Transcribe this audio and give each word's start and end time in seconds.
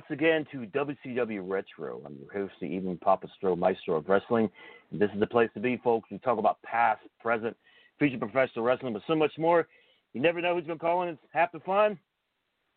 Once 0.00 0.18
again 0.18 0.46
to 0.50 0.66
WCW 0.78 1.40
Retro. 1.44 2.00
I'm 2.06 2.16
your 2.18 2.32
host, 2.32 2.54
the 2.58 2.66
Evening 2.66 2.96
Papa 2.96 3.28
Stro 3.36 3.58
Maestro 3.58 3.96
of 3.96 4.08
Wrestling. 4.08 4.48
And 4.90 4.98
this 4.98 5.10
is 5.12 5.20
the 5.20 5.26
place 5.26 5.50
to 5.52 5.60
be, 5.60 5.78
folks. 5.84 6.08
We 6.10 6.16
talk 6.18 6.38
about 6.38 6.62
past, 6.62 7.02
present, 7.20 7.54
future 7.98 8.16
professional 8.16 8.64
wrestling, 8.64 8.94
but 8.94 9.02
so 9.06 9.14
much 9.14 9.32
more. 9.36 9.68
You 10.14 10.22
never 10.22 10.40
know 10.40 10.54
who's 10.54 10.64
going 10.64 10.78
to 10.78 10.82
call 10.82 11.02
in. 11.02 11.10
It's 11.10 11.20
half 11.34 11.52
the 11.52 11.60
fun. 11.60 11.98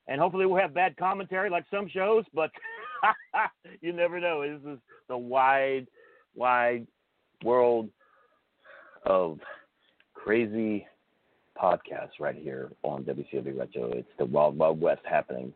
And 0.09 0.19
hopefully 0.19 0.45
we'll 0.45 0.59
have 0.59 0.73
bad 0.73 0.97
commentary 0.97 1.49
like 1.49 1.63
some 1.71 1.87
shows, 1.87 2.25
but 2.33 2.51
you 3.81 3.93
never 3.93 4.19
know. 4.19 4.41
This 4.41 4.73
is 4.73 4.79
the 5.07 5.17
wide, 5.17 5.87
wide 6.35 6.85
world 7.41 7.87
of 9.05 9.39
crazy 10.13 10.85
podcasts 11.57 12.19
right 12.19 12.35
here 12.35 12.69
on 12.83 13.03
WCW 13.03 13.57
Retro. 13.57 13.93
It's 13.93 14.09
the 14.19 14.25
Wild 14.25 14.57
Wild 14.57 14.81
West 14.81 15.03
happening. 15.09 15.53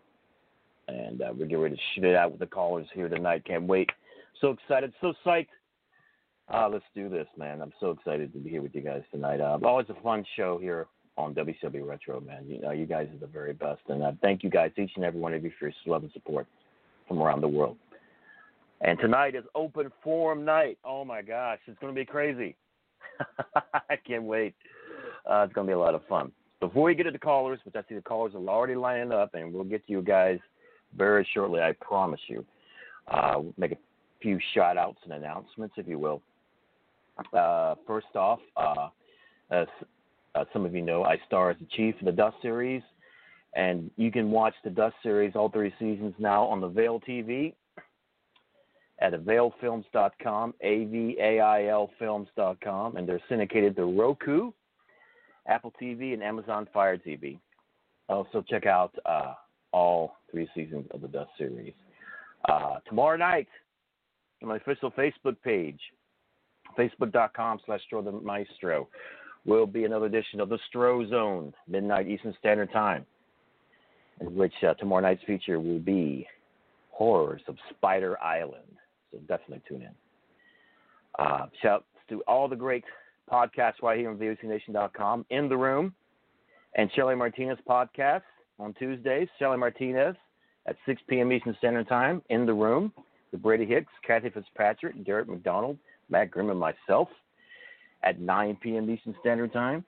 And 0.88 1.22
uh, 1.22 1.32
we're 1.32 1.46
getting 1.46 1.60
ready 1.60 1.76
to 1.76 1.82
shoot 1.94 2.06
it 2.06 2.16
out 2.16 2.32
with 2.32 2.40
the 2.40 2.48
callers 2.48 2.88
here 2.94 3.10
tonight. 3.10 3.44
Can't 3.46 3.66
wait. 3.66 3.90
So 4.40 4.52
excited, 4.52 4.94
so 5.02 5.14
psyched. 5.26 5.48
Uh, 6.54 6.70
let's 6.70 6.86
do 6.96 7.10
this, 7.10 7.28
man. 7.38 7.62
I'm 7.62 7.74
so 7.80 7.92
excited 7.92 8.32
to 8.32 8.40
be 8.40 8.50
here 8.50 8.62
with 8.62 8.74
you 8.74 8.82
guys 8.82 9.02
tonight. 9.12 9.42
Uh, 9.42 9.58
always 9.64 9.88
a 9.90 10.02
fun 10.02 10.24
show 10.38 10.58
here 10.58 10.88
on 11.18 11.34
WCW 11.34 11.86
Retro, 11.86 12.22
man. 12.22 12.46
You 12.48 12.62
know, 12.62 12.72
you 12.72 12.86
guys 12.86 13.08
are 13.14 13.20
the 13.20 13.28
very 13.28 13.54
best. 13.54 13.82
And 13.90 14.02
uh, 14.02 14.14
thank 14.22 14.44
you 14.44 14.50
guys, 14.50 14.72
each 14.78 14.92
and 14.96 15.04
every 15.04 15.20
one 15.20 15.34
of 15.34 15.44
you, 15.44 15.52
for 15.60 15.66
your 15.66 15.74
love 15.88 16.04
and 16.04 16.12
support 16.14 16.48
from 17.08 17.22
around 17.22 17.42
the 17.42 17.48
world. 17.48 17.78
And 18.82 19.00
tonight 19.00 19.36
is 19.36 19.44
open 19.56 19.92
forum 20.04 20.46
night. 20.46 20.78
Oh 20.86 21.04
my 21.04 21.22
gosh, 21.22 21.60
it's 21.66 21.80
going 21.80 21.94
to 21.94 22.00
be 22.00 22.06
crazy. 22.06 22.56
I 23.90 23.96
can't 24.08 24.24
wait. 24.24 24.54
Uh, 25.30 25.44
it's 25.44 25.54
going 25.54 25.66
to 25.66 25.72
be 25.72 25.76
a 25.76 25.80
lot 25.80 25.96
of 25.96 26.06
fun. 26.08 26.32
Before 26.60 26.84
we 26.84 26.96
get 26.96 27.04
to 27.04 27.12
the 27.12 27.20
callers, 27.20 27.60
which 27.66 27.76
I 27.76 27.82
see 27.90 27.96
the 27.96 28.02
callers 28.02 28.34
are 28.36 28.48
already 28.48 28.76
lining 28.76 29.12
up, 29.12 29.32
and 29.34 29.54
we'll 29.54 29.64
get 29.64 29.86
to 29.88 29.92
you 29.92 30.02
guys 30.02 30.40
very 30.96 31.28
shortly, 31.34 31.62
I 31.62 31.74
promise 31.74 32.20
you. 32.28 32.46
Uh, 33.08 33.42
make 33.58 33.72
a 33.72 33.78
few 34.22 34.40
shout 34.54 34.78
outs 34.78 35.00
and 35.04 35.14
announcements, 35.14 35.76
if 35.78 35.88
you 35.88 36.00
will. 36.00 36.22
Uh, 37.34 37.76
first 37.86 38.16
off, 38.16 38.40
uh, 38.56 38.90
as 39.50 39.68
uh, 40.36 40.46
some 40.54 40.66
of 40.66 40.76
you 40.76 40.82
know, 40.82 41.04
I 41.04 41.18
star 41.26 41.50
as 41.50 41.58
the 41.60 41.66
chief 41.76 41.96
in 42.00 42.06
the 42.06 42.12
Dust 42.12 42.38
series, 42.42 42.84
and 43.56 43.90
you 43.96 44.12
can 44.12 44.30
watch 44.30 44.54
the 44.64 44.70
Dust 44.70 44.96
series, 45.02 45.34
all 45.36 45.50
three 45.50 45.74
seasons 45.80 46.14
now 46.20 46.44
on 46.44 46.62
the 46.62 46.68
Avail 46.68 47.00
TV 47.00 47.54
at 49.00 49.14
availfilms.com, 49.14 50.54
A-V-A-I-L 50.62 51.92
films.com, 52.00 52.96
and 52.98 53.08
they're 53.08 53.22
syndicated 53.30 53.76
to 53.76 53.86
Roku, 53.86 54.52
Apple 55.48 55.74
TV, 55.82 56.14
and 56.14 56.24
Amazon 56.24 56.68
Fire 56.74 56.98
TV. 56.98 57.40
Also, 58.10 58.44
check 58.48 58.66
out 58.66 58.94
uh, 59.06 59.34
all 59.72 60.17
three 60.32 60.48
seasons 60.56 60.86
of 60.92 61.02
the 61.02 61.08
Dust 61.08 61.30
series. 61.38 61.74
Uh, 62.48 62.80
tomorrow 62.88 63.18
night, 63.18 63.48
on 64.42 64.50
my 64.50 64.58
official 64.58 64.92
Facebook 64.92 65.36
page, 65.44 65.80
facebook.com 66.78 67.60
slash 67.66 67.82
the 67.92 68.12
Maestro, 68.12 68.88
will 69.46 69.66
be 69.66 69.86
another 69.86 70.06
edition 70.06 70.40
of 70.40 70.50
the 70.50 70.60
Stro 70.70 71.10
Zone, 71.10 71.54
midnight 71.68 72.08
Eastern 72.08 72.36
Standard 72.40 72.72
Time, 72.72 73.06
in 74.22 74.36
which 74.36 74.54
uh, 74.68 74.74
tomorrow 74.76 75.02
night's 75.02 75.24
feature 75.26 75.60
will 75.60 75.80
be 75.80 76.28
Horrors 76.92 77.42
of 77.48 77.56
Spider 77.70 78.22
Island. 78.22 78.64
So 79.12 79.20
definitely 79.20 79.62
tune 79.68 79.84
in. 79.84 79.92
Uh, 81.18 81.48
shout 81.62 81.86
to 82.10 82.22
all 82.28 82.48
the 82.48 82.56
great 82.56 82.84
podcasts 83.32 83.82
right 83.82 83.98
here 83.98 84.10
on 84.10 84.18
VOCNation.com. 84.18 85.26
In 85.30 85.50
the 85.50 85.58
Room 85.58 85.94
and 86.76 86.92
Shelly 86.96 87.16
Martinez 87.16 87.58
podcast 87.68 88.22
on 88.60 88.74
Tuesdays. 88.74 89.28
Shelly 89.40 89.58
Martinez 89.58 90.16
at 90.68 90.76
6 90.86 91.02
p.m. 91.08 91.32
Eastern 91.32 91.56
Standard 91.60 91.88
Time. 91.88 92.22
In 92.30 92.46
the 92.46 92.54
Room 92.54 92.92
with 93.32 93.42
Brady 93.42 93.66
Hicks, 93.66 93.92
Kathie 94.06 94.30
Fitzpatrick, 94.30 95.06
Derek 95.06 95.28
McDonald, 95.28 95.78
Matt 96.10 96.32
Grimm, 96.32 96.50
and 96.50 96.60
myself 96.60 97.10
at 98.04 98.20
9 98.20 98.58
p.m. 98.62 98.90
Eastern 98.90 99.16
Standard 99.20 99.54
Time. 99.54 99.84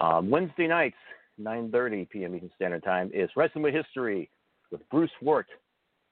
Um, 0.00 0.30
Wednesday 0.30 0.66
nights, 0.66 0.96
9.30 1.40 2.08
p.m. 2.10 2.34
Eastern 2.34 2.50
Standard 2.56 2.84
Time, 2.84 3.10
is 3.14 3.30
Wrestling 3.36 3.64
with 3.64 3.74
History 3.74 4.30
with 4.70 4.80
Bruce 4.90 5.10
Wirt 5.22 5.46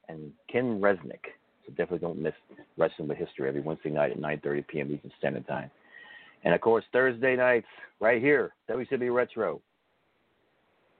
and 0.09 0.33
Ken 0.51 0.81
Resnick. 0.81 1.21
So 1.65 1.71
definitely 1.71 1.99
don't 1.99 2.19
miss 2.19 2.35
Wrestling 2.77 3.09
with 3.09 3.19
History 3.19 3.49
every 3.49 3.61
Wednesday 3.61 3.91
night 3.91 4.13
at 4.13 4.19
9.30 4.19 4.67
p.m. 4.69 4.93
Eastern 4.93 5.13
Standard 5.19 5.47
Time. 5.47 5.71
And, 6.45 6.55
of 6.55 6.61
course, 6.61 6.85
Thursday 6.93 7.37
nights 7.37 7.67
right 8.01 8.21
here, 8.21 8.53
WCW 8.69 9.15
Retro, 9.15 9.61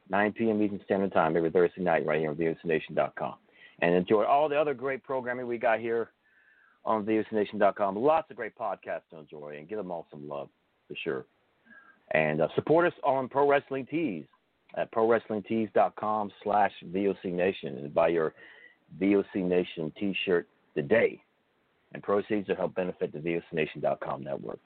9 0.09 0.33
p.m. 0.33 0.63
Eastern 0.63 0.81
Standard 0.85 1.13
Time 1.13 1.37
every 1.37 1.51
Thursday 1.51 1.83
night 1.83 2.05
right 2.07 2.21
here 2.21 2.31
on 2.31 2.37
VOCNation.com. 2.37 3.35
And 3.81 3.95
enjoy 3.95 4.25
all 4.25 4.49
the 4.49 4.57
other 4.61 4.75
great 4.75 5.03
programming 5.03 5.47
we 5.47 5.59
got 5.59 5.81
here 5.81 6.11
on 6.85 7.05
VOCNation.com. 7.05 7.97
Lots 7.97 8.31
of 8.31 8.37
great 8.37 8.57
podcasts 8.57 9.09
to 9.11 9.19
enjoy 9.19 9.57
and 9.59 9.69
give 9.69 9.79
them 9.79 9.91
all 9.91 10.07
some 10.11 10.29
love 10.29 10.49
for 10.89 10.95
sure. 11.03 11.27
And 12.13 12.41
uh, 12.41 12.49
support 12.55 12.87
us 12.87 12.93
on 13.05 13.29
Pro 13.29 13.49
Wrestling 13.49 13.87
Tees 13.91 14.25
at 14.77 14.93
ProWrestlingTees.com 14.93 16.31
slash 16.43 16.73
VOCNation 16.91 17.79
and 17.79 17.95
buy 17.95 18.09
your 18.09 18.35
VOC 19.01 19.37
Nation 19.37 19.93
t-shirt 19.99 20.49
today. 20.75 21.23
And 21.95 22.03
proceeds 22.03 22.49
will 22.49 22.57
help 22.57 22.75
benefit 22.75 23.13
the 23.13 23.19
VOCNation.com 23.19 24.25
network. 24.25 24.59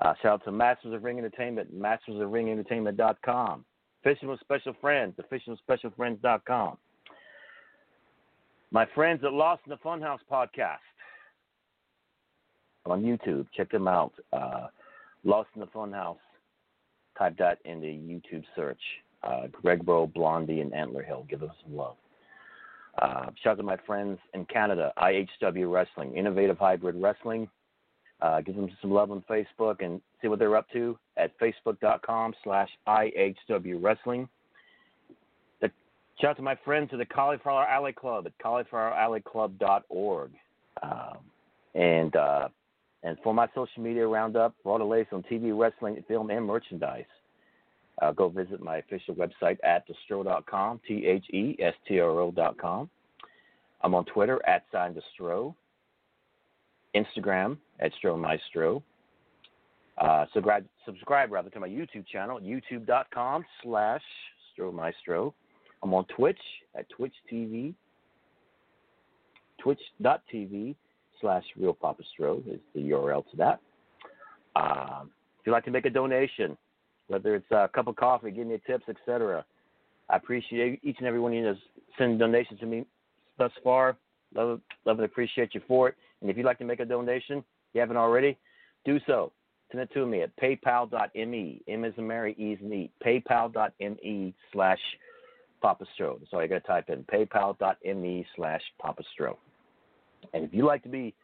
Uh, 0.00 0.12
shout 0.22 0.32
out 0.32 0.44
to 0.44 0.52
Masters 0.52 0.94
of 0.94 1.02
Ring 1.02 1.18
Entertainment, 1.18 1.74
mastersofringentertainment.com. 1.76 3.64
Fishing 4.06 4.28
with 4.28 4.38
Special 4.38 4.72
Friends, 4.80 5.14
fishingwithspecialfriends.com. 5.32 6.76
My 8.70 8.86
friends 8.94 9.24
at 9.24 9.32
Lost 9.32 9.62
in 9.66 9.70
the 9.70 9.78
Funhouse 9.78 10.20
podcast 10.30 10.76
on 12.84 13.02
YouTube. 13.02 13.46
Check 13.56 13.68
them 13.72 13.88
out. 13.88 14.12
Uh, 14.32 14.68
Lost 15.24 15.48
in 15.56 15.60
the 15.60 15.66
Funhouse. 15.66 16.18
Type 17.18 17.36
that 17.38 17.58
in 17.64 17.80
the 17.80 17.88
YouTube 17.88 18.44
search. 18.54 18.78
Uh, 19.24 19.48
Greg 19.50 19.84
Bro, 19.84 20.06
Blondie, 20.14 20.60
and 20.60 20.72
Antler 20.72 21.02
Hill. 21.02 21.26
Give 21.28 21.40
them 21.40 21.50
some 21.64 21.76
love. 21.76 21.96
Uh, 23.02 23.26
shout 23.42 23.54
out 23.54 23.56
to 23.56 23.64
my 23.64 23.76
friends 23.88 24.20
in 24.34 24.44
Canada, 24.44 24.92
IHW 24.98 25.68
Wrestling, 25.68 26.16
Innovative 26.16 26.58
Hybrid 26.58 26.94
Wrestling. 26.94 27.48
Uh, 28.20 28.40
give 28.40 28.56
them 28.56 28.70
some 28.80 28.90
love 28.90 29.10
on 29.10 29.22
Facebook 29.28 29.84
and 29.84 30.00
see 30.22 30.28
what 30.28 30.38
they're 30.38 30.56
up 30.56 30.66
to 30.72 30.98
at 31.16 31.38
facebook.com 31.38 32.34
slash 32.42 32.70
IHW 32.88 33.82
Wrestling. 33.82 34.28
Shout 36.20 36.30
out 36.30 36.36
to 36.36 36.42
my 36.42 36.56
friends 36.64 36.88
at 36.92 36.98
the 36.98 37.04
Cauliflower 37.04 37.66
Alley 37.66 37.92
Club 37.92 38.26
at 38.26 38.32
caulifloweralleyclub.org. 38.38 40.30
Um, 40.82 41.18
and 41.74 42.16
uh, 42.16 42.48
and 43.02 43.18
for 43.22 43.34
my 43.34 43.46
social 43.54 43.82
media 43.82 44.06
roundup, 44.06 44.54
for 44.62 44.72
all 44.72 44.78
the 44.78 44.84
latest 44.84 45.12
on 45.12 45.22
TV, 45.24 45.56
wrestling, 45.56 46.02
film, 46.08 46.30
and 46.30 46.46
merchandise, 46.46 47.04
uh, 48.00 48.12
go 48.12 48.30
visit 48.30 48.62
my 48.62 48.78
official 48.78 49.14
website 49.14 49.58
at 49.62 49.84
thestro.com, 49.86 50.80
T 50.88 51.06
H 51.06 51.24
E 51.34 51.54
S 51.60 51.74
T 51.86 52.00
R 52.00 52.18
O.com. 52.20 52.88
I'm 53.82 53.94
on 53.94 54.06
Twitter 54.06 54.40
at 54.48 54.64
sign 54.72 54.94
Destro, 54.94 55.54
Instagram 56.96 57.58
at 57.80 57.92
Stro 58.02 58.18
Maestro. 58.18 58.82
Uh, 59.98 60.26
subscribe, 60.32 60.64
subscribe 60.84 61.30
rather 61.32 61.50
to 61.50 61.60
my 61.60 61.68
YouTube 61.68 62.06
channel, 62.06 62.40
youtube.com 62.40 63.44
slash 63.62 64.02
Stro 64.58 64.72
Maestro. 64.72 65.34
I'm 65.82 65.92
on 65.94 66.04
Twitch 66.16 66.38
at 66.76 66.88
Twitch 66.90 67.14
TV, 67.32 67.74
twitch.tv 69.58 70.74
slash 71.20 71.44
Real 71.58 71.74
Papa 71.74 72.02
Stro 72.18 72.38
is 72.46 72.60
the 72.74 72.80
URL 72.80 73.24
to 73.30 73.36
that. 73.36 73.60
Um, 74.54 75.10
if 75.40 75.46
you'd 75.46 75.52
like 75.52 75.64
to 75.64 75.70
make 75.70 75.86
a 75.86 75.90
donation, 75.90 76.56
whether 77.08 77.34
it's 77.34 77.50
a 77.50 77.68
cup 77.74 77.86
of 77.86 77.96
coffee, 77.96 78.30
give 78.30 78.46
me 78.46 78.60
tips, 78.66 78.84
etc., 78.88 79.44
I 80.08 80.16
appreciate 80.16 80.80
each 80.82 80.96
and 80.98 81.06
every 81.06 81.20
one 81.20 81.32
of 81.32 81.38
you 81.38 81.44
that's 81.44 81.58
sending 81.98 82.18
donations 82.18 82.60
to 82.60 82.66
me 82.66 82.84
thus 83.38 83.50
far. 83.64 83.96
Love, 84.34 84.60
love 84.84 84.98
and 84.98 85.04
appreciate 85.04 85.54
you 85.54 85.60
for 85.66 85.88
it. 85.88 85.94
And 86.20 86.30
if 86.30 86.36
you'd 86.36 86.46
like 86.46 86.58
to 86.58 86.64
make 86.64 86.80
a 86.80 86.84
donation, 86.84 87.38
if 87.38 87.44
you 87.74 87.80
haven't 87.80 87.96
already, 87.96 88.36
do 88.84 88.98
so. 89.06 89.32
Send 89.70 89.82
it 89.82 89.92
to 89.94 90.06
me 90.06 90.22
at 90.22 90.36
paypal.me. 90.36 91.62
M 91.68 91.84
is 91.84 91.94
Mary, 91.98 92.36
E 92.38 92.52
is 92.52 92.60
in. 92.60 92.88
Paypal.me 93.04 94.34
slash 94.52 94.78
Papastro. 95.62 96.18
That's 96.18 96.32
all 96.32 96.42
you 96.42 96.48
got 96.48 96.54
to 96.54 96.60
type 96.60 96.88
in. 96.88 97.04
Paypal.me 97.04 98.26
slash 98.36 98.62
Papastro. 98.82 99.36
And 100.32 100.44
if 100.44 100.54
you'd 100.54 100.66
like 100.66 100.82
to 100.84 100.88
be 100.88 101.14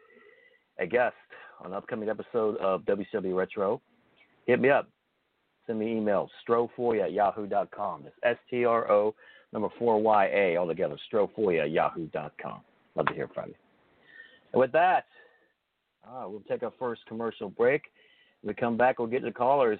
a 0.79 0.87
guest 0.87 1.15
on 1.61 1.71
an 1.71 1.77
upcoming 1.77 2.09
episode 2.09 2.57
of 2.59 2.83
WCW 2.83 3.37
Retro, 3.37 3.81
hit 4.47 4.61
me 4.61 4.71
up. 4.71 4.89
Send 5.67 5.79
me 5.79 5.93
an 5.93 5.99
email, 5.99 6.29
strofoya 6.47 7.05
at 7.05 7.13
yahoo.com. 7.13 8.03
That's 8.03 8.17
S 8.25 8.37
T 8.51 8.65
R 8.65 8.91
O 8.91 9.15
number 9.53 9.69
4YA 9.81 10.59
all 10.59 10.67
together, 10.67 10.97
strofoya 11.13 11.65
at 11.65 11.71
yahoo.com. 11.71 12.61
Love 12.97 13.07
to 13.07 13.15
hear 13.15 13.29
from 13.33 13.51
you. 13.51 13.55
And 14.53 14.61
with 14.61 14.73
that, 14.73 15.07
uh, 16.07 16.25
we'll 16.29 16.43
take 16.49 16.63
our 16.63 16.73
first 16.79 17.03
commercial 17.07 17.49
break. 17.49 17.83
When 18.41 18.55
we 18.55 18.55
come 18.55 18.77
back, 18.77 18.99
we'll 18.99 19.09
get 19.09 19.21
to 19.21 19.27
the 19.27 19.33
callers 19.33 19.79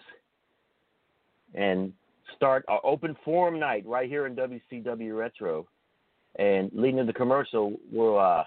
and 1.55 1.93
start 2.37 2.65
our 2.69 2.81
open 2.85 3.17
forum 3.25 3.59
night 3.59 3.85
right 3.87 4.09
here 4.09 4.27
in 4.27 4.37
WCW 4.37 5.17
Retro. 5.17 5.67
And 6.37 6.71
leading 6.73 6.99
into 6.99 7.13
the 7.13 7.19
commercial, 7.19 7.75
we'll 7.91 8.19
uh, 8.19 8.45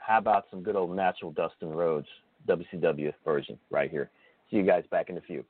how 0.00 0.18
about 0.18 0.46
some 0.50 0.62
good 0.62 0.74
old 0.74 0.96
natural 0.96 1.30
Dustin 1.30 1.70
Rhodes 1.70 2.08
WCW 2.48 3.12
version 3.24 3.58
right 3.70 3.90
here. 3.90 4.10
See 4.50 4.56
you 4.56 4.64
guys 4.64 4.84
back 4.90 5.08
in 5.08 5.16
a 5.16 5.20
few. 5.20 5.44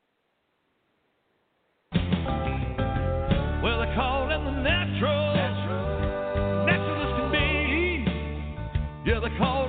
Ah. 9.42 9.60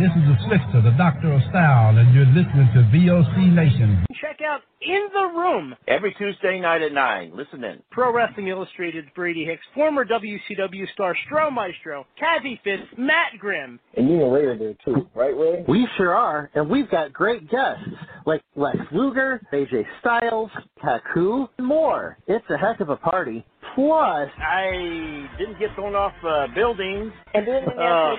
This 0.00 0.10
is 0.16 0.24
the 0.28 0.36
Slickster, 0.46 0.82
the 0.82 0.94
Doctor 0.96 1.32
of 1.32 1.42
Style, 1.50 1.96
and 1.98 2.14
you're 2.14 2.24
listening 2.26 2.68
to 2.74 2.80
VOC 2.92 3.52
Nation. 3.54 4.09
Check 4.20 4.40
out 4.46 4.60
In 4.82 5.06
the 5.12 5.38
Room, 5.38 5.74
Every 5.88 6.12
Tuesday 6.18 6.60
night 6.60 6.82
at 6.82 6.92
9. 6.92 7.32
Listen 7.34 7.64
in. 7.64 7.82
Pro 7.90 8.12
Wrestling 8.12 8.48
Illustrated's 8.48 9.08
Brady 9.14 9.44
Hicks, 9.44 9.62
former 9.74 10.04
WCW 10.04 10.84
star 10.92 11.14
Stro 11.26 11.50
Maestro, 11.52 12.06
Kathie 12.18 12.60
Fitz, 12.62 12.82
Matt 12.98 13.38
Grimm. 13.38 13.78
And 13.96 14.08
you 14.10 14.22
and 14.22 14.32
Ray 14.32 14.42
are 14.44 14.58
there 14.58 14.74
too, 14.84 15.08
right, 15.14 15.34
Ray? 15.36 15.64
We 15.68 15.88
sure 15.96 16.14
are, 16.14 16.50
and 16.54 16.68
we've 16.68 16.90
got 16.90 17.12
great 17.12 17.50
guests 17.50 17.82
like 18.26 18.42
Lex 18.56 18.76
Luger, 18.92 19.40
AJ 19.52 19.84
Styles, 20.00 20.50
Taku, 20.82 21.46
and 21.56 21.66
more. 21.66 22.18
It's 22.26 22.44
a 22.50 22.58
heck 22.58 22.80
of 22.80 22.90
a 22.90 22.96
party. 22.96 23.44
Plus, 23.74 24.28
I 24.42 25.28
didn't 25.38 25.58
get 25.60 25.74
thrown 25.76 25.94
off 25.94 26.12
uh, 26.26 26.48
buildings. 26.54 27.12
And 27.34 27.46
then 27.46 27.64
when 27.64 27.78
Uh. 27.78 28.16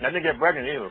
I 0.00 0.10
didn't 0.12 0.22
get 0.22 0.38
pregnant 0.38 0.68
either. 0.68 0.90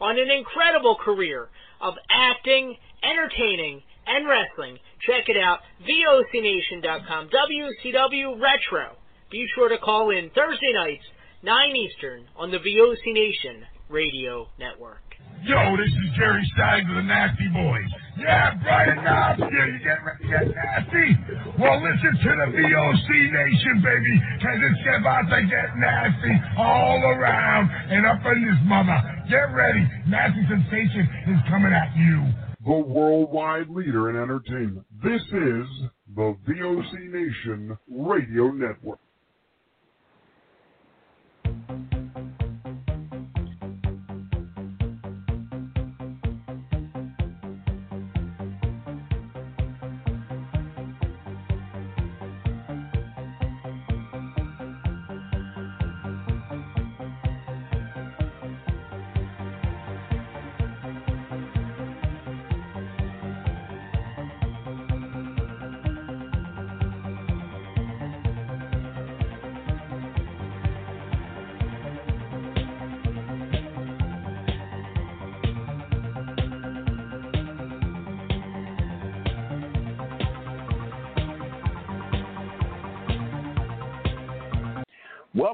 on 0.00 0.18
an 0.18 0.30
incredible 0.30 0.96
career 0.96 1.48
of 1.80 1.94
acting, 2.10 2.76
entertaining, 3.02 3.82
and 4.06 4.26
wrestling. 4.28 4.78
Check 5.06 5.28
it 5.28 5.36
out, 5.36 5.60
VOCNation.com, 5.86 7.28
WCW 7.30 8.40
Retro. 8.40 8.96
Be 9.30 9.46
sure 9.54 9.68
to 9.68 9.78
call 9.78 10.10
in 10.10 10.30
Thursday 10.30 10.72
nights, 10.72 11.04
9 11.42 11.76
Eastern, 11.76 12.26
on 12.36 12.50
the 12.50 12.58
VOC 12.58 13.12
Nation 13.12 13.64
Radio 13.88 14.48
Network. 14.58 15.09
Yo, 15.42 15.76
this 15.76 15.88
is 15.88 16.10
Jerry 16.16 16.44
Stein 16.54 16.88
of 16.90 16.96
the 16.96 17.02
Nasty 17.02 17.48
Boys. 17.48 17.88
Yeah, 18.18 18.52
Brian 18.62 19.02
Knobbs 19.02 19.40
here. 19.50 19.66
You 19.68 19.78
get 19.80 20.04
ready 20.04 20.24
to 20.24 20.28
get 20.28 20.54
nasty? 20.54 21.16
Well, 21.58 21.80
listen 21.80 22.12
to 22.12 22.30
the 22.36 22.48
VOC 22.52 23.08
Nation, 23.32 23.80
baby, 23.82 24.20
because 24.36 24.58
it's 24.60 25.00
about 25.00 25.22
to 25.32 25.40
get 25.48 25.76
nasty 25.80 26.34
all 26.58 27.00
around 27.04 27.70
and 27.90 28.04
up 28.04 28.20
in 28.26 28.44
this 28.44 28.60
mother. 28.64 29.00
Get 29.30 29.48
ready. 29.54 29.80
Nasty 30.06 30.44
Sensation 30.46 31.08
is 31.28 31.40
coming 31.48 31.72
at 31.72 31.96
you. 31.96 32.20
The 32.66 32.78
worldwide 32.86 33.70
leader 33.70 34.10
in 34.10 34.16
entertainment. 34.16 34.84
This 35.02 35.22
is 35.22 35.66
the 36.14 36.36
VOC 36.46 36.92
Nation 37.10 37.78
Radio 37.88 38.50
Network. 38.50 39.00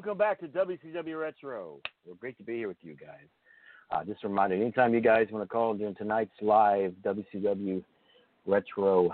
Welcome 0.06 0.18
back 0.18 0.38
to 0.38 0.46
WCW 0.46 1.20
Retro. 1.20 1.80
We're 2.06 2.14
great 2.14 2.38
to 2.38 2.44
be 2.44 2.58
here 2.58 2.68
with 2.68 2.76
you 2.80 2.94
guys. 2.94 3.26
Uh, 3.90 4.04
just 4.04 4.22
a 4.22 4.28
reminder, 4.28 4.54
anytime 4.54 4.94
you 4.94 5.00
guys 5.00 5.26
want 5.32 5.42
to 5.42 5.48
call 5.48 5.75
during 5.75 5.96
tonight's 5.96 6.30
live 6.40 6.94
WCW 7.04 7.82
Retro 8.46 9.10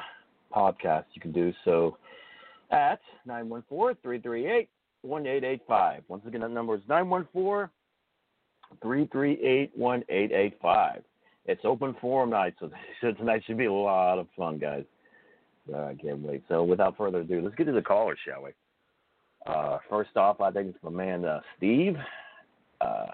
podcast, 0.54 1.06
you 1.14 1.22
can 1.22 1.32
do 1.32 1.50
so 1.64 1.96
at 2.70 3.00
914-338-1885. 3.26 6.02
Once 6.08 6.26
again, 6.26 6.42
that 6.42 6.50
number 6.50 6.74
is 6.74 6.82
914-338-1885. 8.82 11.02
It's 11.46 11.62
open 11.64 11.96
forum 12.02 12.28
night, 12.28 12.52
so 12.60 12.70
tonight 13.12 13.44
should 13.46 13.56
be 13.56 13.64
a 13.64 13.72
lot 13.72 14.18
of 14.18 14.26
fun, 14.36 14.58
guys. 14.58 14.84
Uh, 15.72 15.84
I 15.84 15.94
can't 15.94 16.18
wait. 16.18 16.42
So 16.50 16.64
without 16.64 16.98
further 16.98 17.20
ado, 17.20 17.40
let's 17.40 17.56
get 17.56 17.64
to 17.64 17.72
the 17.72 17.80
callers, 17.80 18.18
shall 18.26 18.42
we? 18.42 18.50
Uh, 19.46 19.78
first 19.88 20.16
off, 20.16 20.40
I 20.40 20.50
think 20.50 20.68
it's 20.68 20.84
my 20.84 20.90
man 20.90 21.24
uh, 21.24 21.40
Steve. 21.56 21.96
Uh, 22.80 23.06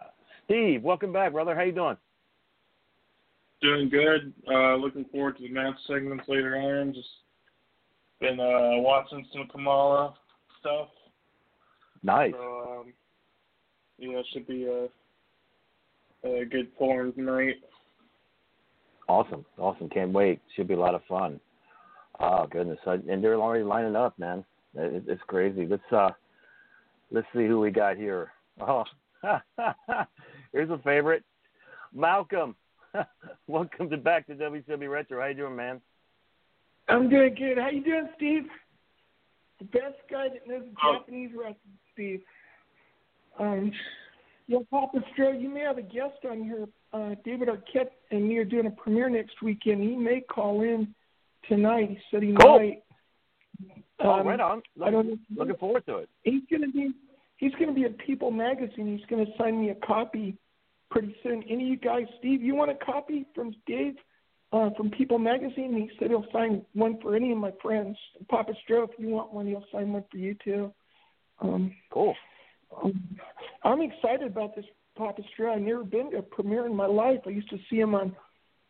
Steve, 0.45 0.83
welcome 0.83 1.13
back, 1.13 1.33
brother. 1.33 1.55
How 1.55 1.63
you 1.63 1.73
doing? 1.73 1.97
Doing 3.61 3.89
good. 3.89 4.33
Uh, 4.51 4.77
looking 4.77 5.05
forward 5.07 5.37
to 5.39 5.43
the 5.43 5.51
match 5.51 5.75
segments 5.87 6.25
later 6.29 6.57
on. 6.57 6.95
Just 6.95 7.09
been 8.21 8.39
uh, 8.39 8.81
watching 8.81 9.27
some 9.33 9.49
Kamala 9.49 10.15
stuff. 10.61 10.89
Nice. 12.03 12.33
So, 12.33 12.81
um, 12.81 12.93
yeah, 13.99 14.19
it 14.19 14.27
should 14.33 14.47
be 14.47 14.65
a, 14.65 14.89
a 16.29 16.45
good 16.45 16.69
forum 16.79 17.13
tonight. 17.13 17.57
Awesome, 19.09 19.45
awesome. 19.59 19.89
Can't 19.89 20.13
wait. 20.13 20.41
Should 20.55 20.69
be 20.69 20.75
a 20.75 20.79
lot 20.79 20.95
of 20.95 21.03
fun. 21.09 21.41
Oh 22.21 22.47
goodness, 22.51 22.79
and 22.87 23.23
they're 23.23 23.37
already 23.37 23.65
lining 23.65 23.97
up, 23.97 24.19
man. 24.19 24.45
It's 24.79 25.23
crazy. 25.27 25.67
Let's 25.67 25.83
uh, 25.93 26.11
let's 27.11 27.27
see 27.35 27.47
who 27.47 27.61
we 27.61 27.71
got 27.71 27.97
here. 27.97 28.33
Oh, 28.61 28.85
here's 30.53 30.71
a 30.71 30.79
favorite, 30.85 31.25
Malcolm. 31.93 32.55
Welcome 33.49 33.91
to 33.91 33.97
back 33.97 34.27
to 34.29 34.35
WCW 34.35 34.91
Retro. 34.91 35.21
How 35.21 35.27
you 35.27 35.35
doing, 35.35 35.57
man? 35.57 35.81
I'm 36.89 37.11
doing 37.11 37.35
good. 37.35 37.59
How 37.59 37.71
you 37.71 37.83
doing, 37.83 38.09
Steve? 38.17 38.45
The 39.59 39.65
best 39.65 39.97
guy 40.11 40.29
that 40.29 40.47
knows 40.47 40.63
Japanese 40.81 41.31
wrestling, 41.37 41.57
Steve. 41.93 42.21
Um, 43.41 43.73
yo, 44.47 44.65
Papa 44.71 44.99
Stro, 45.13 45.41
you 45.41 45.49
may 45.49 45.61
have 45.61 45.79
a 45.79 45.83
guest 45.83 46.25
on 46.31 46.45
here. 46.45 46.67
Uh, 46.93 47.17
David 47.25 47.49
Arquette 47.49 47.91
and 48.13 48.29
me 48.29 48.39
are 48.39 48.45
doing 48.45 48.67
a 48.67 48.71
premiere 48.71 49.11
next 49.11 49.43
weekend. 49.43 49.83
He 49.83 49.97
may 49.97 50.21
call 50.21 50.63
in 50.63 50.95
tonight. 51.49 51.91
He 51.91 51.99
said 52.11 52.23
he 52.23 52.35
cool. 52.41 52.59
might. 52.59 52.83
Oh, 54.01 54.11
Um, 54.11 54.27
right 54.27 54.41
on. 54.41 54.63
I 54.83 54.91
don't 54.91 55.09
know. 55.09 55.19
Looking 55.37 55.57
forward 55.57 55.85
to 55.87 55.99
it. 55.99 56.09
He's 56.23 56.43
gonna 56.51 56.69
be 56.69 56.93
he's 57.39 57.55
gonna 57.55 57.73
be 57.73 57.85
at 57.85 57.99
People 57.99 58.31
Magazine. 58.31 58.97
He's 58.97 59.07
gonna 59.07 59.27
sign 59.37 59.61
me 59.61 59.71
a 59.71 59.75
copy 59.77 60.37
pretty 60.91 61.15
soon. 61.23 61.43
Any 61.45 61.65
of 61.65 61.69
you 61.71 61.77
guys, 61.77 62.07
Steve, 62.19 62.43
you 62.43 62.55
want 62.55 62.71
a 62.71 62.75
copy 62.77 63.27
from 63.35 63.55
Dave 63.67 63.97
uh, 64.53 64.71
from 64.77 64.91
People 64.91 65.19
Magazine? 65.19 65.75
He 65.75 65.91
said 65.99 66.11
he'll 66.11 66.31
sign 66.33 66.65
one 66.75 67.01
for 67.01 67.15
any 67.17 67.33
of 67.33 67.39
my 67.39 67.53
friends. 67.61 67.97
Papa 68.29 68.53
Stro, 68.53 68.85
if 68.85 68.91
you 68.99 69.09
want 69.09 69.33
one, 69.33 69.47
he'll 69.47 69.65
sign 69.73 69.93
one 69.93 70.05
for 70.11 70.19
you 70.19 70.35
too. 70.45 70.73
Um, 71.41 71.75
cool. 71.91 72.15
Um, 72.83 73.19
I'm 73.65 73.81
excited 73.83 74.27
about 74.27 74.55
this 74.55 74.65
Papa 74.97 75.23
Stro. 75.23 75.55
I've 75.55 75.63
never 75.63 75.85
been 75.85 76.11
to 76.13 76.19
a 76.19 76.23
premiere 76.23 76.67
in 76.67 76.75
my 76.75 76.87
life. 76.87 77.21
I 77.27 77.31
used 77.31 77.51
to 77.51 77.59
see 77.69 77.79
him 77.79 77.95
on 77.95 78.15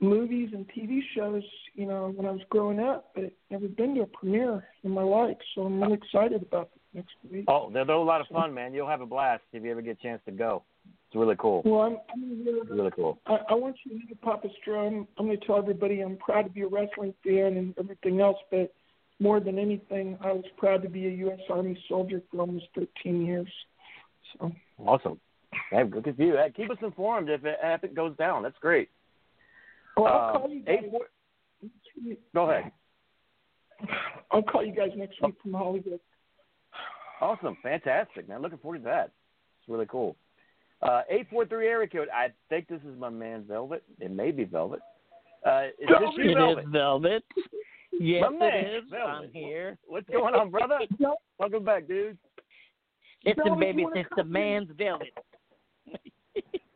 movies 0.01 0.51
and 0.53 0.67
TV 0.69 1.01
shows, 1.17 1.43
you 1.75 1.87
know, 1.87 2.13
when 2.15 2.27
I 2.27 2.31
was 2.31 2.41
growing 2.51 2.81
up, 2.81 3.11
but 3.15 3.33
never 3.51 3.69
been 3.69 3.95
to 3.97 4.03
a 4.03 4.07
premiere 4.07 4.67
in 4.85 4.91
my 4.91 5.03
life. 5.03 5.37
So 5.55 5.63
I'm 5.63 5.81
really 5.81 5.95
excited 5.95 6.43
about 6.43 6.71
the 6.73 6.99
next 6.99 7.15
week. 7.31 7.45
Oh, 7.49 7.71
they're, 7.73 7.85
they're 7.85 7.97
a 7.97 8.03
lot 8.03 8.21
of 8.21 8.29
fun, 8.29 8.55
man. 8.55 8.75
You'll 8.75 8.89
have 8.89 9.01
a 9.01 9.07
blast 9.07 9.43
if 9.53 9.63
you 9.63 9.71
ever 9.71 9.83
get 9.83 9.99
a 9.99 10.03
chance 10.03 10.21
to 10.27 10.33
go. 10.33 10.63
It's 11.09 11.17
really 11.17 11.37
cool. 11.39 11.63
Well, 11.65 11.81
I'm, 11.81 11.97
I'm. 12.13 12.45
It's 12.47 12.71
really 12.71 12.91
cool. 12.95 13.19
I, 13.27 13.39
I 13.51 13.55
want 13.55 13.77
you 13.85 13.99
to 13.99 14.07
know, 14.07 14.15
Papa 14.23 14.49
Stro, 14.49 14.87
I'm, 14.87 15.09
I'm 15.19 15.27
going 15.27 15.41
to 15.41 15.47
tell 15.47 15.57
everybody 15.57 16.01
I'm 16.01 16.19
proud 16.19 16.43
to 16.43 16.51
be 16.51 16.63
a 16.63 16.69
wrestling 16.69 17.15
fan 17.25 17.57
and 17.57 17.75
everything 17.79 18.21
else, 18.21 18.37
but 18.51 18.73
more 19.19 19.41
than 19.41 19.59
anything, 19.59 20.17
I 20.21 20.33
was 20.33 20.45
proud 20.59 20.83
to 20.83 20.89
be 20.89 21.07
a 21.07 21.11
U.S. 21.11 21.41
Army 21.51 21.83
soldier 21.89 22.23
for 22.31 22.41
almost 22.41 22.67
13 22.77 23.25
years. 23.27 23.49
So 24.39 24.53
Awesome. 24.79 25.19
Hey, 25.71 25.83
good 25.85 26.05
for 26.05 26.23
you. 26.23 26.35
Hey, 26.35 26.53
keep 26.55 26.71
us 26.71 26.77
informed 26.83 27.31
if 27.31 27.45
it, 27.45 27.59
if 27.63 27.85
it 27.85 27.95
goes 27.95 28.17
down. 28.17 28.43
That's 28.43 28.59
great. 28.61 28.91
Well, 30.03 30.07
I'll 30.13 30.35
Um, 30.37 30.41
call 30.43 30.51
you 30.51 30.61
guys 30.63 30.79
eight- 30.85 30.93
next 31.63 31.97
week. 32.05 32.33
Go 32.35 32.51
ahead. 32.51 32.73
I'll 34.31 34.43
call 34.43 34.65
you 34.65 34.73
guys 34.73 34.91
next 34.97 35.21
week 35.23 35.35
from 35.41 35.53
Hollywood. 35.55 36.01
Awesome. 37.21 37.57
Fantastic, 37.63 38.29
man. 38.29 38.43
Looking 38.43 38.59
forward 38.59 38.79
to 38.79 38.85
that. 38.85 39.11
It's 39.61 39.69
really 39.69 39.87
cool. 39.87 40.17
Uh, 40.83 41.03
843 41.09 41.67
area 41.67 41.89
code. 41.89 42.09
I 42.15 42.33
think 42.49 42.69
this 42.69 42.81
is 42.83 42.97
my 42.99 43.09
man 43.09 43.45
Velvet. 43.45 43.83
It 43.99 44.11
may 44.13 44.31
be 44.31 44.45
Velvet. 44.45 44.81
Uh, 45.45 45.67
is 45.79 45.89
this 45.89 46.17
you, 46.17 46.31
It 46.31 46.35
Velvet? 46.37 46.65
is 46.65 46.71
Velvet. 46.71 47.25
Yes, 47.93 48.23
My 48.23 48.29
man, 48.39 48.55
it 48.65 48.75
is. 48.85 48.91
Velvet. 48.91 49.11
I'm 49.27 49.33
here. 49.33 49.77
What's 49.87 50.09
going 50.09 50.35
on, 50.35 50.51
brother? 50.51 50.79
Welcome 51.39 51.65
back, 51.65 51.89
dude. 51.89 52.17
Listen, 53.25 53.43
Velvet, 53.45 53.61
baby, 53.61 53.87
it's 53.97 54.09
the 54.17 54.23
man's 54.25 54.71
Velvet. 54.77 55.09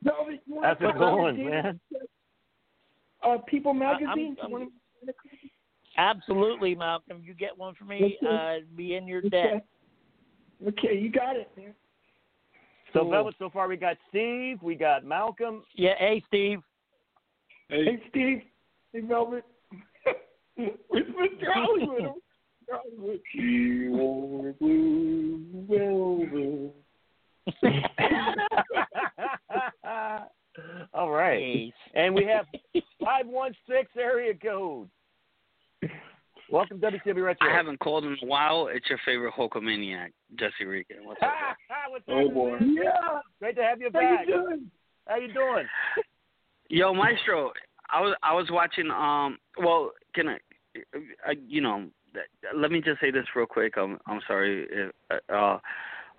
Velvet, 0.02 0.41
you 0.47 0.55
want 0.55 0.62
That's 0.62 0.81
to 0.81 0.88
a 0.88 0.93
good 0.93 1.17
one, 1.17 1.45
man. 1.45 1.81
Uh, 3.23 3.38
People 3.47 3.71
I'm- 3.71 3.79
Magazine. 3.79 4.37
I'm- 4.41 4.49
you 4.49 4.52
want 4.52 4.73
to 5.07 5.14
Absolutely, 5.99 6.75
Malcolm. 6.75 7.23
You 7.23 7.35
get 7.35 7.57
one 7.57 7.75
for 7.75 7.85
me. 7.85 8.17
Okay. 8.23 8.26
Uh, 8.26 8.61
be 8.76 8.95
in 8.95 9.07
your 9.07 9.21
debt. 9.21 9.67
Okay, 10.67 10.99
you 10.99 11.11
got 11.11 11.37
it, 11.37 11.50
man. 11.57 11.75
So, 12.93 13.00
Cool. 13.00 13.11
Velvet, 13.11 13.35
so 13.38 13.50
far 13.50 13.69
we 13.69 13.76
got 13.76 13.99
Steve, 14.09 14.62
we 14.62 14.75
got 14.75 15.05
Malcolm. 15.05 15.64
Yeah. 15.75 15.95
Hey, 15.99 16.23
Steve. 16.29 16.62
Hey, 17.69 18.02
Steve. 18.09 18.43
Hey, 18.93 19.00
Velvet. 19.00 19.45
Where's 20.57 21.07
Mr. 21.09 21.52
Hollywood? 21.52 22.02
Mr. 22.02 22.14
Hollywood. 22.71 23.21
Your 23.35 24.52
blue 24.55 25.45
velvet. 25.69 26.75
All 30.95 31.11
right. 31.11 31.39
Yes. 31.67 31.73
And 31.95 32.15
we 32.15 32.25
have 32.27 32.47
516 33.01 33.87
area 34.03 34.35
code. 34.35 34.89
Welcome, 36.51 36.81
WCW 36.81 37.25
Retro. 37.25 37.49
I 37.49 37.57
haven't 37.57 37.81
called 37.81 38.05
in 38.05 38.17
a 38.23 38.27
while. 38.27 38.67
It's 38.71 38.85
your 38.91 38.99
favorite 39.07 39.33
Hulkamaniac, 39.35 40.09
Jesse 40.39 40.67
Regan. 40.67 40.99
What's 41.05 41.23
up? 41.23 41.31
What's 41.89 42.05
Oh, 42.09 42.27
up, 42.27 42.35
boy. 42.35 42.59
Yeah. 42.61 43.21
Great 43.41 43.57
to 43.57 43.63
have 43.63 43.81
you 43.81 43.89
back. 43.91 44.03
How 44.03 44.17
back. 44.19 44.27
you 44.29 44.35
doing? 44.35 44.71
How 45.07 45.17
you 45.17 45.33
doing? 45.33 45.67
Yo, 46.69 46.93
Maestro, 46.93 47.53
I 47.91 48.01
was 48.01 48.15
I 48.23 48.35
was 48.35 48.47
watching. 48.51 48.91
Um, 48.91 49.39
well, 49.59 49.93
can 50.15 50.29
I, 50.29 50.37
I 51.27 51.35
you 51.47 51.61
know, 51.63 51.87
let 52.55 52.71
me 52.71 52.81
just 52.83 53.01
say 53.01 53.11
this 53.11 53.25
real 53.35 53.47
quick. 53.47 53.75
I'm 53.79 53.99
I'm 54.07 54.21
sorry. 54.27 54.67
If, 54.71 54.93
uh, 55.31 55.59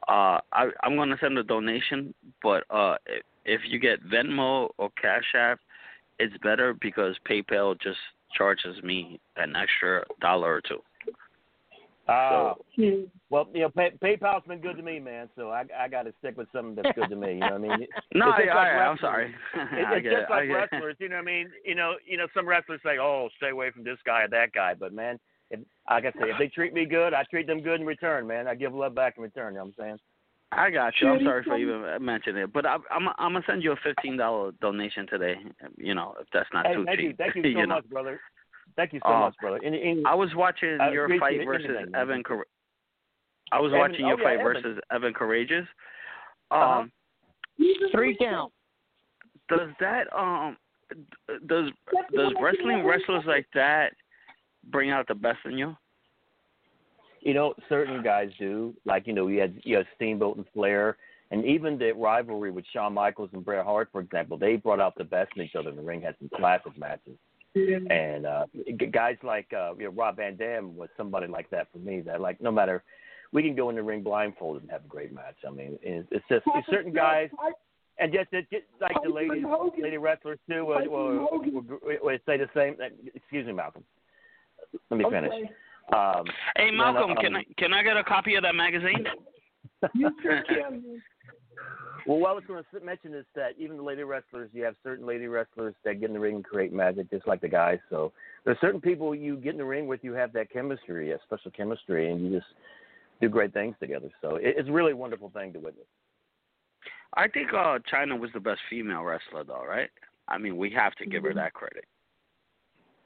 uh, 0.07 0.39
I 0.51 0.69
I'm 0.83 0.95
gonna 0.95 1.17
send 1.21 1.37
a 1.37 1.43
donation, 1.43 2.13
but 2.41 2.63
uh, 2.71 2.95
if, 3.45 3.61
if 3.63 3.71
you 3.71 3.79
get 3.79 4.03
Venmo 4.03 4.69
or 4.77 4.89
Cash 5.01 5.33
App, 5.35 5.59
it's 6.19 6.35
better 6.43 6.73
because 6.73 7.15
PayPal 7.29 7.79
just 7.81 7.99
charges 8.37 8.81
me 8.83 9.19
an 9.37 9.55
extra 9.55 10.03
dollar 10.21 10.55
or 10.55 10.61
two. 10.61 10.79
Uh, 12.05 12.53
well, 13.29 13.47
you 13.53 13.61
know, 13.61 13.69
pay, 13.69 13.91
PayPal's 14.03 14.45
been 14.45 14.59
good 14.59 14.75
to 14.75 14.83
me, 14.83 14.99
man. 14.99 15.29
So 15.37 15.51
I 15.51 15.63
I 15.79 15.87
got 15.87 16.03
to 16.03 16.13
stick 16.19 16.35
with 16.37 16.49
something 16.53 16.75
that's 16.75 16.93
good 16.97 17.09
to 17.09 17.15
me. 17.15 17.35
You 17.35 17.39
know 17.39 17.57
what 17.57 17.71
I 17.71 17.77
mean? 17.77 17.87
No, 18.13 18.25
I, 18.25 18.29
like 18.39 18.49
I, 18.49 18.69
I'm 18.71 18.91
wrestlers. 18.91 18.99
sorry. 18.99 19.35
It's, 19.53 19.87
I 19.87 19.93
it's 19.95 20.03
get 20.03 20.11
just 20.11 20.23
it. 20.23 20.29
like 20.29 20.41
I 20.43 20.45
get 20.45 20.51
it. 20.51 20.53
wrestlers, 20.55 20.95
you 20.99 21.07
know 21.09 21.15
what 21.15 21.21
I 21.21 21.25
mean? 21.25 21.51
You 21.63 21.75
know, 21.75 21.93
you 22.05 22.17
know, 22.17 22.27
some 22.33 22.45
wrestlers 22.45 22.81
say, 22.83 22.97
"Oh, 22.99 23.29
stay 23.37 23.49
away 23.51 23.71
from 23.71 23.85
this 23.85 23.97
guy 24.05 24.23
or 24.23 24.27
that 24.29 24.51
guy," 24.51 24.73
but 24.73 24.91
man, 24.91 25.17
if, 25.49 25.61
like 25.89 26.03
I 26.03 26.11
say, 26.11 26.29
if 26.29 26.37
they 26.37 26.49
treat 26.49 26.73
me 26.73 26.83
good, 26.85 27.13
I 27.13 27.23
treat 27.23 27.47
them 27.47 27.61
good 27.61 27.79
in 27.79 27.85
return, 27.87 28.27
man. 28.27 28.49
I 28.49 28.55
give 28.55 28.73
love 28.73 28.93
back 28.95 29.13
in 29.15 29.23
return. 29.23 29.53
You 29.53 29.59
know 29.59 29.65
what 29.65 29.73
I'm 29.79 29.85
saying? 29.85 29.97
I 30.57 30.69
got 30.69 30.93
you. 31.01 31.09
I'm 31.09 31.23
sorry 31.23 31.43
for 31.43 31.57
even 31.57 32.05
mentioning 32.05 32.43
it, 32.43 32.53
but 32.53 32.65
I, 32.65 32.75
I'm 32.91 33.07
I'm 33.17 33.33
gonna 33.33 33.41
send 33.47 33.63
you 33.63 33.71
a 33.71 33.75
fifteen 33.83 34.17
dollar 34.17 34.51
donation 34.61 35.07
today. 35.07 35.35
You 35.77 35.93
know, 35.95 36.15
if 36.19 36.27
that's 36.33 36.49
not 36.53 36.65
hey, 36.67 36.73
too 36.75 36.85
thank 36.85 36.99
cheap. 36.99 37.07
you, 37.09 37.15
thank 37.17 37.35
you 37.35 37.53
so 37.53 37.59
know. 37.61 37.75
much, 37.75 37.89
brother. 37.89 38.19
Thank 38.75 38.93
you 38.93 38.99
so 39.05 39.11
Uh, 39.13 39.19
much, 39.21 39.35
brother. 39.39 39.59
And, 39.63 39.75
and 39.75 40.07
I 40.07 40.15
was 40.15 40.29
watching 40.35 40.77
I 40.81 40.91
your 40.91 41.07
fight 41.19 41.45
versus 41.45 41.67
anything. 41.75 41.95
Evan. 41.95 42.23
Cour- 42.23 42.45
I 43.51 43.59
was 43.59 43.69
Evan- 43.71 43.79
watching 43.79 44.05
oh, 44.05 44.09
your 44.09 44.17
yeah, 44.19 44.23
fight 44.25 44.39
Evan. 44.39 44.43
versus 44.63 44.79
Evan 44.91 45.13
Karagias. 45.13 45.67
Uh-huh. 46.51 46.79
Um, 46.79 46.91
Three 47.91 48.17
count. 48.19 48.51
does 49.49 49.69
that 49.79 50.05
um 50.17 50.57
does 51.47 51.69
does 52.15 52.33
wrestling 52.41 52.83
wrestlers 52.83 53.23
like 53.27 53.45
that 53.53 53.93
bring 54.71 54.89
out 54.89 55.07
the 55.07 55.15
best 55.15 55.39
in 55.45 55.57
you? 55.57 55.75
You 57.25 57.33
know, 57.33 57.53
certain 57.69 58.03
guys 58.03 58.29
do. 58.37 58.73
Like 58.85 59.07
you 59.07 59.13
know, 59.13 59.27
you 59.27 59.39
had 59.39 59.55
you 59.63 59.77
had 59.77 59.85
Steamboat 59.95 60.37
and 60.37 60.45
Flair, 60.53 60.97
and 61.31 61.45
even 61.45 61.77
the 61.77 61.93
rivalry 61.93 62.51
with 62.51 62.65
Shawn 62.73 62.93
Michaels 62.93 63.29
and 63.33 63.45
Bret 63.45 63.65
Hart, 63.65 63.89
for 63.91 64.01
example, 64.01 64.37
they 64.37 64.57
brought 64.57 64.81
out 64.81 64.97
the 64.97 65.03
best 65.03 65.31
in 65.35 65.43
each 65.43 65.55
other 65.55 65.69
in 65.69 65.75
the 65.77 65.81
ring. 65.81 66.01
Had 66.01 66.15
some 66.19 66.29
classic 66.35 66.77
matches. 66.77 67.17
And 67.55 68.25
uh 68.25 68.45
guys 68.91 69.15
like 69.23 69.47
uh 69.53 69.73
you 69.77 69.85
know, 69.85 69.91
Rob 69.91 70.17
Van 70.17 70.35
Dam 70.35 70.75
was 70.75 70.89
somebody 70.97 71.27
like 71.27 71.49
that 71.51 71.67
for 71.71 71.77
me. 71.77 72.01
That 72.01 72.19
like 72.19 72.41
no 72.41 72.51
matter, 72.51 72.83
we 73.31 73.43
can 73.43 73.55
go 73.55 73.69
in 73.69 73.75
the 73.75 73.83
ring 73.83 74.01
blindfolded 74.01 74.63
and 74.63 74.71
have 74.71 74.83
a 74.83 74.87
great 74.87 75.13
match. 75.13 75.37
I 75.47 75.51
mean, 75.51 75.77
it's, 75.81 76.07
it's 76.11 76.25
just 76.29 76.43
it's 76.47 76.67
certain 76.69 76.91
guys. 76.91 77.29
And 77.99 78.11
just, 78.11 78.31
just, 78.31 78.49
just 78.49 78.63
like 78.81 78.95
the 79.03 79.09
ladies, 79.09 79.45
lady 79.79 79.97
wrestlers 79.97 80.39
too, 80.49 80.65
will, 80.65 80.89
will, 80.89 81.29
will, 81.31 81.79
will 82.01 82.17
say 82.25 82.37
the 82.37 82.49
same. 82.55 82.75
Excuse 83.13 83.45
me, 83.45 83.53
Malcolm. 83.53 83.83
Let 84.89 84.97
me 84.97 85.05
finish. 85.11 85.31
Okay. 85.31 85.51
Um, 85.91 86.25
Hey 86.55 86.71
no, 86.71 86.91
no, 86.91 86.93
Malcolm, 86.93 87.15
can 87.17 87.35
um, 87.35 87.41
I 87.47 87.61
can 87.61 87.73
I 87.73 87.83
get 87.83 87.97
a 87.97 88.03
copy 88.03 88.35
of 88.35 88.43
that 88.43 88.55
magazine? 88.55 89.05
You 89.93 90.09
sure 90.21 90.41
can. 90.43 91.01
Well, 92.05 92.19
what 92.19 92.31
I 92.31 92.33
was 92.33 92.43
going 92.47 92.63
to 92.63 92.79
mention 92.85 93.13
is 93.13 93.25
that 93.35 93.51
even 93.57 93.77
the 93.77 93.83
lady 93.83 94.03
wrestlers, 94.03 94.49
you 94.53 94.63
have 94.63 94.75
certain 94.83 95.05
lady 95.05 95.27
wrestlers 95.27 95.73
that 95.85 95.99
get 95.99 96.09
in 96.09 96.13
the 96.13 96.19
ring 96.19 96.35
and 96.35 96.43
create 96.43 96.73
magic, 96.73 97.09
just 97.09 97.27
like 97.27 97.41
the 97.41 97.47
guys. 97.47 97.79
So 97.89 98.11
there's 98.43 98.59
certain 98.59 98.81
people 98.81 99.15
you 99.15 99.37
get 99.37 99.53
in 99.53 99.57
the 99.57 99.65
ring 99.65 99.87
with, 99.87 100.01
you 100.03 100.13
have 100.13 100.33
that 100.33 100.49
chemistry, 100.51 101.11
a 101.11 101.19
special 101.25 101.51
chemistry, 101.51 102.11
and 102.11 102.21
you 102.25 102.37
just 102.39 102.51
do 103.21 103.29
great 103.29 103.53
things 103.53 103.75
together. 103.79 104.09
So 104.21 104.35
it, 104.35 104.55
it's 104.57 104.69
really 104.69 104.91
a 104.91 104.97
wonderful 104.97 105.29
thing 105.29 105.53
to 105.53 105.59
witness. 105.59 105.85
I 107.15 107.27
think 107.27 107.53
uh 107.53 107.79
Chyna 107.91 108.19
was 108.19 108.31
the 108.33 108.39
best 108.39 108.59
female 108.69 109.03
wrestler 109.03 109.43
though, 109.43 109.65
right? 109.67 109.89
I 110.27 110.37
mean, 110.37 110.57
we 110.57 110.71
have 110.71 110.93
to 110.95 111.03
Mm-hmm. 111.03 111.11
give 111.11 111.23
her 111.23 111.33
that 111.33 111.53
credit. 111.53 111.85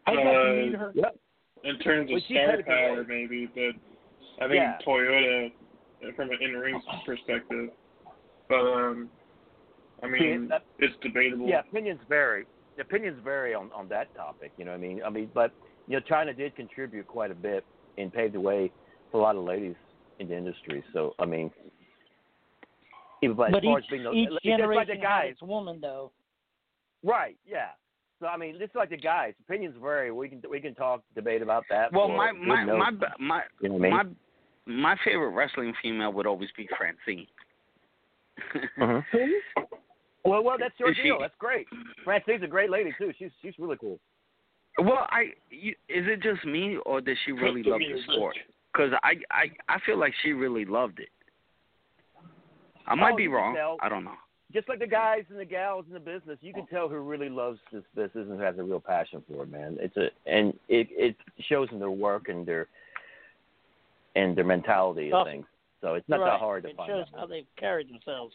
I 0.07 0.15
got 0.15 0.23
to 0.23 0.53
meet 0.65 0.75
her. 0.75 0.91
Yep. 0.95 1.17
In 1.63 1.77
terms 1.79 2.09
of 2.09 2.13
Well, 2.13 2.21
star 2.29 2.47
had 2.51 2.55
good 2.57 2.65
power, 2.65 2.97
run. 2.97 3.07
maybe, 3.07 3.47
but 3.53 4.43
I 4.43 4.47
think 4.47 4.55
Yeah. 4.55 4.77
Toyota, 4.85 5.51
from 6.15 6.29
an 6.31 6.37
in-ring 6.41 6.81
perspective, 7.05 7.71
but 8.47 8.55
um, 8.55 9.09
I 10.03 10.07
mean, 10.07 10.47
that- 10.49 10.63
it's 10.77 10.95
debatable. 11.01 11.47
Yeah, 11.47 11.61
opinions 11.61 11.99
vary. 12.07 12.45
Opinions 12.79 13.19
vary 13.23 13.55
on, 13.55 13.71
on 13.73 13.87
that 13.89 14.13
topic. 14.15 14.51
You 14.57 14.65
know 14.65 14.71
what 14.71 14.77
I 14.77 14.81
mean? 14.81 15.01
I 15.03 15.09
mean, 15.09 15.31
but 15.33 15.51
you 15.87 15.95
know, 15.99 16.01
Chyna 16.07 16.35
did 16.37 16.55
contribute 16.55 17.07
quite 17.07 17.31
a 17.31 17.35
bit 17.35 17.65
and 17.97 18.13
paved 18.13 18.35
the 18.35 18.39
way 18.41 18.71
for 19.11 19.19
a 19.19 19.23
lot 19.23 19.35
of 19.35 19.43
ladies 19.43 19.75
in 20.19 20.27
the 20.27 20.37
industry. 20.37 20.83
So 20.93 21.15
I 21.17 21.25
mean, 21.25 21.49
even 23.23 23.35
but, 23.35 23.51
But 23.51 23.57
as 23.59 23.63
far 23.63 23.79
each, 23.79 23.85
as 23.85 23.89
being 23.89 24.03
the, 24.03 24.11
each 24.11 24.27
it's 24.27 24.35
just 24.35 24.45
like 24.45 24.57
generation 24.59 24.87
the 25.01 25.07
has 25.07 25.23
guys, 25.23 25.31
its 25.31 25.41
woman, 25.41 25.79
though. 25.81 26.11
right? 27.03 27.35
Yeah. 27.47 27.69
So 28.19 28.27
I 28.27 28.37
mean, 28.37 28.55
it's 28.59 28.73
like 28.75 28.89
the 28.89 28.97
guys. 28.97 29.33
Opinions 29.47 29.75
vary. 29.81 30.11
We 30.11 30.29
can 30.29 30.41
we 30.49 30.59
can 30.59 30.73
talk 30.75 31.03
debate 31.15 31.41
about 31.41 31.63
that. 31.69 31.91
Well, 31.93 32.07
my 32.09 32.31
my 32.31 32.63
my 32.65 32.91
my 33.19 33.41
You 33.61 33.69
know 33.69 33.75
I 33.75 33.89
my 33.89 34.03
mean? 34.03 34.15
my 34.65 34.95
favorite 35.05 35.29
wrestling 35.29 35.73
female 35.81 36.11
would 36.13 36.25
always 36.25 36.49
be 36.57 36.67
Francine. 36.77 37.27
Mhm. 38.77 39.03
Well, 40.23 40.43
well, 40.43 40.57
that's 40.59 40.73
your 40.79 40.91
Is 40.91 40.97
she- 40.97 41.03
deal. 41.03 41.19
That's 41.19 41.33
great. 41.39 41.67
Francine's 42.03 42.43
a 42.43 42.47
great 42.47 42.69
lady 42.69 42.93
too. 42.97 43.11
She's 43.17 43.31
she's 43.41 43.53
really 43.57 43.77
cool. 43.77 43.99
Well, 44.79 45.07
I 45.09 45.31
you, 45.49 45.71
is 45.89 46.05
it 46.07 46.21
just 46.21 46.43
me 46.45 46.77
or 46.85 47.01
does 47.01 47.17
she 47.25 47.31
really 47.31 47.63
love 47.63 47.79
the 47.79 48.01
sport? 48.13 48.35
Because 48.73 48.91
I 49.03 49.13
I 49.31 49.45
I 49.69 49.79
feel 49.85 49.97
like 49.97 50.13
she 50.23 50.33
really 50.33 50.65
loved 50.65 50.99
it. 50.99 51.09
I 52.85 52.93
might 52.95 53.13
Oh, 53.13 53.17
be 53.17 53.27
wrong. 53.27 53.55
tell. 53.55 53.77
I 53.81 53.89
don't 53.89 54.03
know. 54.03 54.15
Just 54.53 54.69
like 54.69 54.79
the 54.79 54.87
guys 54.87 55.23
and 55.29 55.37
the 55.39 55.45
gals 55.45 55.85
in 55.87 55.93
the 55.93 55.99
business, 55.99 56.37
you 56.41 56.53
can 56.53 56.65
tell 56.67 56.87
who 56.87 56.95
really 56.99 57.29
loves 57.29 57.59
this 57.71 57.83
business 57.95 58.27
and 58.29 58.39
has 58.41 58.57
a 58.57 58.63
real 58.63 58.79
passion 58.79 59.21
for 59.27 59.43
it, 59.43 59.51
man. 59.51 59.77
It's 59.79 59.97
a 59.97 60.09
and 60.25 60.53
it 60.69 60.87
it 60.91 61.15
shows 61.49 61.67
in 61.71 61.79
their 61.79 61.91
work 61.91 62.29
and 62.29 62.45
their 62.45 62.67
and 64.15 64.35
their 64.37 64.45
mentality 64.45 65.11
Oh, 65.13 65.19
of 65.21 65.27
things. 65.27 65.45
So 65.81 65.93
it's 65.95 66.07
not 66.09 66.21
right. 66.21 66.31
that 66.31 66.39
hard 66.39 66.63
to 66.63 66.69
It 66.69 66.75
find 66.77 66.89
It 66.91 66.93
shows 66.95 67.13
out. 67.13 67.19
how 67.19 67.25
they've 67.27 67.45
carried 67.57 67.89
themselves. 67.89 68.33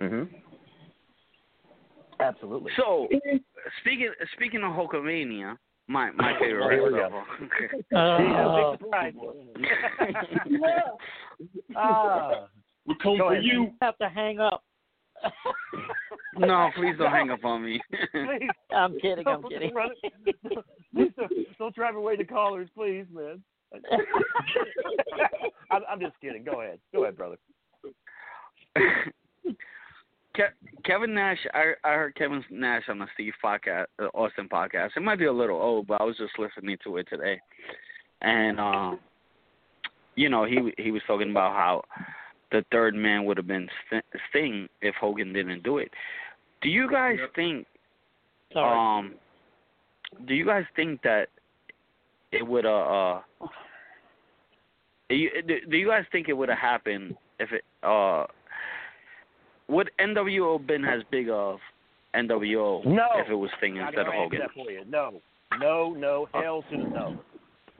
Mhm. 0.00 0.28
Absolutely. 2.20 2.70
So 2.76 3.08
speaking 3.80 4.12
speaking 4.36 4.62
of 4.62 4.72
Hulkamania, 4.72 5.58
my 5.88 6.10
my 6.12 6.38
favorite 6.38 6.64
Oh, 6.64 6.70
here 6.70 6.82
we 6.84 6.98
wrestler. 6.98 7.10
go. 7.10 7.24
Okay. 7.44 7.68
Uh, 7.96 8.70
big 8.70 8.80
surprise. 8.80 9.14
Ah. 11.76 12.46
We're 12.86 12.94
coming 12.96 13.18
for 13.18 13.32
ahead, 13.32 13.44
you. 13.44 13.72
have 13.80 13.96
to 13.98 14.08
hang 14.08 14.40
up. 14.40 14.64
No, 16.38 16.70
please 16.76 16.94
don't 16.98 17.10
hang 17.10 17.30
up 17.30 17.44
on 17.44 17.64
me. 17.64 17.80
Please. 18.12 18.50
I'm 18.76 18.98
kidding. 19.00 19.26
I'm 19.26 19.42
kidding. 19.48 19.72
Please 20.94 21.10
don't, 21.16 21.32
don't 21.58 21.74
drive 21.74 21.96
away 21.96 22.16
the 22.16 22.24
callers, 22.24 22.68
please, 22.74 23.06
man. 23.12 23.42
I'm, 25.70 25.82
I'm 25.88 26.00
just 26.00 26.14
kidding. 26.20 26.44
Go 26.44 26.60
ahead. 26.60 26.78
Go 26.92 27.02
ahead, 27.04 27.16
brother. 27.16 27.36
Ke- 30.34 30.84
Kevin 30.84 31.14
Nash, 31.14 31.38
I 31.52 31.72
I 31.84 31.94
heard 31.94 32.14
Kevin 32.14 32.42
Nash 32.50 32.84
on 32.88 32.98
the 32.98 33.06
Steve 33.14 33.34
podcast, 33.44 33.86
uh, 34.00 34.06
Austin 34.14 34.48
podcast. 34.48 34.90
It 34.96 35.02
might 35.02 35.18
be 35.18 35.26
a 35.26 35.32
little 35.32 35.60
old, 35.60 35.86
but 35.86 36.00
I 36.00 36.04
was 36.04 36.16
just 36.16 36.38
listening 36.38 36.78
to 36.84 36.96
it 36.96 37.06
today, 37.08 37.38
and 38.22 38.58
uh, 38.58 38.92
you 40.16 40.30
know 40.30 40.44
he 40.44 40.72
he 40.78 40.90
was 40.90 41.02
talking 41.06 41.30
about 41.30 41.52
how 41.52 41.82
the 42.52 42.64
third 42.70 42.94
man 42.94 43.24
would 43.24 43.36
have 43.36 43.46
been 43.46 43.68
Sting 44.30 44.68
if 44.80 44.94
Hogan 44.96 45.32
didn't 45.32 45.62
do 45.62 45.78
it. 45.78 45.90
Do 46.60 46.68
you 46.68 46.88
guys 46.88 47.16
think? 47.34 47.66
Um, 48.54 49.14
do 50.28 50.34
you 50.34 50.44
guys 50.44 50.64
think 50.76 51.02
that 51.02 51.28
it 52.30 52.46
would 52.46 52.66
uh, 52.66 52.68
uh 52.68 53.20
you, 55.08 55.30
do 55.46 55.56
do 55.70 55.76
you 55.76 55.88
guys 55.88 56.04
think 56.12 56.28
it 56.28 56.34
would 56.34 56.50
have 56.50 56.58
happened 56.58 57.16
if 57.40 57.50
it 57.52 57.64
uh 57.82 58.26
would 59.68 59.90
NWO 59.98 60.64
been 60.64 60.84
as 60.84 61.02
big 61.10 61.30
of 61.30 61.58
NWO 62.14 62.84
No. 62.84 63.06
if 63.16 63.30
it 63.30 63.34
was 63.34 63.50
Sting 63.58 63.76
instead 63.76 64.06
of 64.06 64.12
Hogan? 64.12 64.40
that 64.40 64.50
for 64.54 64.70
you. 64.70 64.84
No, 64.86 65.20
no, 65.58 65.94
no, 65.94 66.28
hell 66.34 66.62
to 66.70 66.76
the 66.76 66.82
no. 66.84 67.18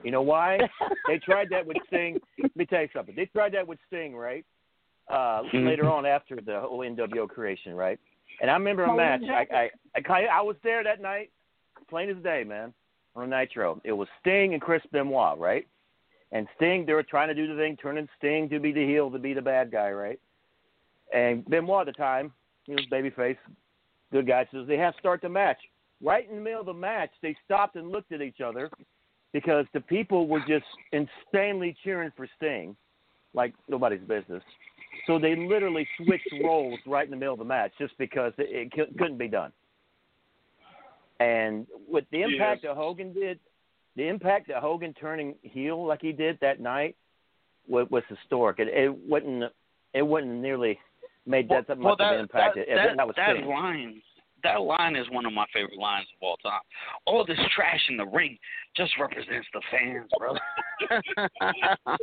You 0.03 0.11
know 0.11 0.23
why? 0.23 0.57
they 1.07 1.19
tried 1.19 1.49
that 1.51 1.65
with 1.65 1.77
Sting. 1.87 2.19
Let 2.41 2.55
me 2.55 2.65
tell 2.65 2.81
you 2.81 2.89
something. 2.93 3.15
They 3.15 3.25
tried 3.25 3.53
that 3.53 3.67
with 3.67 3.79
Sting, 3.87 4.15
right? 4.15 4.45
Uh, 5.09 5.43
Mhm. 5.43 5.65
Later 5.67 5.89
on, 5.89 6.05
after 6.05 6.37
the 6.37 6.61
whole 6.61 6.79
NWO 6.83 7.27
creation, 7.27 7.75
right? 7.75 7.99
And 8.41 8.49
I 8.49 8.53
remember 8.53 8.83
a 8.83 8.95
match. 8.95 9.21
I 9.23 9.47
I 9.55 9.71
I, 9.95 10.01
kinda- 10.01 10.33
I 10.33 10.41
was 10.41 10.55
there 10.63 10.83
that 10.83 11.01
night, 11.01 11.29
plain 11.89 12.09
as 12.09 12.17
day, 12.23 12.43
man, 12.43 12.73
on 13.15 13.29
Nitro. 13.29 13.79
It 13.83 13.91
was 13.91 14.07
Sting 14.21 14.53
and 14.53 14.61
Chris 14.61 14.83
Benoit, 14.91 15.37
right? 15.37 15.67
And 16.31 16.47
Sting, 16.55 16.85
they 16.85 16.93
were 16.93 17.03
trying 17.03 17.27
to 17.27 17.35
do 17.35 17.47
the 17.47 17.55
thing, 17.55 17.77
turning 17.77 18.09
Sting 18.17 18.49
to 18.49 18.59
be 18.59 18.71
the 18.71 18.85
heel, 18.85 19.11
to 19.11 19.19
be 19.19 19.33
the 19.33 19.41
bad 19.41 19.69
guy, 19.71 19.91
right? 19.91 20.19
And 21.13 21.45
Benoit 21.45 21.87
at 21.87 21.93
the 21.95 21.97
time, 22.01 22.33
he 22.65 22.73
was 22.73 22.85
babyface, 22.87 23.37
good 24.11 24.25
guy, 24.25 24.45
says 24.51 24.65
they 24.67 24.77
have 24.77 24.93
to 24.95 24.99
start 24.99 25.21
the 25.21 25.29
match. 25.29 25.59
Right 26.01 26.27
in 26.27 26.37
the 26.37 26.41
middle 26.41 26.61
of 26.61 26.65
the 26.65 26.73
match, 26.73 27.11
they 27.21 27.35
stopped 27.45 27.75
and 27.75 27.91
looked 27.91 28.11
at 28.13 28.21
each 28.21 28.41
other 28.41 28.71
because 29.31 29.67
the 29.73 29.81
people 29.81 30.27
were 30.27 30.41
just 30.47 30.65
insanely 30.91 31.73
cheering 31.83 32.11
for 32.15 32.25
Sting, 32.37 32.75
like 33.33 33.53
nobody's 33.67 34.01
business. 34.01 34.43
So 35.07 35.19
they 35.19 35.35
literally 35.35 35.87
switched 35.97 36.33
roles 36.43 36.79
right 36.85 37.05
in 37.05 37.11
the 37.11 37.17
middle 37.17 37.33
of 37.33 37.39
the 37.39 37.45
match 37.45 37.71
just 37.77 37.97
because 37.97 38.33
it, 38.37 38.47
it 38.49 38.71
cou- 38.73 38.93
couldn't 38.97 39.17
be 39.17 39.27
done. 39.27 39.51
And 41.19 41.67
with 41.87 42.05
the 42.11 42.21
impact 42.21 42.63
Yes. 42.63 42.71
that 42.71 42.75
Hogan 42.75 43.13
did, 43.13 43.39
the 43.95 44.07
impact 44.07 44.47
that 44.47 44.57
Hogan 44.57 44.93
turning 44.93 45.35
heel 45.41 45.85
like 45.85 46.01
he 46.01 46.11
did 46.11 46.37
that 46.41 46.59
night 46.59 46.95
was, 47.67 47.87
was 47.89 48.03
historic. 48.09 48.59
It, 48.59 48.67
it 48.69 48.93
wouldn't 49.07 49.51
it 49.93 50.01
wouldn't 50.01 50.41
nearly 50.41 50.79
made 51.25 51.47
that 51.49 51.67
that 51.67 51.77
much 51.77 51.97
well, 51.99 52.09
of 52.09 52.15
an 52.15 52.21
impact. 52.21 52.55
that, 52.55 52.61
if 52.67 52.75
that, 52.75 52.97
that 52.97 53.07
was 53.07 53.15
that 53.15 53.35
Sting. 53.35 53.47
line, 53.47 54.01
that 54.43 54.61
line 54.61 54.95
is 54.95 55.09
one 55.11 55.25
of 55.25 55.33
my 55.33 55.45
favorite 55.53 55.77
lines 55.77 56.07
of 56.15 56.27
all 56.27 56.37
time. 56.37 56.61
All 57.05 57.25
this 57.25 57.39
trash 57.55 57.81
in 57.89 57.97
the 57.97 58.05
ring 58.05 58.37
just 58.75 58.91
represents 58.99 59.47
the 59.53 59.61
fans, 59.71 60.09
brother. 60.17 60.39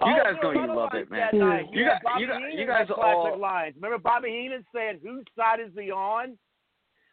you 0.00 0.12
Oh, 0.12 0.22
guys 0.24 0.34
know 0.42 0.52
no, 0.52 0.60
you 0.60 0.66
no, 0.66 0.74
love 0.74 0.94
it, 0.94 1.10
man. 1.10 1.20
that 1.20 1.34
night. 1.34 1.66
You 1.72 1.82
Yeah, 1.82 1.88
got, 1.94 2.02
Bobby 2.02 2.20
you 2.22 2.26
got, 2.28 2.52
you 2.54 2.66
guys 2.66 2.88
had 2.88 2.90
all. 2.92 3.38
lines. 3.38 3.74
Remember 3.76 3.98
Bobby 3.98 4.28
Heenan 4.30 4.64
saying, 4.74 5.00
"Whose 5.02 5.24
side 5.36 5.60
is 5.60 5.72
he 5.78 5.90
on?" 5.90 6.36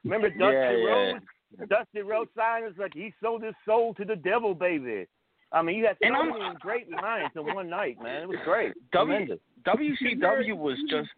Remember 0.03 0.29
Dusty 0.29 0.41
Yeah, 0.53 0.71
yeah. 0.71 0.85
Rhodes? 0.85 1.25
Dusty 1.69 2.01
Rhodes 2.01 2.31
sign 2.35 2.63
is 2.65 2.73
like 2.77 2.93
he 2.93 3.13
sold 3.21 3.43
his 3.43 3.55
soul 3.65 3.93
to 3.95 4.03
the 4.05 4.15
devil, 4.15 4.53
baby. 4.53 5.05
I 5.51 5.61
mean, 5.61 5.77
you 5.77 5.85
had 5.85 5.97
so 6.01 6.07
And 6.07 6.15
I'm- 6.15 6.29
many 6.29 6.55
great 6.55 6.89
lines 6.89 7.29
in 7.35 7.45
one 7.53 7.69
night, 7.69 8.01
man. 8.01 8.23
It 8.23 8.27
was 8.27 8.39
great. 8.43 8.73
W- 8.91 9.37
WCW 9.63 10.57
was 10.57 10.77
just 10.89 11.09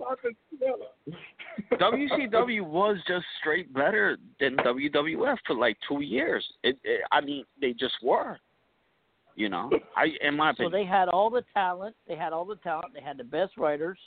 WCW 1.80 2.62
was 2.64 2.98
just 3.08 3.26
straight 3.40 3.74
better 3.74 4.18
than 4.40 4.56
WWF 4.58 5.38
for 5.48 5.56
like 5.56 5.78
two 5.88 6.02
years. 6.02 6.46
It, 6.64 6.78
it, 6.84 7.02
I 7.12 7.22
mean, 7.22 7.46
they 7.60 7.74
just 7.74 7.96
were. 8.04 8.38
You 9.36 9.50
know, 9.50 9.70
I 9.98 10.08
in 10.22 10.36
my 10.36 10.52
opinion. 10.52 10.72
So 10.72 10.78
they 10.78 10.86
had 10.86 11.10
all 11.10 11.30
the 11.30 11.44
talent. 11.54 11.96
They 12.08 12.16
had 12.16 12.32
all 12.32 12.46
the 12.46 12.56
talent. 12.58 12.94
They 12.94 13.02
had 13.02 13.18
the 13.18 13.24
best 13.24 13.58
writers. 13.58 13.98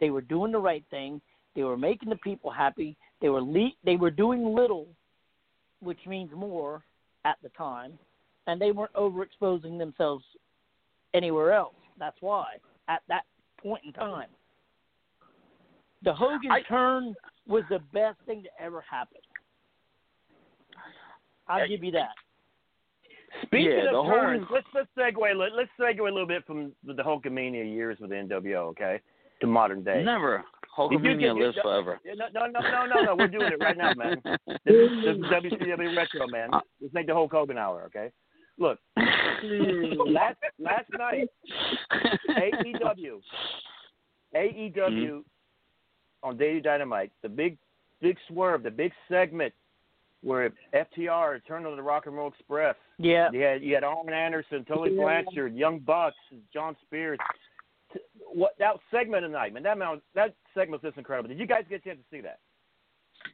They 0.00 0.10
were 0.10 0.20
doing 0.20 0.50
the 0.50 0.58
right 0.58 0.84
thing. 0.90 1.20
They 1.54 1.62
were 1.62 1.76
making 1.76 2.08
the 2.08 2.16
people 2.16 2.50
happy. 2.50 2.96
They 3.20 3.28
were 3.28 3.42
le- 3.42 3.76
They 3.84 3.96
were 3.96 4.10
doing 4.10 4.54
little, 4.54 4.88
which 5.80 6.00
means 6.06 6.30
more 6.34 6.82
at 7.24 7.36
the 7.42 7.50
time, 7.50 7.98
and 8.48 8.60
they 8.60 8.72
weren't 8.72 8.92
overexposing 8.94 9.78
themselves 9.78 10.24
anywhere 11.14 11.52
else. 11.52 11.74
That's 11.98 12.16
why 12.20 12.54
at 12.88 13.02
that 13.08 13.22
point 13.62 13.82
in 13.84 13.92
time, 13.92 14.28
the 16.02 16.12
Hogan 16.12 16.50
turn 16.68 17.14
was 17.46 17.62
the 17.70 17.78
best 17.92 18.18
thing 18.26 18.42
to 18.42 18.48
ever 18.60 18.82
happen. 18.90 19.18
I'll 21.46 21.68
give 21.68 21.84
you 21.84 21.92
that. 21.92 22.10
Speaking 23.42 23.70
Yeah, 23.70 23.82
the 23.90 23.96
of 23.98 24.04
whole- 24.06 24.14
turns, 24.14 24.46
let's 24.50 24.66
let's 24.74 24.88
segue 24.96 25.36
let- 25.36 25.54
let's 25.54 25.70
segue 25.80 26.00
a 26.00 26.02
little 26.04 26.26
bit 26.26 26.44
from 26.46 26.72
the, 26.84 26.94
the 26.94 27.02
Hulkamania 27.02 27.64
years 27.64 27.98
with 28.00 28.10
the 28.10 28.16
NWO, 28.16 28.68
okay, 28.70 29.00
to 29.40 29.46
modern 29.46 29.82
day. 29.82 30.02
Never. 30.04 30.44
Hulkamania 30.76 31.34
lives 31.38 31.56
forever. 31.62 32.00
No, 32.04 32.26
no, 32.32 32.46
no, 32.46 32.60
no, 32.60 32.86
no, 32.86 33.02
no. 33.02 33.14
We're 33.16 33.28
doing 33.28 33.52
it 33.52 33.60
right 33.60 33.76
now, 33.76 33.92
man. 33.94 34.20
This 34.64 34.74
is, 34.74 34.90
this 35.04 35.16
is 35.16 35.22
WCW 35.24 35.96
Retro, 35.96 36.26
man. 36.28 36.50
Let's 36.80 36.94
make 36.94 37.06
the 37.06 37.14
Hulk 37.14 37.30
Hogan 37.32 37.58
hour, 37.58 37.82
okay? 37.86 38.10
Look, 38.58 38.78
last 38.96 40.36
last 40.58 40.86
night, 40.98 41.28
AEW, 42.30 43.20
AEW 44.34 44.72
Mm-hmm. 44.76 45.18
on 46.22 46.36
Daily 46.36 46.60
Dynamite, 46.60 47.12
the 47.22 47.28
big 47.28 47.58
big 48.00 48.16
swerve, 48.28 48.62
the 48.62 48.70
big 48.70 48.92
segment 49.08 49.52
where 50.22 50.50
FTR 50.74 51.40
turned 51.46 51.66
on 51.66 51.76
the 51.76 51.82
Rock 51.82 52.06
and 52.06 52.16
Roll 52.16 52.28
Express. 52.28 52.76
Yeah. 52.98 53.28
You 53.32 53.40
had 53.42 53.62
you 53.62 53.74
had 53.74 53.84
Arn 53.84 54.12
Anderson, 54.12 54.64
Tully 54.64 54.90
Yeah. 54.94 55.02
Blanchard, 55.02 55.54
Young 55.54 55.78
Bucks, 55.80 56.16
Shawn 56.52 56.76
Spears. 56.82 57.18
What 58.32 58.52
that 58.58 58.76
segment 58.90 59.24
tonight, 59.24 59.52
man? 59.52 59.62
That 59.64 59.74
amount, 59.76 60.02
that 60.14 60.34
segment 60.54 60.82
was 60.82 60.88
just 60.90 60.98
incredible. 60.98 61.28
Did 61.28 61.38
you 61.38 61.46
guys 61.46 61.64
get 61.68 61.80
a 61.80 61.84
chance 61.84 61.98
to 61.98 62.16
see 62.16 62.22
that? 62.22 62.38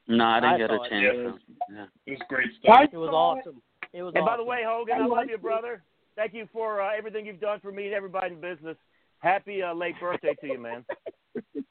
No, 0.09 0.24
I 0.24 0.40
didn't 0.40 0.55
I 0.55 0.59
get 0.59 0.70
a 0.70 0.77
saw 0.77 0.85
it. 0.85 0.88
chance. 0.90 1.05
Yeah. 1.05 1.22
to- 1.22 1.38
yeah. 1.74 1.87
It 2.07 2.11
was 2.12 2.20
great 2.29 2.48
stuff. 2.62 2.88
It 2.92 2.96
was 2.96 3.11
awesome. 3.11 3.62
It 3.92 4.03
was 4.03 4.12
And 4.16 4.24
by 4.27 4.37
the 4.37 4.44
way, 4.44 4.62
Hogan, 4.66 5.01
I 5.01 5.07
love 5.07 5.29
you, 5.31 5.38
brother. 5.38 5.83
Thank 6.16 6.35
you 6.35 6.48
for 6.53 6.83
uh, 6.83 6.90
everything 6.96 7.24
you've 7.27 7.40
done 7.40 7.61
for 7.61 7.70
me 7.70 7.87
and 7.87 7.94
everybody 7.94 8.35
in 8.35 8.40
business. 8.40 8.77
Happy 9.20 9.62
uh, 9.62 9.72
late 9.74 9.94
birthday 10.01 10.35
to 10.40 10.46
you, 10.46 10.59
man. 10.59 10.85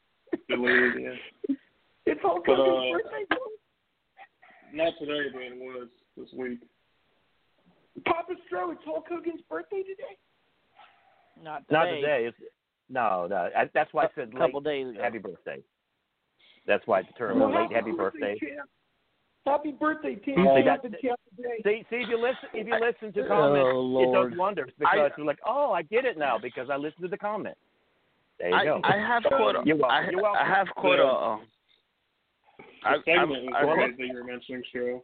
It's 2.09 2.21
Hulk 2.21 2.45
Hogan's 2.45 2.95
uh, 2.95 2.97
birthday. 2.97 3.25
Not 4.73 4.93
today, 4.99 5.29
but 5.33 5.41
it 5.41 5.57
was 5.57 5.87
this 6.17 6.27
week. 6.37 6.59
Papa 8.05 8.33
Stro, 8.51 8.71
it's 8.73 8.81
Hulk 8.85 9.05
Hogan's 9.09 9.41
birthday 9.49 9.81
today. 9.81 10.17
Not 11.41 11.67
today. 11.67 11.75
Not 11.77 11.85
today. 11.85 12.25
It's, 12.27 12.37
no, 12.89 13.27
no. 13.29 13.49
I, 13.55 13.69
that's 13.73 13.91
why 13.93 14.03
I 14.05 14.07
said 14.15 14.29
late. 14.33 14.37
couple 14.39 14.61
days 14.61 14.87
ago. 14.89 15.01
Happy 15.01 15.17
birthday. 15.17 15.59
That's 16.67 16.85
why 16.85 16.99
it's 17.01 17.09
term 17.17 17.39
Well, 17.39 17.49
late. 17.49 17.71
happy 17.71 17.75
Happy 17.75 17.91
birthday. 17.91 18.37
champ. 18.39 18.69
Happy 19.45 19.71
birthday, 19.71 20.15
Team 20.15 20.35
See, 20.35 20.63
Champ 20.63 20.81
that- 20.83 20.91
today. 20.91 21.61
See, 21.63 21.85
see 21.89 21.95
if 22.03 22.09
you 22.09 22.17
listen, 22.21 22.49
if 22.53 22.67
you 22.67 22.73
listen 22.73 23.13
to 23.13 23.25
oh, 23.25 23.27
comments, 23.29 23.69
Oh, 23.73 23.79
it 23.79 24.07
Lord. 24.09 24.31
does 24.31 24.37
wonders 24.37 24.71
because 24.77 25.11
you're 25.17 25.25
like, 25.25 25.39
oh, 25.45 25.71
I 25.71 25.83
get 25.83 26.03
it 26.03 26.17
now 26.17 26.37
because 26.37 26.69
I 26.69 26.75
listened 26.75 27.03
to 27.03 27.07
the 27.07 27.17
comment. 27.17 27.55
There 28.39 28.49
you 28.49 28.55
I, 28.55 28.65
go. 28.65 28.81
I 28.83 28.97
have 28.97 29.25
uh, 29.25 29.29
caught. 29.29 29.55
A, 29.55 29.61
You're 29.65 29.77
welcome. 29.77 29.95
I, 29.95 30.11
You're 30.11 30.21
welcome. 30.21 30.41
I 30.45 30.49
have 30.55 30.67
caught 30.75 30.99
a. 30.99 31.39
I, 32.87 32.95
segment 33.05 33.49
I, 33.55 33.65
was 33.65 33.71
I, 33.71 33.75
great 33.75 33.97
that 33.97 34.07
you 34.07 34.13
were 34.15 34.23
mentioning, 34.23 34.63
Cheryl. 34.73 35.01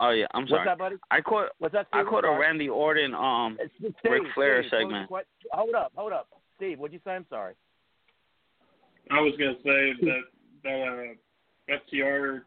oh 0.00 0.10
yeah, 0.10 0.26
I'm 0.34 0.42
What's 0.42 0.50
sorry. 0.52 0.64
that, 0.66 0.78
buddy? 0.78 0.96
I 1.10 1.20
caught. 1.20 1.48
What's 1.58 1.72
that? 1.74 1.86
I 1.92 2.02
caught 2.04 2.24
a 2.24 2.28
Sorry. 2.28 2.40
Randy 2.40 2.68
Orton 2.68 3.14
um 3.14 3.54
It's- 3.60 3.70
it's 3.82 3.96
Ric 4.04 4.22
Flair 4.34 4.62
Steve, 4.62 4.70
segment. 4.80 5.08
the 5.10 5.22
Hold 5.52 5.74
up, 5.74 5.92
hold 5.96 6.12
up, 6.12 6.28
Steve. 6.56 6.78
What'd 6.78 6.92
you 6.94 7.00
say? 7.04 7.12
I'm 7.12 7.26
sorry. 7.28 7.54
I 9.10 9.20
was 9.20 9.34
gonna 9.38 9.54
say 9.62 9.92
that 10.06 10.22
that 10.64 11.14
uh, 11.70 11.74
FTR 11.92 12.42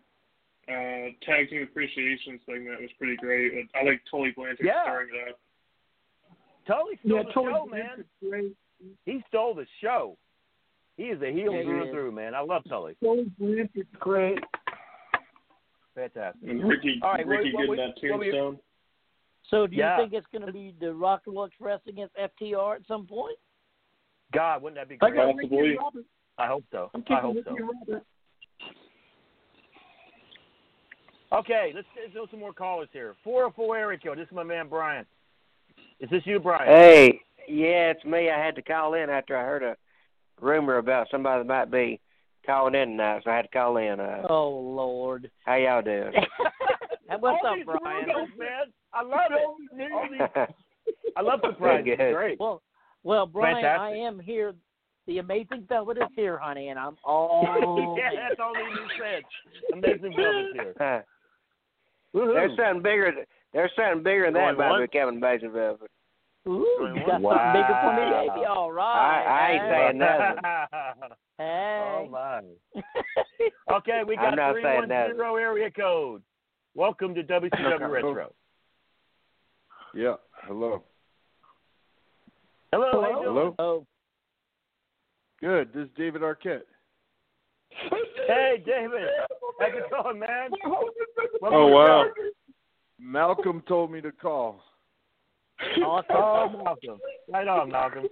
uh, 0.68 1.12
tag 1.26 1.50
team 1.50 1.64
appreciation 1.64 2.40
segment 2.46 2.82
was 2.82 2.90
pretty 2.98 3.16
great. 3.16 3.54
I 3.76 3.84
like 3.84 4.02
Tully 4.12 4.32
Blanchard 4.36 4.66
Yeah. 4.66 4.84
starring 4.84 5.10
it 5.14 5.30
up. 5.30 5.40
Totally 6.68 7.00
stole 7.04 7.18
Yeah, 7.18 7.24
the 7.24 7.32
Tully 7.32 7.54
show, 7.54 7.66
man. 7.66 8.06
great. 8.28 8.54
He 9.06 9.24
stole 9.28 9.56
the 9.56 9.66
show. 9.82 10.18
He 11.00 11.06
is 11.06 11.22
a 11.22 11.32
heel 11.32 11.54
Yeah, 11.54 11.64
through 11.64 11.82
and 11.84 11.92
through, 11.92 12.12
man. 12.12 12.36
I 12.36 12.42
love 12.42 12.62
Tully. 12.68 12.98
Tully 13.02 13.32
Blanchard's 13.40 13.88
great. 14.02 14.38
Fantastic. 15.96 16.50
And 16.50 16.62
Ricky, 16.68 17.00
All 17.02 17.14
right, 17.14 17.26
what- 17.26 17.38
Ricky 17.38 17.54
what 17.54 17.60
getting 17.62 17.70
we- 17.72 17.78
that 17.78 18.12
what 18.12 18.20
tombstone. 18.24 18.60
So 19.50 19.66
do 19.66 19.78
you 19.78 19.82
Yeah. 19.82 19.96
think 19.96 20.12
it's 20.12 20.28
going 20.28 20.46
to 20.46 20.52
be 20.52 20.72
the 20.82 20.94
Rock 20.94 21.22
and 21.26 21.36
Roll 21.36 21.46
Express 21.46 21.80
against 21.88 22.14
FTR 22.18 22.76
at 22.76 22.86
some 22.86 23.08
point? 23.08 23.38
God, 24.34 24.62
wouldn't 24.62 24.76
that 24.78 24.90
be 24.90 24.96
I 24.96 25.10
great? 25.10 25.16
got 25.16 25.36
Ricky 25.36 25.78
and 25.78 26.06
I 26.38 26.48
hope 26.48 26.66
so. 26.70 26.92
I'm 26.94 27.04
I 27.08 27.20
hope 27.22 27.36
Ricky 27.38 27.50
so. 27.50 27.66
Robert. 27.66 28.04
Okay, 31.32 31.72
let's, 31.74 31.88
let's 31.96 32.14
do 32.14 32.28
some 32.30 32.42
more 32.42 32.52
callers 32.54 32.90
here. 32.92 33.16
404 33.24 33.78
area 33.78 33.98
code. 34.00 34.18
This 34.18 34.28
is 34.28 34.34
my 34.34 34.44
man 34.44 34.68
Brian. 34.68 35.06
Is 36.02 36.10
this 36.10 36.26
you, 36.26 36.40
Brian? 36.42 36.68
Hey, 36.68 37.22
yeah, 37.48 37.92
it's 37.92 38.04
me. 38.04 38.30
I 38.30 38.38
had 38.38 38.56
to 38.56 38.62
call 38.62 38.96
in 38.96 39.10
after 39.10 39.38
I 39.38 39.44
heard 39.46 39.64
a 39.64 39.78
rumor 40.42 40.78
about 40.78 41.08
somebody 41.12 41.42
that 41.44 41.48
might 41.48 41.72
be 41.72 42.00
calling 42.46 42.76
in 42.76 42.90
tonight, 42.92 43.22
so 43.24 43.32
I 43.32 43.36
had 43.38 43.42
to 43.44 43.48
call 43.50 43.78
in. 43.78 44.00
Uh, 44.00 44.24
Oh 44.30 44.50
Lord. 44.50 45.30
how 45.46 45.56
y'all 45.56 45.82
doing? 45.82 46.14
What's 47.20 47.38
All 47.44 47.50
up, 47.52 47.56
these 47.56 47.66
Brian? 47.66 48.08
rumors, 48.08 48.30
man. 48.38 48.50
I 48.94 49.02
love 49.04 49.32
it. 49.32 49.92
All 49.92 50.08
these- 50.10 50.56
I 51.18 51.22
love 51.22 51.40
surprises. 51.44 51.86
Good. 51.86 52.00
It's 52.00 52.16
great. 52.16 52.40
Well, 52.40 52.62
well, 53.04 53.26
Brian, 53.26 53.64
I 53.66 53.92
am 53.98 54.20
here. 54.20 54.54
The 55.08 55.18
amazing 55.18 55.66
velvet 55.68 55.98
is 55.98 56.04
here, 56.16 56.38
honey, 56.38 56.68
and 56.70 56.78
I'm 56.78 56.96
all 57.04 57.96
yeah, 57.98 58.10
in. 58.12 58.16
that's 58.16 58.40
all 58.40 58.54
you 58.56 58.88
said. 59.02 59.24
Amazing 59.74 60.14
Velvet's 60.16 60.54
here. 60.54 60.74
Uh, 60.80 61.02
Woohoo. 62.18 62.34
there's 62.36 62.56
something 62.58 62.84
bigger. 62.84 63.12
There's 63.52 63.72
something 63.76 64.04
bigger 64.04 64.26
than 64.26 64.34
that 64.36 64.40
Going 64.40 64.56
about 64.56 64.70
once? 64.72 64.90
becoming 64.92 65.18
Amazing 65.18 65.52
Velvet. 65.52 65.90
Ooh, 66.48 66.94
you 66.96 67.06
got 67.06 67.22
Wow. 67.22 67.32
something 67.32 67.62
bigger 67.62 67.80
for 67.82 67.94
me, 67.94 68.10
baby. 68.10 68.46
All 68.46 68.72
right. 68.72 69.26
I, 69.26 69.48
I 69.48 69.52
ain't 69.52 69.62
hey. 69.64 69.70
saying 69.70 69.98
nothing. 69.98 71.18
Hey. 71.40 72.06
Oh 72.06 72.10
my. 72.10 72.42
Okay, 73.72 74.02
we 74.06 74.18
got 74.18 74.36
not 74.36 74.52
three 74.54 74.64
saying 74.64 74.76
one 74.76 74.90
that. 74.90 75.12
zero 75.16 75.38
area 75.38 75.72
code. 75.72 76.22
Welcome 76.76 77.16
to 77.16 77.24
WCW 77.24 77.90
Retro. 77.90 78.34
Yeah. 79.94 80.16
Hello. 80.44 80.84
Hello. 82.74 83.02
How 83.02 83.22
you? 83.22 83.28
Hello. 83.28 83.56
Oh, 83.60 83.86
Good. 85.40 85.72
This 85.74 85.86
is 85.86 85.90
David 85.96 86.22
Arquette. 86.22 86.64
Hey, 88.28 88.62
David. 88.66 89.08
How's 89.60 89.72
it 89.74 89.90
going, 89.90 90.20
man? 90.20 90.52
Welcome 91.42 91.58
Oh 91.58 91.68
wow. 91.68 92.06
Malcolm 93.00 93.64
told 93.68 93.92
me 93.92 94.02
to 94.02 94.12
call. 94.12 94.62
Oh, 95.84 96.50
Malcolm. 96.64 97.00
Right 97.32 97.48
on, 97.48 97.72
Malcolm. 97.72 98.06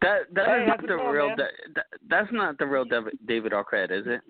That 0.00 0.22
that 0.34 0.46
Hey, 0.46 0.62
is 0.62 0.68
not 0.68 0.80
the 0.82 0.86
going, 0.88 1.06
real. 1.08 1.28
Da- 1.36 1.44
that, 1.74 1.84
that's 2.08 2.28
not 2.32 2.58
the 2.58 2.66
real 2.66 2.84
David, 2.84 3.18
David 3.26 3.52
Arquette, 3.52 3.90
is 3.92 4.04
it? 4.06 4.20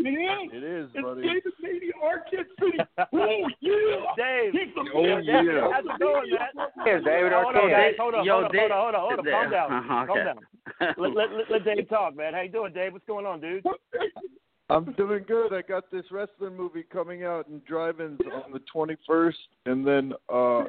It 0.00 0.08
is. 0.08 0.50
It 0.54 0.62
is, 0.64 0.90
It's 0.94 1.02
buddy. 1.04 1.22
David 1.22 1.42
Beatty, 1.60 1.90
Arquette 2.02 2.46
City. 2.60 2.78
Oh, 3.12 3.48
yeah. 3.60 4.14
Dave. 4.16 4.52
He's 4.52 4.74
the 4.74 4.90
Oh, 4.94 5.02
man. 5.02 5.24
yeah. 5.24 5.68
How's 5.72 5.84
it 5.84 5.98
going, 6.00 6.30
man? 6.30 6.68
Here's 6.84 7.04
David 7.04 7.32
Hold 7.32 7.46
on, 7.46 7.54
Arquette. 7.54 7.70
guys. 7.70 7.94
Hold 7.98 8.14
on, 8.14 8.24
Yo, 8.24 8.32
hold 8.34 8.44
on, 8.44 8.52
Dave- 8.52 8.70
hold 8.70 8.94
on, 8.94 9.00
hold 9.00 9.18
on, 9.18 9.24
hold 9.26 9.26
on. 9.26 9.32
Calm 9.32 9.50
down. 9.50 9.72
Uh-huh, 9.72 10.06
Calm 10.06 10.16
down. 10.24 10.94
Let, 10.98 11.14
let, 11.14 11.32
let, 11.32 11.50
let 11.50 11.64
Dave 11.64 11.88
talk, 11.88 12.16
man. 12.16 12.32
How 12.34 12.40
you 12.42 12.48
doing, 12.50 12.72
Dave? 12.72 12.92
What's 12.92 13.04
going 13.06 13.26
on, 13.26 13.40
dude? 13.40 13.64
I'm 14.70 14.92
doing 14.92 15.24
good. 15.26 15.52
I 15.52 15.62
got 15.62 15.90
this 15.90 16.04
wrestling 16.12 16.56
movie 16.56 16.84
coming 16.84 17.24
out 17.24 17.48
in 17.48 17.60
drive-ins 17.66 18.20
on 18.32 18.52
the 18.52 18.60
21st, 18.72 19.32
and 19.66 19.84
then 19.86 20.12
uh 20.32 20.64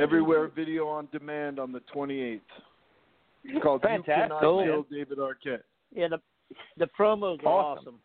everywhere 0.00 0.48
video 0.48 0.86
on 0.88 1.08
demand 1.12 1.58
on 1.58 1.72
the 1.72 1.80
28th. 1.94 2.40
It's 3.44 3.62
called 3.62 3.80
You 3.82 3.88
Fantastic. 3.88 4.14
Cannot 4.30 4.40
Kill 4.40 4.86
David 4.90 5.18
Arquette. 5.18 5.62
yeah. 5.94 6.08
The 6.08 6.18
the 6.78 6.88
promos 6.98 7.42
are 7.44 7.48
Awesome. 7.48 7.78
awesome. 7.78 8.00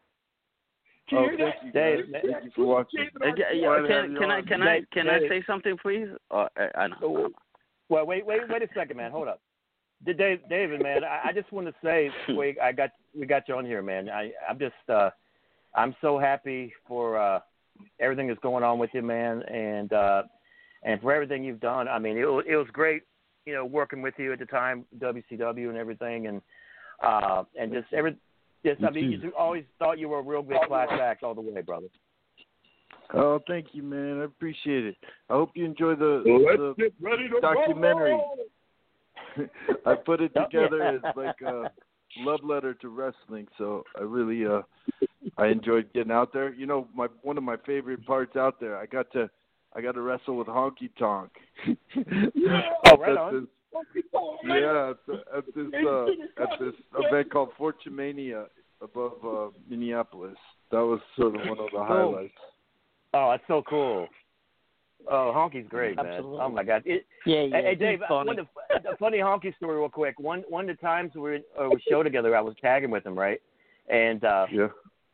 Oh, 1.13 1.27
thank 1.37 1.55
you, 1.63 1.71
Dave. 1.71 2.05
Thank 2.11 2.45
you 2.45 2.51
for 2.55 2.65
watching. 2.65 3.07
Yeah, 3.21 3.31
yeah, 3.53 3.61
Glad 3.61 3.87
to 3.87 3.93
have 3.93 4.03
can 4.03 4.11
you 4.13 4.19
can 4.19 4.31
I 4.31 4.41
can 4.41 4.61
I 4.61 4.79
Dave- 4.79 4.89
can 4.91 5.09
I 5.09 5.19
say 5.27 5.43
something, 5.47 5.77
please? 5.81 6.07
Uh, 6.31 6.47
I, 6.57 6.69
I 6.81 6.87
know. 6.87 7.29
Well, 7.89 8.05
wait, 8.05 8.25
wait, 8.25 8.41
wait 8.49 8.61
a 8.63 8.67
second, 8.75 8.97
man. 8.97 9.11
Hold 9.11 9.27
up. 9.27 9.41
Did 10.05 10.17
Dave, 10.17 10.39
David, 10.49 10.81
man, 10.81 11.03
I, 11.03 11.29
I 11.29 11.33
just 11.33 11.51
want 11.53 11.67
to 11.67 11.73
say, 11.83 12.09
we, 12.37 12.57
I 12.59 12.71
got, 12.73 12.89
we 13.17 13.25
got 13.25 13.47
you 13.47 13.55
on 13.55 13.65
here, 13.65 13.81
man. 13.81 14.09
I, 14.09 14.31
I'm 14.49 14.59
just, 14.59 14.73
uh, 14.89 15.09
I'm 15.75 15.95
so 16.01 16.17
happy 16.19 16.73
for 16.87 17.17
uh, 17.17 17.39
everything 17.99 18.27
that's 18.27 18.39
going 18.41 18.63
on 18.63 18.79
with 18.79 18.89
you, 18.93 19.01
man, 19.01 19.43
and 19.43 19.93
uh, 19.93 20.23
and 20.83 21.01
for 21.01 21.13
everything 21.13 21.43
you've 21.43 21.59
done. 21.59 21.87
I 21.87 21.99
mean, 21.99 22.17
it, 22.17 22.25
wa- 22.25 22.43
it 22.47 22.55
was 22.55 22.67
great, 22.71 23.03
you 23.45 23.53
know, 23.53 23.65
working 23.65 24.01
with 24.01 24.13
you 24.17 24.33
at 24.33 24.39
the 24.39 24.45
time, 24.45 24.85
WCW 24.99 25.69
and 25.69 25.77
everything, 25.77 26.27
and 26.27 26.41
uh, 27.01 27.43
and 27.59 27.71
just 27.73 27.91
every, 27.93 28.15
just 28.65 28.83
I 28.83 28.89
mean, 28.91 29.11
You 29.11 29.17
too. 29.17 29.27
you 29.27 29.33
always 29.37 29.65
thought 29.79 29.99
you 29.99 30.09
were 30.09 30.19
a 30.19 30.23
real 30.23 30.41
good 30.43 30.61
class 30.67 30.87
act 30.91 31.23
all 31.23 31.33
the 31.33 31.41
way, 31.41 31.61
brother. 31.61 31.87
Oh, 33.13 33.39
thank 33.47 33.67
you, 33.73 33.83
man. 33.83 34.21
I 34.21 34.25
appreciate 34.25 34.85
it. 34.85 34.95
I 35.29 35.33
hope 35.33 35.51
you 35.55 35.65
enjoy 35.65 35.95
the, 35.95 36.23
Let's 36.25 36.57
the 36.77 36.91
ready 37.01 37.27
to 37.29 37.39
documentary. 37.41 38.17
I 39.85 39.95
put 39.95 40.21
it 40.21 40.31
together 40.41 40.77
yeah. 41.03 41.09
as 41.09 41.15
like 41.15 41.35
a 41.45 41.69
love 42.19 42.39
letter 42.43 42.73
to 42.75 42.89
wrestling. 42.89 43.47
So 43.57 43.83
I 43.97 44.01
really 44.03 44.45
uh 44.45 44.61
I 45.37 45.47
enjoyed 45.47 45.91
getting 45.93 46.11
out 46.11 46.31
there. 46.33 46.53
You 46.53 46.65
know, 46.65 46.87
my 46.95 47.07
one 47.21 47.37
of 47.37 47.43
my 47.43 47.57
favorite 47.65 48.05
parts 48.05 48.35
out 48.35 48.59
there. 48.59 48.77
I 48.77 48.85
got 48.85 49.11
to 49.13 49.29
I 49.75 49.81
got 49.81 49.93
to 49.93 50.01
wrestle 50.01 50.37
with 50.37 50.47
Honky 50.47 50.89
Tonk. 50.97 51.31
Oh, 52.85 52.97
right 52.97 53.11
At 53.11 53.17
on. 53.17 53.47
yeah, 54.45 54.91
at, 54.91 55.37
at 55.37 55.45
this 55.55 55.65
uh 55.87 56.05
at 56.41 56.59
this 56.59 56.73
event 56.99 57.31
called 57.31 57.49
Fortune 57.57 57.95
Mania 57.95 58.45
above 58.81 59.13
uh 59.25 59.57
Minneapolis. 59.67 60.37
That 60.71 60.81
was 60.81 60.99
sort 61.17 61.35
of 61.35 61.41
one 61.41 61.59
of 61.59 61.69
the 61.73 61.83
highlights. 61.83 62.33
Oh, 63.15 63.31
that's 63.31 63.43
so 63.47 63.63
cool. 63.67 64.07
Oh, 65.09 65.33
Honky's 65.35 65.67
great, 65.69 65.95
man. 65.95 66.05
Absolutely. 66.05 66.39
Oh 66.41 66.49
my 66.49 66.63
God. 66.63 66.83
It, 66.85 67.05
Yeah, 67.25 67.41
yeah. 67.41 67.55
Hey, 67.57 67.63
hey 67.69 67.75
Dave, 67.75 67.99
funny. 68.07 68.27
one 68.27 68.39
of 68.39 68.47
the, 68.83 68.89
a 68.91 68.97
funny 68.97 69.17
honky 69.17 69.55
story, 69.57 69.77
real 69.79 69.89
quick. 69.89 70.19
One 70.19 70.43
one 70.49 70.69
of 70.69 70.77
the 70.77 70.81
times 70.81 71.11
we 71.15 71.21
were 71.21 71.39
uh, 71.59 71.69
we 71.69 71.81
show 71.89 72.03
together, 72.03 72.35
I 72.35 72.41
was 72.41 72.55
tagging 72.61 72.91
with 72.91 73.05
him, 73.05 73.17
right? 73.17 73.41
And 73.89 74.23
uh, 74.23 74.45
Yeah. 74.51 74.67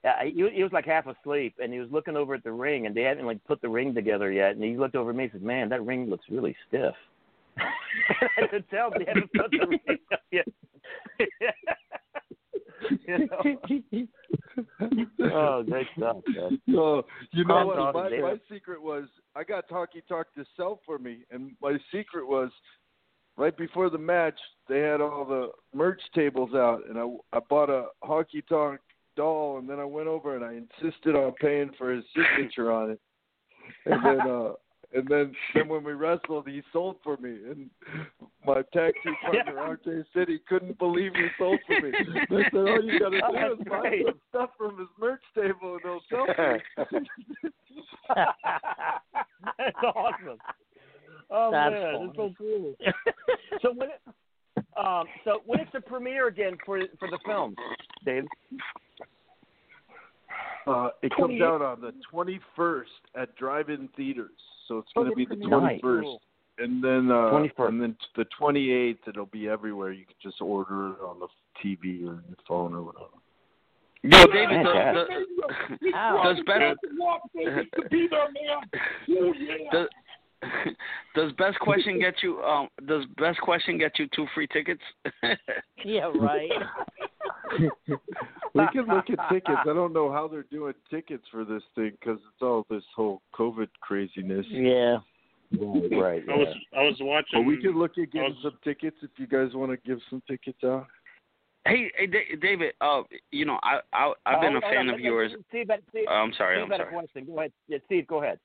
Uh, 0.06 0.12
he, 0.24 0.50
he 0.54 0.64
was 0.64 0.72
like 0.72 0.86
half 0.86 1.08
asleep, 1.08 1.56
and 1.62 1.74
he 1.74 1.80
was 1.80 1.90
looking 1.92 2.16
over 2.16 2.34
at 2.34 2.44
the 2.44 2.52
ring, 2.52 2.86
and 2.86 2.96
they 2.96 3.02
hadn't 3.02 3.26
like 3.26 3.44
put 3.46 3.62
the 3.62 3.68
ring 3.68 3.94
together 3.94 4.32
yet. 4.32 4.52
And 4.52 4.64
he 4.64 4.78
looked 4.78 4.96
over 4.96 5.10
at 5.10 5.16
me 5.16 5.24
and 5.24 5.34
said, 5.34 5.42
"Man, 5.42 5.68
that 5.70 5.86
ring 5.86 6.10
looks 6.10 6.26
really 6.30 6.56
stiff." 6.68 6.96
I 7.58 8.48
could 8.50 8.70
tell 8.70 8.92
they 8.92 9.06
hadn't 9.06 9.32
put 9.34 9.52
the 9.52 9.68
ring 9.68 9.80
up 10.14 10.22
yet. 10.32 10.48
you 13.08 13.18
know? 13.18 13.28
oh, 15.34 15.64
great 15.64 15.88
stuff, 15.98 16.18
man. 16.28 16.62
Oh, 16.78 17.04
you 17.32 17.44
know 17.44 17.66
what? 17.66 17.94
My, 17.94 18.10
David. 18.10 18.24
my 18.24 18.40
secret 18.50 18.82
was 18.82 19.06
I 19.36 19.44
got 19.44 19.68
Talkie 19.68 20.04
Talk 20.08 20.34
to 20.36 20.46
sell 20.56 20.80
for 20.86 20.98
me, 20.98 21.20
and 21.30 21.52
my 21.62 21.78
secret 21.92 22.26
was 22.26 22.52
right 23.38 23.56
before 23.58 23.90
the 23.90 23.98
match 23.98 24.40
they 24.70 24.80
had 24.80 25.02
all 25.02 25.26
the 25.26 25.50
merch 25.78 26.02
tables 26.16 26.52
out, 26.54 26.84
and 26.88 26.98
I 26.98 27.38
I 27.38 27.42
bought 27.50 27.70
a 27.70 27.88
Honky 28.02 28.48
Tonk 28.48 28.80
doll, 29.20 29.58
and 29.58 29.70
then 29.70 29.80
I 29.80 29.86
went 29.86 30.08
over 30.08 30.36
and 30.38 30.46
I 30.46 30.54
insisted 30.54 31.14
on 31.14 31.34
paying 31.42 31.72
for 31.78 31.92
his 31.92 32.06
signature 32.16 32.72
on 32.72 32.92
it, 32.92 33.00
and 33.86 34.06
then 34.06 34.20
uh 34.28 34.54
and 34.94 35.08
then 35.08 35.36
then 35.54 35.68
when 35.68 35.84
we 35.84 35.92
wrestled, 35.92 36.48
he 36.48 36.62
sold 36.72 36.96
for 37.04 37.18
me, 37.18 37.30
and 37.30 37.70
my 38.48 38.62
tag 38.74 38.94
team 39.04 39.16
partner 39.26 39.56
RJ 39.56 40.06
City 40.16 40.40
couldn't 40.48 40.80
believe 40.80 41.12
he 41.16 41.28
sold 41.38 41.60
for 41.68 41.82
me. 41.82 41.92
They 42.30 42.44
said, 42.52 42.60
"All 42.60 42.82
you 42.84 42.98
got 42.98 43.10
to 43.10 43.20
Oh, 43.28 43.34
do 43.34 43.54
is 43.54 43.68
buy 43.68 43.80
great. 43.82 44.06
some 44.06 44.20
stuff 44.30 44.50
from 44.58 44.80
his 44.80 44.88
merch 44.98 45.22
table, 45.36 45.76
and 45.76 45.82
they'll 45.84 46.04
sell 46.10 46.26
for 46.36 46.62
you." 46.80 47.12
That's 49.58 49.84
awesome. 49.84 50.40
Oh 51.30 51.52
That's 51.52 51.76
man, 51.76 51.92
that's 52.08 52.16
so 52.16 52.34
cool. 52.38 52.76
so 53.62 53.74
when 53.74 53.90
it, 53.90 54.02
um, 54.78 55.06
so 55.24 55.42
when 55.46 55.60
is 55.62 55.68
the 55.74 55.82
premiere 55.82 56.28
again 56.28 56.58
for 56.66 56.80
for 57.00 57.10
the 57.10 57.20
film, 57.26 57.56
Dave? 58.06 58.26
Uh, 60.68 60.90
it 61.02 61.12
comes 61.16 61.42
out 61.42 61.62
on 61.62 61.82
the 61.82 61.94
21st 62.14 62.84
at 63.16 63.36
drive-in 63.38 63.90
theaters, 63.96 64.30
so 64.68 64.78
it's 64.80 64.90
Oh, 64.96 65.04
going 65.04 65.12
to 65.12 65.16
be 65.16 65.26
the 65.26 65.36
21st, 65.36 66.02
Nice. 66.04 66.20
and 66.60 66.84
then 66.84 67.10
uh, 67.12 67.32
21st. 67.32 67.68
and 67.70 67.82
then 67.82 67.98
the 68.16 68.26
28th 68.40 68.98
it'll 69.08 69.26
be 69.28 69.48
everywhere. 69.48 69.92
You 69.94 70.06
can 70.06 70.16
just 70.22 70.42
order 70.42 70.90
it 70.90 71.00
on 71.02 71.20
the 71.20 71.28
TV 71.64 72.02
or 72.02 72.22
your 72.28 72.38
phone 72.48 72.76
or 72.76 72.84
whatever. 72.84 73.08
Yo, 74.04 74.26
David, 74.28 74.64
Fantastic. 74.66 75.08
does, 75.10 75.94
Ow. 75.96 76.24
does 76.24 76.38
best 76.46 76.78
to 77.76 77.90
be 77.90 78.08
there, 78.10 78.28
man. 78.32 78.70
Oh, 79.22 79.34
yeah. 79.38 79.56
does, 79.72 79.88
does 81.16 81.32
best 81.34 81.60
question 81.60 82.00
get 82.00 82.16
you 82.24 82.42
um 82.42 82.70
does 82.88 83.04
best 83.18 83.40
question 83.42 83.78
get 83.78 83.98
you 84.00 84.08
two 84.16 84.26
free 84.34 84.48
tickets? 84.48 84.82
yeah, 85.84 86.10
right. 86.20 86.50
we 88.54 88.64
can 88.72 88.88
look 88.88 89.10
at 89.10 89.30
tickets. 89.32 89.60
I 89.62 89.74
don't 89.74 89.94
know 89.94 90.12
how 90.12 90.28
they're 90.28 90.44
doing 90.44 90.74
tickets 90.90 91.24
for 91.32 91.44
this 91.44 91.64
thing 91.76 91.92
because 92.00 92.20
it's 92.20 92.42
all 92.42 92.66
this 92.70 92.84
whole 92.96 93.22
COVID 93.38 93.68
craziness. 93.82 94.46
Yeah. 94.50 95.00
Right. 95.52 96.24
I 96.30 96.36
was 96.36 96.56
I 96.78 96.82
was 96.84 96.96
watching. 97.02 97.42
But 97.42 97.42
we 97.42 97.58
can 97.60 97.78
look 97.78 97.98
at 97.98 98.12
getting 98.12 98.30
was- 98.36 98.38
some 98.44 98.58
tickets 98.64 98.98
if 99.02 99.10
you 99.18 99.28
guys 99.28 99.50
want 99.54 99.72
to 99.72 99.78
give 99.88 100.00
some 100.10 100.22
tickets 100.28 100.60
out. 100.64 100.86
hey, 101.66 101.92
hey, 101.98 102.06
Da- 102.06 102.36
David. 102.40 102.74
Uh, 102.82 103.02
you 103.32 103.46
know, 103.46 103.60
I 103.64 103.80
I 103.92 104.14
I've 104.28 104.42
been 104.42 104.56
a 104.58 104.62
fan 104.62 104.90
of 104.90 105.00
yours. 105.00 105.32
Steve, 105.50 105.70
Steve, 105.90 106.06
Oh, 106.08 106.14
I'm 106.14 106.34
sorry. 106.38 106.62
Steve 106.62 106.72
I'm 106.72 106.78
sorry. 106.78 106.94
question. 106.94 107.26
Go 107.26 107.40
ahead. 107.40 107.52
Yeah, 107.68 107.78
Steve, 107.88 108.06
go 108.08 108.22
ahead. 108.24 108.40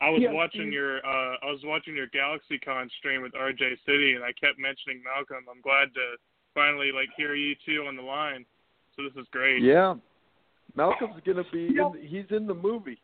I 0.00 0.10
was 0.10 0.20
Yeah, 0.22 0.32
watching 0.32 0.72
your 0.72 0.98
uh 1.06 1.36
I 1.42 1.46
was 1.46 1.60
watching 1.64 1.96
your 1.96 2.08
GalaxyCon 2.08 2.90
stream 2.98 3.22
with 3.22 3.32
RJ 3.32 3.76
City 3.86 4.12
and 4.14 4.22
I 4.24 4.32
kept 4.32 4.58
mentioning 4.58 5.02
Malcolm. 5.02 5.44
I'm 5.50 5.60
glad 5.62 5.94
to 5.94 6.16
finally 6.54 6.92
like 6.92 7.08
hear 7.16 7.34
you 7.34 7.54
two 7.64 7.84
on 7.88 7.96
the 7.96 8.02
line. 8.02 8.44
So 8.94 9.02
this 9.02 9.12
is 9.20 9.26
great. 9.30 9.62
Yeah, 9.62 9.94
Malcolm's 10.74 11.20
gonna 11.26 11.44
be. 11.52 11.68
In, 11.68 11.92
he's 12.02 12.24
in 12.30 12.46
the 12.46 12.54
movie. 12.54 13.00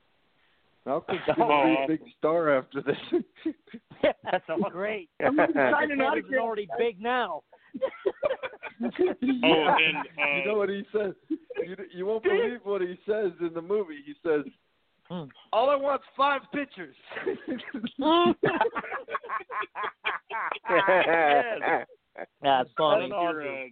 Malcolm's 0.87 1.21
gonna 1.37 1.65
be 1.65 1.85
a 1.85 1.87
big 1.99 2.01
star 2.19 2.57
after 2.59 2.83
this. 2.83 2.97
That's 4.31 4.45
great. 4.71 5.09
I'm 5.25 5.37
gonna 5.37 5.53
sign 5.55 5.91
an 5.93 5.99
David's 5.99 6.03
autograph. 6.03 6.41
already 6.43 6.69
big 6.79 7.01
now. 7.01 7.43
Oh, 8.85 8.89
and 8.91 9.97
uh, 10.19 10.37
you 10.37 10.45
know 10.47 10.55
what 10.57 10.69
he 10.69 10.83
says? 10.93 11.13
You, 11.29 11.77
you 11.95 12.07
won't 12.07 12.25
believe 12.25 12.61
what 12.65 12.81
he 12.83 12.99
says 13.07 13.31
in 13.41 13.53
the 13.55 13.63
movie. 13.63 13.99
He 14.05 14.15
says, 14.27 14.45
Hmm. 15.13 15.25
"All 15.53 15.69
I 15.69 15.77
want's 15.77 16.05
five 16.17 16.41
pictures." 16.55 16.97
That's 22.41 22.71
I 22.71 22.73
funny. 22.79 23.09
loved 23.11 23.13
your, 23.13 23.69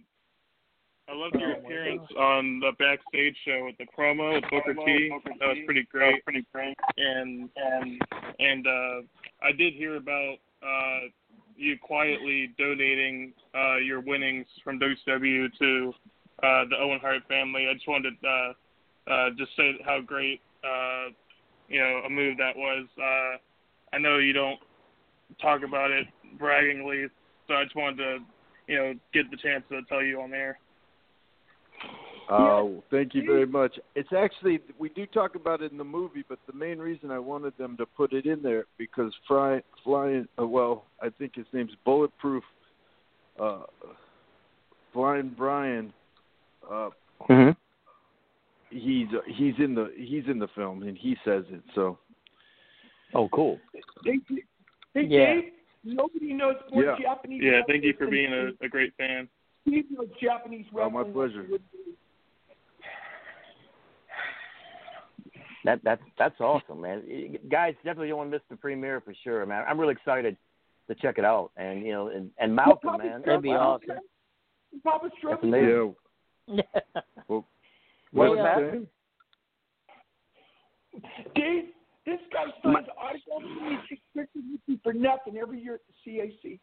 I 1.09 1.13
loved 1.15 1.35
your 1.39 1.53
appearance 1.53 2.03
on 2.15 2.59
the 2.59 2.73
backstage 2.77 3.35
show 3.43 3.65
with 3.65 3.75
the 3.79 3.87
promo 3.97 4.35
with 4.35 4.43
Booker 4.51 4.75
T. 4.85 5.11
That 5.39 5.47
was 5.47 5.57
pretty 5.65 5.87
great. 5.91 6.23
Pretty 6.25 6.45
great. 6.53 6.77
And 6.97 7.49
and 7.55 7.99
and 8.37 8.67
uh, 8.67 9.01
I 9.41 9.51
did 9.57 9.73
hear 9.73 9.95
about 9.95 10.35
uh, 10.61 11.07
you 11.57 11.75
quietly 11.81 12.51
donating 12.59 13.33
uh, 13.55 13.77
your 13.77 13.99
winnings 14.01 14.45
from 14.63 14.79
WCW 14.79 15.47
to 15.57 15.93
uh, 16.43 16.65
the 16.69 16.75
Owen 16.79 16.99
Hart 17.01 17.23
family. 17.27 17.67
I 17.67 17.73
just 17.73 17.87
wanted 17.87 18.13
to 18.21 18.27
uh, 18.27 19.11
uh, 19.11 19.29
just 19.39 19.55
say 19.57 19.71
how 19.83 20.01
great 20.01 20.39
uh, 20.63 21.09
you 21.71 21.79
know 21.79 22.01
a 22.05 22.09
move 22.09 22.37
that 22.37 22.55
was. 22.55 22.85
Uh, 22.97 23.37
I 23.93 23.99
know 23.99 24.17
you 24.17 24.33
don't 24.33 24.59
talk 25.41 25.63
about 25.63 25.91
it 25.91 26.07
braggingly, 26.37 27.05
so 27.47 27.55
I 27.55 27.63
just 27.63 27.75
wanted 27.75 27.97
to 27.97 28.17
you 28.67 28.77
know 28.77 28.93
get 29.13 29.29
the 29.31 29.37
chance 29.37 29.63
to 29.69 29.81
tell 29.83 30.03
you 30.03 30.21
on 30.21 30.31
there. 30.31 30.59
Uh, 32.29 32.63
thank 32.89 33.13
you 33.13 33.25
very 33.25 33.45
much. 33.45 33.77
It's 33.95 34.13
actually 34.17 34.59
we 34.79 34.89
do 34.89 35.05
talk 35.05 35.35
about 35.35 35.61
it 35.61 35.71
in 35.71 35.77
the 35.77 35.83
movie, 35.83 36.23
but 36.27 36.39
the 36.47 36.53
main 36.53 36.79
reason 36.79 37.11
I 37.11 37.19
wanted 37.19 37.57
them 37.57 37.75
to 37.77 37.85
put 37.85 38.13
it 38.13 38.25
in 38.25 38.41
there 38.41 38.65
because 38.77 39.11
Fry, 39.27 39.61
Flying, 39.83 40.27
uh, 40.39 40.47
well, 40.47 40.85
I 41.01 41.09
think 41.09 41.35
his 41.35 41.47
name's 41.51 41.73
Bulletproof, 41.83 42.43
uh, 43.41 43.63
Flying 44.93 45.33
Brian. 45.37 45.91
Uh, 46.71 46.89
Mm-hmm. 47.29 47.51
He's 48.71 49.07
he's 49.27 49.53
in 49.59 49.75
the 49.75 49.91
he's 49.97 50.23
in 50.27 50.39
the 50.39 50.47
film 50.55 50.83
and 50.83 50.97
he 50.97 51.15
says 51.25 51.43
it. 51.49 51.61
So 51.75 51.99
Oh, 53.13 53.27
cool. 53.29 53.59
Hey, 54.05 54.19
hey 54.93 55.05
Yeah. 55.07 55.33
Dave, 55.33 55.43
nobody 55.83 56.33
knows 56.33 56.55
more 56.71 56.83
Yeah. 56.83 56.95
Japanese. 57.01 57.41
Yeah, 57.43 57.61
thank 57.67 57.83
you 57.83 57.93
for 57.97 58.07
being 58.07 58.31
a, 58.31 58.51
a 58.63 58.69
great 58.69 58.93
fan. 58.97 59.27
Steve 59.67 59.85
knows 59.91 60.07
Japanese 60.21 60.65
Oh, 60.75 60.89
my 60.89 61.03
pleasure. 61.03 61.45
That 65.63 65.79
that's 65.83 66.01
that's 66.17 66.39
awesome, 66.39 66.81
man. 66.81 67.37
Guys, 67.49 67.75
definitely 67.83 68.07
don't 68.07 68.17
want 68.17 68.31
to 68.31 68.35
miss 68.37 68.41
the 68.49 68.55
premiere 68.55 68.99
for 69.01 69.13
sure, 69.23 69.45
man. 69.45 69.63
I'm 69.67 69.79
really 69.79 69.91
excited 69.91 70.35
to 70.87 70.95
check 70.95 71.19
it 71.19 71.25
out, 71.25 71.51
and 71.55 71.85
you 71.85 71.91
know, 71.91 72.07
and, 72.07 72.31
and 72.39 72.55
Malcolm, 72.55 72.97
man, 72.97 73.21
That'd 73.23 73.43
be 73.43 73.49
awesome. 73.49 73.97
Papa 74.83 75.09
Stro. 75.23 75.93
Yeah, 76.47 76.63
well, 77.27 77.45
Well, 78.13 78.29
what's 78.29 78.39
yeah. 78.39 78.59
that? 78.59 78.87
Dave, 81.35 81.63
this 82.05 82.19
guy 82.33 82.45
signs 82.63 82.87
autographs 82.97 83.23
for 83.27 83.41
me, 83.41 83.77
takes 83.89 84.01
pictures 84.15 84.43
with 84.51 84.61
me 84.67 84.79
for 84.83 84.93
nothing 84.93 85.37
every 85.37 85.61
year 85.61 85.75
at 85.75 85.81
the 85.87 86.11
CAC. 86.11 86.59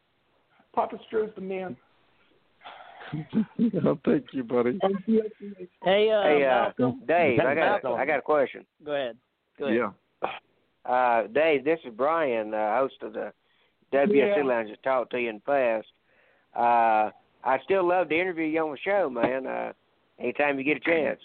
Papa 0.74 0.96
Stro's 1.06 1.30
the 1.34 1.40
man. 1.40 1.76
oh, 3.86 3.98
thank 4.04 4.26
you, 4.32 4.44
buddy. 4.44 4.78
Hey, 5.82 6.10
uh, 6.10 6.22
Hey, 6.22 6.44
uh, 6.44 6.64
Malcolm. 6.78 7.02
Dave, 7.06 7.40
I 7.40 7.54
got 7.54 7.82
Malcolm. 7.82 7.94
I 7.94 8.04
got 8.04 8.18
a 8.18 8.22
question. 8.22 8.66
Go 8.84 8.92
ahead. 8.92 9.16
Go 9.58 9.66
ahead. 9.66 9.78
Yeah. 9.78 10.30
Uh, 10.84 11.26
Dave, 11.28 11.64
this 11.64 11.78
is 11.84 11.92
Brian, 11.96 12.52
uh, 12.52 12.76
host 12.76 12.96
of 13.02 13.14
the 13.14 13.32
WSC 13.92 14.36
Yeah. 14.36 14.42
Lounge. 14.42 14.68
To 14.68 14.76
talked 14.76 15.10
to 15.12 15.20
you 15.20 15.30
in 15.30 15.36
the 15.36 15.40
past. 15.40 15.86
Uh, 16.54 17.10
I 17.44 17.58
still 17.64 17.86
love 17.86 18.08
to 18.10 18.18
interview 18.18 18.44
you 18.44 18.60
on 18.60 18.72
the 18.72 18.78
show, 18.78 19.08
man. 19.08 19.46
Uh, 19.46 19.72
anytime 20.18 20.58
you 20.58 20.64
get 20.64 20.76
a 20.76 20.80
chance. 20.80 21.20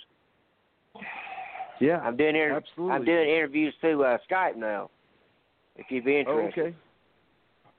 Yeah, 1.80 2.00
I'm 2.00 2.16
doing 2.16 2.36
inter- 2.36 2.56
absolutely. 2.56 2.96
I'm 2.96 3.06
doing 3.06 3.30
interviews 3.30 3.74
through 3.82 4.04
uh, 4.04 4.18
Skype 4.30 4.56
now. 4.56 4.90
If 5.76 5.88
you'd 5.90 6.06
be 6.06 6.16
Oh, 6.16 6.20
interested. 6.40 6.62
okay. 6.68 6.76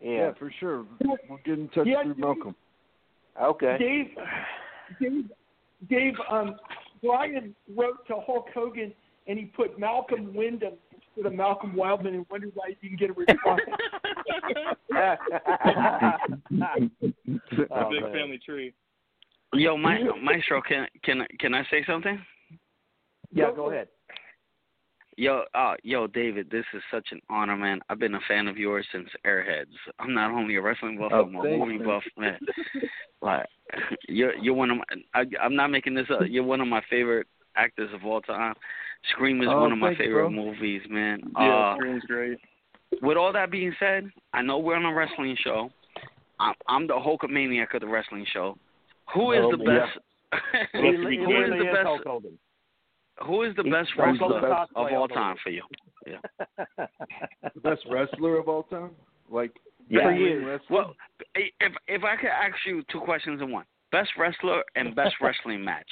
Yeah. 0.00 0.10
Yeah, 0.10 0.32
for 0.38 0.52
sure. 0.60 0.84
We'll 1.02 1.38
get 1.44 1.58
in 1.58 1.68
touch 1.68 1.86
Yeah, 1.86 2.02
through 2.02 2.16
Malcolm. 2.16 2.54
Okay. 3.40 3.76
Dave, 3.78 4.10
Dave, 5.00 5.30
Dave, 5.88 6.14
um, 6.30 6.56
Brian 7.02 7.54
wrote 7.74 8.06
to 8.08 8.16
Hulk 8.26 8.46
Hogan 8.54 8.92
and 9.26 9.38
he 9.38 9.46
put 9.46 9.78
Malcolm 9.78 10.34
Wyndham 10.34 10.74
instead 10.92 11.26
of 11.26 11.34
Malcolm 11.36 11.74
Wildman 11.74 12.14
and 12.14 12.26
wondered 12.30 12.50
why 12.54 12.74
he 12.80 12.88
didn't 12.88 13.00
get 13.00 13.10
a 13.10 13.12
response. 13.14 13.60
A 16.50 17.66
Oh, 17.70 17.90
big 17.90 18.02
man. 18.02 18.12
family 18.12 18.38
tree. 18.44 18.72
Yo, 19.54 19.76
Ma- 19.76 19.96
Maestro, 20.22 20.60
can 20.60 20.86
can 21.02 21.26
can 21.38 21.54
I 21.54 21.62
say 21.70 21.84
something? 21.86 22.20
Yeah, 23.34 23.50
go 23.54 23.70
ahead. 23.70 23.88
Yo, 25.16 25.42
uh, 25.54 25.74
yo, 25.84 26.06
David, 26.08 26.50
this 26.50 26.64
is 26.74 26.82
such 26.90 27.08
an 27.12 27.20
honor, 27.30 27.56
man. 27.56 27.80
I've 27.88 28.00
been 28.00 28.14
a 28.16 28.20
fan 28.26 28.48
of 28.48 28.56
yours 28.56 28.84
since 28.90 29.08
Airheads. 29.24 29.66
I'm 30.00 30.12
not 30.12 30.32
only 30.32 30.56
a 30.56 30.60
wrestling 30.62 30.98
buff, 30.98 31.12
Oh, 31.14 31.22
I'm 31.26 31.36
a 31.36 31.42
thanks, 31.42 31.58
movie 31.64 31.78
buff, 31.84 32.02
man. 32.16 32.38
Like, 33.22 33.46
you're 34.08 34.34
you're 34.36 34.54
one 34.54 34.70
of 34.72 34.78
my. 34.78 34.84
I, 35.14 35.24
I'm 35.40 35.54
not 35.54 35.68
making 35.70 35.94
this 35.94 36.06
up. 36.10 36.22
You're 36.28 36.42
one 36.42 36.60
of 36.60 36.66
my 36.66 36.82
favorite 36.90 37.28
actors 37.56 37.90
of 37.94 38.04
all 38.04 38.20
time. 38.22 38.54
Scream 39.12 39.40
is 39.42 39.48
Oh, 39.50 39.60
one 39.60 39.70
of 39.70 39.78
my 39.78 39.94
favorite 39.94 40.30
bro. 40.30 40.30
movies, 40.30 40.82
man. 40.90 41.20
Yeah, 41.38 41.54
Uh, 41.54 41.76
Scream's 41.76 42.02
great. 42.06 42.38
with 43.02 43.16
all 43.16 43.32
that 43.32 43.50
being 43.52 43.72
said, 43.78 44.10
I 44.32 44.42
know 44.42 44.58
we're 44.58 44.74
on 44.76 44.84
a 44.84 44.92
wrestling 44.92 45.36
show. 45.44 45.70
I'm, 46.40 46.54
I'm 46.66 46.86
the 46.88 46.94
Hulkamaniac 46.94 47.72
of 47.74 47.82
the 47.82 47.86
wrestling 47.86 48.26
show. 48.32 48.56
Who 49.14 49.30
is 49.32 49.40
Oh, 49.44 49.56
the 49.56 49.62
yeah. 49.62 49.86
best? 49.86 49.98
He, 50.72 50.78
who 50.80 51.08
he 51.08 51.16
is 51.16 51.20
the 51.20 51.26
literally 51.28 51.66
is 51.68 51.74
best? 51.74 51.86
Hulk 53.18 53.28
Hogan. 53.28 53.34
Who 53.34 53.42
is 53.42 53.56
the 53.56 53.62
best 53.64 53.90
Hulk 53.96 54.20
wrestler 54.20 54.66
Hogan 54.74 54.94
of 54.94 55.00
all 55.00 55.08
time 55.08 55.36
for 55.42 55.50
you? 55.50 55.62
Yeah. 56.06 56.86
Best 57.62 57.82
wrestler 57.90 58.38
of 58.38 58.48
all 58.48 58.64
time? 58.64 58.90
Like 59.30 59.52
Yeah. 59.88 60.06
ring 60.08 60.44
wrestler? 60.44 60.76
Well, 60.76 60.96
if 61.34 61.72
if 61.88 62.04
I 62.04 62.16
could 62.16 62.28
ask 62.30 62.54
you 62.66 62.82
two 62.90 63.00
questions 63.00 63.40
in 63.40 63.50
one: 63.50 63.64
best 63.92 64.10
wrestler 64.18 64.62
and 64.76 64.94
best 64.94 65.14
wrestling 65.20 65.64
match. 65.64 65.90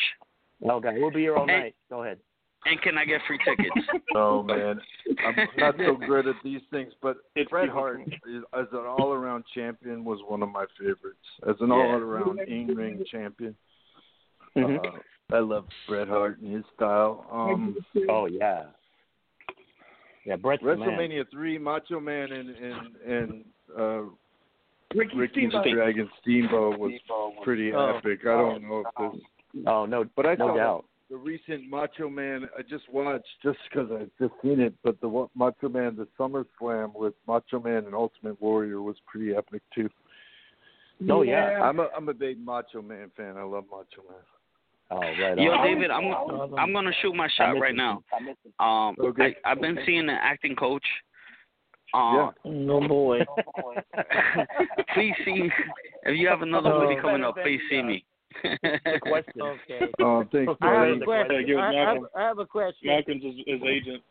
Okay, 0.64 0.98
we'll 0.98 1.10
be 1.10 1.20
here 1.20 1.36
all 1.36 1.46
Hey. 1.46 1.58
night. 1.60 1.74
Go 1.90 2.02
ahead. 2.02 2.18
And 2.64 2.80
can 2.80 2.96
I 2.96 3.04
get 3.04 3.20
free 3.26 3.38
tickets? 3.44 3.74
Oh 4.14 4.42
man, 4.42 4.80
I'm 5.26 5.48
not 5.56 5.74
so 5.78 5.96
good 5.96 6.28
at 6.28 6.36
these 6.44 6.60
things, 6.70 6.92
but 7.02 7.16
It's 7.34 7.50
Bret 7.50 7.68
Hart 7.68 8.00
is, 8.26 8.44
as 8.52 8.66
an 8.72 8.86
all-around 8.86 9.44
champion 9.54 10.04
was 10.04 10.20
one 10.28 10.42
of 10.42 10.50
my 10.50 10.66
favorites. 10.78 11.18
As 11.48 11.56
an 11.60 11.68
Yeah. 11.68 11.74
all-around 11.74 12.38
in-ring 12.40 13.04
champion, 13.10 13.56
Mhm. 14.54 14.78
uh, 14.86 15.00
I 15.32 15.38
love 15.38 15.66
Bret 15.88 16.08
Hart 16.08 16.40
and 16.40 16.54
his 16.54 16.64
style. 16.74 17.26
Um, 17.32 17.76
Oh 18.08 18.26
yeah. 18.26 18.64
Yeah, 20.24 20.36
Brett's 20.36 20.62
the 20.62 20.76
man. 20.76 20.88
WrestleMania 20.90 21.24
three, 21.30 21.58
Macho 21.58 21.98
Man 22.00 22.30
and 22.32 22.50
and 22.50 22.96
and 23.06 23.44
uh, 23.78 24.02
Ricky, 24.94 25.16
Ricky 25.16 25.46
the 25.46 25.60
Steamboat. 25.62 25.74
Dragon 25.74 26.10
Steamboat 26.20 26.78
was 26.78 26.92
pretty 27.42 27.72
Oh. 27.72 27.96
epic. 27.96 28.20
I 28.22 28.36
don't 28.36 28.62
know 28.68 28.84
if 28.86 29.12
this, 29.14 29.22
Oh 29.66 29.86
no, 29.86 30.04
but 30.16 30.26
I 30.26 30.34
no 30.34 30.48
saw 30.48 30.56
doubt. 30.56 30.84
the 31.10 31.16
recent 31.16 31.68
Macho 31.68 32.08
Man. 32.08 32.48
I 32.56 32.62
just 32.62 32.84
watched 32.92 33.26
just 33.42 33.58
because 33.68 33.90
I 33.90 34.04
just 34.22 34.34
seen 34.42 34.60
it, 34.60 34.74
but 34.84 35.00
the 35.00 35.28
Macho 35.34 35.68
Man, 35.68 35.96
the 35.96 36.06
SummerSlam 36.18 36.94
with 36.94 37.14
Macho 37.26 37.58
Man 37.60 37.86
and 37.86 37.94
Ultimate 37.94 38.40
Warrior 38.40 38.80
was 38.82 38.96
pretty 39.06 39.34
epic 39.34 39.62
too. 39.74 39.88
Oh 41.10 41.22
yeah. 41.22 41.60
I'm 41.62 41.80
a 41.80 41.88
I'm 41.96 42.08
a 42.08 42.14
big 42.14 42.38
Macho 42.44 42.80
Man 42.80 43.10
fan. 43.16 43.36
I 43.36 43.42
love 43.42 43.64
Macho 43.70 44.06
Man. 44.08 44.20
Oh 44.92 44.98
right. 44.98 45.38
Yo, 45.38 45.50
on. 45.52 45.66
David, 45.66 45.90
I'm 45.90 46.04
I'm 46.58 46.72
gonna 46.72 46.90
shoot 47.00 47.14
my 47.14 47.28
shot 47.36 47.52
right 47.52 47.74
now. 47.74 48.02
Um, 48.60 48.94
Okay. 49.00 49.34
I, 49.44 49.52
I've 49.52 49.60
been 49.60 49.78
seeing 49.86 50.06
the 50.06 50.12
acting 50.12 50.54
coach. 50.54 50.84
Uh, 51.94 52.30
No 52.44 52.86
boy. 52.86 53.20
please 54.94 55.14
see 55.24 55.48
if 56.04 56.18
you 56.18 56.28
have 56.28 56.42
another 56.42 56.70
movie 56.70 57.00
coming 57.00 57.24
up. 57.24 57.36
Please 57.42 57.60
see 57.70 57.82
me. 57.82 58.04
The 58.42 58.98
question. 59.02 59.32
Okay. 59.42 59.92
Oh, 60.00 60.24
thanks, 60.32 60.52
I 60.60 60.86
have 60.86 61.00
a 61.00 61.04
question. 61.04 61.58
I, 61.58 61.62
I, 61.62 61.72
Malcolm. 61.72 62.08
I 62.16 62.22
have 62.22 62.38
a 62.38 62.46
question. 62.46 62.88
Malcolm's 62.88 63.22
his, 63.22 63.34
his 63.46 63.60
agent. 63.62 64.02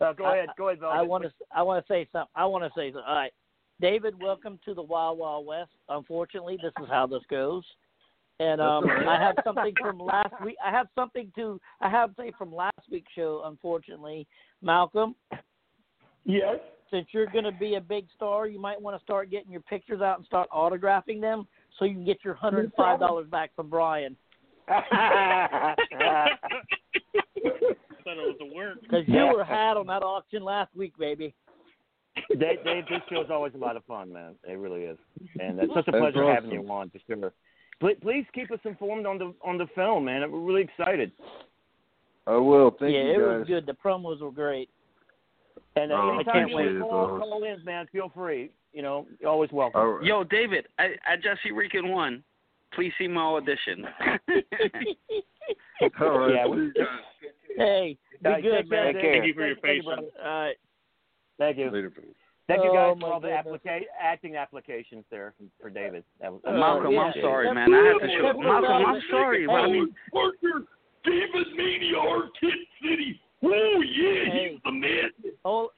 Uh, 0.00 0.12
go 0.12 0.32
ahead. 0.32 0.48
Go 0.56 0.68
ahead, 0.68 0.82
I 0.82 1.02
want 1.02 1.24
to. 1.24 1.32
I 1.54 1.62
want 1.62 1.84
to 1.84 1.92
say 1.92 2.08
something. 2.12 2.30
I 2.34 2.46
want 2.46 2.64
to 2.64 2.70
say 2.78 2.88
something. 2.88 3.04
All 3.06 3.14
right, 3.16 3.32
David. 3.80 4.14
Welcome 4.20 4.58
to 4.64 4.74
the 4.74 4.82
Wild 4.82 5.18
Wild 5.18 5.46
West. 5.46 5.70
Unfortunately, 5.88 6.56
this 6.62 6.72
is 6.82 6.88
how 6.88 7.06
this 7.06 7.22
goes. 7.30 7.64
And 8.40 8.58
um, 8.60 8.84
That's. 8.86 9.06
I 9.06 9.20
have 9.20 9.36
something 9.44 9.74
from 9.80 10.00
last 10.00 10.32
week. 10.42 10.56
I 10.64 10.70
have 10.70 10.86
something 10.94 11.30
to. 11.36 11.60
I 11.80 11.90
have 11.90 12.10
something 12.16 12.32
from 12.38 12.52
last 12.54 12.80
week's 12.90 13.12
show. 13.14 13.42
Unfortunately, 13.44 14.26
Malcolm, 14.62 15.14
Yes. 16.24 16.56
since 16.90 17.06
you're 17.12 17.26
going 17.26 17.44
to 17.44 17.52
be 17.52 17.74
a 17.74 17.80
big 17.80 18.06
star, 18.16 18.48
you 18.48 18.58
might 18.58 18.80
want 18.80 18.98
to 18.98 19.02
start 19.04 19.30
getting 19.30 19.52
your 19.52 19.60
pictures 19.60 20.00
out 20.00 20.16
and 20.16 20.26
start 20.26 20.48
autographing 20.50 21.20
them 21.20 21.46
so 21.78 21.84
you 21.84 21.92
can 21.94 22.04
get 22.04 22.16
your 22.24 22.34
hundred 22.34 22.64
and 22.64 22.72
five 22.74 22.98
dollars 22.98 23.26
back 23.30 23.54
from 23.54 23.68
Brian. 23.68 24.16
thought 24.68 24.86
it 28.06 28.16
was 28.16 28.36
a 28.40 28.54
work. 28.54 28.80
Because 28.80 29.04
you 29.06 29.26
were 29.26 29.44
had 29.44 29.76
on 29.76 29.86
that 29.88 30.02
auction 30.02 30.42
last 30.42 30.74
week, 30.74 30.96
baby. 30.98 31.34
Dave, 32.30 32.64
Dave, 32.64 32.84
this 32.88 33.00
show 33.10 33.20
is 33.20 33.30
always 33.30 33.52
a 33.54 33.58
lot 33.58 33.76
of 33.76 33.84
fun, 33.84 34.12
man. 34.12 34.34
It 34.48 34.54
really 34.58 34.82
is, 34.82 34.98
and 35.38 35.58
it's 35.58 35.72
such 35.74 35.88
a 35.88 35.90
That's 35.90 36.02
pleasure 36.02 36.32
having 36.32 36.50
you 36.50 36.66
on 36.68 36.90
for 36.90 36.98
sure. 37.06 37.32
Please, 37.80 37.96
please 38.02 38.26
keep 38.34 38.50
us 38.50 38.60
informed 38.64 39.06
on 39.06 39.18
the 39.18 39.34
on 39.42 39.56
the 39.58 39.66
film, 39.74 40.04
man. 40.04 40.30
We're 40.30 40.38
really 40.38 40.62
excited. 40.62 41.12
I 42.26 42.36
will. 42.36 42.70
Thank 42.78 42.92
yeah, 42.92 43.00
you 43.00 43.06
Yeah, 43.06 43.12
it 43.12 43.18
guys. 43.18 43.38
was 43.38 43.48
good. 43.48 43.66
The 43.66 43.72
promos 43.72 44.20
were 44.20 44.30
great. 44.30 44.68
And 45.76 45.90
uh, 45.90 45.94
Oh, 45.94 46.10
I 46.10 46.14
anytime 46.16 46.48
you 46.48 46.54
appreciate 46.54 46.54
want 46.54 46.68
it, 46.68 46.74
to 46.74 46.80
call, 46.80 47.18
call 47.18 47.44
in, 47.44 47.64
man, 47.64 47.86
feel 47.90 48.10
free. 48.14 48.50
You 48.72 48.82
know, 48.82 49.06
you're 49.18 49.30
always 49.30 49.50
welcome. 49.50 49.80
All 49.80 49.88
right. 49.88 50.04
Yo, 50.04 50.24
David, 50.24 50.66
I, 50.78 50.94
I 51.06 51.16
just 51.16 51.42
Jesse 51.42 51.52
Rican 51.52 51.88
one. 51.88 52.22
Please 52.74 52.92
see 52.98 53.08
my 53.08 53.22
audition. 53.22 53.84
All 56.00 56.18
right. 56.18 56.34
Yeah, 56.34 56.44
see 56.44 56.50
you 56.50 56.72
guys. 56.76 56.86
Hey, 57.56 57.98
be 58.22 58.42
good, 58.42 58.68
man. 58.70 58.94
Thank 58.94 59.26
you 59.26 59.34
for 59.34 59.46
your 59.46 59.56
patience. 59.56 59.86
All 60.22 60.24
right. 60.24 60.54
Thank 61.38 61.58
you. 61.58 61.70
Later, 61.70 61.90
buddy. 61.90 62.08
Thank 62.50 62.64
you 62.64 62.70
Oh, 62.70 62.94
guys 62.94 63.00
my 63.00 63.06
for 63.08 63.14
all 63.14 63.20
the 63.20 63.28
applica- 63.28 63.86
acting 64.02 64.34
applications 64.36 65.04
there 65.10 65.34
for, 65.38 65.44
for 65.62 65.70
David. 65.70 66.02
That 66.20 66.32
was, 66.32 66.40
Uh, 66.44 66.52
Malcolm, 66.52 66.92
yeah. 66.92 67.00
I'm 67.00 67.12
sorry, 67.22 67.46
That's 67.46 67.54
man. 67.54 67.72
I 67.74 67.86
have 67.86 68.00
to 68.00 68.08
show. 68.08 68.22
That's 68.26 68.38
Malcolm. 68.40 68.86
I'm 68.86 69.02
sorry, 69.10 69.46
but 69.46 69.52
I 69.54 69.66
mean, 69.68 69.94
Partner, 70.12 70.64
David 71.04 71.46
Mania, 71.56 71.96
Arcade 71.98 72.66
City. 72.82 73.20
Oh, 73.44 73.82
yeah, 73.86 74.24
Hey. 74.32 74.48
he's 74.52 74.60
the 74.64 74.72
man. 74.72 75.10
Oh, 75.44 75.70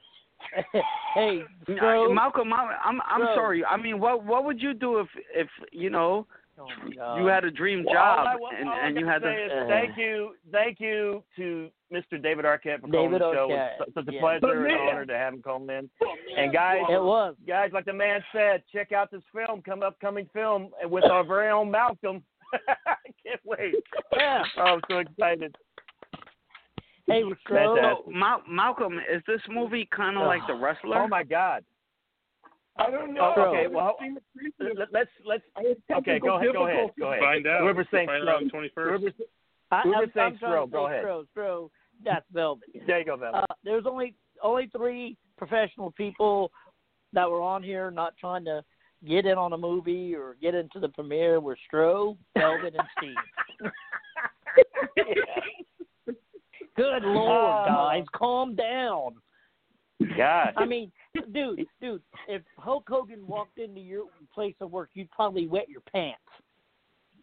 hey, 1.13 1.43
I- 1.67 1.71
Stro. 1.71 2.13
Malcolm, 2.13 2.51
I'm 2.53 2.69
I'm, 2.83 3.01
I'm 3.05 3.21
Bro. 3.21 3.35
sorry. 3.35 3.63
I 3.65 3.77
mean, 3.77 3.99
what 3.99 4.23
what 4.25 4.43
would 4.45 4.61
you 4.61 4.73
do 4.73 4.99
if 4.99 5.07
if 5.33 5.47
you 5.71 5.89
know 5.89 6.25
Oh 6.59 6.67
God. 6.95 7.15
you 7.17 7.23
um, 7.23 7.29
had 7.29 7.43
a 7.45 7.51
dream 7.51 7.83
Well, 7.83 7.95
job 7.95 8.19
all 8.19 8.27
I, 8.27 8.35
wa- 8.35 8.49
and 8.57 8.69
and 8.69 8.95
you 8.97 9.05
gotta 9.05 9.13
had 9.13 9.21
say 9.23 9.47
to? 9.47 9.63
is 9.63 9.67
thank 9.69 9.97
you, 9.97 10.35
thank 10.51 10.79
you 10.79 11.23
to 11.35 11.69
Mr. 11.91 12.21
David 12.21 12.45
Arquette 12.45 12.81
for 12.81 12.87
calling 12.87 13.11
David 13.11 13.21
the 13.21 13.33
show. 13.33 13.47
Arquette, 13.49 13.69
It's 13.87 13.93
such 13.95 14.07
a 14.07 14.13
yeah. 14.13 14.19
pleasure 14.21 14.65
and 14.65 14.89
honor 14.89 15.05
to 15.05 15.13
have 15.17 15.33
him 15.33 15.41
call 15.41 15.61
in. 15.69 15.89
And 16.37 16.53
guys, 16.53 16.81
It 16.89 17.01
was. 17.01 17.35
guys, 17.47 17.71
like 17.73 17.85
the 17.85 17.93
man 17.93 18.23
said, 18.31 18.61
check 18.71 18.91
out 18.91 19.09
this 19.09 19.23
film, 19.35 19.61
come 19.63 19.81
upcoming 19.81 20.29
film 20.31 20.69
eh, 20.83 20.85
with 20.85 21.05
our 21.05 21.23
very 21.23 21.49
own 21.49 21.71
Malcolm. 21.71 22.23
I 22.85 22.95
can't 23.25 23.41
wait. 23.43 23.73
Yeah. 24.15 24.43
Oh, 24.57 24.61
I'm 24.61 24.81
so 24.89 24.97
excited. 24.99 25.55
Hey, 27.07 27.21
Stro. 27.23 27.75
Fantastic. 27.75 28.05
So, 28.05 28.11
Mal- 28.11 28.43
Malcolm, 28.47 28.99
is 29.13 29.21
this 29.27 29.41
movie 29.49 29.87
kind 29.95 30.17
of 30.17 30.25
like 30.27 30.41
The 30.47 30.53
oh, 30.53 30.59
Wrestler? 30.61 31.01
Oh 31.03 31.07
my 31.07 31.23
God. 31.23 31.63
I 32.77 32.89
don't 32.89 33.13
know. 33.13 33.33
Oh, 33.37 33.41
okay, 33.49 33.67
well, 33.67 33.95
seen 34.01 34.15
the. 34.15 34.65
Let- 34.77 34.91
Let's 34.91 35.09
let's. 35.25 35.43
I 35.55 35.75
Okay, 35.97 36.19
go 36.19 36.37
ahead. 36.37 36.53
Go 36.53 36.67
ahead. 36.67 36.89
Go 36.99 37.07
ahead. 37.09 37.19
Find 37.21 37.45
out. 37.47 37.61
Whoever 37.61 37.87
saying 37.91 38.07
Find 38.07 38.27
out 38.27 38.41
Stro. 38.43 38.51
the 38.51 38.57
21st. 38.57 38.71
Whoever, 38.75 39.07
I, 39.71 39.81
Whoever 39.83 39.97
I'm, 39.97 40.03
I'm 40.03 40.11
saying 40.13 40.37
trying 40.39 40.53
Stro, 40.67 40.71
go 40.71 40.87
ahead. 40.87 41.05
Stro, 41.05 41.25
Stro, 41.37 41.69
that's 42.03 42.25
Velvet. 42.33 42.69
there 42.87 42.99
you 42.99 43.05
go, 43.05 43.15
Val. 43.17 43.35
Uh, 43.35 43.45
there's 43.63 43.85
only 43.85 44.15
only 44.41 44.69
three 44.75 45.15
professional 45.37 45.91
people 45.91 46.51
that 47.13 47.29
were 47.29 47.41
on 47.41 47.61
here, 47.61 47.91
not 47.91 48.17
trying 48.17 48.43
to 48.45 48.63
get 49.07 49.25
in 49.27 49.37
on 49.37 49.53
a 49.53 49.57
movie 49.57 50.15
or 50.15 50.35
get 50.41 50.55
into 50.55 50.79
the 50.79 50.89
premiere. 50.89 51.39
Were 51.39 51.57
Stro, 51.71 52.17
Velvet, 52.35 52.73
and 52.75 52.87
Steve. 52.97 53.71
Good 56.75 57.03
lord, 57.03 57.37
Oh. 57.39 57.65
guys, 57.67 58.03
calm 58.15 58.55
down. 58.55 59.15
God. 60.17 60.53
I 60.57 60.65
mean, 60.65 60.91
dude, 61.33 61.65
dude, 61.81 62.01
if 62.27 62.41
Hulk 62.57 62.85
Hogan 62.87 63.25
walked 63.27 63.57
into 63.57 63.81
your 63.81 64.05
place 64.33 64.55
of 64.61 64.71
work, 64.71 64.89
you'd 64.93 65.11
probably 65.11 65.47
wet 65.47 65.69
your 65.69 65.81
pants. 65.91 66.19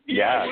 Yeah. 0.07 0.47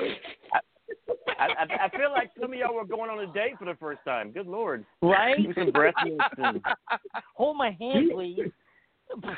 I, 1.39 1.45
I, 1.47 1.87
I 1.87 1.89
feel 1.91 2.11
like 2.11 2.31
some 2.41 2.53
of 2.53 2.59
y'all 2.59 2.75
were 2.75 2.85
going 2.85 3.11
on 3.11 3.21
a 3.29 3.33
date 3.33 3.59
for 3.59 3.65
the 3.65 3.77
first 3.79 4.01
time. 4.05 4.31
Good 4.33 4.47
lord. 4.47 4.85
Right? 5.03 5.37
Do 5.37 5.53
some 5.55 5.71
breath 5.71 5.95
and 6.05 6.61
Hold 7.35 7.57
my 7.57 7.77
hand, 7.79 8.11
please. 8.13 8.39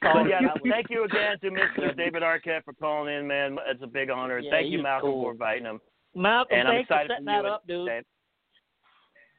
But 0.00 0.28
yeah, 0.28 0.40
thank 0.70 0.90
you 0.90 1.04
again 1.04 1.38
to 1.40 1.50
Mr. 1.50 1.96
David 1.96 2.22
Arquette 2.22 2.64
for 2.64 2.72
calling 2.74 3.12
in, 3.12 3.26
man. 3.26 3.56
It's 3.68 3.82
a 3.82 3.86
big 3.86 4.10
honor. 4.10 4.38
Yeah, 4.38 4.50
thank 4.50 4.70
you, 4.70 4.82
Malcolm, 4.82 5.10
cool. 5.10 5.24
for 5.24 5.32
inviting 5.32 5.64
him. 5.64 5.80
Malcolm, 6.14 6.58
and 6.58 6.68
I'm 6.68 6.74
thanks 6.74 6.88
for 6.88 7.04
setting 7.08 7.24
for 7.24 7.42
that 7.42 7.44
up, 7.44 7.66
dude. 7.66 8.04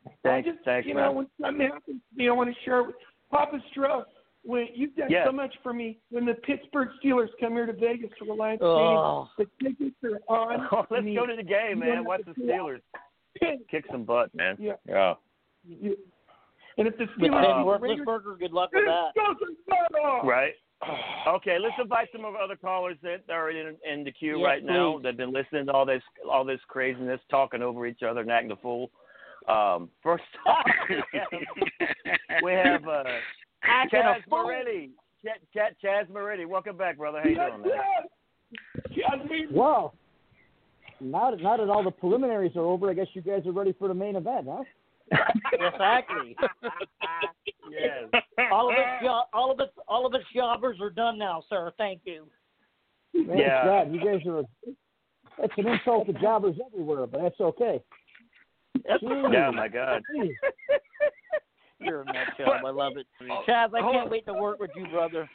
Dave. 0.06 0.14
I 0.26 0.28
Thanks, 0.28 0.50
just, 0.50 0.66
thanks, 0.66 0.88
you 0.88 0.96
man. 0.96 1.04
know, 1.06 1.12
when 1.14 1.28
something 1.42 1.68
happens 1.68 2.02
to 2.12 2.18
me, 2.18 2.28
I 2.30 2.32
want 2.32 2.50
to 2.50 2.56
share 2.64 2.80
it 2.82 2.88
with 2.88 2.96
Papa 3.32 3.60
Stro. 3.76 4.04
When 4.46 4.68
you've 4.74 4.96
done 4.96 5.08
Yes. 5.12 5.28
so 5.28 5.34
much 5.34 5.54
for 5.62 5.74
me. 5.74 5.98
When 6.12 6.26
the 6.26 6.34
Pittsburgh 6.36 6.90
Steelers 7.04 7.28
come 7.42 7.54
here 7.54 7.66
to 7.66 7.74
Vegas 7.74 8.10
for 8.18 8.24
the 8.26 8.34
Lions 8.34 8.62
Oh. 8.64 9.28
Stadium, 9.36 9.50
the 9.60 9.70
tickets 9.86 10.04
are 10.30 10.34
on. 10.34 10.68
Oh, 10.72 10.86
let's 10.90 11.04
me. 11.04 11.14
go 11.16 11.26
to 11.26 11.36
the 11.36 11.44
game, 11.44 11.80
man. 11.80 12.06
Watch 12.06 12.22
the 12.26 12.32
Steelers 12.42 12.80
kick 13.70 13.86
some 13.92 14.06
butt, 14.06 14.34
man. 14.34 14.56
Yeah. 14.60 14.74
Yeah. 14.88 15.16
You- 15.68 15.98
And 16.78 16.88
if 16.88 16.96
the 16.98 17.04
With 17.04 17.10
Steelers 17.18 17.32
Ben 17.32 17.32
beat 17.42 17.58
the 17.60 17.64
Worthless 17.66 17.90
Raiders, 17.90 18.06
Burger, 18.06 18.36
good 18.40 18.54
luck 18.54 18.70
with 18.74 18.86
that. 18.86 19.12
Right. 20.24 20.54
Okay, 21.28 21.58
let's 21.60 21.76
invite 21.80 22.08
some 22.14 22.24
of 22.24 22.36
our 22.36 22.42
other 22.42 22.56
callers 22.56 22.96
that 23.04 23.24
are 23.30 23.52
in, 23.52 23.76
in 23.92 24.06
the 24.06 24.12
queue 24.14 24.40
Yes, 24.40 24.46
right 24.46 24.64
now 24.64 24.94
please. 24.94 25.04
that've 25.04 25.18
been 25.18 25.34
listening 25.34 25.66
to 25.66 25.74
all 25.74 25.86
this 25.86 26.02
all 26.32 26.46
this 26.46 26.62
craziness, 26.70 27.20
talking 27.30 27.62
over 27.62 27.86
each 27.86 28.02
other 28.02 28.22
and 28.22 28.32
acting 28.32 28.52
a 28.52 28.56
fool. 28.56 28.90
Um, 29.48 29.90
first 30.04 30.24
off, 30.46 30.66
we 30.90 30.96
have, 31.14 32.42
we 32.44 32.52
have 32.54 32.88
uh, 32.88 33.04
Acting 33.64 34.02
Chaz. 34.02 34.22
Moretti. 34.30 34.92
Ch- 35.26 35.56
Ch- 35.56 35.76
Chaz 35.86 36.10
Moretti, 36.10 36.46
welcome 36.46 36.78
back, 36.78 36.98
brother. 36.98 37.22
How 37.24 37.30
you 37.30 37.36
doing, 37.36 37.62
man? 37.62 37.72
Well, 39.52 39.94
now 41.02 41.32
that, 41.32 41.42
now 41.42 41.58
that 41.58 41.70
all 41.70 41.84
the 41.84 41.92
preliminaries 41.92 42.56
are 42.56 42.64
over, 42.66 42.90
I 42.90 42.94
guess 42.94 43.08
you 43.14 43.22
guys 43.22 43.46
are 43.46 43.52
ready 43.52 43.74
for 43.78 43.88
the 43.88 43.94
main 43.94 44.16
event, 44.16 44.48
huh? 44.50 44.64
Exactly. 45.54 46.36
Yes. 47.72 48.24
all 48.52 48.70
of 48.70 48.76
us, 48.76 48.86
jo- 49.02 49.22
all 49.34 49.52
of 49.52 49.60
us, 49.60 49.70
all 49.88 50.06
of 50.06 50.14
us 50.14 50.22
jobbers 50.36 50.78
are 50.82 50.90
done 50.90 51.18
now, 51.18 51.44
sir. 51.50 51.72
Thank 51.78 52.02
you. 52.06 52.28
Man, 53.14 53.38
Yeah. 53.38 53.66
God, 53.66 53.94
you 53.94 54.00
guys 54.00 54.26
are. 54.28 54.44
It's 55.42 55.54
an 55.58 55.68
insult 55.68 56.08
to 56.08 56.14
jobbers 56.14 56.56
everywhere, 56.66 57.08
but 57.08 57.22
that's 57.22 57.40
okay. 57.40 57.82
Jeez. 58.78 59.34
Yeah, 59.34 59.52
my 59.52 59.68
God. 59.68 60.02
You're 61.80 62.02
a 62.02 62.06
nut 62.06 62.16
job. 62.38 62.62
I 62.66 62.70
love 62.70 62.94
it. 62.98 63.08
Chaz, 63.48 63.74
I 63.74 63.82
can't 63.92 64.10
wait 64.10 64.26
to 64.26 64.34
work 64.34 64.60
with 64.60 64.72
you, 64.76 64.86
brother. 64.88 65.30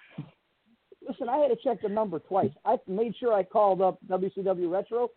Listen, 1.06 1.28
I 1.28 1.36
had 1.38 1.48
to 1.48 1.56
check 1.62 1.82
the 1.82 1.88
number 1.88 2.18
twice. 2.18 2.50
I 2.64 2.76
made 2.86 3.14
sure 3.18 3.32
I 3.32 3.42
called 3.42 3.80
up 3.80 3.98
WCW 4.08 4.70
Retro. 4.70 5.10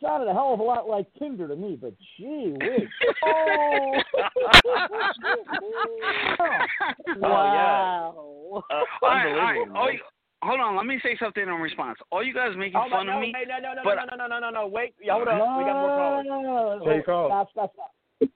Sounded 0.00 0.28
a 0.28 0.32
hell 0.32 0.54
of 0.54 0.60
a 0.60 0.62
lot 0.62 0.88
like 0.88 1.06
Tinder 1.18 1.48
to 1.48 1.56
me, 1.56 1.76
but 1.80 1.92
gee 2.16 2.54
whiz. 2.60 2.88
Oh! 3.24 3.94
Wow. 7.18 8.62
Uh, 8.70 8.74
All 8.74 8.84
right, 9.02 9.56
all 9.74 9.86
right. 9.86 10.00
Unbelievable. 10.42 10.46
All 10.46 10.50
man. 10.50 10.58
you, 10.58 10.58
hold 10.58 10.60
on, 10.60 10.76
let 10.76 10.86
me 10.86 10.98
say 11.02 11.16
something 11.18 11.42
in 11.42 11.48
response. 11.48 11.98
All 12.10 12.22
you 12.24 12.34
guys 12.34 12.50
making 12.56 12.76
Oh, 12.76 12.88
my, 12.88 12.98
fun 12.98 13.06
no, 13.06 13.14
of 13.16 13.20
me, 13.20 13.32
hey, 13.36 13.44
no, 13.48 13.58
no, 13.58 13.74
no, 13.74 13.82
but 13.84 13.94
no, 13.96 14.04
no, 14.16 14.26
no, 14.26 14.26
no, 14.28 14.38
no, 14.40 14.50
no, 14.50 14.66
wait. 14.66 14.94
Hold 15.08 15.28
up. 15.28 15.38
No, 15.38 15.58
we 15.58 15.64
got 15.64 15.80
more 15.80 15.96
callers. 15.96 16.26
no, 16.28 16.40
no, 16.42 16.78
no, 16.78 16.84
More 16.84 16.96
no. 16.96 17.02
calls. 17.02 17.30
Stop, 17.30 17.50
stop, 17.52 17.72
stop. 17.74 17.92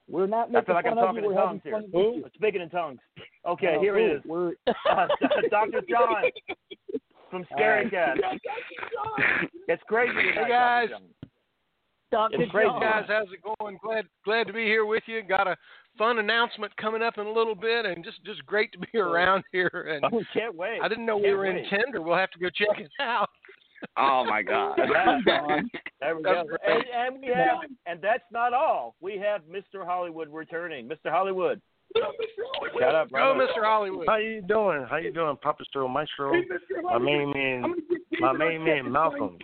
We're 0.09 0.27
not 0.27 0.51
making 0.51 0.55
I 0.55 0.59
making 0.59 0.65
feel 0.65 0.75
like 0.75 0.85
I'm 0.85 0.95
fun 0.95 0.97
of 0.99 1.05
talking 1.07 1.23
you. 1.23 1.29
in 1.29 1.35
We're 1.35 1.41
tongues 1.43 1.61
having 1.65 1.91
here. 1.91 1.91
fun 1.91 2.15
with 2.15 2.15
you. 2.23 2.31
Speaking 2.35 2.61
in 2.61 2.69
tongues. 2.69 2.99
Okay, 3.45 3.73
No, 3.75 3.81
here 3.81 3.97
it 3.97 4.13
ooh, 4.13 4.15
is. 4.17 4.21
We're 4.25 4.47
uh, 4.67 5.07
Dr. 5.49 5.81
John 5.89 6.23
from 7.29 7.45
Scary 7.51 7.89
Cat. 7.89 8.17
It's 9.67 9.81
crazy. 9.87 10.11
Hey 10.13 10.33
tonight, 10.35 10.49
guys, 10.49 10.89
Dr. 12.13 12.33
John. 12.37 12.41
It's 12.41 12.51
crazy. 12.51 12.69
John. 12.69 12.79
guys, 12.81 13.03
how's 13.07 13.27
it 13.33 13.39
going? 13.59 13.77
Glad 13.83 14.05
glad 14.23 14.47
to 14.47 14.53
be 14.53 14.63
here 14.65 14.85
with 14.85 15.03
you. 15.07 15.21
Got 15.23 15.47
a 15.47 15.57
fun 15.97 16.19
announcement 16.19 16.75
coming 16.77 17.01
up 17.01 17.17
in 17.17 17.25
a 17.25 17.31
little 17.31 17.55
bit, 17.55 17.85
and 17.85 18.03
just 18.03 18.23
just 18.23 18.45
great 18.45 18.71
to 18.73 18.79
be 18.79 18.97
around 18.99 19.43
here. 19.51 19.89
And 19.93 20.05
Oh, 20.13 20.21
can't 20.33 20.55
wait. 20.55 20.79
I 20.81 20.87
didn't 20.87 21.05
know 21.05 21.17
we 21.17 21.23
Can't 21.23 21.37
were 21.37 21.45
in 21.45 21.55
wait. 21.57 21.69
Tinder. 21.69 22.01
We'll 22.01 22.17
have 22.17 22.31
to 22.31 22.39
go 22.39 22.49
check 22.49 22.79
it 22.79 22.89
out. 22.99 23.29
oh 23.97 24.23
my 24.25 24.41
God. 24.41 24.77
There 25.99 26.15
we 26.15 26.23
go. 26.23 26.45
And, 26.65 26.83
and 26.95 27.21
we 27.21 27.27
have, 27.27 27.57
and 27.85 28.01
that's 28.01 28.23
not 28.31 28.53
all. 28.53 28.95
We 29.01 29.17
have 29.17 29.41
Mr. 29.43 29.85
Hollywood 29.85 30.29
returning. 30.29 30.87
Mr. 30.87 31.09
Hollywood. 31.11 31.61
Shut 32.79 32.95
up, 32.95 33.09
bro. 33.09 33.33
Go. 33.35 33.45
Mr. 33.45 33.63
Hollywood. 33.63 34.05
How 34.07 34.17
you 34.17 34.41
doing? 34.41 34.85
How 34.89 34.97
you 34.97 35.11
doing, 35.11 35.35
Papa 35.41 35.63
Stro 35.73 35.89
Maestro? 35.89 36.31
My 36.83 36.97
main 36.97 37.31
man, 37.33 37.75
my 38.19 38.31
main 38.33 38.63
man 38.63 38.91
Malcolm. 38.91 39.37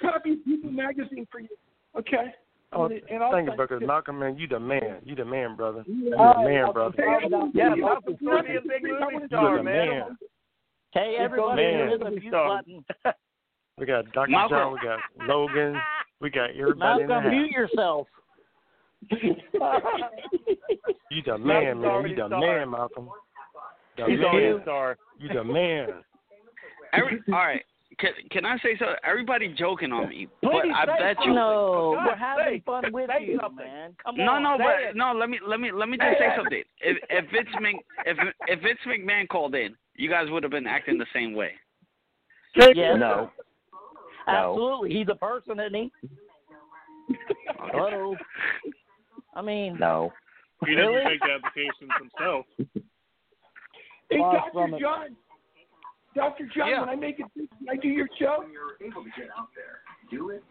Copy 0.00 0.32
of 0.34 0.44
People 0.44 0.70
Magazine 0.70 1.26
for 1.30 1.40
you. 1.40 1.48
Okay. 1.96 2.34
Oh, 2.72 2.84
And- 2.86 3.00
and 3.10 3.22
I'll 3.24 3.30
thank 3.32 3.46
you, 3.46 3.52
sign 3.52 3.56
because. 3.66 3.82
Malcolm, 3.86 4.18
man, 4.18 4.36
you 4.36 4.46
the 4.46 4.60
man. 4.60 4.98
You 5.04 5.14
the 5.14 5.24
man, 5.24 5.56
brother. 5.56 5.84
You 5.86 6.14
oh, 6.18 6.22
All 6.22 6.42
the 6.44 6.48
man, 6.50 6.72
brother. 6.72 6.96
take 6.96 7.24
it 7.24 7.30
down. 7.30 7.50
Yeah, 7.54 7.74
Malcolm's 7.74 8.18
going 8.20 8.44
to 8.44 8.48
be 8.50 8.56
a 8.56 8.60
big 8.60 8.82
movie 8.82 8.96
You're 9.10 9.26
star, 9.28 9.56
the 9.56 9.62
man. 9.62 9.88
man. 9.88 10.18
Hey, 10.92 11.16
everybody, 11.18 11.62
Man. 11.62 11.88
hit 11.88 12.00
the 12.00 12.10
mute 12.10 12.30
button. 12.32 12.84
We 13.78 13.86
got 13.86 14.10
Dr. 14.12 14.30
Malcolm. 14.30 14.58
John. 14.58 14.72
We 14.72 14.78
got 14.80 15.00
Logan. 15.28 15.80
We 16.20 16.30
got 16.30 16.50
everybody 16.50 17.02
in 17.02 17.08
the 17.08 17.14
Malcolm, 17.14 17.32
house. 17.32 17.32
mute 17.32 17.50
yourself. 17.52 18.06
You 21.10 21.22
the 21.24 21.38
man, 21.38 21.80
man. 21.80 21.90
already 21.90 22.10
You 22.10 22.16
the 22.16 22.26
star. 22.28 22.40
man, 22.40 22.70
Malcolm. 22.70 23.08
You 23.96 24.04
the 24.06 24.10
He's 24.10 24.20
man. 24.20 24.58
star. 24.62 24.96
You 25.18 25.28
the 25.32 25.44
man. 25.44 25.88
Every, 26.92 27.20
all 27.28 27.34
right. 27.34 27.62
Can, 27.98 28.10
can 28.30 28.44
I 28.44 28.56
say 28.58 28.76
so? 28.78 28.86
Everybody 29.02 29.48
joking 29.58 29.90
on 29.92 30.08
me, 30.08 30.28
but 30.40 30.52
I 30.72 30.86
bet 30.86 31.16
something. 31.16 31.30
you. 31.30 31.34
No, 31.34 31.94
For 31.98 32.06
we're 32.06 32.14
having 32.16 32.60
fun 32.62 32.84
with 32.92 33.10
you, 33.20 33.38
something. 33.42 33.66
man. 33.66 33.96
Come 34.04 34.16
no, 34.16 34.32
on. 34.34 34.42
no, 34.44 34.56
say 34.56 34.64
but 34.64 34.90
it. 34.90 34.96
no. 34.96 35.12
Let 35.12 35.28
me 35.28 35.40
let 35.44 35.58
me 35.58 35.72
let 35.72 35.88
me 35.88 35.96
just 35.96 36.18
say 36.18 36.28
something. 36.36 36.62
If 36.80 36.96
if 37.10 37.24
Vince 37.32 37.48
Mc, 37.60 37.74
if 38.06 38.16
if 38.46 38.60
Vince 38.60 38.78
McMahon 38.86 39.26
called 39.28 39.56
in, 39.56 39.74
you 39.96 40.08
guys 40.08 40.26
would 40.30 40.44
have 40.44 40.52
been 40.52 40.66
acting 40.68 40.96
the 40.96 41.06
same 41.12 41.34
way. 41.34 41.52
Yes. 42.54 42.96
No. 42.98 43.30
Absolutely. 44.28 44.92
He's 44.94 45.08
a 45.10 45.14
person, 45.16 45.58
isn't 45.58 45.74
he? 45.74 45.92
Hello. 47.58 48.14
I 49.34 49.42
mean, 49.42 49.76
No. 49.78 50.12
He 50.66 50.74
doesn't 50.74 51.04
take 51.04 51.20
the 51.20 51.32
applications 51.34 51.90
himself. 52.00 52.44
Hey, 54.10 54.18
Far 54.18 54.34
Dr. 54.34 54.50
from 54.52 54.74
it. 54.74 54.80
John. 54.80 55.16
Dr. 56.14 56.48
John, 56.56 56.68
Yeah. 56.68 56.80
when 56.80 56.88
I 56.88 56.94
make 56.96 57.20
it, 57.20 57.26
can 57.34 57.48
I 57.68 57.76
do 57.76 57.88
your 57.88 58.08
show? 58.18 58.44
Do, 60.10 60.30
it. 60.30 60.42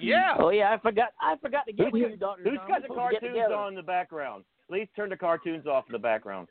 yeah. 0.00 0.34
Oh 0.38 0.48
yeah, 0.50 0.72
I 0.72 0.78
forgot. 0.78 1.08
I 1.20 1.36
forgot 1.42 1.66
to 1.66 1.72
get 1.72 1.90
Who's, 1.92 2.00
you, 2.00 2.16
Doctor. 2.16 2.42
who's 2.44 2.58
got 2.66 2.82
the 2.82 2.88
cartoons 2.94 3.36
on 3.54 3.68
in 3.68 3.74
the 3.74 3.82
background? 3.82 4.44
Please 4.68 4.88
turn 4.96 5.10
the 5.10 5.16
cartoons 5.16 5.66
off 5.66 5.84
in 5.88 5.92
the 5.92 5.98
background. 5.98 6.48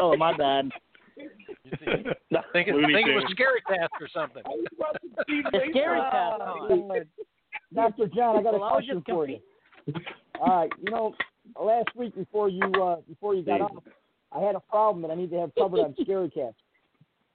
Oh 0.00 0.16
my 0.16 0.36
bad. 0.36 0.70
I 1.20 2.42
think, 2.52 2.68
it, 2.68 2.74
Looney 2.74 2.94
think 2.94 3.08
it 3.08 3.14
was 3.14 3.24
Tunes. 3.24 3.32
Scary 3.34 3.60
Cast 3.68 3.92
or 4.00 4.08
something. 4.12 4.42
Scary 5.70 6.00
cast 6.00 6.40
on. 6.40 7.02
Dr. 7.74 8.06
John, 8.14 8.38
I 8.38 8.42
got 8.42 8.54
a 8.54 8.58
Well, 8.58 8.70
question 8.70 8.96
just 8.98 9.06
for 9.08 9.28
you. 9.28 9.38
All 10.40 10.60
right, 10.62 10.70
you 10.82 10.90
know, 10.90 11.14
last 11.60 11.88
week 11.94 12.14
before 12.16 12.48
you 12.48 12.62
uh, 12.82 12.96
before 13.08 13.34
you 13.34 13.42
got 13.44 13.58
Hey. 13.58 13.64
off, 13.64 13.82
I 14.32 14.40
had 14.40 14.54
a 14.56 14.60
problem 14.60 15.02
that 15.02 15.10
I 15.10 15.14
need 15.14 15.30
to 15.30 15.38
have 15.40 15.54
covered 15.56 15.80
on 15.80 15.94
Scarycast. 16.00 16.54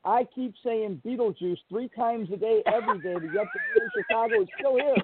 I 0.06 0.24
keep 0.36 0.54
saying 0.64 1.02
Beetlejuice 1.06 1.58
three 1.70 1.90
times 1.96 2.30
a 2.32 2.38
day, 2.38 2.62
every 2.68 3.00
day, 3.00 3.14
but 3.16 3.34
yet 3.34 3.46
the 3.54 3.60
man 3.60 3.82
in 3.82 3.90
Chicago 3.98 4.42
is 4.44 4.48
still 4.60 4.76
here. 4.76 4.96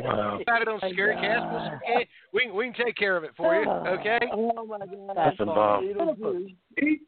Wow. 0.00 0.38
Got 0.46 0.62
it 0.62 0.68
on 0.68 0.78
Scary 0.92 1.14
Cast. 1.16 1.44
We'll, 1.52 1.66
okay, 1.76 2.08
we, 2.32 2.44
can- 2.44 2.54
we 2.56 2.64
can 2.72 2.86
take 2.86 2.96
care 2.96 3.16
of 3.16 3.24
it 3.24 3.30
for 3.36 3.54
you, 3.60 3.68
okay? 3.70 4.18
Oh 4.32 4.64
my 4.66 4.78
God. 4.78 5.16
That's 5.16 5.36
a 5.40 5.44
bomb. 5.44 5.84
Hey, 6.76 7.00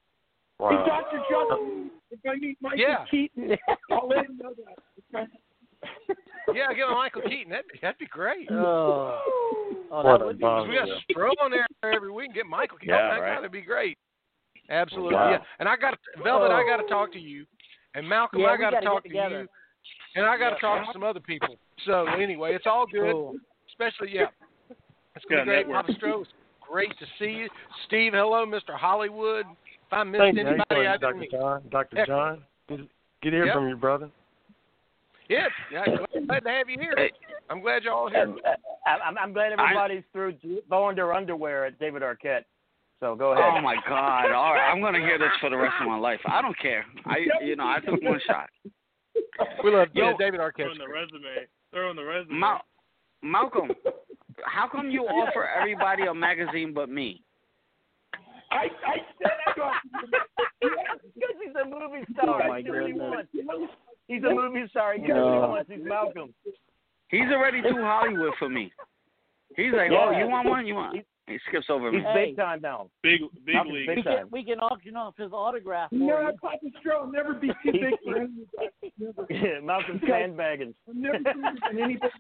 Wow. 0.61 0.71
hey, 0.71 0.77
Dr. 0.91 1.23
John, 1.31 1.91
if 2.11 2.19
I 2.29 2.35
meet 2.37 2.59
Michael 2.61 2.79
Yeah. 2.81 3.05
Keaton, 3.11 3.57
I'll 3.93 4.09
let 4.09 4.27
him 4.27 4.39
know 4.43 4.53
that. 5.13 5.29
Yeah, 6.55 6.69
give 6.73 6.89
him 6.89 6.95
Michael 6.95 7.23
Keaton. 7.29 7.51
That'd 7.51 7.67
be, 7.71 7.79
that'd 7.83 7.99
be 7.99 8.07
great. 8.07 8.49
Oh. 8.51 9.21
Oh, 9.93 10.03
that 10.03 10.23
a 10.23 10.25
would 10.27 10.39
be 10.39 10.45
we 10.45 10.75
got 10.75 10.89
Stro 11.13 11.31
on 11.43 11.51
there 11.51 11.67
every 11.95 12.11
week. 12.11 12.33
Get 12.35 12.47
Michael 12.47 12.79
Keaton. 12.79 12.95
Yeah, 12.97 13.11
oh, 13.13 13.15
that 13.17 13.21
right. 13.21 13.35
That'd 13.37 13.53
be 13.53 13.61
great. 13.61 13.99
Absolutely. 14.71 15.15
Wow. 15.15 15.31
Yeah. 15.31 15.39
And 15.61 15.69
I 15.69 15.77
got 15.77 15.91
to, 15.93 16.23
Velvet. 16.23 16.51
I 16.51 16.65
got 16.69 16.83
to 16.83 16.89
talk 16.89 17.13
to 17.13 17.19
you, 17.19 17.47
and 17.95 18.09
Malcolm. 18.09 18.41
Yeah, 18.41 18.49
I 18.49 18.57
got 18.57 18.71
to 18.71 18.81
talk 18.81 19.03
to 19.05 19.09
you, 19.09 19.47
and 20.15 20.27
I 20.27 20.39
got 20.39 20.51
to 20.51 20.61
talk 20.61 20.87
to 20.87 20.93
some 20.93 21.05
other 21.05 21.21
people. 21.21 21.57
So 21.87 22.07
anyway, 22.07 22.55
it's 22.55 22.67
all 22.67 22.87
good. 22.87 23.13
Cool. 23.13 23.37
Especially 23.69 24.15
yeah. 24.15 24.27
It's 25.15 25.25
Got 25.25 25.31
gonna 25.31 25.43
be 25.43 25.47
great, 25.47 25.69
network. 25.69 25.87
Papa 25.87 25.99
Stro. 25.99 26.21
It's 26.23 26.31
great 26.71 26.91
to 26.99 27.07
see 27.19 27.31
you, 27.31 27.49
Steve. 27.87 28.13
Hello, 28.15 28.45
Mr. 28.47 28.77
Hollywood. 28.77 29.47
If 29.87 29.93
I 29.93 30.05
missed 30.05 30.21
Thank 30.21 30.37
you. 30.37 30.45
How 30.45 30.51
you 30.51 30.55
anybody, 30.57 30.75
doing, 30.75 30.87
I 30.87 30.97
Dr. 30.97 31.19
didn't. 31.21 31.31
John? 31.33 31.63
Dr. 31.71 31.97
Heck. 31.97 32.07
John? 32.07 32.43
Good, 32.69 32.89
good 33.23 33.31
to 33.31 33.37
hear 33.37 33.47
Yep. 33.47 33.55
from 33.55 33.69
you, 33.69 33.77
brother. 33.77 34.11
Yeah, 35.29 35.47
yeah, 35.73 35.85
glad 36.27 36.41
to 36.45 36.49
have 36.51 36.69
you 36.71 36.79
here. 36.81 37.11
I'm 37.51 37.61
glad 37.61 37.83
y'all 37.85 38.09
here. 38.09 38.35
Uh, 38.47 38.91
I'm, 39.05 39.19
I'm 39.19 39.33
glad 39.35 39.53
everybody's 39.53 40.03
through 40.13 40.37
throwing 40.69 40.97
their 40.97 41.13
underwear 41.13 41.67
at 41.67 41.79
David 41.79 42.01
Arquette. 42.03 42.45
So 43.01 43.15
go 43.15 43.31
oh, 43.31 43.33
ahead. 43.33 43.45
Oh 43.57 43.61
my 43.61 43.77
God! 43.89 44.33
All 44.33 44.55
right, 44.55 44.71
I'm 44.73 44.81
gonna 44.81 44.99
hear 44.99 45.19
this 45.19 45.29
for 45.41 45.51
the 45.51 45.57
rest 45.57 45.75
of 45.81 45.87
my 45.87 45.97
life. 45.97 46.21
I 46.27 46.43
don't 46.43 46.59
care. 46.59 46.85
I, 47.07 47.19
you 47.45 47.55
know, 47.55 47.67
I 47.67 47.79
took 47.81 48.03
one 48.03 48.21
shot. 48.27 48.49
We 49.63 49.71
love 49.71 49.89
Yo, 49.95 50.11
yeah, 50.11 50.13
David 50.19 50.41
Arquette. 50.41 50.57
Throw 50.57 50.73
in 50.73 50.79
the 50.79 50.89
resume. 50.89 51.47
Throw 51.73 51.91
in 51.91 51.97
the 51.97 52.05
resume. 52.05 52.39
Mal- 52.39 52.65
Malcolm, 53.23 53.71
how 54.45 54.69
come 54.69 54.91
you 54.91 55.03
offer 55.03 55.49
everybody 55.49 56.05
a 56.05 56.15
magazine 56.15 56.73
but 56.75 56.89
me? 56.89 57.23
I, 58.51 58.67
I 58.87 58.97
said 59.21 59.31
I 59.47 59.57
got 59.57 59.73
Because 60.61 61.37
he's 61.45 61.55
a 61.61 61.65
movie 61.69 62.05
star. 62.13 62.43
Oh, 62.45 62.49
my 62.49 62.61
He 62.63 62.71
really 62.71 62.93
goodness. 62.93 63.27
He's 64.07 64.25
a 64.25 64.35
movie 64.35 64.65
star. 64.71 64.95
He 64.95 65.07
No. 65.07 65.15
what 65.15 65.33
he 65.35 65.39
wants. 65.39 65.71
He's 65.71 65.85
Malcolm. 65.85 66.35
He's 67.09 67.31
already 67.31 67.63
too 67.63 67.77
Hollywood 67.77 68.33
for 68.39 68.49
me. 68.49 68.73
He's 69.57 69.73
like, 69.73 69.91
Yeah. 69.91 70.07
oh, 70.09 70.19
you 70.19 70.27
want 70.29 70.49
one? 70.49 70.67
You 70.67 70.75
want? 70.75 71.05
He 71.29 71.39
skips 71.49 71.67
over 71.69 71.93
me. 71.93 71.99
He's 71.99 72.07
Hey. 72.07 72.27
big 72.27 72.37
time 72.37 72.61
now. 72.63 72.89
Big 73.03 73.21
big 73.45 73.55
Malcolm's 73.55 73.75
league. 73.75 73.87
big 73.87 73.97
We 73.99 74.03
time. 74.03 74.17
can, 74.19 74.29
we 74.31 74.45
can 74.45 74.59
auction 74.61 74.97
off 74.97 75.15
his 75.17 75.33
autograph 75.33 75.93
No, 75.93 76.21
you. 76.21 76.33
Papa 76.41 76.57
Stro, 76.83 77.01
I'll 77.03 77.07
never 77.13 77.35
be 77.35 77.49
too 77.63 77.73
big 77.73 77.95
for 78.05 78.17
him. 78.17 78.47
Yeah, 79.29 79.61
Malcolm's 79.63 80.01
sandbagging. 80.09 80.75
Never 80.93 81.19
be 81.19 81.25
bigger 81.25 81.41
than 81.69 81.83
anybody. 81.83 82.13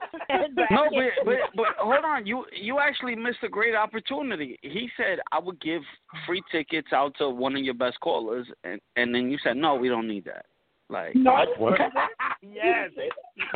No, 0.70 0.84
but, 0.90 1.24
but 1.24 1.34
but 1.56 1.66
hold 1.78 2.04
on. 2.04 2.26
You 2.26 2.44
you 2.52 2.78
actually 2.78 3.16
missed 3.16 3.38
a 3.42 3.48
great 3.48 3.74
opportunity. 3.74 4.58
He 4.62 4.88
said 4.96 5.18
I 5.32 5.38
would 5.38 5.60
give 5.60 5.82
free 6.26 6.42
tickets 6.52 6.88
out 6.92 7.14
to 7.18 7.30
one 7.30 7.56
of 7.56 7.62
your 7.62 7.74
best 7.74 7.98
callers, 8.00 8.46
and 8.64 8.80
and 8.96 9.14
then 9.14 9.30
you 9.30 9.38
said 9.42 9.56
no, 9.56 9.74
we 9.74 9.88
don't 9.88 10.06
need 10.08 10.24
that. 10.26 10.46
Like 10.90 11.14
No, 11.14 11.44
What? 11.58 11.78
yes. 12.42 12.90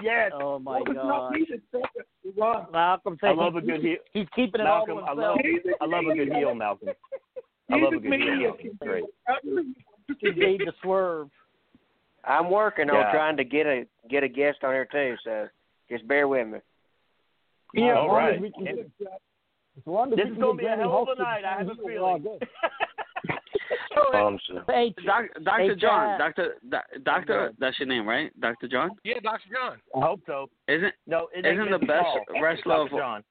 Yes. 0.02 0.32
Oh 0.34 0.58
my 0.58 0.80
That 0.86 0.94
God. 0.94 1.32
me 1.32 1.46
that 1.50 1.60
said 1.70 1.80
it. 1.96 2.06
It 2.24 2.36
was. 2.36 2.68
Malcolm 2.72 3.16
I 3.22 3.28
said 3.28 3.36
love 3.36 3.56
a 3.56 3.60
good 3.60 3.80
heel. 3.80 3.96
He's 4.12 4.26
keeping 4.34 4.60
it 4.60 4.64
Malcolm, 4.64 4.98
all 4.98 5.04
I 5.08 5.12
love, 5.12 5.38
himself. 5.42 5.76
I 5.80 5.86
love 5.86 6.04
a 6.10 6.14
good 6.14 6.32
heel, 6.32 6.54
Malcolm. 6.54 6.88
I 7.70 7.76
love 7.76 7.94
a 7.94 7.98
good 7.98 8.20
heel. 8.20 8.56
Great. 8.80 9.04
He 10.20 10.32
gave 10.32 10.58
the 10.58 10.72
swerve. 10.82 11.28
I'm 12.24 12.50
working 12.50 12.90
on 12.90 13.12
trying 13.12 13.36
to 13.38 13.44
get 13.44 13.66
a 13.66 13.86
get 14.08 14.22
a 14.22 14.28
guest 14.28 14.58
on 14.62 14.72
here 14.72 14.86
too, 14.90 15.16
so 15.24 15.48
just 15.90 16.06
bear 16.06 16.28
with 16.28 16.46
me. 16.48 16.58
Yeah, 17.74 17.94
All 17.94 18.04
as 18.04 18.08
long 18.08 18.16
right. 18.16 18.34
as 18.36 18.40
we 18.40 18.50
can 18.52 18.64
get, 18.64 18.78
as 18.78 19.86
long 19.86 20.12
as 20.12 20.16
This 20.16 20.28
is 20.28 20.36
going 20.36 20.58
to 20.58 20.62
be 20.62 20.68
a 20.68 20.76
hell 20.76 21.02
of 21.02 21.18
a 21.18 21.20
night. 21.20 21.44
I 21.44 21.58
have 21.58 21.68
a 21.68 21.74
feeling. 21.76 22.24
good. 23.94 24.14
Um, 24.14 24.38
sir. 24.46 24.64
Hey, 24.68 24.94
Dr. 25.04 25.30
Hey, 25.56 25.74
John, 25.76 26.18
Doctor 26.18 26.54
Doc- 26.68 26.84
Doctor, 27.04 27.52
that's 27.58 27.78
your 27.78 27.88
name, 27.88 28.06
right? 28.08 28.30
Dr. 28.40 28.68
John. 28.68 28.90
Yeah, 29.04 29.14
Dr. 29.22 29.48
John. 29.52 29.78
I 29.96 30.00
hope 30.06 30.20
so. 30.26 30.48
Isn't 30.68 30.94
No, 31.06 31.28
it 31.34 31.44
ain't 31.46 31.58
Isn't 31.58 31.70
the 31.70 31.78
best 31.86 32.02
Paul. 32.04 32.24
wrestler 32.42 32.76
Dr. 32.76 32.94
of- 32.94 33.00
John. 33.00 33.24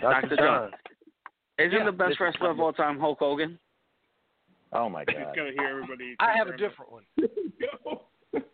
Dr. 0.00 0.36
John? 0.36 0.70
Isn't 1.58 1.72
Yeah, 1.78 1.84
the 1.84 1.92
best 1.92 2.10
this 2.10 2.20
wrestler 2.20 2.50
of 2.50 2.60
all 2.60 2.72
time 2.72 2.98
Hulk 2.98 3.18
Hogan? 3.18 3.58
Oh 4.72 4.88
my 4.88 5.04
Just 5.04 5.18
God. 5.18 5.36
gotta 5.36 5.52
hear 5.52 5.68
everybody. 5.68 6.16
I 6.18 6.36
have 6.36 6.48
a 6.48 6.56
different 6.56 6.90
one. 6.90 7.04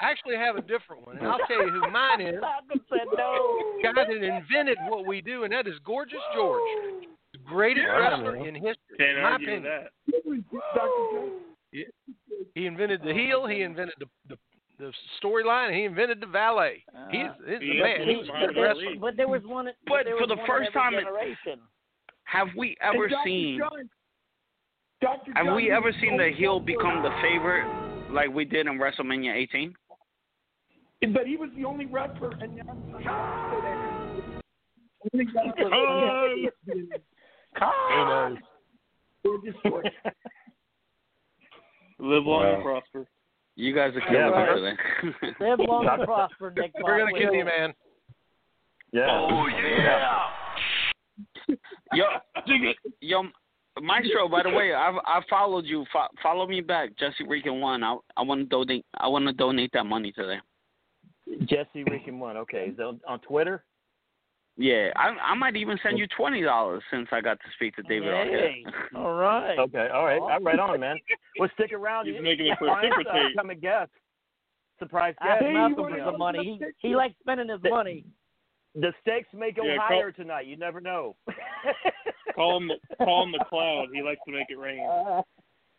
I 0.01 0.11
actually 0.11 0.37
have 0.37 0.57
a 0.57 0.61
different 0.61 1.07
one, 1.07 1.17
and 1.19 1.27
I'll 1.27 1.39
tell 1.49 1.65
you 1.65 1.71
who 1.71 1.81
mine 1.91 2.21
is. 2.21 2.39
Malcolm 2.41 2.81
said 2.91 3.07
no. 3.17 3.59
Guy 3.83 3.93
that 3.95 4.11
invented 4.11 4.77
what 4.89 5.07
we 5.07 5.21
do, 5.23 5.45
and 5.45 5.53
that 5.55 5.67
is 5.67 5.75
Gorgeous 5.85 6.21
George, 6.35 6.61
the 7.01 7.07
greatest 7.51 7.87
Yeah, 7.87 7.99
wrestler 7.99 8.37
in 8.47 8.55
history. 8.55 8.77
Can't 8.99 9.17
in 9.17 9.23
my 9.23 9.31
argue 9.31 9.49
opinion. 9.49 9.73
that. 9.73 9.91
Dr. 10.75 11.87
He 12.55 12.67
invented 12.67 13.01
the 13.05 13.13
heel. 13.13 13.47
He 13.47 13.63
invented 13.63 13.95
the 14.01 14.07
the, 14.29 14.37
the 14.79 14.93
storyline. 15.23 15.75
He 15.77 15.85
invented 15.85 16.21
the 16.21 16.27
valet. 16.27 16.83
Uh, 16.97 17.09
he's, 17.11 17.27
he's 17.47 17.61
the 17.61 17.81
man. 17.83 18.09
he- 18.09 18.15
He's 18.15 18.27
But 18.27 18.43
a 18.43 18.47
good 18.49 18.57
there, 18.57 18.65
wrestler. 18.65 18.95
but 19.01 19.17
there 19.17 19.29
was 19.29 19.43
one. 19.45 19.67
But 19.87 20.05
there 20.05 20.19
for 20.19 20.27
the 20.27 20.39
first 20.47 20.73
time 20.73 20.95
in- 20.95 21.05
generation. 21.05 21.61
Have 22.25 22.49
we 22.57 22.77
ever 22.81 23.09
Dr. 23.09 23.23
seen? 23.25 23.59
John. 23.59 23.91
Dr. 25.03 25.33
Have 25.35 25.47
John, 25.47 25.57
we 25.57 25.71
ever 25.71 25.93
seen 26.01 26.17
the 26.17 26.31
heel 26.37 26.61
become 26.61 27.03
the 27.03 27.11
favorite 27.23 27.67
like 28.13 28.29
we 28.33 28.45
did 28.45 28.67
in 28.67 28.79
WrestleMania 28.79 29.35
18? 29.35 29.75
But 31.15 31.27
he 31.27 31.37
was 31.37 31.49
the 31.57 31.65
only 31.65 31.87
wrestler, 31.87 32.33
and 32.41 32.55
now 32.57 32.65
only 37.61 38.41
Who 39.25 39.43
knows? 39.65 39.83
Live 41.99 42.25
long 42.25 42.55
and 42.55 42.63
prosper. 42.63 43.07
You 43.57 43.75
guys 43.75 43.93
are 43.97 44.01
killing 44.01 44.33
right. 44.33 44.55
me 44.55 44.71
today. 45.21 45.35
Live 45.41 45.59
long 45.69 45.87
and 45.87 46.05
prosper, 46.05 46.53
Nick. 46.57 46.73
We're 46.83 46.99
gonna 46.99 47.19
kill 47.19 47.35
you, 47.35 47.45
man. 47.45 47.75
Yeah. 48.93 49.07
Oh, 49.11 49.47
yeah. 49.47 50.31
Yo, 51.93 52.05
yo, 53.01 53.23
Maestro. 53.81 54.29
By 54.29 54.43
the 54.43 54.51
way, 54.51 54.73
I 54.75 54.97
I 55.05 55.21
followed 55.29 55.65
you. 55.67 55.85
Fo- 55.93 56.09
follow 56.23 56.47
me 56.47 56.61
back, 56.61 56.97
Jesse 56.99 57.25
Rican 57.29 57.61
one. 57.61 57.83
I 57.85 57.97
I 58.17 58.23
want 58.23 58.41
to 58.41 58.47
donate. 58.47 58.85
I 58.99 59.09
want 59.09 59.27
to 59.27 59.33
donate 59.33 59.71
that 59.75 59.85
money 59.85 60.13
today. 60.13 60.39
Jesse 61.43 61.85
Rican 61.85 62.19
one. 62.19 62.37
Okay. 62.39 62.69
Is 62.71 62.77
that 62.79 62.85
on, 62.85 63.01
on 63.07 63.21
Twitter? 63.21 63.65
Yeah, 64.57 64.91
I 64.97 65.09
I 65.33 65.35
might 65.35 65.57
even 65.57 65.79
send 65.83 65.99
you 65.99 66.07
twenty 66.17 66.43
dollars 66.43 66.83
since 66.91 67.09
I 67.13 67.21
got 67.21 67.39
to 67.41 67.47
speak 67.55 67.77
to 67.77 67.83
David. 67.83 68.09
Hey, 68.13 68.65
Arquette. 68.67 68.99
all 68.99 69.15
right. 69.15 69.59
Okay. 69.59 69.89
All 69.93 70.05
right. 70.05 70.21
All 70.21 70.41
right 70.41 70.59
on, 70.59 70.81
man. 70.81 70.97
Well, 71.39 71.49
stick 71.55 71.73
around. 71.73 72.07
He's 72.07 72.17
You- 72.17 72.23
making 72.23 72.47
it 72.49 72.59
Brian's, 72.59 72.93
uh, 72.93 72.97
reciprocate. 72.99 73.37
Come 73.37 73.51
and 73.51 73.61
guest. 73.63 73.91
Surprise 74.79 75.15
Ask 75.21 75.41
guest. 75.41 75.53
Malcolm 75.53 75.77
wanna 75.83 75.95
for 75.95 75.99
know 76.01 76.11
some 76.13 76.19
money. 76.19 76.59
the 76.61 76.67
He 76.79 76.89
he 76.89 76.97
likes 76.97 77.15
spending 77.21 77.49
his 77.49 77.61
money. 77.63 78.05
The 78.75 78.93
stakes 79.01 79.29
may 79.33 79.51
go 79.53 79.63
Yeah, 79.65 79.77
call- 79.77 79.87
higher 79.89 80.13
tonight. 80.13 80.47
You 80.47 80.57
never 80.57 80.81
know. 80.81 81.17
Call 82.35 82.59
him 82.59 82.71
call 82.99 83.25
him 83.25 83.33
the 83.33 83.45
cloud. 83.49 83.87
He 83.93 84.03
likes 84.03 84.21
to 84.27 84.33
make 84.33 84.47
it 84.51 84.59
rain. 84.59 84.81
Uh, 84.89 85.23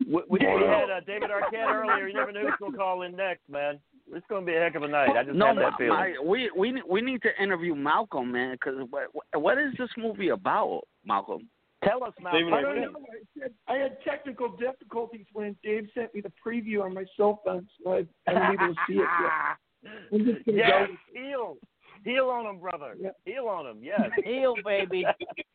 We, 0.06 0.22
we, 0.30 0.40
we 0.40 0.46
had 0.68 0.90
uh, 0.90 1.00
David 1.08 1.30
Arquette 1.30 1.66
earlier. 1.72 2.08
You 2.08 2.14
never 2.14 2.32
know 2.32 2.42
who's 2.42 2.52
going 2.60 2.72
to 2.74 2.78
call 2.78 3.04
in 3.04 3.16
next, 3.16 3.48
man. 3.50 3.80
It's 4.14 4.26
going 4.28 4.46
to 4.46 4.52
be 4.52 4.58
a 4.58 4.60
heck 4.60 4.76
of 4.76 4.84
a 4.84 4.88
night. 4.88 5.16
I 5.16 5.24
just 5.24 5.36
no, 5.36 5.48
have 5.48 5.56
that 5.58 5.74
feeling. 5.78 5.90
my- 5.98 6.16
we 6.24 6.50
we 6.58 6.82
we 6.90 7.02
need 7.02 7.22
to 7.24 7.30
interview 7.42 7.76
Malcolm, 7.76 8.32
man. 8.32 8.54
Because 8.54 8.88
what 8.90 9.08
what 9.34 9.58
is 9.58 9.74
this 9.78 9.90
movie 9.98 10.30
about, 10.30 10.82
Malcolm? 11.06 11.50
Tell 11.84 12.04
us, 12.04 12.14
Malcolm. 12.22 12.54
I 12.54 12.62
don't 12.62 12.82
know. 12.82 12.90
I, 12.90 13.40
said, 13.40 13.52
I 13.68 13.74
had 13.76 13.98
technical 14.04 14.56
difficulties 14.56 15.26
when 15.34 15.56
Dave 15.64 15.88
sent 15.96 16.14
me 16.14 16.22
the 16.22 16.32
preview 16.46 16.84
on 16.84 16.94
my 16.94 17.06
cell 17.18 17.42
phone, 17.44 17.68
so 17.84 17.94
I 17.94 18.06
haven't 18.28 18.58
been 18.58 18.66
able 18.66 18.74
to 18.76 18.80
see 18.88 18.94
it 18.94 19.08
yet. 19.22 19.92
I'm 20.14 20.26
just 20.26 20.46
gonna 20.46 20.58
Yes, 20.58 20.90
heel. 21.14 21.58
Heel 22.04 22.30
on 22.30 22.46
him, 22.48 22.60
brother. 22.60 22.96
Heel 23.26 23.48
on 23.48 23.68
him, 23.68 23.84
yes. 23.84 24.02
Heel, 24.26 24.56
baby. 24.66 25.06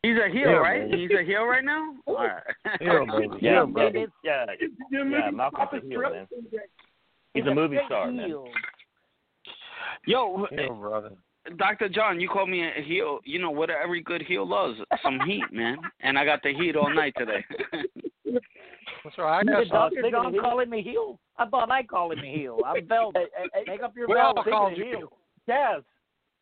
He's 0.03 0.17
a 0.17 0.29
heel, 0.33 0.49
Heel, 0.51 0.59
right? 0.59 0.89
baby. 0.89 1.03
He's 1.09 1.19
a 1.19 1.25
heel 1.25 1.45
right 1.45 1.65
now. 1.65 1.95
All 2.07 2.15
right. 2.15 2.43
Heel, 2.81 3.05
baby. 3.07 3.35
Yeah, 3.41 3.51
Heel, 3.53 3.67
brother. 3.67 3.91
baby. 3.91 4.07
Yeah, 4.23 4.45
yeah, 4.93 5.31
Malcolm's 5.33 5.69
a 5.85 5.89
heel, 5.89 6.01
man. 6.03 6.27
He's 7.37 7.47
a 7.47 7.55
movie 7.55 7.79
star, 7.87 8.11
man. 8.11 8.31
Yo, 10.07 10.47
Heel, 10.51 10.75
brother. 10.75 11.11
Dr. 11.59 11.89
John, 11.89 12.21
you 12.21 12.29
call 12.29 12.47
me 12.47 12.63
a 12.67 12.83
heel. 12.83 13.21
You 13.25 13.39
know 13.41 13.51
what 13.51 13.71
every 13.71 14.03
good 14.03 14.23
heel 14.23 14.47
loves? 14.49 14.79
Some 15.03 15.19
heat, 15.27 15.45
man. 15.53 15.77
And 16.01 16.19
I 16.19 16.25
got 16.25 16.43
the 16.43 16.53
heat 16.53 16.75
all 16.77 16.93
night 16.93 17.15
today. 17.17 17.45
That's 19.05 19.19
right. 19.19 19.39
I 19.39 19.43
Did 19.45 19.71
got 19.71 19.93
some. 19.93 20.03
Dr. 20.03 20.11
John 20.11 20.35
calling 20.41 20.71
me 20.71 20.83
heel? 20.83 21.19
I 21.39 21.47
thought 21.47 21.71
I 21.71 21.83
called 21.85 22.13
him 22.15 22.21
a 22.25 22.33
heel. 22.37 22.59
I'm 22.67 22.87
velvet. 22.89 23.31
Make 23.67 23.83
up 23.83 23.95
your 23.97 24.09
We 24.09 24.15
all 24.19 24.35
velvet. 24.35 24.51
called 24.51 24.73
Speaking 24.73 24.95
of 24.95 25.01
you. 25.01 25.09
heel. 25.47 25.83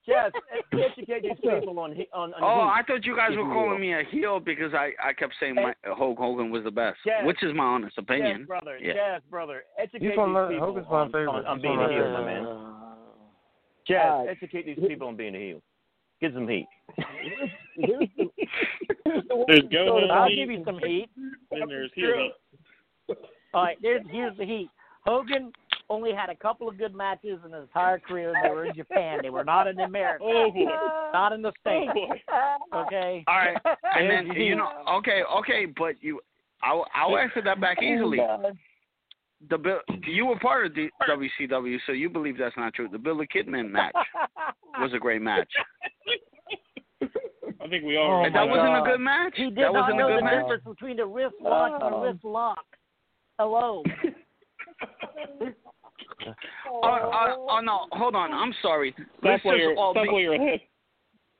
Chaz, 0.08 0.30
Chaz, 0.72 0.90
educate 0.98 1.22
these 1.22 1.32
people 1.40 1.78
on 1.80 1.92
on. 2.12 2.34
on 2.34 2.42
Oh, 2.42 2.64
heat. 2.66 2.72
I 2.74 2.82
thought 2.86 3.04
you 3.04 3.16
guys 3.16 3.30
were 3.36 3.44
calling 3.44 3.80
me 3.80 3.94
a 3.94 4.02
heel 4.10 4.38
because 4.38 4.74
I 4.74 4.90
I 5.02 5.12
kept 5.14 5.32
saying 5.40 5.54
my, 5.54 5.72
Hulk 5.86 6.18
Hogan 6.18 6.50
was 6.50 6.62
the 6.64 6.70
best, 6.70 6.98
Yes. 7.06 7.24
which 7.24 7.42
is 7.42 7.54
my 7.54 7.64
honest 7.64 7.96
opinion. 7.96 8.42
Chaz, 8.42 8.46
brother. 8.46 8.78
Yeah. 8.80 8.92
Chaz, 8.94 9.20
brother. 9.30 9.62
Educate 9.78 10.00
these 10.08 10.14
from 10.14 10.30
people 10.34 10.48
the- 10.48 10.58
Hogan's 10.60 10.86
my 10.90 10.98
on, 10.98 11.06
favorite. 11.08 11.28
on, 11.30 11.46
on 11.46 11.60
being 11.62 11.78
a 11.78 11.88
heel, 11.88 12.10
my 12.12 12.24
man. 12.24 12.44
Chaz, 13.88 14.26
Uh, 14.26 14.30
educate 14.30 14.66
these 14.66 14.78
people 14.88 15.08
on 15.08 15.16
being 15.16 15.34
a 15.34 15.38
heel. 15.38 15.62
Give 16.20 16.32
them 16.34 16.48
heat. 16.48 16.66
Here's 17.76 18.08
the, 18.16 18.30
here's 19.04 19.24
the 19.28 19.44
There's 19.48 19.62
one 19.62 19.68
go 19.72 19.86
story 19.86 20.04
I'll 20.10 20.10
about- 20.24 20.28
give 20.28 20.50
you 20.50 20.62
some 20.64 20.78
heat. 20.78 21.08
Then 21.50 21.62
there's 21.68 21.90
heel 21.94 22.12
heat. 22.14 23.16
All 23.54 23.62
right, 23.64 23.76
there's 23.82 24.02
here's 24.10 24.36
the 24.36 24.44
heat. 24.44 24.68
Hogan 25.06 25.52
only 25.90 26.12
had 26.12 26.30
a 26.30 26.36
couple 26.36 26.68
of 26.68 26.78
good 26.78 26.94
matches 26.94 27.38
in 27.44 27.52
his 27.52 27.62
entire 27.62 27.98
career, 27.98 28.32
and 28.34 28.44
they 28.44 28.54
were 28.54 28.64
in 28.64 28.74
Japan. 28.74 29.18
They 29.22 29.30
were 29.30 29.44
not 29.44 29.66
in 29.66 29.78
America. 29.80 30.24
Oh 30.26 30.50
boy. 30.50 30.64
Not 31.12 31.32
in 31.32 31.42
the 31.42 31.48
oh, 31.48 31.60
states. 31.60 31.92
boy. 31.94 32.78
Okay. 32.78 33.24
All 33.26 33.36
right, 33.36 33.56
and 33.96 34.10
then 34.10 34.36
you 34.40 34.56
know, 34.56 34.68
okay, 34.98 35.22
okay, 35.38 35.66
but 35.66 35.94
you, 36.00 36.20
I'll 36.62 36.86
I'll 36.94 37.16
answer 37.16 37.42
that 37.44 37.60
back 37.60 37.78
oh, 37.80 37.84
easily. 37.84 38.18
The 39.50 39.58
Bill, 39.58 39.80
you 40.06 40.24
were 40.26 40.38
part 40.38 40.64
of 40.66 40.74
the 40.74 40.88
WCW, 41.06 41.76
so 41.86 41.92
you 41.92 42.08
believe 42.08 42.38
that's 42.38 42.56
not 42.56 42.72
true. 42.72 42.88
The 42.90 42.98
Billy 42.98 43.26
Kidman 43.34 43.70
match 43.70 43.94
was 44.78 44.92
a 44.94 44.98
great 44.98 45.20
match. 45.20 45.50
I 47.02 47.68
think 47.68 47.84
we 47.84 47.96
all. 47.96 48.22
Oh, 48.22 48.24
and 48.24 48.34
that 48.34 48.48
wasn't 48.48 48.76
a 48.76 48.82
good 48.90 49.00
match. 49.00 49.34
He 49.36 49.44
did 49.44 49.56
that 49.56 49.72
not 49.72 49.74
wasn't 49.74 49.98
know 49.98 50.06
a 50.06 50.10
the 50.10 50.16
good 50.16 50.24
match. 50.24 50.42
difference 50.44 50.64
between 50.64 50.96
the 50.96 51.06
wrist 51.06 51.34
lock 51.42 51.82
and 51.82 51.92
the 51.92 51.98
wrist 51.98 52.24
um. 52.24 52.32
lock. 52.32 52.64
Hello. 53.38 53.82
Oh, 56.66 56.80
oh, 56.82 57.46
oh 57.50 57.60
no, 57.60 57.86
hold 57.92 58.14
on. 58.14 58.32
I'm 58.32 58.54
sorry. 58.62 58.94
Let's 59.22 59.42
just 59.42 59.56
you're, 59.56 59.76
all 59.76 59.94
be. 59.94 60.00
while 60.00 60.20
you're. 60.20 60.38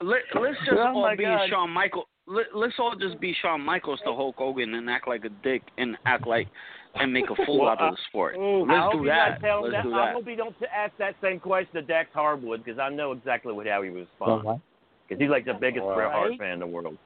Let, 0.01 0.21
let's 0.41 0.59
just 0.67 0.73
Oh, 0.77 1.05
all 1.05 1.17
be 1.17 1.25
God. 1.25 1.49
Shawn 1.49 1.71
Michael. 1.71 2.09
Let, 2.27 2.47
let's 2.55 2.75
all 2.79 2.97
just 2.99 3.21
be 3.21 3.35
Shawn 3.41 3.61
Michaels 3.61 4.01
to 4.05 4.13
Hulk 4.15 4.37
Hogan 4.37 4.75
and 4.75 4.89
act 4.89 5.07
like 5.07 5.25
a 5.25 5.29
dick 5.43 5.63
and 5.79 5.97
act 6.07 6.27
like 6.27 6.49
and 6.95 7.13
make 7.13 7.27
a 7.31 7.47
fool 7.47 7.61
Well, 7.61 7.71
out 7.71 7.81
of 7.81 7.93
the 7.93 7.99
sport. 8.09 8.37
I 8.37 8.41
Let's 8.41 8.93
hope 8.93 8.93
do 8.93 9.05
that. 9.07 9.39
Let's 9.43 9.73
that. 9.73 9.83
do 9.83 9.95
I 9.95 10.07
that. 10.07 10.15
hope 10.15 10.27
you 10.27 10.37
don't 10.37 10.55
ask 10.75 10.93
that 10.99 11.15
same 11.23 11.41
question 11.41 11.75
to 11.75 11.83
Dax 11.83 12.11
Harwood 12.15 12.65
because 12.65 12.79
I 12.79 12.89
know 12.89 13.13
exactly 13.13 13.53
what 13.53 13.67
how 13.67 13.83
he 13.83 13.91
would 13.91 14.01
respond. 14.01 14.45
What? 14.45 14.61
Because 15.09 15.21
he's 15.21 15.31
like 15.31 15.45
the 15.45 15.55
biggest 15.55 15.85
Bret 15.95 16.13
Hart 16.13 16.33
fan 16.39 16.53
in 16.53 16.61
the 16.61 16.67
world. 16.67 16.97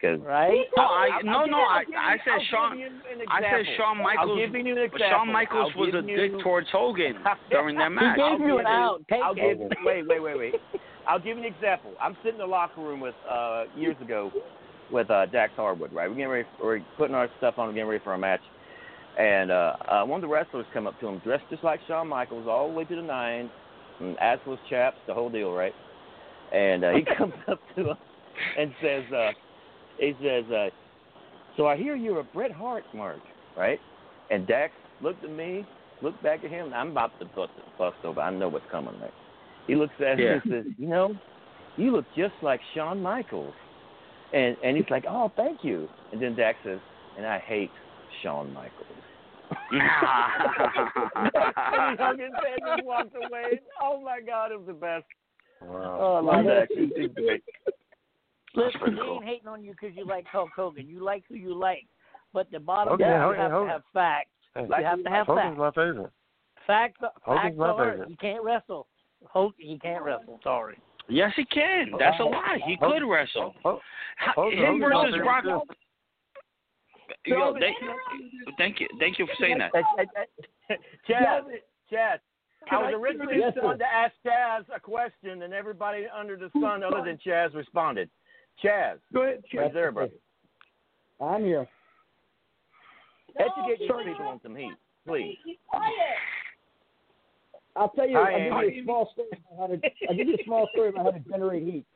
Because 0.00 0.20
Right? 0.20 0.64
No, 0.76 0.82
I 0.84 1.20
no 1.24 1.32
I'll 1.32 1.46
no. 1.48 1.56
I 1.58 1.60
I'll 1.60 1.80
give 1.80 1.88
you- 1.90 1.96
I 1.98 2.16
said 2.24 2.32
I'll 2.32 2.44
Shawn. 2.50 2.72
I 3.28 3.40
said 3.42 3.60
example. 3.60 3.74
Shawn 3.76 3.98
Michaels. 3.98 4.30
I'll 4.30 4.36
give 4.36 4.54
you 4.54 4.60
an 4.60 4.74
but 4.76 4.82
example. 4.94 5.08
Shawn 5.10 5.32
Michaels 5.32 5.74
was 5.74 5.90
give 5.90 6.04
a 6.04 6.08
you- 6.08 6.16
dick 6.16 6.40
towards 6.42 6.68
Hogan 6.70 7.14
during 7.50 7.76
that 7.78 7.88
match. 7.90 8.14
He 8.16 8.22
gave 8.22 8.24
I'll 8.24 8.38
you 8.38 8.46
give 8.46 8.58
an 8.60 8.66
out. 8.66 9.00
Take 9.10 9.22
I'll 9.24 9.32
it. 9.32 9.58
give, 9.58 9.68
wait, 9.84 10.06
wait, 10.06 10.20
wait, 10.20 10.38
wait. 10.38 10.54
I'll 11.08 11.18
give 11.18 11.36
you 11.36 11.44
an 11.44 11.52
example. 11.52 11.94
I'm 12.00 12.14
sitting 12.22 12.32
in 12.34 12.38
the 12.38 12.46
locker 12.46 12.80
room 12.80 13.00
with 13.00 13.14
uh 13.28 13.64
years 13.76 13.96
ago 14.00 14.30
with 14.92 15.10
uh 15.10 15.26
Dax 15.26 15.52
Harwood, 15.56 15.92
right? 15.92 16.08
We're 16.08 16.14
getting 16.14 16.28
ready 16.30 16.48
we're 16.62 16.80
putting 16.96 17.16
our 17.16 17.28
stuff 17.38 17.54
on, 17.58 17.66
We're 17.68 17.74
getting 17.74 17.88
ready 17.88 18.04
for 18.04 18.14
a 18.14 18.18
match. 18.18 18.42
And 19.18 19.50
uh, 19.50 19.72
uh 19.88 20.04
one 20.04 20.18
of 20.18 20.22
the 20.22 20.28
wrestlers 20.32 20.66
come 20.72 20.86
up 20.86 20.98
to 21.00 21.08
him 21.08 21.18
dressed 21.24 21.44
just 21.50 21.64
like 21.64 21.80
Shawn 21.88 22.06
Michaels, 22.06 22.46
all 22.48 22.68
the 22.68 22.74
way 22.74 22.84
to 22.84 22.94
the 22.94 23.02
nines, 23.02 23.50
and 24.00 24.16
assless 24.18 24.58
chaps, 24.70 24.96
the 25.08 25.14
whole 25.14 25.28
deal, 25.30 25.50
right? 25.52 25.74
And 26.52 26.84
uh, 26.84 26.92
he 26.92 27.02
comes 27.18 27.34
up 27.48 27.58
to 27.74 27.90
him 27.90 27.96
and 28.56 28.72
says, 28.80 29.02
uh 29.12 29.30
he 29.98 30.14
says, 30.22 30.44
uh, 30.52 30.68
So 31.56 31.66
I 31.66 31.76
hear 31.76 31.96
you're 31.96 32.20
a 32.20 32.24
Bret 32.24 32.52
Hart 32.52 32.84
mark, 32.94 33.20
right? 33.56 33.80
And 34.30 34.46
Dax 34.46 34.72
looked 35.00 35.24
at 35.24 35.30
me, 35.30 35.64
looked 36.02 36.22
back 36.22 36.44
at 36.44 36.50
him, 36.50 36.72
I'm 36.74 36.90
about 36.90 37.18
to 37.20 37.26
bust 37.36 37.52
bust 37.78 37.96
over. 38.04 38.20
I 38.20 38.30
know 38.30 38.48
what's 38.48 38.70
coming, 38.70 38.94
right? 39.00 39.12
He 39.66 39.74
looks 39.74 39.94
at 40.00 40.18
Yeah. 40.18 40.34
him 40.34 40.40
and 40.44 40.64
says, 40.66 40.72
You 40.78 40.88
know, 40.88 41.14
you 41.76 41.92
look 41.92 42.04
just 42.16 42.34
like 42.42 42.60
Shawn 42.74 43.02
Michaels. 43.02 43.54
And 44.32 44.56
and 44.62 44.76
he's 44.76 44.88
like, 44.90 45.04
Oh, 45.08 45.32
thank 45.36 45.64
you. 45.64 45.88
And 46.12 46.22
then 46.22 46.34
Dax 46.34 46.58
says, 46.64 46.78
And 47.16 47.26
I 47.26 47.38
hate 47.38 47.70
Shawn 48.22 48.52
Michaels. 48.52 48.86
and 49.70 49.80
he 49.80 49.86
hung 51.98 52.18
his 52.18 52.32
head 52.32 52.60
and 52.74 52.84
walked 52.84 53.16
away. 53.16 53.60
Oh 53.82 54.00
my 54.02 54.20
God, 54.20 54.52
it 54.52 54.58
was 54.58 54.66
the 54.66 54.72
best. 54.74 55.04
Wow. 55.62 56.20
Oh, 56.22 56.64
he's 56.74 56.90
he's 56.94 57.10
great. 57.14 57.42
Listen, 58.54 58.80
pretty 58.80 58.96
we 58.96 59.02
cool. 59.02 59.14
ain't 59.16 59.24
hating 59.24 59.48
on 59.48 59.62
you 59.62 59.72
because 59.72 59.96
you 59.96 60.04
like 60.06 60.26
Hulk 60.26 60.50
Hogan. 60.56 60.88
You 60.88 61.02
like 61.04 61.24
who 61.28 61.34
you 61.36 61.54
like. 61.54 61.86
But 62.32 62.50
the 62.50 62.58
bottom 62.60 62.92
Hogan, 62.92 63.06
line, 63.10 63.14
you 63.34 63.34
have 63.40 63.50
Hogan. 63.50 63.66
to 63.68 63.72
have 63.72 63.82
facts. 63.92 64.28
Hey, 64.54 64.62
You 64.68 64.84
have 64.84 65.04
to 65.04 65.10
have 65.10 65.26
Hogan's 65.26 65.56
facts. 65.56 65.58
my 65.58 65.70
favorite. 65.70 66.12
Facts, 66.66 67.00
Hogan's 67.22 67.42
facts 67.44 67.56
my 67.58 67.68
are 67.68 67.90
favorite. 67.92 68.08
he 68.08 68.16
can't 68.16 68.42
wrestle. 68.44 68.86
Hulk, 69.26 69.54
he 69.58 69.78
can't 69.78 70.02
wrestle. 70.04 70.38
Sorry. 70.42 70.78
Yes, 71.08 71.32
he 71.36 71.44
can. 71.46 71.90
That's 71.98 72.20
a 72.20 72.24
lie. 72.24 72.58
He 72.66 72.76
could 72.76 73.02
wrestle. 73.08 73.54
Hogan- 73.64 73.80
Him 74.58 74.80
Hogan's 74.80 74.80
my 74.80 74.88
versus 74.88 75.14
favorite 75.14 75.24
Brock. 75.24 75.44
Yo, 77.24 77.54
thank, 77.58 77.76
thank 78.58 78.80
you, 78.80 78.88
thank 78.98 79.18
you 79.18 79.26
for 79.26 79.32
saying 79.40 79.58
that. 79.58 79.72
Chaz, 81.08 81.40
Chaz, 81.90 82.18
I 82.66 82.68
Can 82.68 82.80
was 82.82 82.92
I- 82.94 82.96
originally 82.98 83.38
Yes, 83.38 83.54
sir. 83.54 83.74
to 83.76 83.84
ask 83.86 84.14
Chaz 84.24 84.64
a 84.74 84.78
question, 84.80 85.42
and 85.42 85.54
everybody 85.54 86.06
under 86.14 86.36
the 86.36 86.50
sun 86.60 86.82
other 86.84 87.02
than 87.04 87.18
Chaz 87.18 87.54
responded. 87.54 88.10
Chaz, 88.62 88.98
Go 89.12 89.22
ahead, 89.22 89.42
right 89.54 89.72
there, 89.72 89.92
brother. 89.92 90.12
I'm 91.20 91.44
here. 91.44 91.68
Educate 93.38 93.78
these 93.80 93.88
people 93.88 94.26
on 94.26 94.40
some 94.42 94.56
heat, 94.56 94.72
please. 95.06 95.36
I'll 97.76 97.90
tell 97.90 98.08
you. 98.08 98.16
Hi, 98.16 98.48
I'll 98.48 98.64
give 98.64 98.74
you 98.74 98.80
a 98.80 98.84
small 98.84 99.10
story 99.12 99.28
about 99.32 99.60
how 99.60 99.66
to. 99.68 99.80
I'll 100.08 100.16
give 100.16 100.26
you 100.26 100.34
a 100.34 100.44
small 100.44 100.68
story 100.72 100.88
about 100.88 101.04
how 101.04 101.10
to 101.12 101.20
generate 101.30 101.62
heat. 101.62 101.86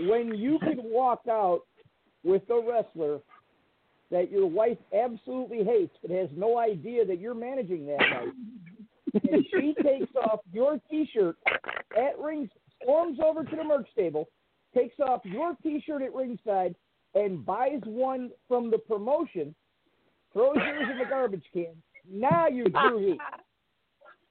When 0.00 0.34
you 0.34 0.58
can 0.58 0.80
walk 0.82 1.22
out 1.30 1.60
with 2.22 2.42
a 2.50 2.60
wrestler 2.60 3.20
that 4.10 4.30
your 4.30 4.46
wife 4.46 4.78
absolutely 4.94 5.64
hates, 5.64 5.96
but 6.02 6.10
has 6.10 6.28
no 6.36 6.58
idea 6.58 7.04
that 7.06 7.18
you're 7.18 7.34
managing 7.34 7.86
that 7.86 7.98
night, 7.98 8.32
and 9.30 9.46
she 9.50 9.74
takes 9.82 10.14
off 10.16 10.40
your 10.52 10.78
T-shirt 10.90 11.36
at 11.96 12.18
rings, 12.18 12.50
storms 12.82 13.18
over 13.24 13.42
to 13.44 13.56
the 13.56 13.64
merch 13.64 13.88
table, 13.96 14.28
takes 14.76 14.98
off 15.00 15.22
your 15.24 15.54
T-shirt 15.62 16.02
at 16.02 16.14
ringside, 16.14 16.74
and 17.14 17.44
buys 17.44 17.80
one 17.84 18.30
from 18.48 18.70
the 18.70 18.78
promotion, 18.78 19.54
throws 20.32 20.56
yours 20.56 20.88
in 20.92 20.98
the 20.98 21.04
garbage 21.08 21.44
can. 21.52 21.74
Now 22.10 22.48
you 22.48 22.64
drew 22.64 23.12
heat. 23.12 23.20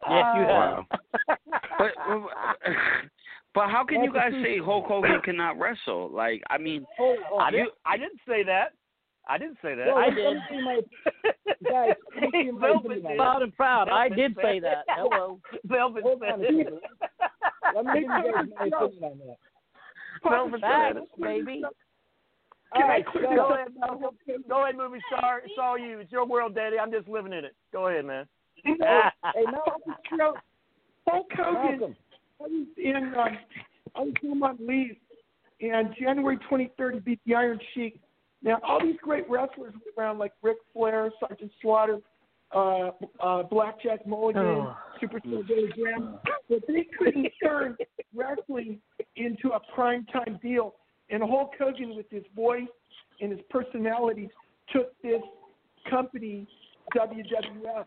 Yes, 0.07 0.25
you 0.35 0.41
have. 0.43 0.49
Wow. 0.49 0.85
But 1.79 1.91
but 3.55 3.69
how 3.69 3.85
can 3.85 4.03
you 4.03 4.13
guys 4.13 4.33
say. 4.43 4.59
Hulk 4.63 4.85
Hogan 4.85 5.19
cannot 5.23 5.57
wrestle? 5.57 6.11
Like, 6.11 6.43
I 6.49 6.59
mean, 6.59 6.85
oh, 6.99 7.15
oh, 7.17 7.23
Hold 7.29 7.41
on, 7.41 7.47
I 7.47 7.51
didn't. 7.51 7.71
I 7.85 7.97
didn't 7.97 8.19
say 8.27 8.43
that. 8.43 8.73
I 9.27 9.37
didn't 9.39 9.57
say 9.63 9.73
that. 9.73 9.87
Well, 9.87 9.97
I 9.97 10.09
did. 10.09 10.33
me 10.33 10.41
see 10.49 10.61
my 10.61 10.81
guys. 11.69 11.95
Let 12.13 12.21
me 12.21 12.29
see 12.33 12.51
my 12.51 12.59
Velvet 12.59 12.85
opinion 12.85 13.05
on 13.05 13.11
did. 13.11 13.11
that. 13.11 13.17
Proud 13.17 13.41
and 13.41 13.55
proud. 13.55 13.89
I 13.89 14.09
did 14.09 14.35
say 14.41 14.59
that. 14.59 14.83
Hello. 14.89 15.39
Velvet 15.65 16.03
Hold 16.03 16.21
said 16.21 16.33
on 16.33 16.41
a 16.41 16.43
second. 16.43 16.79
Let 17.75 17.85
me 17.85 17.91
give 17.93 18.01
you 18.03 18.07
guys 18.07 18.45
my 18.59 18.65
opinion 18.67 19.03
on 19.03 19.17
that. 19.25 19.37
Facts, 20.61 20.97
it. 21.17 21.21
baby. 21.21 21.61
All 22.73 22.81
Can 22.81 22.91
I 22.91 23.01
clear 23.01 23.35
Go 23.35 23.53
ahead, 23.53 23.67
Go 24.49 24.63
ahead, 24.63 24.75
movie 24.75 24.99
star. 25.07 25.41
It's 25.45 25.53
all 25.61 25.77
you. 25.77 25.99
It's 25.99 26.11
your 26.11 26.25
world, 26.25 26.55
Daddy. 26.55 26.77
I'm 26.79 26.91
just 26.91 27.07
living 27.07 27.33
in 27.33 27.45
it. 27.45 27.55
Go 27.71 27.87
ahead, 27.87 28.05
man. 28.05 28.25
Hey, 28.63 28.73
Malcolm. 29.45 30.41
Hulk 31.07 31.27
Hogan. 31.35 31.95
I 32.41 32.43
was 32.43 32.67
in 32.77 33.13
um, 33.17 33.37
I 33.95 33.99
was 34.01 34.13
home 34.21 34.43
on 34.43 34.57
leave, 34.59 34.97
and 35.61 35.95
January 35.99 36.37
23rd 36.51 36.93
he 36.95 36.99
beat 36.99 37.19
the 37.25 37.35
Iron 37.35 37.59
Sheik. 37.73 37.99
Now, 38.43 38.59
all 38.63 38.81
these 38.81 38.97
great 39.01 39.29
wrestlers 39.29 39.73
around 39.97 40.19
like 40.19 40.33
Ric 40.41 40.57
Flair, 40.73 41.11
Sergeant 41.19 41.51
Slaughter, 41.61 41.99
uh, 42.53 42.91
uh, 43.19 43.43
Blackjack 43.43 44.05
Mulligan, 44.07 44.41
Oh. 44.45 44.77
Superstar 45.01 45.45
Billy 45.47 45.69
Graham, 45.75 46.19
but 46.49 46.59
they 46.67 46.87
couldn't 46.97 47.27
turn 47.43 47.75
wrestling 48.13 48.79
into 49.15 49.49
a 49.49 49.59
prime 49.73 50.05
time 50.05 50.39
deal. 50.41 50.75
And 51.09 51.21
Hulk 51.21 51.51
Hogan, 51.59 51.95
with 51.95 52.09
his 52.09 52.23
voice 52.35 52.63
and 53.21 53.31
his 53.31 53.41
personality, 53.49 54.29
took 54.71 54.99
this 55.01 55.21
company, 55.89 56.47
WWF, 56.95 57.85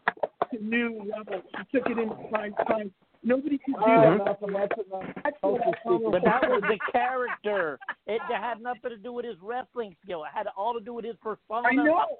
to 0.53 0.65
new 0.65 1.03
levels. 1.11 1.45
He 1.57 1.79
took 1.79 1.89
it 1.89 1.99
into 1.99 2.15
prime 2.31 2.55
time. 2.67 2.93
Nobody 3.25 3.59
could 3.59 3.75
do 3.75 3.81
All 3.81 3.89
right, 3.89 4.19
that. 4.19 4.25
Malcolm, 4.25 4.53
that's 4.53 4.73
enough. 4.87 5.14
That's 5.25 5.37
what 5.41 5.61
I 5.61 5.73
follow. 5.83 6.11
But 6.12 6.23
that 6.25 6.49
was 6.49 6.62
the 6.69 6.79
character. 6.93 7.79
It 8.07 8.21
had 8.29 8.61
nothing 8.61 8.91
to 8.91 8.97
do 8.97 9.12
with 9.12 9.25
his 9.25 9.37
wrestling 9.43 9.97
skill. 10.05 10.25
It 10.25 10.31
had 10.33 10.47
all 10.57 10.73
to 10.75 10.81
do 10.81 10.95
with 10.95 11.05
his 11.05 11.16
persona 11.23 11.69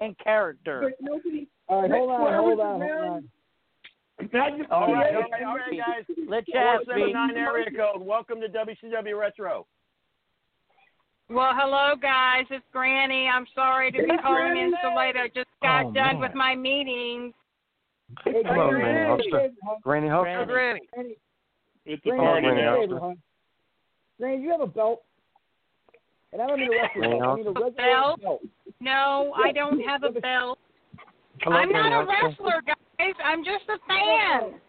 and 0.01 0.17
character. 0.19 0.81
But 0.83 0.93
nobody. 1.01 1.47
All 1.67 1.81
right, 1.83 1.91
hold 1.91 2.09
on, 2.09 2.33
hold 2.33 2.57
was 2.57 2.65
on, 2.65 2.81
hold 2.81 2.91
on. 2.91 3.29
Magnus 4.33 4.67
all 4.69 4.93
right, 4.93 5.15
all 5.15 5.21
right, 5.31 5.43
all 5.45 5.55
right, 5.55 5.77
guys. 5.77 6.15
Let 6.27 6.45
Chaz 6.47 6.83
Four 6.85 6.95
speak. 6.99 7.13
nine 7.13 7.37
area 7.37 7.71
code. 7.71 8.01
Welcome 8.01 8.41
to 8.41 8.49
WCW 8.49 9.17
Retro. 9.17 9.65
Well, 11.29 11.51
hello 11.55 11.95
guys, 11.95 12.45
it's 12.49 12.65
Granny. 12.73 13.27
I'm 13.27 13.45
sorry 13.55 13.91
to 13.91 13.97
be 13.97 14.09
Hey, 14.09 14.17
calling 14.21 14.57
in 14.57 14.73
so 14.81 14.95
late. 14.95 15.15
I 15.15 15.27
just 15.27 15.49
got 15.61 15.85
Oh, 15.85 15.91
done 15.91 16.13
man. 16.13 16.19
with 16.19 16.33
my 16.33 16.55
meeting. 16.55 17.33
Hey, 18.23 18.41
Hello, 18.45 18.69
Granny, 18.69 18.71
Granny 18.71 19.23
do 19.23 19.29
me 19.29 19.37
a 19.37 19.39
Hulkster. 19.41 19.81
Granny 19.81 20.07
Granny. 20.07 20.09
Hulkster. 20.09 20.47
Granny. 20.47 20.81
Granny, 20.93 21.15
It's 21.85 22.05
a 22.05 22.09
Granny, 22.09 22.23
party 22.23 22.47
a 22.47 22.49
Granny 22.49 22.61
now. 22.61 22.81
favor. 22.81 23.13
Granny, 24.19 24.41
you 24.43 24.49
have 24.51 24.61
a 24.61 24.67
belt. 24.67 25.01
And 26.31 26.41
I 26.41 26.47
don't 26.47 26.59
mean 26.59 26.69
a 26.73 26.77
wrestler 26.81 27.01
belt. 27.09 27.21
I 27.23 27.35
mean 27.35 27.47
a 27.47 27.51
regular 27.51 27.71
Belt? 27.71 28.21
belt. 28.21 28.41
No, 28.81 29.33
I 29.35 29.51
don't 29.51 29.79
have 29.81 30.03
a 30.03 30.11
belt. 30.19 30.59
Hello, 31.41 31.55
I'm 31.55 31.69
Granny 31.71 31.89
not 31.89 32.03
a 32.03 32.05
wrestler, 32.07 32.61
guys. 32.65 33.13
I'm 33.23 33.43
just 33.43 33.63
a 33.69 33.77
fan. 33.87 34.59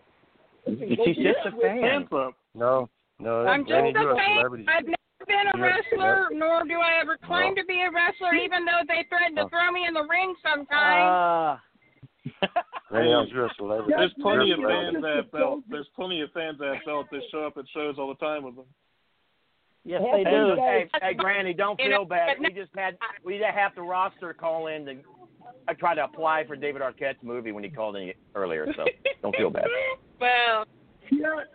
She's 1.04 1.16
just 1.16 1.46
a 1.46 1.50
fan. 1.60 1.82
Hands. 1.82 2.08
No, 2.54 2.88
no. 3.18 3.46
I'm 3.46 3.64
Granny, 3.64 3.92
just 3.92 4.02
you're 4.02 4.12
a 4.12 4.16
fan. 4.16 4.36
celebrity. 4.38 4.66
I've 4.68 4.84
never 4.86 5.26
been 5.26 5.46
a 5.54 5.62
wrestler, 5.62 6.28
nor 6.32 6.64
do 6.64 6.74
I 6.80 7.00
ever 7.00 7.16
claim 7.26 7.54
to 7.56 7.64
be 7.64 7.82
a 7.82 7.90
wrestler, 7.90 8.34
even 8.34 8.64
though 8.64 8.80
they 8.86 9.04
threaten 9.08 9.34
to 9.36 9.42
Oh. 9.44 9.48
throw 9.48 9.70
me 9.72 9.86
in 9.86 9.94
the 9.94 10.04
ring 10.08 10.34
Uh, 10.44 10.48
sometimes. 10.48 10.68
Granny 10.70 11.60
Hulkster, 12.92 13.32
you're 13.32 13.46
a 13.46 13.54
celebrity. 13.56 13.94
There's 13.96 14.12
plenty 14.20 14.48
You're 14.48 14.58
of 14.58 14.60
a 14.60 14.62
celebrity. 14.62 14.92
fans 14.92 15.02
that 15.02 15.32
belt. 15.32 15.60
There's 15.70 15.86
plenty 15.94 16.20
of 16.20 16.30
fans 16.32 16.58
that 16.58 16.74
belt 16.84 17.06
that 17.12 17.20
show 17.30 17.46
up 17.46 17.56
at 17.56 17.64
shows 17.72 17.94
all 17.98 18.08
the 18.08 18.16
time 18.24 18.42
with 18.42 18.56
them. 18.56 18.64
Yes, 19.84 20.02
they 20.12 20.24
do. 20.24 20.56
Hey, 20.56 20.88
hey, 21.00 21.14
Granny, 21.14 21.54
don't 21.54 21.80
feel 21.80 22.04
bad. 22.04 22.36
We 22.38 22.52
just 22.52 22.70
had 22.76 22.98
we 23.24 23.36
had 23.36 23.54
half 23.54 23.74
the 23.74 23.82
roster 23.82 24.34
call 24.34 24.66
in 24.66 24.84
to 24.86 24.94
I 25.68 25.74
tried 25.74 25.94
to 25.94 26.04
apply 26.04 26.44
for 26.46 26.56
David 26.56 26.82
Arquette's 26.82 27.22
movie 27.22 27.52
when 27.52 27.64
he 27.64 27.70
called 27.70 27.96
in 27.96 28.12
earlier, 28.34 28.66
so 28.76 28.84
don't 29.22 29.34
feel 29.36 29.50
bad. 29.50 29.66
Well, 30.20 30.66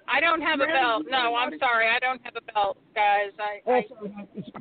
I 0.09 0.19
don't 0.19 0.41
have 0.41 0.59
a 0.59 0.65
belt. 0.65 1.05
No, 1.07 1.35
I'm 1.35 1.57
sorry. 1.59 1.87
I 1.87 1.99
don't 1.99 2.19
have 2.25 2.33
a 2.35 2.41
belt, 2.51 2.77
guys. 2.95 3.29
I, 3.39 3.61
I 3.71 3.85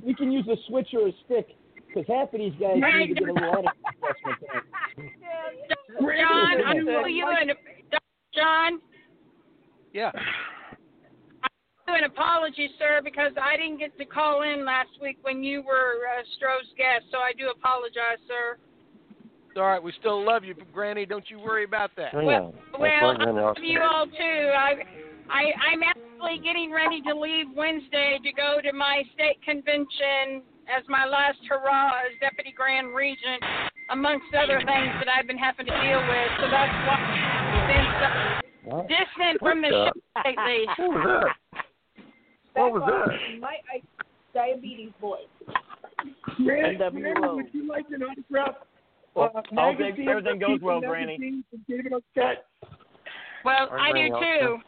we 0.05 0.15
can 0.15 0.31
use 0.31 0.47
a 0.47 0.57
switch 0.69 0.89
or 0.93 1.09
a 1.09 1.13
stick 1.25 1.49
because 1.89 2.05
half 2.07 2.33
of 2.35 2.39
these 2.39 2.53
guys 2.61 2.77
need 2.77 3.09
to 3.09 3.15
get 3.15 3.29
a 3.29 3.33
little 3.33 3.51
head 3.55 3.65
adjustment. 3.65 4.65
John, 6.01 6.64
I 6.66 6.78
owe 6.78 7.07
you 7.07 7.26
an 7.28 7.51
John. 8.34 8.80
Yeah. 9.92 10.11
I 11.42 11.49
owe 11.88 11.95
an 11.95 12.05
apology, 12.05 12.68
sir, 12.78 13.01
because 13.03 13.32
I 13.40 13.57
didn't 13.57 13.78
get 13.78 13.97
to 13.99 14.05
call 14.05 14.42
in 14.42 14.64
last 14.64 14.90
week 15.01 15.18
when 15.22 15.45
you 15.45 15.62
were 15.62 16.07
uh, 16.11 16.22
Stro's 16.36 16.66
guest. 16.76 17.07
So 17.12 17.18
I 17.18 17.32
do 17.38 17.51
apologize, 17.51 18.18
sir. 18.26 18.59
It's 19.55 19.61
all 19.61 19.66
right. 19.66 19.82
We 19.82 19.92
still 20.01 20.24
love 20.24 20.42
you, 20.42 20.55
Granny. 20.72 21.07
Don't 21.07 21.30
you 21.30 21.38
worry 21.38 21.62
about 21.62 21.90
that. 21.97 22.12
Yeah, 22.12 22.22
Well, 22.22 22.55
that's 22.72 22.80
well, 22.80 23.16
I 23.20 23.30
love 23.30 23.57
you 23.62 23.80
all 23.80 24.07
too. 24.07 24.51
I, 24.51 24.82
I, 25.30 25.42
I'm 25.70 25.82
actually 25.86 26.42
getting 26.42 26.72
ready 26.72 27.01
to 27.03 27.14
leave 27.14 27.47
Wednesday 27.55 28.18
to 28.24 28.32
go 28.32 28.59
to 28.64 28.72
my 28.72 29.05
state 29.14 29.40
convention 29.47 30.42
as 30.66 30.82
my 30.88 31.07
last 31.07 31.38
hurrah 31.49 32.03
as 32.03 32.18
deputy 32.20 32.53
grand 32.57 32.95
regent, 32.95 33.42
amongst 33.91 34.26
other 34.35 34.59
things 34.59 34.93
that 34.99 35.09
I've 35.09 35.26
been 35.26 35.39
having 35.39 35.66
to 35.66 35.72
deal 35.72 36.01
with. 36.01 36.28
So 36.41 36.47
that's 36.51 36.72
why 36.87 36.99
I've 37.53 37.68
been 37.68 37.87
so 38.01 38.76
What? 38.76 38.89
distant 38.89 39.39
from 39.41 39.62
the 39.62 39.68
What 39.70 39.93
show 40.24 40.28
lately. 40.28 40.66
What 40.78 40.91
was 40.91 41.22
that? 41.55 41.62
What 42.55 42.72
was 42.72 42.82
that? 42.87 43.41
My 43.41 43.57
diabetes 44.32 44.93
voice. 45.01 45.20
Granny, 46.45 46.76
NWO. 46.78 47.37
Would 47.37 47.47
you 47.53 47.66
like 47.68 47.87
an 47.91 48.03
autograph? 48.03 48.57
Well, 49.14 49.30
uh, 49.35 49.43
I 49.57 49.70
hope 49.70 49.78
magazine 49.78 50.09
everything 50.09 50.39
goes 50.41 50.61
well, 50.61 50.80
Granny. 50.80 51.12
Magazine 51.18 51.45
from 51.51 51.64
David 51.68 51.93
Arquette? 51.93 52.37
Well, 53.45 53.68
I 53.70 53.93
do 53.93 54.09
too. 54.09 54.59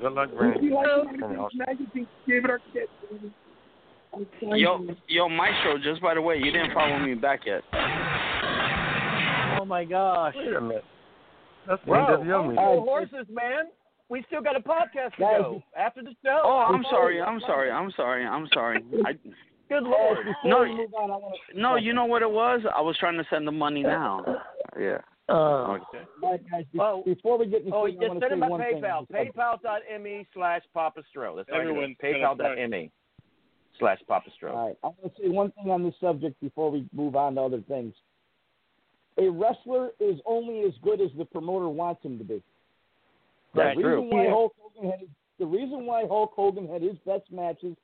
Good 0.00 0.12
luck, 0.12 0.30
Would 0.32 0.62
you 0.62 0.74
like 0.74 0.86
an 0.86 1.22
autograph 1.22 1.50
magazine 1.54 1.88
from 1.94 2.06
David 2.28 2.50
Arquette? 2.50 3.30
Granny? 4.12 4.60
Yo, 4.60 4.80
you. 4.82 4.96
yo, 5.08 5.28
Maestro. 5.28 5.78
Just 5.82 6.00
by 6.02 6.14
the 6.14 6.20
way, 6.22 6.36
you 6.36 6.50
didn't 6.50 6.72
follow 6.74 6.98
me 6.98 7.14
back 7.14 7.40
yet. 7.46 7.62
Oh 9.60 9.64
my 9.64 9.84
gosh. 9.84 10.34
Wait 10.36 10.54
a 10.54 10.60
minute. 10.60 10.84
That's 11.66 11.80
the 11.84 11.90
Whoa, 11.90 12.18
NWO 12.18 12.42
meeting. 12.48 12.58
oh, 12.58 12.80
horses, 12.80 13.26
man. 13.30 13.66
We 14.08 14.24
still 14.26 14.42
got 14.42 14.56
a 14.56 14.60
podcast 14.60 15.14
to 15.16 15.18
go 15.20 15.62
after 15.78 16.02
the 16.02 16.14
show. 16.24 16.40
Oh, 16.44 16.66
I'm 16.68 16.84
sorry. 16.90 17.22
I'm 17.22 17.40
sorry. 17.46 17.70
I'm 17.70 17.90
sorry. 17.96 18.26
I'm 18.26 18.48
sorry. 18.52 18.82
I, 19.06 19.12
Good 19.68 19.84
lord. 19.84 20.18
No, 20.44 20.60
we 20.62 20.74
move 20.76 20.92
on, 20.94 21.10
I 21.10 21.16
want 21.16 21.34
to. 21.54 21.58
no, 21.60 21.76
you 21.76 21.94
know 21.94 22.04
what 22.04 22.20
it 22.22 22.30
was? 22.30 22.60
I 22.76 22.80
was 22.82 22.96
trying 22.98 23.16
to 23.16 23.24
send 23.30 23.46
the 23.46 23.52
money 23.52 23.82
now. 23.82 24.22
Yeah. 24.78 24.98
Uh, 25.28 25.32
Okay. 25.78 25.98
All 26.22 26.30
right, 26.32 26.50
guys, 26.50 26.64
Oh. 26.78 27.02
before 27.06 27.38
we 27.38 27.46
get 27.46 27.62
into 27.62 27.74
Oh, 27.74 27.86
it, 27.86 27.92
just 27.92 28.10
send 28.10 28.20
to 28.20 28.26
it 28.32 28.40
by 28.40 28.48
PayPal. 28.48 29.06
PayPal.me 29.08 30.26
slash 30.34 30.62
Papa 30.74 31.02
Stro. 31.14 31.36
That's 31.36 31.48
all 31.50 31.58
you 31.58 31.64
do. 31.64 31.70
Everyone's 31.70 31.96
got 32.02 32.40
a 32.40 32.54
PayPal.me 32.56 32.90
slash 33.78 33.98
Papa 34.06 34.30
Stro. 34.40 34.52
All 34.54 34.66
right, 34.68 34.76
I 34.82 34.86
want 34.88 35.14
to 35.16 35.22
say 35.22 35.28
one 35.28 35.50
thing 35.52 35.70
on 35.70 35.82
this 35.82 35.94
subject 36.00 36.40
before 36.40 36.70
we 36.70 36.86
move 36.92 37.16
on 37.16 37.34
to 37.36 37.40
other 37.42 37.60
things. 37.68 37.94
A 39.18 39.28
wrestler 39.28 39.90
is 40.00 40.18
only 40.26 40.60
as 40.62 40.72
good 40.82 41.00
as 41.00 41.10
the 41.18 41.24
promoter 41.24 41.68
wants 41.68 42.02
him 42.04 42.18
to 42.18 42.24
be. 42.24 42.42
The 43.54 43.62
That's 43.62 43.76
reason 43.76 43.92
true. 43.92 44.02
why 44.10 44.28
Hulk 44.28 44.54
Hogan 44.60 44.90
had 44.90 45.00
the 45.38 45.46
reason 45.46 45.84
why 45.86 46.06
Hulk 46.06 46.32
Hogan 46.34 46.68
had 46.68 46.82
his 46.82 46.96
best 47.04 47.30
matches 47.30 47.76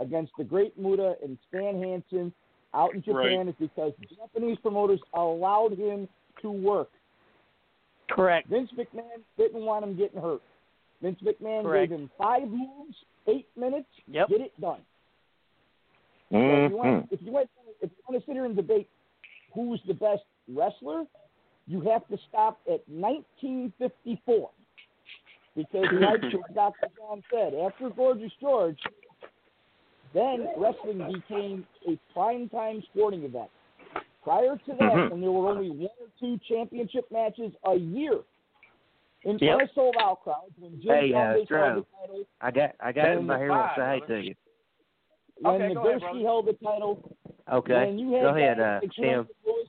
against 0.00 0.32
the 0.38 0.44
Great 0.44 0.78
Muta 0.78 1.14
and 1.22 1.38
Stan 1.48 1.80
Hansen 1.82 2.32
out 2.74 2.94
in 2.94 3.02
Japan 3.02 3.14
Right. 3.46 3.48
is 3.48 3.54
because 3.58 3.92
Japanese 4.16 4.58
promoters 4.58 5.00
allowed 5.14 5.72
him 5.78 6.08
to 6.42 6.50
work. 6.50 6.90
correct. 8.10 8.48
Vince 8.48 8.70
McMahon 8.76 9.22
didn't 9.38 9.64
want 9.64 9.84
him 9.84 9.96
getting 9.96 10.20
hurt. 10.20 10.42
Vince 11.02 11.18
McMahon 11.22 11.62
Correct. 11.62 11.90
gave 11.90 11.98
him 11.98 12.10
five 12.18 12.48
moves, 12.48 12.96
eight 13.26 13.48
minutes, 13.56 13.88
Yep. 14.06 14.28
get 14.28 14.40
it 14.40 14.60
done. 14.60 14.80
So 16.30 16.36
if 16.38 16.70
you 16.70 16.76
want, 16.76 17.08
if 17.12 17.22
you 17.22 17.32
want, 17.32 17.50
if 17.80 17.90
you 17.90 17.96
want 18.08 18.20
to 18.22 18.26
sit 18.26 18.34
here 18.34 18.44
and 18.44 18.56
debate 18.56 18.88
who's 19.54 19.80
the 19.86 19.94
best 19.94 20.22
wrestler, 20.48 21.04
you 21.66 21.80
have 21.82 22.06
to 22.08 22.18
stop 22.28 22.58
at 22.66 22.86
1954 22.88 24.50
because, 25.56 25.88
like 25.92 26.20
Dr. 26.54 26.86
John 26.96 27.22
said, 27.32 27.54
after 27.54 27.90
Gorgeous 27.90 28.32
George, 28.40 28.78
then 30.14 30.48
wrestling 30.56 31.20
became 31.28 31.66
a 31.88 31.98
primetime 32.16 32.84
sporting 32.86 33.22
event. 33.24 33.50
Prior 34.22 34.56
to 34.56 34.74
that, 34.74 34.78
Mhm. 34.80 35.10
when 35.10 35.20
there 35.20 35.30
were 35.30 35.48
only 35.48 35.70
one 35.70 35.88
or 36.00 36.08
two 36.18 36.38
championship 36.48 37.10
matches 37.12 37.52
a 37.64 37.74
year 37.76 38.24
in 39.24 39.38
Yep. 39.38 39.56
front 39.56 39.62
of 39.62 39.70
sold 39.74 39.96
out 40.00 40.22
crowds, 40.22 40.52
when 40.58 40.80
Jim 40.80 40.94
Hey, 40.94 41.14
uh, 41.14 41.18
Conway 41.18 41.44
held 41.44 41.48
Stro. 41.48 41.74
the 41.76 41.86
title, 42.00 42.26
I 42.40 42.50
got 42.50 42.74
I 42.80 42.92
got 42.92 43.04
Ten 43.04 43.16
somebody 43.18 43.38
to 43.38 43.44
here 43.44 43.50
wants 43.50 43.74
to 43.74 43.80
say 43.80 44.00
hey 44.00 44.00
to 44.06 44.20
you. 44.20 44.34
When 45.40 45.54
Okay, 45.62 45.74
go 45.74 45.88
ahead, 45.88 46.02
Nagurski 46.02 46.22
held 46.22 46.46
the 46.46 46.52
title, 46.54 47.16
Okay. 47.52 47.86
when 47.86 47.98
you 47.98 48.12
had 48.12 48.22
Go 48.22 48.28
ahead, 48.36 48.60
uh, 48.60 48.78
like 48.82 48.92
Tim. 48.92 49.04
Francis 49.26 49.36
Lewis, 49.46 49.68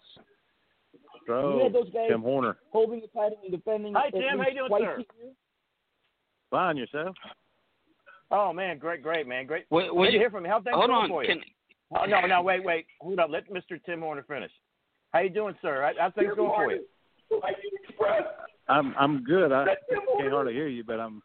you 1.28 1.60
had 1.64 1.74
those 1.74 1.90
guys 1.92 2.08
Tim 2.10 2.22
Horner. 2.22 2.58
holding 2.72 3.02
the 3.02 3.08
title 3.08 3.38
and 3.44 3.52
defending 3.52 3.94
Hi, 3.94 4.08
at 4.08 4.14
Tim. 4.14 4.40
How 4.40 4.48
you 4.48 4.56
doing, 4.56 4.82
sir? 4.82 5.04
Fine 6.50 6.78
yourself. 6.78 7.16
Oh 8.32 8.52
man, 8.54 8.78
great, 8.78 9.02
great, 9.02 9.28
man, 9.28 9.46
great. 9.46 9.66
Wait, 9.70 9.84
Great 9.90 9.96
wait, 9.96 10.12
to 10.12 10.18
hear 10.18 10.30
from 10.30 10.44
you. 10.46 10.52
How 10.52 10.62
things 10.62 10.76
hold 10.76 10.90
going 10.90 11.04
on. 11.04 11.10
for 11.10 11.24
you? 11.24 11.30
Can, 11.30 11.42
Oh, 11.90 12.04
no, 12.06 12.20
no, 12.26 12.42
wait, 12.42 12.62
wait. 12.66 12.86
Hold 13.00 13.18
up. 13.20 13.30
Let 13.30 13.50
Mr. 13.50 13.82
Tim 13.86 14.02
Horner 14.02 14.24
finish. 14.24 14.52
How 15.14 15.20
you 15.22 15.30
doing, 15.30 15.56
sir? 15.62 15.90
How- 15.98 16.10
things 16.12 16.34
going 16.36 16.52
for 16.52 16.72
you? 16.72 16.86
I'm 18.68 18.94
I'm 19.00 19.24
good. 19.24 19.54
I 19.54 19.66
can't 20.18 20.32
hardly 20.32 20.54
hear 20.54 20.68
you, 20.68 20.84
but 20.84 21.00
I'm 21.00 21.22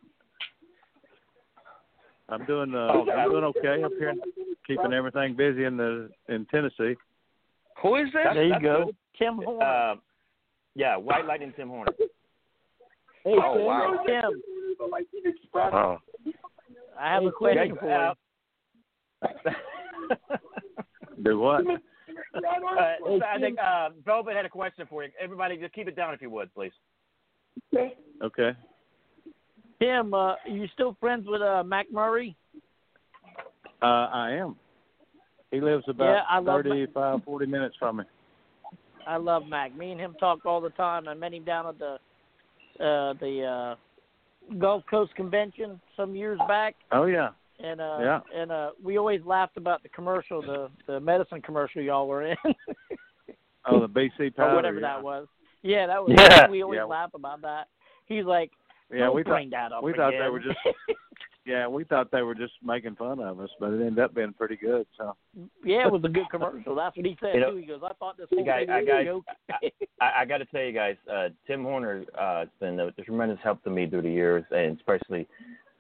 I'm 2.33 2.45
doing 2.47 2.75
uh, 2.75 2.89
Oh, 2.93 3.07
I'm 3.11 3.31
doing 3.31 3.45
okay 3.45 3.83
up 3.83 3.93
here, 3.99 4.15
keeping 4.67 4.93
everything 4.93 5.35
busy 5.37 5.65
in 5.65 5.77
the 5.77 6.11
in 6.29 6.47
Tennessee. 6.47 6.95
who 7.83 7.97
is 7.97 8.07
this? 8.13 8.23
There 8.35 8.45
you 8.45 8.51
That's 8.53 8.63
go. 8.63 8.85
good. 8.87 8.97
Tim 9.19 9.37
Horner. 9.37 9.65
Uh, 9.65 9.95
yeah, 10.75 10.97
White 10.97 11.27
Lightning 11.27 11.53
Tim 11.57 11.69
Horner. 11.69 11.93
Hey, 13.25 13.37
Oh, 13.37 13.55
Tim, 13.57 13.65
wow. 13.65 14.05
Tim, 14.07 14.43
Oh, 15.55 15.99
I 16.99 17.13
have 17.15 17.23
Hey, 17.23 17.29
a 17.29 17.33
question 17.33 17.69
Tim, 17.69 17.77
for 17.77 17.87
you. 17.87 17.93
Uh, 17.93 18.15
do 21.23 21.39
what? 21.39 21.65
Uh, 21.67 21.77
so 23.07 23.21
I 23.25 23.39
think 23.39 23.59
uh, 23.59 23.91
Velvet 24.05 24.35
had 24.35 24.45
a 24.47 24.49
question 24.49 24.87
for 24.89 25.05
you. 25.05 25.11
Everybody, 25.21 25.57
just 25.57 25.73
keep 25.75 25.89
it 25.89 25.97
down 25.97 26.15
if 26.15 26.23
you 26.23 26.31
would, 26.31 26.53
please. 26.55 26.73
Okay. 28.23 28.53
Okay. 29.83 29.91
Tim, 29.91 30.15
uh, 30.15 30.17
are 30.17 30.37
you 30.49 30.67
still 30.75 30.97
friends 31.01 31.27
with 31.27 31.43
uh, 31.43 31.63
Mac 31.65 31.91
Murray? 31.93 32.37
Uh, 33.83 33.87
I 34.13 34.31
am. 34.33 34.57
He 35.51 35.61
lives 35.61 35.85
about 35.89 36.05
Yeah, 36.05 36.21
I 36.29 36.39
love 36.39 36.63
35, 36.63 37.25
40 37.25 37.47
minutes 37.47 37.77
from 37.79 37.97
me. 37.99 38.05
I 39.07 39.17
love 39.17 39.47
Mac. 39.49 39.77
Me 39.77 39.91
and 39.91 40.01
him 40.01 40.15
talk 40.21 40.47
all 40.47 40.61
the 40.61 40.71
time. 40.71 41.09
I 41.09 41.15
met 41.15 41.35
him 41.35 41.45
down 41.45 41.67
at 41.67 41.79
the 41.79 41.99
uh, 42.81 43.13
the 43.21 43.45
uh, 43.45 44.55
Gulf 44.59 44.85
Coast 44.89 45.15
Convention 45.15 45.79
some 45.97 46.15
years 46.15 46.39
back, 46.49 46.75
Oh 46.91 47.05
yeah. 47.05 47.31
and 47.63 47.81
uh, 47.81 47.99
Yeah. 48.01 48.21
and 48.35 48.51
uh, 48.51 48.71
we 48.83 48.97
always 48.97 49.21
laughed 49.27 49.57
about 49.57 49.83
the 49.83 49.89
commercial, 49.91 50.41
the 50.41 50.71
the 50.87 51.01
medicine 51.01 51.43
commercial 51.43 51.83
y'all 51.83 52.07
were 52.07 52.23
in, 52.23 52.37
Oh, 53.67 53.81
the 53.81 53.89
BC 53.89 54.35
powder. 54.37 54.51
or 54.53 54.57
whatever 54.57 54.81
yeah. 54.81 54.95
that 54.95 55.03
was. 55.03 55.27
Yeah, 55.63 55.87
that 55.89 56.03
was. 56.03 56.13
Yeah. 56.17 56.49
We 56.49 56.63
always 56.63 56.79
Yeah. 56.79 56.85
laugh 56.85 57.11
about 57.15 57.43
that. 57.43 57.67
He's 58.07 58.25
like, 58.25 58.51
Yeah, 58.93 59.07
"Don't 59.07 59.17
we 59.17 59.23
thought 59.23 59.51
that 59.51 59.73
up 59.73 59.83
we 59.83 59.93
thought 59.93 60.13
they 60.19 60.29
were 60.29 60.41
just 60.41 60.59
yeah 61.47 61.67
we 61.67 61.85
thought 61.85 62.11
they 62.11 62.23
were 62.23 62.35
just 62.35 62.53
making 62.63 62.97
fun 62.97 63.21
of 63.21 63.41
us, 63.41 63.51
but 63.59 63.73
it 63.73 63.81
ended 63.81 63.99
up 63.99 64.15
being 64.15 64.33
pretty 64.33 64.57
good. 64.57 64.87
So 64.97 65.17
yeah, 65.65 65.87
it 65.87 65.93
was 65.93 66.03
a 66.05 66.09
good 66.09 66.29
commercial. 66.31 66.75
That's 66.75 66.97
what 66.97 67.07
he 67.07 67.17
said 67.21 67.35
You 67.35 67.41
know, 67.41 67.51
too. 67.53 67.57
He 67.59 67.67
goes, 67.67 67.81
"I 67.85 67.93
thought 67.95 68.17
this 68.17 68.29
whole 68.31 68.45
guys, 68.45 68.67
I 68.71 68.81
was 68.81 68.87
got, 68.87 69.01
a 69.01 69.05
joke." 69.05 69.25
I, 70.01 70.13
I 70.21 70.25
got 70.25 70.39
to 70.39 70.45
tell 70.47 70.63
you 70.63 70.73
guys, 70.73 70.97
uh, 71.13 71.29
Tim 71.47 71.63
Horner 71.63 72.05
uh, 72.19 72.41
has 72.41 72.49
been 72.61 72.79
a 72.81 72.91
tremendous 72.93 73.39
help 73.43 73.63
to 73.65 73.71
me 73.71 73.89
through 73.89 74.03
the 74.03 74.11
years, 74.11 74.45
and 74.51 74.77
especially 74.77 75.27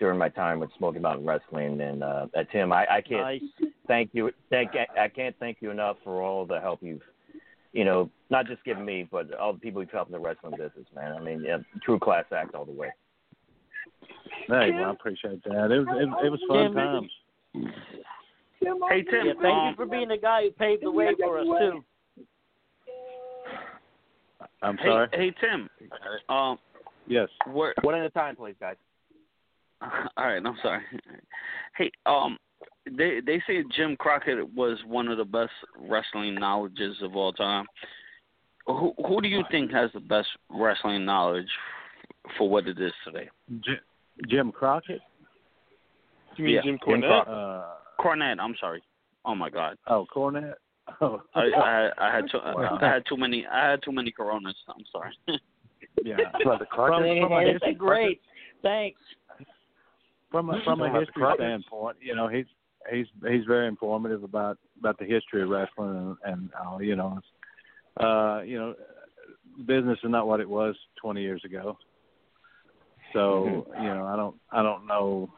during 0.02 0.18
my 0.18 0.28
time 0.28 0.58
with 0.58 0.70
Smoky 0.78 0.98
Mountain 0.98 1.24
Wrestling. 1.24 1.80
And 1.80 2.02
uh, 2.02 2.26
uh, 2.36 2.42
Tim, 2.50 2.72
I, 2.72 2.84
I 2.90 3.00
can't 3.00 3.20
Nice. 3.22 3.70
thank 3.86 4.10
you. 4.12 4.32
Thank 4.50 4.70
I 4.98 5.06
can't 5.06 5.36
thank 5.38 5.58
you 5.60 5.70
enough 5.70 5.96
for 6.02 6.22
all 6.22 6.44
the 6.44 6.58
help 6.60 6.82
you've, 6.82 7.02
you 7.72 7.84
know, 7.84 8.10
not 8.28 8.46
just 8.48 8.64
given 8.64 8.84
me, 8.84 9.06
but 9.08 9.32
all 9.34 9.52
the 9.52 9.60
people 9.60 9.80
you've 9.80 9.92
helped 9.92 10.10
in 10.10 10.14
the 10.14 10.18
wrestling 10.18 10.54
business, 10.58 10.86
man. 10.92 11.12
I 11.12 11.20
mean, 11.20 11.44
yeah, 11.46 11.58
true 11.84 12.00
class 12.00 12.24
act 12.32 12.56
all 12.56 12.64
the 12.64 12.72
way. 12.72 12.88
Hey, 14.48 14.70
well, 14.72 14.84
I 14.84 14.90
appreciate 14.90 15.42
that. 15.44 15.70
It 15.70 15.86
was 15.86 15.86
it, 15.90 16.26
it 16.26 16.30
was 16.30 16.40
fun 16.48 16.64
Tim, 16.64 16.74
times. 16.74 17.10
Hey 18.90 19.02
Tim, 19.02 19.26
Yeah, 19.26 19.32
thank 19.42 19.70
you 19.70 19.76
for 19.76 19.86
being 19.86 20.08
the 20.08 20.18
guy 20.18 20.42
who 20.44 20.50
paved 20.52 20.84
the 20.84 20.90
way 20.90 21.10
for 21.18 21.38
us 21.38 21.46
too. 21.46 21.84
I'm 24.62 24.76
hey, 24.76 24.88
sorry. 24.88 25.08
hey 25.12 25.34
Tim. 25.40 25.68
Um, 26.28 26.58
Yes. 27.06 27.28
where? 27.46 27.74
One 27.82 27.96
at 27.96 28.06
a 28.06 28.10
time, 28.10 28.36
please, 28.36 28.54
guys. 28.60 28.76
All 29.82 30.26
right, 30.26 30.40
I'm 30.44 30.56
sorry. 30.62 30.82
Hey, 31.76 31.90
um, 32.06 32.38
they 32.86 33.20
they 33.24 33.42
say 33.46 33.64
Jim 33.76 33.96
Crockett 33.96 34.52
was 34.54 34.78
one 34.86 35.08
of 35.08 35.18
the 35.18 35.24
best 35.24 35.52
wrestling 35.78 36.34
knowledges 36.36 36.96
of 37.02 37.16
all 37.16 37.32
time. 37.32 37.66
Who 38.66 38.94
who 39.06 39.20
do 39.20 39.28
you 39.28 39.42
think 39.50 39.72
has 39.72 39.90
the 39.92 40.00
best 40.00 40.28
wrestling 40.48 41.04
knowledge 41.04 41.50
for 42.38 42.48
what 42.48 42.68
it 42.68 42.80
is 42.80 42.92
today? 43.04 43.28
Jim, 43.64 43.78
Jim 44.28 44.52
Crockett. 44.52 45.00
You 46.36 46.44
mean 46.44 46.54
Yeah. 46.54 46.62
Jim 46.62 46.78
Jim 46.86 47.02
Cornette? 47.02 47.28
Uh, 47.28 47.64
Cornette, 48.00 48.38
I'm 48.40 48.54
sorry. 48.60 48.82
Oh 49.24 49.34
my 49.34 49.50
God. 49.50 49.76
oh, 49.86 50.06
Cornette. 50.14 50.54
Oh, 51.00 51.22
I 51.34 51.42
I, 51.42 51.90
I 51.96 52.14
had 52.14 52.24
too 52.30 52.38
Wow. 52.44 52.78
I 52.82 52.86
had 52.86 53.04
too 53.08 53.16
many 53.16 53.46
I 53.46 53.70
had 53.70 53.82
too 53.84 53.92
many 53.92 54.10
Coronas. 54.10 54.56
I'm 54.68 54.84
sorry. 54.90 55.12
yeah. 56.04 56.16
From, 56.44 56.58
from 56.74 57.32
a 57.32 57.52
history, 57.52 57.74
great. 57.74 58.20
Thanks. 58.62 59.00
from 60.30 60.50
a 60.50 60.60
from 60.64 60.80
a 60.80 60.88
Talking 60.88 60.90
about 60.90 60.92
the 60.92 61.00
history 61.00 61.22
standpoint, 61.36 61.96
you 62.00 62.14
know, 62.16 62.26
he's 62.28 62.46
he's 62.90 63.06
he's 63.28 63.44
very 63.44 63.68
informative 63.68 64.24
about 64.24 64.58
about 64.80 64.98
the 64.98 65.04
history 65.04 65.42
of 65.42 65.48
wrestling 65.50 66.16
and, 66.24 66.32
and 66.32 66.50
uh, 66.66 66.78
you 66.78 66.96
know, 66.96 67.18
it's, 67.18 68.04
uh, 68.04 68.40
you 68.44 68.58
know, 68.58 68.74
business 69.66 69.98
is 70.02 70.10
not 70.10 70.26
what 70.26 70.40
it 70.40 70.48
was 70.48 70.74
20 71.00 71.22
years 71.22 71.42
ago. 71.44 71.78
So 73.12 73.66
you 73.78 73.88
know, 73.88 74.06
I 74.06 74.16
don't 74.16 74.36
I 74.50 74.62
don't 74.62 74.86
know 74.86 75.30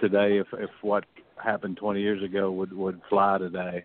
today 0.00 0.38
if 0.38 0.46
if 0.58 0.70
what 0.82 1.04
happened 1.42 1.76
20 1.76 2.00
years 2.00 2.22
ago 2.22 2.50
would 2.52 2.72
would 2.72 3.00
fly 3.08 3.38
today. 3.38 3.84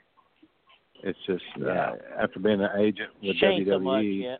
It's 1.03 1.17
just 1.25 1.43
uh, 1.65 1.93
after 2.19 2.39
being 2.39 2.61
an 2.61 2.69
agent 2.79 3.09
with 3.23 3.35
Changed 3.37 3.67
WWE, 3.69 3.73
so 3.73 3.79
much. 3.79 4.03
Yeah. 4.05 4.35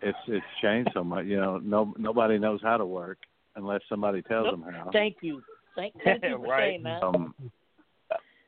it's 0.00 0.18
it's 0.28 0.46
changed 0.62 0.90
so 0.94 1.04
much. 1.04 1.26
You 1.26 1.36
know, 1.36 1.58
no 1.58 1.92
nobody 1.98 2.38
knows 2.38 2.60
how 2.62 2.76
to 2.78 2.86
work 2.86 3.18
unless 3.56 3.82
somebody 3.88 4.22
tells 4.22 4.50
them 4.50 4.62
how. 4.62 4.90
Thank 4.92 5.16
you. 5.20 5.42
Thank, 5.76 5.94
thank 6.04 6.22
you 6.24 6.38
for 6.38 6.46
Right. 6.48 6.70
saying 6.72 6.82
that. 6.84 7.02
Um, 7.02 7.34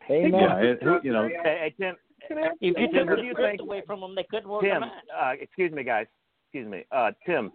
Hey, 0.06 0.22
man. 0.28 0.40
yeah, 0.40 0.56
it, 0.58 0.78
it- 0.80 1.04
you 1.04 1.12
know, 1.12 1.28
Hey, 1.42 1.58
hey 1.62 1.74
Tim, 1.78 1.96
if 2.30 2.60
you 2.60 2.74
Tim, 2.74 3.08
took 3.08 3.16
the 3.16 3.28
script 3.32 3.60
away 3.60 3.82
from 3.84 4.00
them, 4.00 4.14
they 4.14 4.22
couldn't 4.30 4.48
work 4.48 4.62
a 4.62 4.66
Tim, 4.68 4.80
match. 4.82 4.90
uh, 5.20 5.32
excuse 5.40 5.72
me, 5.72 5.82
guys. 5.82 6.06
Excuse 6.44 6.70
me, 6.70 6.84
uh, 6.92 7.10
Tim. 7.26 7.50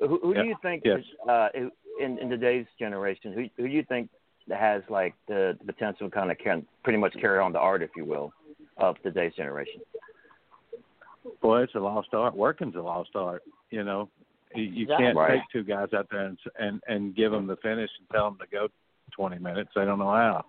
Who, 0.00 0.18
who 0.22 0.34
Yeah. 0.34 0.42
do 0.42 0.48
you 0.48 0.56
think 0.62 0.82
Yes. 0.84 1.00
is, 1.00 1.06
uh, 1.28 1.48
in 2.00 2.18
in 2.18 2.28
today's 2.30 2.66
generation? 2.78 3.32
Who 3.32 3.48
who 3.56 3.68
do 3.68 3.74
you 3.74 3.82
think 3.84 4.10
has 4.50 4.82
like 4.88 5.14
the, 5.26 5.56
the 5.60 5.72
potential 5.72 6.08
to 6.08 6.14
kind 6.14 6.30
of 6.30 6.38
can 6.38 6.66
pretty 6.82 6.98
much 6.98 7.12
carry 7.20 7.38
on 7.38 7.52
the 7.52 7.58
art, 7.58 7.82
if 7.82 7.90
you 7.96 8.04
will, 8.04 8.32
of 8.78 9.00
today's 9.02 9.34
generation? 9.34 9.80
boy, 11.42 11.62
it's 11.62 11.74
a 11.74 11.78
lost 11.80 12.14
art. 12.14 12.34
Working's 12.34 12.74
a 12.76 12.80
lost 12.80 13.10
art. 13.14 13.42
You 13.70 13.84
know, 13.84 14.08
you, 14.54 14.62
you 14.62 14.86
can't 14.86 15.16
Right. 15.16 15.40
take 15.40 15.42
two 15.52 15.62
guys 15.64 15.92
out 15.92 16.08
there 16.10 16.24
and 16.26 16.38
and 16.58 16.82
and 16.88 17.14
give 17.14 17.32
them 17.32 17.46
the 17.46 17.56
finish 17.56 17.90
and 17.98 18.08
tell 18.10 18.30
them 18.30 18.38
to 18.38 18.46
go 18.46 18.68
20 19.10 19.38
minutes. 19.38 19.70
They 19.74 19.84
don't 19.84 19.98
know 19.98 20.10
how. 20.12 20.44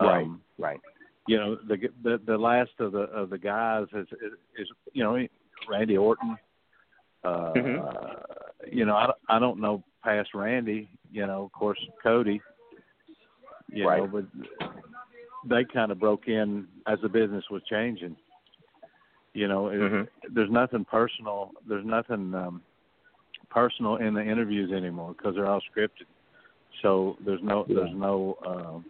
Right. 0.00 0.24
Um, 0.24 0.42
Right. 0.58 0.80
you 1.26 1.36
know, 1.38 1.56
the 1.56 1.90
the 2.02 2.18
the 2.24 2.38
last 2.38 2.70
of 2.78 2.92
the 2.92 3.00
of 3.00 3.28
the 3.30 3.38
guys 3.38 3.86
is 3.92 4.06
is, 4.22 4.32
is 4.56 4.68
you 4.92 5.02
know 5.02 5.26
Randy 5.68 5.98
Orton. 5.98 6.38
Uh, 7.24 7.52
Mhm. 7.54 8.24
You 8.70 8.84
know, 8.84 8.96
I 8.96 9.12
I 9.28 9.38
don't 9.38 9.60
know 9.60 9.82
past 10.02 10.30
Randy. 10.34 10.88
You 11.12 11.26
know, 11.26 11.44
of 11.44 11.52
course 11.52 11.78
Cody. 12.02 12.40
You 13.68 13.86
Right. 13.86 13.98
know, 13.98 14.06
but 14.06 14.24
they 15.44 15.64
kind 15.64 15.90
of 15.90 15.98
broke 15.98 16.28
in 16.28 16.66
as 16.86 16.98
the 17.02 17.08
business 17.08 17.44
was 17.50 17.62
changing. 17.64 18.16
You 19.34 19.48
know, 19.48 19.68
it, 19.68 19.78
Mhm. 19.78 20.08
there's 20.30 20.50
nothing 20.50 20.84
personal. 20.84 21.52
There's 21.66 21.84
nothing 21.84 22.34
um, 22.34 22.62
personal 23.50 23.96
in 23.96 24.14
the 24.14 24.22
interviews 24.22 24.72
anymore 24.72 25.14
because 25.16 25.34
they're 25.34 25.46
all 25.46 25.60
scripted. 25.72 26.06
So 26.82 27.16
there's 27.20 27.42
no 27.42 27.64
there's 27.68 27.94
no 27.94 28.36
um, 28.46 28.84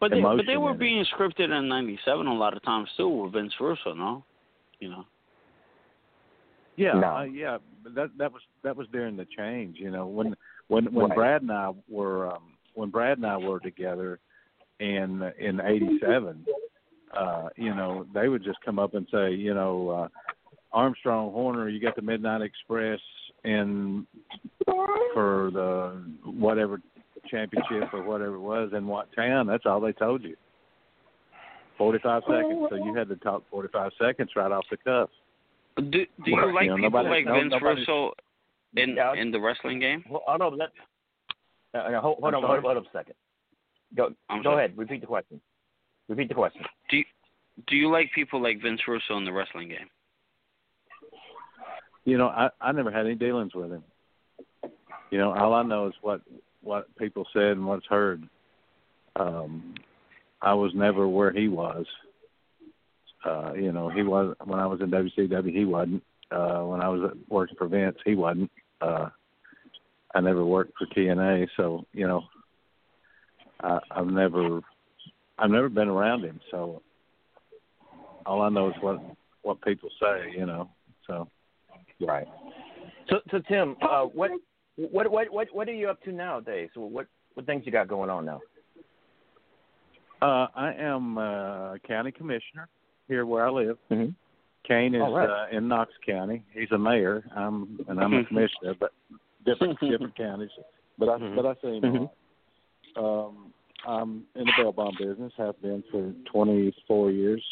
But 0.00 0.10
they 0.10 0.20
but 0.22 0.46
they 0.46 0.56
were 0.56 0.70
in 0.70 0.76
it. 0.76 0.80
being 0.80 1.04
scripted 1.06 1.56
in 1.56 1.68
'97 1.68 2.26
a 2.26 2.34
lot 2.34 2.56
of 2.56 2.62
times 2.62 2.88
too 2.96 3.08
with 3.08 3.32
Vince 3.32 3.54
Russo, 3.60 3.94
no? 3.94 4.24
You 4.78 4.90
know. 4.90 5.06
Yeah, 6.80 6.94
No. 6.94 7.16
uh, 7.16 7.22
yeah, 7.24 7.58
but 7.82 7.94
that 7.94 8.10
that 8.16 8.32
was 8.32 8.42
that 8.62 8.74
was 8.74 8.86
during 8.90 9.16
the 9.16 9.26
change. 9.36 9.76
You 9.78 9.90
know, 9.90 10.06
when 10.06 10.34
when 10.68 10.86
when 10.94 11.08
Right. 11.08 11.14
Brad 11.16 11.42
and 11.42 11.52
I 11.52 11.72
were 11.88 12.32
um, 12.32 12.54
when 12.74 12.88
Brad 12.88 13.18
and 13.18 13.26
I 13.26 13.36
were 13.36 13.60
together 13.60 14.18
in 14.78 15.30
in 15.38 15.60
'87, 15.60 16.46
uh, 17.14 17.48
you 17.56 17.74
know, 17.74 18.06
they 18.14 18.28
would 18.28 18.42
just 18.42 18.60
come 18.64 18.78
up 18.78 18.94
and 18.94 19.06
say, 19.12 19.32
you 19.32 19.52
know, 19.52 19.90
uh, 19.90 20.08
Armstrong 20.72 21.32
Horner, 21.32 21.68
you 21.68 21.80
got 21.80 21.96
the 21.96 22.02
Midnight 22.02 22.40
Express 22.40 23.00
in 23.44 24.06
for 25.12 25.50
the 25.52 26.02
whatever 26.24 26.80
championship 27.28 27.92
or 27.92 28.02
whatever 28.02 28.36
it 28.36 28.40
was 28.40 28.72
in 28.72 28.86
what 28.86 29.12
town. 29.14 29.46
That's 29.46 29.66
all 29.66 29.80
they 29.80 29.92
told 29.92 30.22
you. 30.22 30.36
Forty-five 31.76 32.22
seconds, 32.26 32.66
so 32.70 32.76
you 32.76 32.94
had 32.94 33.08
to 33.08 33.16
talk 33.16 33.42
forty-five 33.50 33.92
seconds 34.00 34.30
right 34.34 34.50
off 34.52 34.64
the 34.70 34.78
cuff. 34.78 35.10
Do 35.76 35.82
do 35.90 36.06
you 36.26 36.36
Well, 36.36 36.54
like 36.54 36.64
you 36.64 36.70
know, 36.70 36.76
people 36.76 36.90
nobody- 36.90 37.08
like 37.08 37.24
no- 37.26 37.34
Vince 37.34 37.50
nobody- 37.52 37.80
Russo 37.80 38.12
in 38.76 38.90
Yeah. 38.96 39.14
in 39.14 39.30
the 39.30 39.40
wrestling 39.40 39.78
game? 39.78 40.02
Hold 40.08 40.22
hold 40.26 40.42
on, 40.42 40.58
let, 40.58 40.70
uh, 41.74 41.78
uh, 41.78 42.00
hold, 42.00 42.18
hold 42.20 42.34
on, 42.34 42.42
hold, 42.42 42.60
hold 42.62 42.76
on 42.76 42.86
a 42.86 42.90
second. 42.90 43.14
Go 43.94 44.14
I'm 44.28 44.42
go 44.42 44.50
sorry. 44.52 44.64
ahead. 44.64 44.76
Repeat 44.78 45.00
the 45.00 45.06
question. 45.06 45.40
Repeat 46.08 46.28
the 46.28 46.34
question. 46.34 46.62
Do 46.90 46.96
you, 46.98 47.04
do 47.66 47.76
you 47.76 47.88
like 47.90 48.12
people 48.12 48.40
like 48.42 48.60
Vince 48.60 48.80
Russo 48.86 49.16
in 49.16 49.24
the 49.24 49.32
wrestling 49.32 49.68
game? 49.68 49.88
You 52.04 52.18
know, 52.18 52.28
I 52.28 52.50
I 52.60 52.72
never 52.72 52.90
had 52.90 53.06
any 53.06 53.14
dealings 53.14 53.54
with 53.54 53.70
him. 53.72 53.84
You 55.10 55.18
know, 55.18 55.32
all 55.32 55.54
I 55.54 55.62
know 55.62 55.86
is 55.86 55.94
what 56.02 56.20
what 56.62 56.94
people 56.96 57.26
said 57.32 57.52
and 57.52 57.66
what's 57.66 57.86
heard. 57.86 58.22
Um, 59.16 59.74
I 60.42 60.54
was 60.54 60.72
never 60.74 61.08
where 61.08 61.30
he 61.32 61.48
was. 61.48 61.86
Uh, 63.24 63.52
you 63.54 63.72
know, 63.72 63.90
he 63.90 64.02
was 64.02 64.34
when 64.44 64.58
I 64.58 64.66
was 64.66 64.80
in 64.80 64.90
WCW. 64.90 65.54
He 65.54 65.64
wasn't. 65.64 66.02
Uh, 66.30 66.60
when 66.62 66.80
I 66.80 66.88
was 66.88 67.12
working 67.28 67.56
for 67.58 67.66
Vince, 67.68 67.96
he 68.04 68.14
wasn't. 68.14 68.50
Uh, 68.80 69.08
I 70.14 70.20
never 70.20 70.44
worked 70.44 70.72
for 70.78 70.86
TNA, 70.86 71.48
so 71.56 71.84
you 71.92 72.06
know, 72.06 72.22
I, 73.60 73.78
I've 73.90 74.06
never, 74.06 74.60
I've 75.38 75.50
never 75.50 75.68
been 75.68 75.88
around 75.88 76.24
him. 76.24 76.40
So 76.50 76.82
all 78.26 78.42
I 78.42 78.48
know 78.48 78.68
is 78.68 78.76
what 78.80 79.00
what 79.42 79.60
people 79.62 79.90
say. 80.00 80.32
You 80.36 80.46
know, 80.46 80.70
so. 81.06 81.28
Right. 82.00 82.26
So, 83.10 83.16
so 83.30 83.40
Tim, 83.48 83.76
uh, 83.82 84.04
what, 84.04 84.30
what, 84.76 85.10
what, 85.10 85.30
what, 85.30 85.48
what 85.52 85.68
are 85.68 85.74
you 85.74 85.88
up 85.90 86.02
to 86.04 86.12
nowadays? 86.12 86.70
What, 86.74 87.06
what 87.34 87.46
things 87.46 87.64
you 87.66 87.72
got 87.72 87.88
going 87.88 88.08
on 88.08 88.24
now? 88.24 88.40
Uh, 90.22 90.46
I 90.54 90.74
am 90.78 91.18
uh, 91.18 91.74
county 91.86 92.12
commissioner 92.12 92.68
here 93.10 93.26
where 93.26 93.44
I 93.46 93.50
live. 93.50 93.76
Mm-hmm. 93.90 94.10
Kane 94.66 94.94
is 94.94 95.00
right. 95.02 95.28
uh, 95.28 95.56
in 95.56 95.66
Knox 95.68 95.90
County. 96.06 96.44
He's 96.54 96.70
a 96.70 96.78
mayor. 96.78 97.24
I'm 97.36 97.80
and 97.88 97.98
I'm 98.00 98.14
a 98.14 98.24
commissioner, 98.24 98.74
but 98.78 98.92
different 99.44 99.78
different 99.80 100.16
counties. 100.16 100.50
But 100.98 101.08
I 101.08 101.18
Mhm. 101.18 101.34
but 101.36 101.44
I 101.46 101.54
see 101.60 101.76
him. 101.78 101.82
Mhm. 101.82 102.10
a 102.96 103.00
lot. 103.02 103.26
Um, 103.28 103.52
I'm 103.86 104.26
in 104.36 104.44
the 104.44 104.52
bail 104.56 104.72
bond 104.72 104.96
business. 104.98 105.32
Have 105.38 105.60
been 105.62 105.82
for 105.90 106.12
24 106.30 107.10
years. 107.10 107.42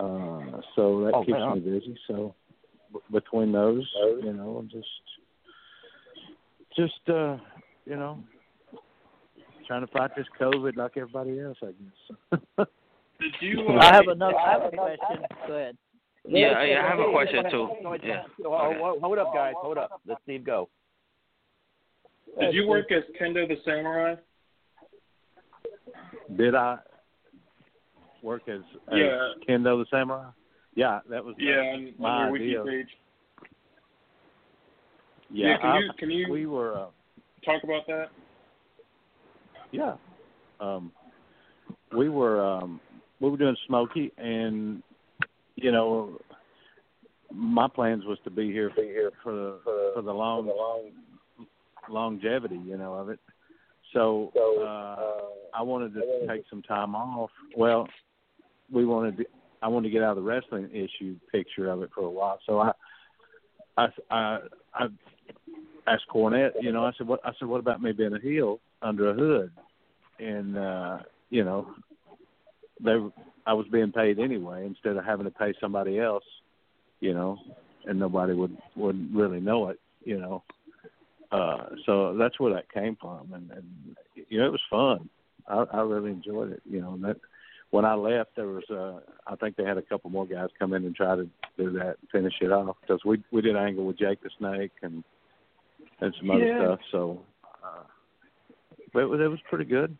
Uh, 0.00 0.60
so 0.74 1.04
that 1.04 1.14
Oh, 1.14 1.24
keeps 1.24 1.38
right 1.38 1.54
me 1.54 1.60
busy. 1.60 1.96
So 2.08 2.34
b- 2.92 2.98
between 3.12 3.52
those, 3.52 3.88
you 4.22 4.32
know, 4.32 4.56
I'm 4.58 4.68
just 4.68 4.88
just 6.76 7.08
uh, 7.08 7.38
you 7.86 7.96
know 7.96 8.22
trying 9.66 9.80
to 9.86 9.92
fight 9.92 10.14
this 10.16 10.26
COVID 10.40 10.76
like 10.76 10.96
everybody 10.96 11.40
else, 11.40 11.56
I 11.62 11.72
guess. 11.72 12.66
Did 13.24 13.34
you? 13.40 13.66
uh, 13.68 13.78
I 13.78 13.94
have 13.94 14.08
another. 14.08 14.36
I 14.36 14.52
have 14.52 14.62
a 14.64 14.76
question. 14.76 15.24
Go 15.48 15.54
ahead. 15.54 15.76
Yeah, 16.26 16.48
I 16.48 16.62
I 16.84 16.88
have 16.88 16.98
a 16.98 17.10
question 17.10 17.44
too. 17.50 17.68
Yeah. 18.02 18.22
Hold, 18.44 18.76
hold- 18.76 19.00
hold 19.02 19.18
up, 19.18 19.32
guys. 19.34 19.54
Hold 19.58 19.78
up. 19.78 20.00
Let 20.06 20.18
Steve 20.24 20.44
go. 20.44 20.68
Did 22.38 22.54
you 22.54 22.66
work 22.66 22.90
as 22.92 23.02
Kendo 23.20 23.46
the 23.48 23.56
Samurai? 23.64 24.16
Did 26.36 26.54
I 26.54 26.78
work 28.22 28.42
as, 28.48 28.60
as 28.90 28.98
Yeah. 28.98 29.32
Kendo 29.48 29.82
the 29.82 29.86
Samurai? 29.90 30.30
Yeah, 30.74 31.00
that 31.08 31.24
was 31.24 31.34
Yeah, 31.38 31.52
uh, 31.60 31.62
on, 31.74 31.94
my 31.98 32.08
on 32.08 32.20
your 32.22 32.32
wiki 32.32 32.44
idea. 32.58 32.64
page. 32.64 32.88
Yeah, 35.30 35.48
Yeah, 35.48 35.56
can 35.58 35.70
I- 35.70 35.78
you 35.78 35.90
can 35.98 36.10
you 36.10 36.30
we 36.32 36.46
were 36.46 36.74
uh, 36.76 36.86
talk 37.44 37.62
about 37.64 37.86
that? 37.86 38.08
yeah. 39.70 39.94
Um 40.60 40.92
we 41.92 42.08
were 42.08 42.40
um 42.44 42.80
we 43.20 43.30
were 43.30 43.36
doing 43.36 43.56
Smoky 43.66 44.12
and 44.18 44.82
you 45.56 45.70
know 45.70 46.18
my 47.32 47.68
plans 47.68 48.04
was 48.04 48.18
to 48.24 48.30
be 48.30 48.52
here 48.52 48.70
be 48.76 48.82
here 48.82 49.12
for 49.22 49.32
the 49.32 49.60
for 49.94 50.02
the 50.02 50.12
long 50.12 50.50
longevity, 51.88 52.60
you 52.64 52.76
know, 52.76 52.94
of 52.94 53.08
it. 53.08 53.20
So 53.92 54.32
uh 54.36 55.56
I 55.56 55.62
wanted 55.62 55.94
to 55.94 56.26
take 56.28 56.44
some 56.50 56.62
time 56.62 56.94
off. 56.94 57.30
Well, 57.56 57.88
we 58.72 58.84
wanted 58.84 59.16
to 59.18 59.24
I 59.62 59.68
wanted 59.68 59.88
to 59.88 59.92
get 59.92 60.02
out 60.02 60.16
of 60.16 60.16
the 60.16 60.22
wrestling 60.22 60.68
issue 60.70 61.16
picture 61.32 61.70
of 61.70 61.82
it 61.82 61.90
for 61.94 62.04
a 62.04 62.10
while. 62.10 62.38
So 62.46 62.60
I 62.60 62.72
I 63.76 63.86
I, 64.10 64.38
I 64.74 64.86
asked 65.86 66.04
Cornette, 66.12 66.52
you 66.60 66.72
know, 66.72 66.84
I 66.84 66.92
said 66.96 67.06
what 67.06 67.20
I 67.24 67.32
said 67.38 67.48
what 67.48 67.60
about 67.60 67.82
me 67.82 67.92
being 67.92 68.14
a 68.14 68.20
heel 68.20 68.60
under 68.82 69.10
a 69.10 69.14
hood? 69.14 69.50
And 70.18 70.56
uh, 70.56 70.98
you 71.30 71.44
know, 71.44 71.74
they 72.82 72.96
I 73.46 73.52
was 73.52 73.66
being 73.70 73.92
paid 73.92 74.18
anyway 74.18 74.66
instead 74.66 74.96
of 74.96 75.04
having 75.04 75.24
to 75.26 75.30
pay 75.30 75.52
somebody 75.60 75.98
else, 75.98 76.24
you 77.00 77.14
know, 77.14 77.38
and 77.86 77.98
nobody 77.98 78.32
would 78.32 78.56
would 78.76 79.14
really 79.14 79.40
know 79.40 79.68
it, 79.68 79.78
you 80.04 80.18
know. 80.18 80.42
Uh 81.30 81.66
so 81.86 82.16
that's 82.16 82.38
where 82.40 82.54
that 82.54 82.72
came 82.72 82.96
from 83.00 83.32
and, 83.32 83.50
and 83.50 83.96
you 84.28 84.38
know, 84.38 84.46
it 84.46 84.52
was 84.52 84.60
fun. 84.70 85.08
I 85.46 85.64
I 85.78 85.82
really 85.82 86.10
enjoyed 86.10 86.52
it, 86.52 86.62
you 86.68 86.80
know, 86.80 86.94
and 86.94 87.04
that 87.04 87.16
when 87.70 87.84
I 87.84 87.94
left 87.94 88.36
there 88.36 88.46
was 88.46 88.64
uh 88.70 89.00
I 89.26 89.36
think 89.36 89.56
they 89.56 89.64
had 89.64 89.78
a 89.78 89.82
couple 89.82 90.10
more 90.10 90.26
guys 90.26 90.48
come 90.58 90.72
in 90.72 90.84
and 90.84 90.94
try 90.94 91.16
to 91.16 91.28
do 91.56 91.70
that 91.72 91.96
and 92.00 92.10
finish 92.10 92.34
it 92.40 92.52
off 92.52 92.76
because 92.80 93.00
we 93.04 93.22
we 93.30 93.42
did 93.42 93.56
angle 93.56 93.84
with 93.86 93.98
Jake 93.98 94.22
the 94.22 94.30
Snake 94.38 94.72
and 94.82 95.04
and 96.00 96.14
some 96.18 96.30
other 96.30 96.44
Yeah. 96.44 96.56
stuff 96.58 96.80
so 96.90 97.20
uh 97.62 97.82
but 98.92 99.00
it 99.00 99.06
was 99.06 99.20
it 99.20 99.28
was 99.28 99.40
pretty 99.50 99.64
good. 99.64 99.96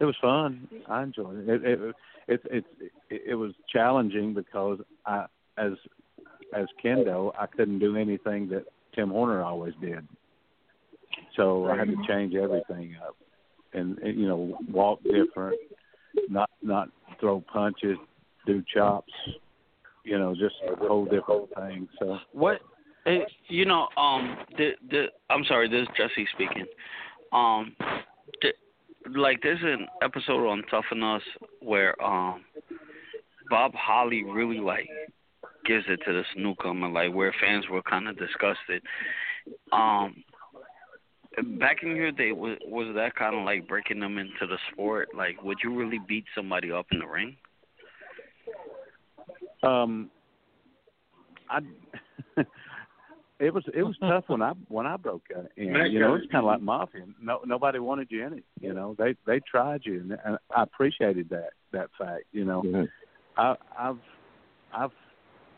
It 0.00 0.04
was 0.04 0.16
fun. 0.20 0.68
I 0.88 1.02
enjoyed 1.02 1.48
it. 1.48 1.48
It 1.48 1.64
it 1.64 1.96
it 2.28 2.40
it, 2.50 2.64
it, 3.10 3.22
it 3.30 3.34
was 3.34 3.52
challenging 3.72 4.34
because 4.34 4.78
I 5.06 5.26
as 5.56 5.72
as 6.54 6.66
Kendo 6.82 7.32
I 7.38 7.46
couldn't 7.46 7.78
do 7.80 7.96
anything 7.96 8.48
that 8.50 8.64
Tim 8.94 9.10
Horner 9.10 9.42
always 9.42 9.74
did. 9.80 10.06
So 11.36 11.66
I 11.66 11.76
had 11.76 11.88
to 11.88 11.96
change 12.06 12.34
everything 12.34 12.96
up 13.06 13.16
and, 13.72 13.98
you 14.02 14.26
know 14.26 14.58
walk 14.70 15.00
different, 15.02 15.58
not 16.28 16.50
not 16.62 16.88
throw 17.20 17.42
punches, 17.52 17.98
do 18.46 18.62
chops, 18.72 19.12
you 20.04 20.18
know, 20.18 20.34
just 20.34 20.54
a 20.70 20.76
whole 20.86 21.04
different 21.04 21.52
thing. 21.54 21.88
So 21.98 22.18
What? 22.32 22.60
eh, 23.06 23.20
You 23.48 23.64
know, 23.64 23.88
um, 23.96 24.38
the 24.56 24.72
the 24.90 25.06
I'm 25.30 25.44
sorry, 25.44 25.68
this 25.68 25.82
is 25.82 25.88
Jesse 25.96 26.26
speaking. 26.34 26.66
Um, 27.32 27.74
the, 28.40 28.52
like 29.16 29.40
there's 29.42 29.62
an 29.62 29.86
episode 30.02 30.48
on 30.48 30.62
Tough 30.70 30.84
Enough 30.92 31.22
where 31.60 32.00
um 32.02 32.44
Bob 33.50 33.72
Holly 33.74 34.24
really 34.24 34.58
like 34.58 34.88
gives 35.64 35.84
it 35.88 36.00
to 36.06 36.12
this 36.12 36.26
newcomer, 36.36 36.88
like 36.88 37.14
where 37.14 37.34
fans 37.40 37.66
were 37.70 37.82
kind 37.82 38.08
of 38.08 38.18
disgusted. 38.18 38.82
Um, 39.72 40.24
back 41.58 41.82
in 41.82 41.94
your 41.94 42.12
day, 42.12 42.32
was 42.32 42.58
was 42.64 42.94
that 42.96 43.14
kind 43.14 43.36
of 43.36 43.44
like 43.44 43.68
breaking 43.68 44.00
them 44.00 44.18
into 44.18 44.46
the 44.46 44.58
sport? 44.72 45.08
Like, 45.14 45.42
would 45.42 45.58
you 45.62 45.76
really 45.76 46.00
beat 46.06 46.24
somebody 46.34 46.72
up 46.72 46.86
in 46.90 47.00
the 47.00 47.06
ring? 47.06 47.36
Um, 49.62 50.10
I 51.50 51.60
it 53.40 53.52
was 53.52 53.64
it 53.74 53.82
was 53.82 53.96
tough 54.00 54.24
when 54.28 54.42
I 54.42 54.52
when 54.68 54.86
I 54.86 54.96
broke 54.96 55.24
in. 55.30 55.48
You 55.56 56.00
know, 56.00 56.14
it's 56.14 56.30
kind 56.30 56.44
of 56.44 56.46
like 56.46 56.62
mafia. 56.62 57.04
No, 57.20 57.40
nobody 57.44 57.78
wanted 57.78 58.08
you 58.10 58.26
in 58.26 58.34
it. 58.34 58.44
You 58.60 58.74
know, 58.74 58.94
they 58.98 59.14
they 59.26 59.40
tried 59.40 59.82
you, 59.84 60.00
and, 60.00 60.18
and 60.24 60.38
I 60.54 60.62
appreciated 60.62 61.30
that 61.30 61.50
that 61.72 61.88
fact. 61.98 62.24
You 62.32 62.44
know, 62.44 62.86
I 63.36 63.54
I've 63.78 63.98
I've 64.72 64.90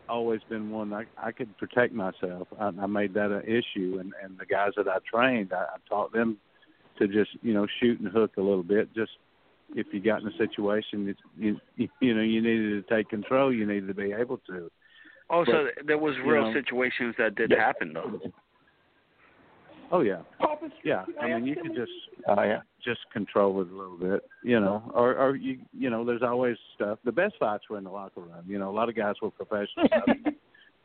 always 0.09 0.41
been 0.49 0.71
one 0.71 0.93
I 0.93 1.05
I 1.17 1.33
could 1.33 1.57
protect 1.59 1.95
myself. 1.95 2.49
I, 2.59 2.67
I 2.67 2.87
made 2.87 3.15
that 3.15 3.31
an 3.31 3.43
issue, 3.43 3.99
and 4.01 4.13
and 4.23 4.39
the 4.39 4.47
guys 4.47 4.73
that 4.77 4.89
I 4.89 4.99
trained, 5.11 5.53
I, 5.53 5.63
I 5.63 5.77
taught 5.89 6.13
them 6.13 6.39
to 6.99 7.09
just 7.09 7.31
you 7.43 7.55
know 7.55 7.67
shoot 7.81 8.01
and 8.01 8.09
hook 8.09 8.33
a 8.37 8.43
little 8.43 8.63
bit, 8.63 8.93
just 8.95 9.13
if 9.75 9.87
you 9.93 10.01
got 10.01 10.23
in 10.23 10.29
a 10.29 10.37
situation 10.37 11.07
that 11.07 11.17
you 11.37 11.61
you, 11.77 11.89
you 12.01 12.15
know 12.15 12.23
you 12.23 12.41
needed 12.43 12.87
to 12.87 12.95
take 12.95 13.09
control, 13.09 13.53
you 13.53 13.67
needed 13.67 13.89
to 13.89 13.95
be 13.95 14.13
able 14.13 14.39
to. 14.49 14.71
Oh, 15.31 15.45
so 15.45 15.69
there 15.87 15.99
was 15.99 16.15
real 16.27 16.47
know- 16.49 16.53
situations 16.53 17.15
that 17.19 17.35
did 17.37 17.51
Yeah. 17.51 17.65
happen 17.65 17.93
though. 17.93 18.21
Oh 19.93 20.01
yeah, 20.03 20.21
yeah. 20.85 21.05
I 21.21 21.27
mean, 21.29 21.47
you 21.47 21.57
could 21.57 21.75
just 21.75 21.91
Oh 22.29 22.43
yeah. 22.43 22.61
just 22.85 23.01
control 23.13 23.61
it 23.61 23.69
a 23.71 23.75
little 23.75 23.97
bit, 23.97 24.25
you 24.45 24.61
know, 24.61 24.89
or 24.95 25.17
or 25.17 25.35
you 25.35 25.59
you 25.77 25.91
know, 25.91 26.05
there's 26.05 26.23
always 26.23 26.57
stuff. 26.77 26.99
The 27.05 27.11
best 27.11 27.35
fights 27.41 27.65
were 27.69 27.79
in 27.79 27.85
the 27.85 27.91
locker 27.91 28.21
room. 28.21 28.45
You 28.47 28.59
know, 28.61 28.71
a 28.71 28.77
lot 28.77 28.89
of 28.89 28.95
guys 28.95 29.17
were 29.21 29.31
professionals 29.33 29.89
enough 30.07 30.35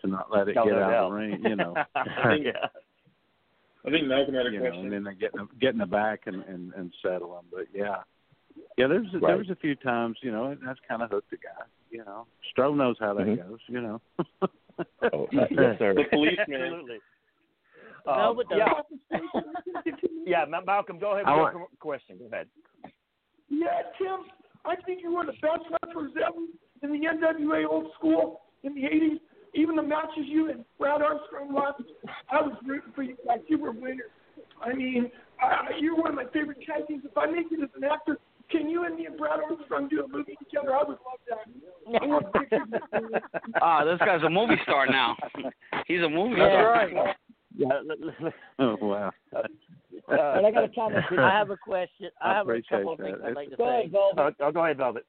to 0.01 0.07
not 0.07 0.31
let 0.31 0.47
it 0.47 0.55
No, 0.55 0.65
get 0.65 0.71
no 0.73 0.83
out 0.83 0.89
doubt. 0.89 1.03
of 1.05 1.11
the 1.11 1.17
ring. 1.17 1.43
You 1.43 1.55
know, 1.55 1.73
yeah. 1.95 2.51
I 3.85 3.91
think 3.91 4.07
Malcolm 4.07 4.33
had 4.33 4.47
a 4.47 4.49
you 4.49 4.57
know, 4.59 4.65
question. 4.69 4.83
and 4.85 4.91
then 4.93 5.03
they 5.03 5.13
get 5.13 5.31
in, 5.35 5.47
get 5.61 5.73
in 5.73 5.77
the 5.77 5.85
back 5.85 6.21
and 6.25 6.41
and 6.45 6.73
and 6.73 6.91
settle 7.03 7.35
them. 7.35 7.45
But 7.51 7.67
yeah, 7.71 7.97
yeah. 8.75 8.87
There's 8.87 9.05
there 9.11 9.21
Right. 9.21 9.37
was 9.37 9.51
a 9.51 9.55
few 9.55 9.75
times, 9.75 10.17
you 10.23 10.31
know, 10.31 10.55
that's 10.65 10.79
kind 10.89 11.03
of 11.03 11.11
hooked 11.11 11.31
a 11.31 11.37
guy. 11.37 11.65
You 11.95 12.03
know, 12.03 12.27
Stro 12.51 12.75
knows 12.75 12.97
how 12.99 13.13
that 13.13 13.25
Mhm. 13.25 13.47
goes. 13.47 13.59
You 13.67 13.81
know. 13.81 14.01
Oh, 15.13 15.29
yes, 15.31 15.79
sir. 15.79 15.93
The 15.93 16.03
policeman. 16.11 16.61
Absolutely. 16.61 16.99
No, 18.05 18.11
Um, 18.11 18.35
but 18.35 18.47
yeah. 18.51 18.73
yeah, 20.25 20.43
Malcolm, 20.65 20.99
go 20.99 21.13
ahead 21.13 21.25
with 21.25 21.33
I 21.33 21.37
your 21.37 21.67
question. 21.79 22.17
Go 22.17 22.25
ahead. 22.25 22.49
Yeah, 23.47 23.83
Tim, 23.97 24.25
I 24.65 24.75
think 24.85 25.01
you 25.01 25.15
were 25.15 25.25
the 25.25 25.31
best 25.31 25.63
wrestlers 25.71 26.11
ever 26.17 26.43
in 26.83 26.91
the 26.91 27.07
NWA 27.07 27.65
old 27.69 27.93
school 27.97 28.41
in 28.63 28.75
the 28.75 28.81
80s. 28.81 29.19
Even 29.53 29.77
the 29.77 29.83
matches 29.83 30.25
you 30.25 30.49
and 30.51 30.65
Brad 30.77 31.01
Armstrong 31.01 31.53
lost, 31.53 31.81
I 32.29 32.41
was 32.41 32.57
rooting 32.67 32.91
for 32.93 33.03
you 33.03 33.15
guys. 33.25 33.39
You 33.47 33.59
were 33.59 33.71
winners. 33.71 34.11
I 34.61 34.73
mean, 34.73 35.09
I, 35.41 35.69
you're 35.79 35.95
one 35.95 36.09
of 36.09 36.15
my 36.15 36.25
favorite 36.33 36.57
tag 36.67 36.85
teams. 36.87 37.03
If 37.05 37.17
I 37.17 37.27
make 37.27 37.47
it 37.49 37.63
as 37.63 37.69
an 37.77 37.85
actor, 37.85 38.17
can 38.51 38.69
you 38.69 38.85
and 38.85 38.95
me 38.95 39.05
and 39.05 39.17
Brad 39.17 39.39
Armstrong 39.39 39.87
do 39.89 40.03
a 40.03 40.07
movie 40.07 40.35
together? 40.43 40.75
I 40.75 40.79
would 40.83 40.97
love 41.05 41.19
that. 41.29 42.01
I 42.01 42.05
want 42.05 42.33
pictures. 42.33 43.21
Ah, 43.61 43.83
this 43.83 43.99
guy's 43.99 44.23
a 44.23 44.29
movie 44.29 44.55
star 44.63 44.87
now. 44.87 45.15
He's 45.87 46.01
a 46.01 46.09
movie 46.09 46.35
Yeah. 46.37 46.49
star. 46.49 46.71
right. 46.71 47.15
Yeah. 47.57 47.69
oh 48.59 48.75
wow. 48.81 49.11
Uh, 49.33 49.41
And 50.09 50.45
I 50.45 50.51
got 50.51 50.65
a 50.65 50.69
comment. 50.69 51.05
I 51.17 51.29
have 51.29 51.51
a 51.51 51.55
question. 51.57 52.09
I, 52.21 52.31
I 52.31 52.35
have 52.35 52.49
a 52.49 52.61
couple 52.69 52.91
of 52.91 52.97
that. 52.97 53.03
things 53.05 53.17
I'd 53.25 53.33
like 53.35 53.49
to 53.51 53.55
Go 53.55 53.63
say. 53.65 53.79
ahead, 53.79 53.91
Velvet. 53.93 54.35
oh, 54.41 54.51
go 54.51 54.63
ahead, 54.65 54.75
Velvet. 54.77 55.05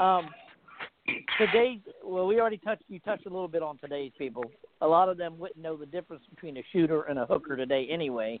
Um, 0.00 0.28
today's 1.38 1.78
well, 2.04 2.26
we 2.26 2.40
already 2.40 2.56
touched. 2.58 2.82
You 2.88 2.98
touched 3.00 3.26
a 3.26 3.28
little 3.28 3.46
bit 3.46 3.62
on 3.62 3.78
today's 3.78 4.10
people. 4.18 4.44
A 4.80 4.86
lot 4.86 5.08
of 5.08 5.16
them 5.16 5.38
wouldn't 5.38 5.60
know 5.62 5.76
the 5.76 5.86
difference 5.86 6.24
between 6.30 6.56
a 6.56 6.62
shooter 6.72 7.02
and 7.02 7.16
a 7.18 7.26
hooker 7.26 7.56
today, 7.56 7.86
anyway. 7.90 8.40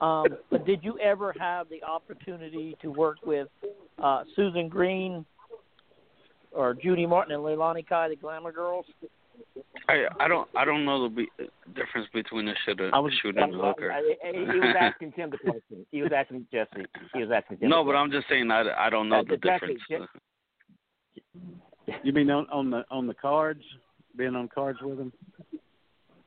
Um, 0.00 0.26
but 0.50 0.66
did 0.66 0.82
you 0.82 0.98
ever 0.98 1.34
have 1.38 1.68
the 1.68 1.82
opportunity 1.84 2.76
to 2.82 2.88
work 2.88 3.18
with 3.24 3.48
uh, 4.02 4.24
Susan 4.34 4.68
Green 4.68 5.24
or 6.52 6.74
Judy 6.74 7.06
Martin 7.06 7.34
and 7.34 7.42
Leilani 7.42 7.86
Kai, 7.86 8.08
the 8.08 8.16
Glamour 8.16 8.52
Girls? 8.52 8.86
I 9.88 10.06
I 10.20 10.24
I 10.24 10.28
don't 10.28 10.48
I 10.56 10.64
don't 10.64 10.84
know 10.84 11.04
the 11.04 11.08
be- 11.14 11.30
difference 11.74 12.08
between 12.12 12.48
a 12.48 12.54
shooter, 12.64 12.90
I 12.92 12.98
was 13.00 13.12
shooter 13.20 13.40
and 13.40 13.54
a 13.54 13.58
hooker. 13.58 13.92
I, 13.92 13.98
I, 13.98 14.32
he 14.32 14.38
was 14.40 14.76
asking 14.80 15.12
Tim 15.12 15.30
the 15.30 15.38
question. 15.38 15.86
He 15.90 16.02
was 16.02 16.12
asking 16.16 16.46
Jesse. 16.52 16.86
He 17.12 17.20
was 17.20 17.30
asking 17.34 17.58
Tim. 17.58 17.68
no, 17.68 17.84
but 17.84 17.92
I'm 17.96 18.10
just 18.10 18.28
saying 18.28 18.50
I, 18.50 18.62
I 18.78 18.90
don't 18.90 19.08
know 19.08 19.20
Uh, 19.20 19.24
the 19.24 19.36
Jesse, 19.36 19.76
difference. 19.88 20.08
You 22.02 22.12
mean 22.12 22.30
on 22.30 22.46
on 22.50 22.70
the 22.70 22.84
on 22.90 23.06
the 23.06 23.14
cards, 23.14 23.62
being 24.16 24.34
on 24.34 24.48
cards 24.48 24.78
with 24.82 24.98
him? 24.98 25.12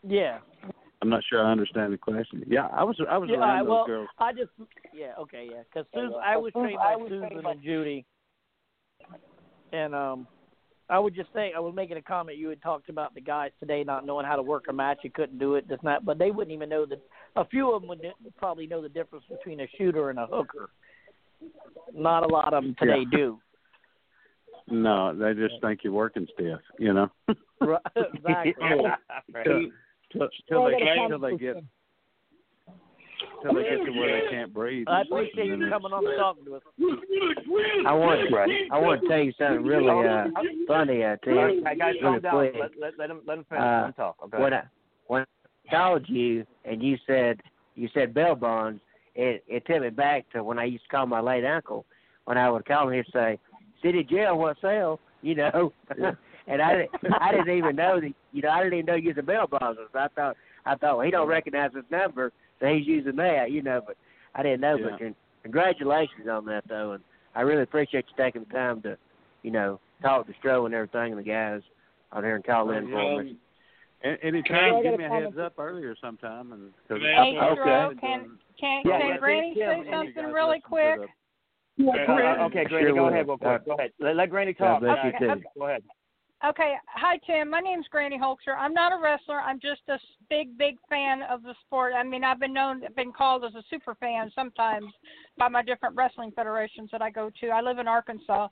Yeah. 0.06 0.40
I'm 1.02 1.10
not 1.10 1.24
sure 1.30 1.46
I 1.46 1.52
understand 1.52 1.94
the 1.94 1.98
question. 1.98 2.44
Yeah, 2.48 2.68
I 2.74 2.84
was 2.84 3.00
I 3.10 3.18
was 3.18 3.30
yeah, 3.32 3.38
around 3.38 3.50
I, 3.50 3.60
those 3.60 3.70
well, 3.70 3.86
girls. 3.86 4.10
I 4.18 4.34
just 4.34 4.50
yeah, 4.94 5.14
okay, 5.20 5.48
yeah, 5.52 5.62
because 5.64 5.86
Susan, 5.94 6.14
I 6.24 6.38
was 6.38 6.52
trained 6.54 6.78
by 6.78 6.96
Susan 7.08 7.46
and 7.46 7.64
Judy, 7.64 8.06
and 9.72 9.94
um, 9.94 10.28
I 10.90 10.98
would 10.98 11.14
just 11.14 11.32
say 11.34 11.52
I 11.56 11.60
was 11.60 11.76
making 11.76 11.98
a 11.98 12.02
comment. 12.02 12.38
You 12.38 12.50
had 12.50 12.62
talked 12.62 12.90
about 12.90 13.14
the 13.14 13.22
guys 13.22 13.52
today 13.60 13.84
not 13.84 14.06
knowing 14.06 14.26
how 14.26 14.36
to 14.36 14.42
work 14.42 14.66
a 14.70 14.74
match. 14.74 15.00
You 15.04 15.12
couldn't 15.12 15.38
do 15.38 15.56
it, 15.56 15.68
just 15.68 15.84
not, 15.84 16.04
but 16.04 16.18
they 16.18 16.32
wouldn't 16.32 16.54
even 16.54 16.70
know 16.70 16.86
that. 16.86 17.00
A 17.36 17.46
few 17.46 17.72
of 17.72 17.82
them 17.82 17.90
would 17.90 18.02
probably 18.38 18.66
know 18.66 18.82
the 18.82 18.90
difference 18.90 19.26
between 19.30 19.60
a 19.60 19.68
shooter 19.78 20.10
and 20.10 20.18
a 20.18 20.26
hooker. 20.26 20.70
Not 21.94 22.24
a 22.24 22.28
lot 22.28 22.54
of 22.54 22.64
them 22.64 22.76
today 22.80 23.04
Yeah. 23.12 23.18
do. 23.18 23.40
No, 24.70 25.16
they 25.16 25.34
just 25.34 25.62
think 25.62 25.84
you're 25.84 25.94
working 25.94 26.28
stiff. 26.34 26.60
You 26.80 26.94
know. 26.94 27.12
Right, 27.62 27.82
exactly. 27.96 28.54
till, 29.44 29.72
till, 30.12 30.28
till 30.48 30.66
they 30.66 30.72
got 30.72 31.08
till 31.08 31.20
they 31.20 31.38
get 31.38 31.56
for 31.56 31.62
till 33.42 33.54
they 33.54 33.64
get 33.64 33.86
to 33.86 33.92
where 33.92 34.22
they 34.22 34.30
can't 34.30 34.54
breathe. 34.54 34.88
I 34.88 35.02
appreciate 35.02 35.48
you 35.48 35.70
coming 35.70 35.92
on 35.92 36.06
and 36.06 36.18
talking 36.18 36.46
to 36.46 36.56
us. 36.56 36.62
I 37.86 37.94
want 37.94 38.20
I 38.72 38.80
want 38.80 39.02
to 39.02 39.08
tell 39.08 39.20
you 39.20 39.34
something 39.38 39.64
really 39.64 39.88
uh, 39.88 40.26
funny, 40.68 41.04
uh, 41.04 41.18
Tim. 41.24 41.64
Hey, 41.66 41.78
guys, 41.78 41.94
really 42.02 42.02
calm 42.02 42.22
down. 42.22 42.34
quick. 42.34 42.54
Let, 42.60 42.72
let, 42.80 43.00
let 43.00 43.10
him 43.10 43.22
let 43.28 43.38
him 43.38 43.46
finish. 43.50 43.64
Uh, 43.64 43.66
let 43.66 43.88
him 43.88 43.94
talk. 43.94 44.16
Okay. 44.26 44.42
When 44.42 44.54
I 44.54 44.64
when 45.08 45.22
I 45.22 45.70
called 45.70 46.06
you 46.08 46.46
and 46.66 46.82
you 46.82 46.98
said 47.06 47.40
you 47.76 47.90
said 47.94 48.14
bell 48.14 48.36
bonds, 48.36 48.82
it 49.16 49.44
it 49.48 49.66
took 49.66 49.82
me 49.82 49.90
back 49.90 50.30
to 50.32 50.44
when 50.44 50.60
I 50.60 50.66
used 50.66 50.84
to 50.84 50.90
call 50.90 51.06
my 51.06 51.20
late 51.20 51.46
uncle. 51.46 51.86
When 52.26 52.38
I 52.38 52.50
would 52.50 52.66
call 52.66 52.90
him, 52.90 52.96
he'd 52.96 53.14
say, 53.14 53.40
"City 53.84 54.04
jail, 54.04 54.38
what 54.38 54.58
sale?" 54.62 55.00
You 55.22 55.36
know. 55.36 55.74
And 56.48 56.62
I 56.62 56.76
didn't 56.76 57.14
I 57.22 57.32
didn't 57.32 57.58
even 57.58 57.76
know 57.76 58.00
that 58.00 58.12
you 58.32 58.42
know 58.42 58.50
I 58.50 58.64
didn't 58.64 58.80
even 58.80 58.86
know 58.86 58.96
you 58.96 59.10
was 59.10 59.18
a 59.18 59.24
bell 59.24 59.48
bonds. 59.48 59.80
So 59.92 60.00
I 60.00 60.08
thought 60.10 60.38
I 60.66 60.76
thought 60.76 60.98
well, 60.98 61.06
he 61.06 61.12
don't 61.12 61.28
recognize 61.28 61.72
his 61.76 61.84
number, 61.92 62.32
so 62.60 62.68
he's 62.68 62.88
using 62.88 63.16
that, 63.18 63.52
you 63.52 63.62
know. 63.62 63.82
But 63.86 63.98
I 64.36 64.44
didn't 64.44 64.62
know. 64.62 64.78
But 64.82 65.00
con- 65.00 65.16
congratulations 65.44 66.28
on 66.30 66.46
that 66.46 66.64
though, 66.68 66.94
and 66.94 67.04
I 67.36 67.42
really 67.42 67.64
appreciate 67.64 68.06
you 68.10 68.24
taking 68.24 68.44
the 68.48 68.54
time 68.54 68.82
to, 68.84 68.98
you 69.44 69.52
know, 69.52 69.80
talk 70.02 70.28
to 70.28 70.34
Stro 70.44 70.66
and 70.66 70.74
everything 70.74 71.14
and 71.14 71.20
the 71.20 71.24
guys 71.24 71.62
out 72.14 72.24
here 72.24 72.36
and 72.36 72.46
call 72.46 72.72
in 72.72 72.88
for 72.90 73.24
me. 73.24 73.38
Anytime, 74.04 74.44
Can 74.44 74.84
give 74.84 75.00
me 75.00 75.06
a 75.06 75.10
heads 75.10 75.38
up 75.42 75.54
earlier 75.58 75.96
sometime, 76.00 76.52
and 76.54 76.72
cause 76.88 77.00
Hey, 77.02 77.36
I- 77.40 77.56
Stro, 77.56 78.00
can 78.00 78.38
can, 78.60 78.82
Yeah, 78.86 79.00
can 79.00 79.20
Granny 79.20 79.54
say 79.56 79.62
and 79.64 79.86
something 79.92 80.32
really 80.32 80.62
quick? 80.62 81.00
to 81.00 81.08
Uh, 81.80 81.92
uh, 81.92 82.46
okay, 82.46 82.66
Granny, 82.66 82.86
Sure 82.88 82.94
go 82.96 83.04
will. 83.04 83.10
ahead 83.10 83.28
real 83.28 83.38
quick. 83.38 83.66
Go 83.66 83.74
ahead. 83.74 83.92
Let, 84.00 84.16
let 84.16 84.30
Granny 84.30 84.54
God 84.54 84.80
talk. 84.80 84.82
bless 84.82 84.98
you, 85.04 85.28
Uh, 85.30 85.36
too. 85.36 85.42
Go 85.58 85.66
ahead. 85.68 85.84
Okay, 86.46 86.76
hi 86.88 87.20
Tim. 87.26 87.50
My 87.50 87.62
name's 87.62 87.88
Granny 87.90 88.18
Holzer. 88.18 88.56
I'm 88.56 88.74
not 88.74 88.94
a 88.94 89.02
wrestler. 89.02 89.40
I'm 89.40 89.60
just 89.60 89.82
a 89.90 89.98
big, 90.30 90.56
big 90.56 90.76
fan 90.88 91.24
of 91.24 91.42
the 91.42 91.56
sport. 91.66 91.94
I 91.98 92.04
mean, 92.04 92.24
I've 92.24 92.40
been 92.40 92.54
known, 92.54 92.84
been 92.96 93.12
called 93.12 93.44
as 93.44 93.56
a 93.56 93.64
super 93.72 93.96
fan 93.96 94.32
sometimes 94.36 94.94
by 95.40 95.48
my 95.48 95.64
different 95.64 95.96
wrestling 95.96 96.32
federations 96.36 96.90
that 96.92 97.02
I 97.02 97.10
go 97.10 97.32
to. 97.42 97.48
I 97.48 97.62
live 97.62 97.80
in 97.80 97.88
Arkansas, 97.88 98.50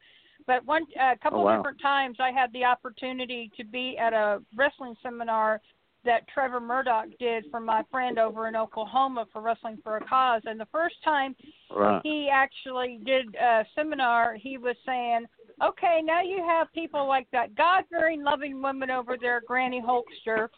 but 0.47 0.65
one, 0.65 0.83
a 0.99 1.15
couple 1.19 1.41
Oh, 1.41 1.43
wow. 1.43 1.57
different 1.57 1.79
times 1.79 2.17
I 2.19 2.31
had 2.31 2.51
the 2.53 2.63
opportunity 2.63 3.51
to 3.55 3.63
be 3.63 3.99
at 3.99 4.13
a 4.13 4.41
wrestling 4.55 4.95
seminar 5.03 5.61
that 6.05 6.27
Trevor 6.27 6.59
Murdoch 6.59 7.07
did 7.19 7.45
for 7.51 7.59
my 7.59 7.83
friend 7.91 8.17
over 8.17 8.47
in 8.47 8.55
Oklahoma 8.55 9.27
for 9.31 9.41
Wrestling 9.41 9.77
for 9.83 9.97
a 9.97 10.05
Cause. 10.05 10.41
And 10.45 10.59
the 10.59 10.67
first 10.71 10.95
time 11.03 11.35
Right. 11.69 12.01
he 12.03 12.29
actually 12.31 12.99
did 13.05 13.35
a 13.35 13.63
seminar, 13.75 14.35
he 14.35 14.57
was 14.57 14.75
saying, 14.85 15.25
okay, 15.63 16.01
now 16.03 16.21
you 16.21 16.43
have 16.43 16.71
people 16.73 17.07
like 17.07 17.27
that 17.31 17.55
God 17.55 17.83
fearing, 17.89 18.23
loving 18.23 18.61
woman 18.61 18.89
over 18.89 19.17
there, 19.19 19.41
Granny 19.45 19.81
Holster. 19.83 20.49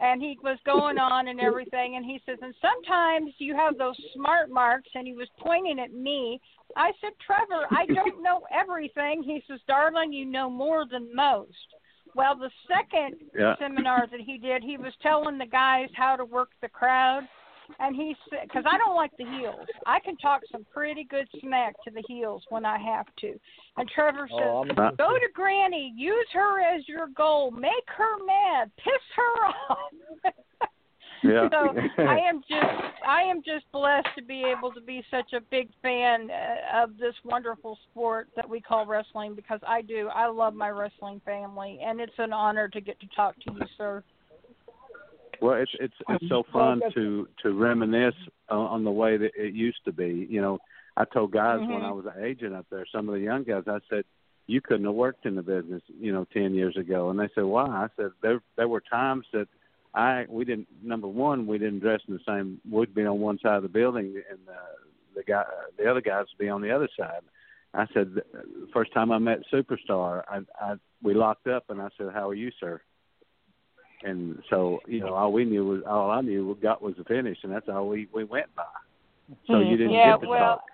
And 0.00 0.20
he 0.20 0.36
was 0.42 0.58
going 0.66 0.98
on 0.98 1.28
and 1.28 1.38
everything. 1.38 1.94
And 1.94 2.04
he 2.04 2.20
says, 2.26 2.38
and 2.42 2.54
sometimes 2.60 3.32
you 3.38 3.54
have 3.54 3.78
those 3.78 3.94
smart 4.16 4.50
marks. 4.50 4.88
And 4.96 5.06
he 5.06 5.14
was 5.14 5.28
pointing 5.38 5.78
at 5.78 5.92
me. 5.92 6.40
I 6.76 6.90
said, 7.00 7.12
Trevor, 7.24 7.66
I 7.70 7.86
don't 7.86 8.20
know 8.20 8.40
everything. 8.52 9.22
He 9.22 9.44
says, 9.46 9.60
darling, 9.68 10.12
you 10.12 10.26
know 10.26 10.50
more 10.50 10.86
than 10.90 11.14
most. 11.14 11.52
Well, 12.14 12.34
the 12.36 12.50
second 12.66 13.16
Yeah. 13.38 13.54
seminar 13.58 14.08
that 14.08 14.20
he 14.20 14.38
did, 14.38 14.64
he 14.64 14.76
was 14.76 14.92
telling 15.02 15.38
the 15.38 15.46
guys 15.46 15.88
how 15.94 16.16
to 16.16 16.24
work 16.24 16.50
the 16.60 16.68
crowd. 16.68 17.28
And 17.78 17.96
he 17.96 18.14
said, 18.30 18.40
because 18.44 18.64
I 18.70 18.78
don't 18.78 18.94
like 18.96 19.10
the 19.18 19.24
heels. 19.24 19.66
I 19.86 20.00
can 20.00 20.16
talk 20.16 20.42
some 20.50 20.64
pretty 20.72 21.04
good 21.04 21.28
smack 21.40 21.74
to 21.84 21.90
the 21.90 22.02
heels 22.06 22.42
when 22.50 22.64
I 22.64 22.78
have 22.78 23.06
to. 23.20 23.38
And 23.76 23.88
Trevor 23.88 24.28
says, 24.30 24.38
Oh, 24.42 24.64
I'm- 24.64 24.94
go 24.96 25.14
to 25.14 25.28
Granny, 25.34 25.92
use 25.96 26.26
her 26.32 26.60
as 26.60 26.86
your 26.88 27.08
goal, 27.08 27.50
make 27.50 27.88
her 27.96 28.24
mad, 28.24 28.70
piss 28.76 29.02
her 29.16 29.46
off. 29.46 29.78
Yeah. 31.24 31.48
so 31.52 32.02
I 32.02 32.18
am 32.18 32.42
just 32.48 32.66
I 33.06 33.22
am 33.22 33.42
just 33.44 33.70
blessed 33.70 34.08
to 34.16 34.24
be 34.24 34.42
able 34.44 34.72
to 34.72 34.80
be 34.80 35.04
such 35.08 35.32
a 35.32 35.40
big 35.52 35.68
fan 35.80 36.28
uh, 36.30 36.82
of 36.82 36.96
this 36.98 37.14
wonderful 37.24 37.78
sport 37.90 38.28
that 38.34 38.48
we 38.48 38.60
call 38.60 38.86
wrestling 38.86 39.34
because 39.34 39.60
I 39.66 39.82
do 39.82 40.08
I 40.08 40.26
love 40.26 40.54
my 40.54 40.70
wrestling 40.70 41.20
family 41.24 41.78
and 41.84 42.00
it's 42.00 42.12
an 42.18 42.32
honor 42.32 42.68
to 42.68 42.80
get 42.80 42.98
to 43.00 43.06
talk 43.14 43.36
to 43.36 43.52
you, 43.52 43.60
sir. 43.78 44.02
Well, 45.42 45.60
it's 45.60 45.72
it's 45.80 45.94
it's 46.08 46.28
so 46.28 46.44
fun 46.52 46.80
to 46.94 47.28
to 47.42 47.52
reminisce 47.52 48.14
on, 48.48 48.84
the 48.84 48.92
way 48.92 49.16
that 49.16 49.32
it 49.34 49.54
used 49.54 49.84
to 49.86 49.92
be. 49.92 50.26
You 50.30 50.40
know, 50.40 50.60
I 50.96 51.04
told 51.04 51.32
guys 51.32 51.58
when 51.60 51.80
Mhm. 51.80 51.84
I 51.84 51.90
was 51.90 52.06
an 52.06 52.22
agent 52.22 52.54
up 52.54 52.66
there, 52.70 52.86
some 52.86 53.08
of 53.08 53.14
the 53.14 53.20
young 53.20 53.42
guys, 53.42 53.64
I 53.66 53.80
said, 53.90 54.04
"You 54.46 54.60
couldn't 54.60 54.84
have 54.84 54.94
worked 54.94 55.26
in 55.26 55.34
the 55.34 55.42
business, 55.42 55.82
you 55.98 56.12
know, 56.12 56.24
ten 56.26 56.54
years 56.54 56.76
ago." 56.76 57.10
And 57.10 57.18
they 57.18 57.28
said, 57.34 57.44
"Why?" 57.44 57.66
I 57.66 57.88
said, 57.96 58.12
"There 58.20 58.40
there 58.54 58.68
were 58.68 58.80
times 58.80 59.26
that 59.32 59.48
I 59.94 60.26
we 60.28 60.44
didn't. 60.44 60.68
Number 60.80 61.08
one, 61.08 61.48
we 61.48 61.58
didn't 61.58 61.80
dress 61.80 62.02
in 62.06 62.14
the 62.14 62.24
same. 62.24 62.60
We'd 62.70 62.94
be 62.94 63.04
on 63.04 63.20
one 63.20 63.38
side 63.40 63.56
of 63.56 63.64
the 63.64 63.68
building, 63.68 64.22
and 64.30 64.38
the 64.46 64.60
the 65.16 65.24
guy, 65.24 65.44
the 65.76 65.90
other 65.90 66.00
guys 66.00 66.26
would 66.30 66.38
be 66.38 66.50
on 66.50 66.62
the 66.62 66.70
other 66.70 66.88
side." 66.96 67.22
I 67.74 67.86
said, 67.86 68.14
"The 68.14 68.68
first 68.72 68.92
time 68.92 69.10
I 69.10 69.18
met 69.18 69.42
Superstar, 69.50 70.22
I, 70.28 70.42
I 70.60 70.76
we 71.02 71.14
locked 71.14 71.48
up, 71.48 71.68
and 71.68 71.82
I 71.82 71.88
said, 71.96 72.12
"How 72.12 72.28
are 72.28 72.34
you, 72.34 72.52
sir?" 72.60 72.80
And 74.04 74.38
so 74.50 74.80
you 74.86 75.00
know 75.00 75.14
all 75.14 75.32
we 75.32 75.44
knew 75.44 75.64
was 75.64 75.82
all 75.86 76.10
I 76.10 76.20
knew 76.20 76.48
we 76.48 76.54
got 76.60 76.82
was 76.82 76.94
the 76.96 77.04
finish, 77.04 77.38
and 77.42 77.52
that's 77.52 77.68
all 77.68 77.88
we 77.88 78.08
we 78.12 78.24
went 78.24 78.54
by. 78.54 78.64
So 79.46 79.60
you 79.60 79.76
didn't 79.76 79.92
yeah, 79.92 80.12
get 80.12 80.22
to 80.22 80.28
well, 80.28 80.38
talk. 80.40 80.64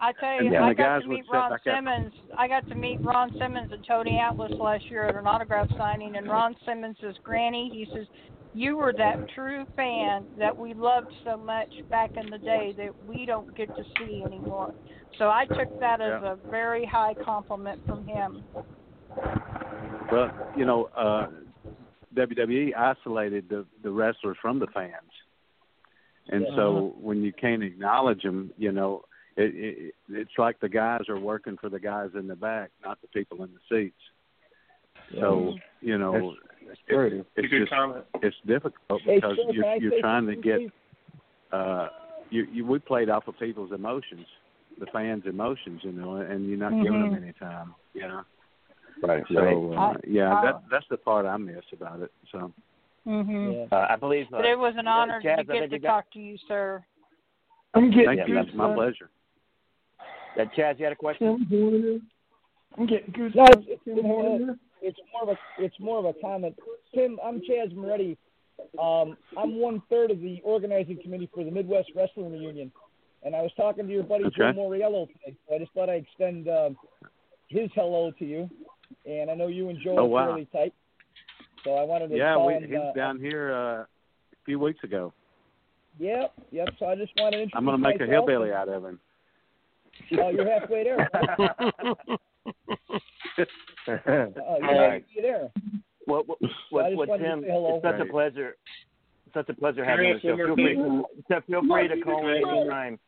I 0.00 0.12
tell 0.12 0.32
And 0.32 0.46
you, 0.46 0.50
then 0.52 0.62
I 0.62 0.68
the 0.70 0.74
got 0.74 0.98
to 0.98 1.08
meet 1.08 1.24
Ron 1.30 1.50
back 1.50 1.60
up. 1.60 1.76
Simmons. 1.76 2.12
I 2.36 2.48
got 2.48 2.68
to 2.68 2.74
meet 2.74 3.00
Ron 3.02 3.30
Simmons 3.38 3.70
and 3.70 3.84
Tony 3.86 4.18
Atlas 4.18 4.50
last 4.58 4.90
year 4.90 5.06
at 5.06 5.14
an 5.14 5.26
autograph 5.26 5.68
signing, 5.78 6.16
and 6.16 6.28
Ron 6.28 6.56
Simmons 6.66 6.96
says, 7.00 7.14
"Granny," 7.22 7.70
he 7.72 7.86
says, 7.96 8.06
"you 8.52 8.76
were 8.76 8.92
that 8.94 9.28
true 9.34 9.64
fan 9.76 10.26
that 10.38 10.56
we 10.56 10.74
loved 10.74 11.12
so 11.22 11.36
much 11.36 11.68
back 11.88 12.10
in 12.16 12.30
the 12.30 12.38
day 12.38 12.74
that 12.76 12.90
we 13.06 13.26
don't 13.26 13.54
get 13.54 13.68
to 13.76 13.84
see 13.98 14.22
anymore." 14.24 14.74
So 15.18 15.28
I 15.28 15.44
took 15.44 15.78
that 15.78 16.00
as 16.00 16.20
Yeah. 16.22 16.32
a 16.32 16.36
very 16.50 16.84
high 16.84 17.14
compliment 17.14 17.86
from 17.86 18.04
him. 18.04 18.44
Well, 20.10 20.52
you 20.56 20.64
know, 20.64 20.86
uh, 20.96 21.28
WWE 22.14 22.74
isolated 22.76 23.48
the 23.48 23.64
the 23.82 23.90
wrestlers 23.90 24.36
from 24.40 24.58
the 24.58 24.66
fans, 24.68 25.12
and 26.28 26.42
Yeah. 26.48 26.56
so 26.56 26.94
when 27.00 27.22
you 27.22 27.32
can't 27.32 27.62
acknowledge 27.62 28.22
them, 28.22 28.52
you 28.58 28.72
know, 28.72 29.04
it, 29.36 29.54
it 29.54 29.94
it's 30.10 30.38
like 30.38 30.60
the 30.60 30.68
guys 30.68 31.08
are 31.08 31.18
working 31.18 31.56
for 31.56 31.68
the 31.68 31.80
guys 31.80 32.10
in 32.14 32.26
the 32.28 32.36
back, 32.36 32.70
not 32.84 33.00
the 33.00 33.08
people 33.08 33.42
in 33.44 33.50
the 33.52 33.60
seats. 33.74 34.00
So 35.20 35.54
you 35.80 35.98
know, 35.98 36.34
That's 36.66 36.78
it- 36.88 36.92
true. 36.92 37.24
it's 37.36 37.50
just 37.50 37.70
comment. 37.70 38.04
it's 38.22 38.36
difficult 38.46 39.00
because 39.06 39.36
sir, 39.36 39.52
you're 39.52 39.76
you're 39.76 40.00
trying 40.00 40.26
to 40.26 40.36
get 40.36 40.60
uh 41.52 41.88
you 42.30 42.44
you 42.52 42.64
we 42.66 42.78
played 42.78 43.10
off 43.10 43.28
of 43.28 43.38
people's 43.38 43.72
emotions, 43.72 44.26
the 44.78 44.86
fans' 44.86 45.24
emotions, 45.26 45.80
you 45.82 45.92
know, 45.92 46.16
and 46.16 46.46
you're 46.48 46.58
not 46.58 46.72
giving 46.82 47.00
them 47.02 47.14
any 47.22 47.32
time, 47.34 47.74
you 47.94 48.02
know. 48.02 48.22
Right. 49.02 49.24
So 49.32 49.72
uh, 49.74 49.76
I- 49.80 49.96
yeah, 50.06 50.34
I- 50.34 50.44
that 50.46 50.62
that's 50.70 50.86
the 50.90 50.96
part 50.96 51.26
I 51.26 51.36
miss 51.36 51.64
about 51.72 52.00
it. 52.00 52.12
So 52.30 52.52
Mhm. 53.06 53.72
Uh, 53.72 53.86
I 53.90 53.96
believe. 53.96 54.26
Uh, 54.32 54.36
But 54.38 54.46
it 54.46 54.58
was 54.58 54.74
an 54.76 54.86
honor 54.86 55.20
Chaz, 55.20 55.38
to 55.38 55.44
get 55.44 55.70
to 55.70 55.78
got- 55.80 55.88
talk 55.88 56.10
to 56.12 56.20
you, 56.20 56.36
sir. 56.46 56.84
I'm 57.74 57.90
getting 57.90 58.04
thank 58.16 58.28
you. 58.28 58.34
goosebumps. 58.34 58.44
That's 58.44 58.54
my 58.56 58.74
pleasure. 58.74 59.10
Uh, 60.38 60.44
Chaz, 60.56 60.78
you 60.78 60.84
had 60.84 60.92
a 60.92 60.96
question? 60.96 61.26
I'm 62.78 62.86
getting 62.86 63.12
goosebumps. 63.12 63.34
No, 63.34 63.44
it's, 63.44 63.66
it's, 63.68 63.84
Tim 63.84 64.04
Horner. 64.04 64.58
it's 64.80 64.98
more 65.12 65.22
of 65.22 65.28
a 65.30 65.62
it's 65.62 65.78
more 65.80 65.98
of 65.98 66.04
a 66.04 66.12
comment. 66.20 66.56
Tim, 66.94 67.18
I'm 67.24 67.40
Chaz 67.40 67.74
Moretti. 67.74 68.16
Um, 68.78 69.16
I'm 69.36 69.56
one 69.56 69.80
third 69.90 70.12
of 70.12 70.20
the 70.20 70.40
organizing 70.44 70.98
committee 71.02 71.28
for 71.34 71.42
the 71.42 71.50
Midwest 71.50 71.90
Wrestling 71.96 72.30
Reunion, 72.32 72.70
and 73.24 73.34
I 73.34 73.42
was 73.42 73.52
talking 73.56 73.86
to 73.88 73.92
your 73.92 74.04
buddy 74.04 74.24
Joe 74.30 74.44
Okay. 74.48 74.58
Moriello 74.58 75.08
today. 75.08 75.36
So 75.48 75.56
I 75.56 75.58
just 75.58 75.72
thought 75.72 75.90
I'd 75.90 76.02
extend 76.04 76.48
um, 76.48 76.76
his 77.48 77.68
hello 77.74 78.12
to 78.12 78.24
you, 78.24 78.48
and 79.06 79.30
I 79.30 79.34
know 79.34 79.46
you 79.48 79.68
and 79.68 79.78
Joe 79.82 79.98
Oh, 79.98 80.04
are 80.04 80.08
wow. 80.08 80.26
fairly 80.26 80.48
tight. 80.52 80.74
So 81.64 81.74
I 81.74 81.82
wanted 81.84 82.08
to 82.08 82.16
Yeah, 82.16 82.34
call 82.34 82.46
we, 82.48 82.54
him. 82.54 82.64
he 82.68 82.74
was 82.74 82.92
uh, 82.94 82.98
down 82.98 83.18
here 83.20 83.52
uh, 83.52 83.82
a 83.82 83.86
few 84.44 84.58
weeks 84.58 84.82
ago. 84.84 85.12
Yep, 85.98 86.34
yep. 86.50 86.68
So 86.78 86.86
I 86.86 86.96
just 86.96 87.12
wanted 87.16 87.36
to 87.36 87.42
introduce 87.42 87.58
I'm 87.58 87.64
going 87.64 87.76
to 87.76 87.82
make 87.82 87.96
a 87.96 87.98
myself. 88.00 88.10
hillbilly 88.26 88.52
out 88.52 88.68
of 88.68 88.84
him. 88.84 88.98
Oh, 90.20 90.28
you're 90.30 90.50
halfway 90.50 90.84
there. 90.84 91.08
oh, 93.88 93.88
you're 93.88 94.64
All 94.64 94.88
right. 94.88 95.04
there. 95.20 95.50
What, 96.06 96.28
what, 96.28 96.38
So 96.40 96.48
I 96.48 96.50
what, 96.70 96.84
just 96.86 96.96
what 96.96 97.08
wanted 97.08 97.24
to 97.24 97.30
Tim? 97.30 97.42
say 97.42 97.48
hello. 97.50 97.74
It's 97.76 97.84
such 97.84 97.94
a 97.94 97.98
Right. 97.98 98.10
pleasure. 98.10 98.56
Such 99.32 99.48
a 99.48 99.54
pleasure 99.54 99.84
having 99.84 100.06
you 100.06 100.14
on 100.14 100.20
the 100.22 100.28
show. 100.28 100.36
Feel 100.36 100.56
free, 100.56 100.74
thing? 100.74 101.04
to, 101.28 101.40
feel 101.42 101.60
free 101.60 101.68
Mark, 101.68 101.88
to 101.88 101.96
you 101.96 102.04
call 102.04 102.20
can 102.20 102.98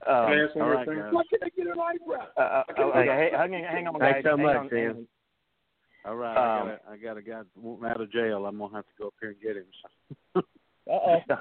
me 0.00 0.06
Can 0.06 0.14
I 0.14 0.32
Um, 0.40 0.46
ask 0.46 0.54
one 0.56 0.64
more 0.64 0.74
right, 0.74 0.88
thing? 0.88 0.98
guys. 0.98 1.12
Why 1.12 1.22
can't 1.30 1.42
I 1.44 1.48
get 1.56 1.66
an 1.66 1.72
eyebrow? 1.80 2.26
uh, 2.36 2.40
uh, 2.40 2.82
okay, 2.82 3.06
hey, 3.06 3.30
hang, 3.36 3.52
hang 3.52 3.86
on, 3.86 3.98
guys. 3.98 4.12
Thanks 4.14 4.28
so 4.28 4.36
hang 4.36 4.46
much, 4.46 4.56
on, 4.56 4.68
Tim. 4.70 5.08
All 6.06 6.16
right, 6.16 6.36
Um, 6.36 6.68
I 6.68 6.68
got 6.68 6.68
a, 6.68 6.90
I 6.90 6.96
got 6.96 7.16
a 7.18 7.22
guy 7.22 7.40
wanting 7.60 7.90
out 7.90 8.00
of 8.00 8.10
jail. 8.10 8.46
I'm 8.46 8.58
gonna 8.58 8.74
have 8.74 8.86
to 8.86 8.92
go 8.98 9.06
up 9.08 9.14
here 9.20 9.30
and 9.30 9.40
get 9.40 9.56
him. 9.56 9.64
Uh 10.90 10.92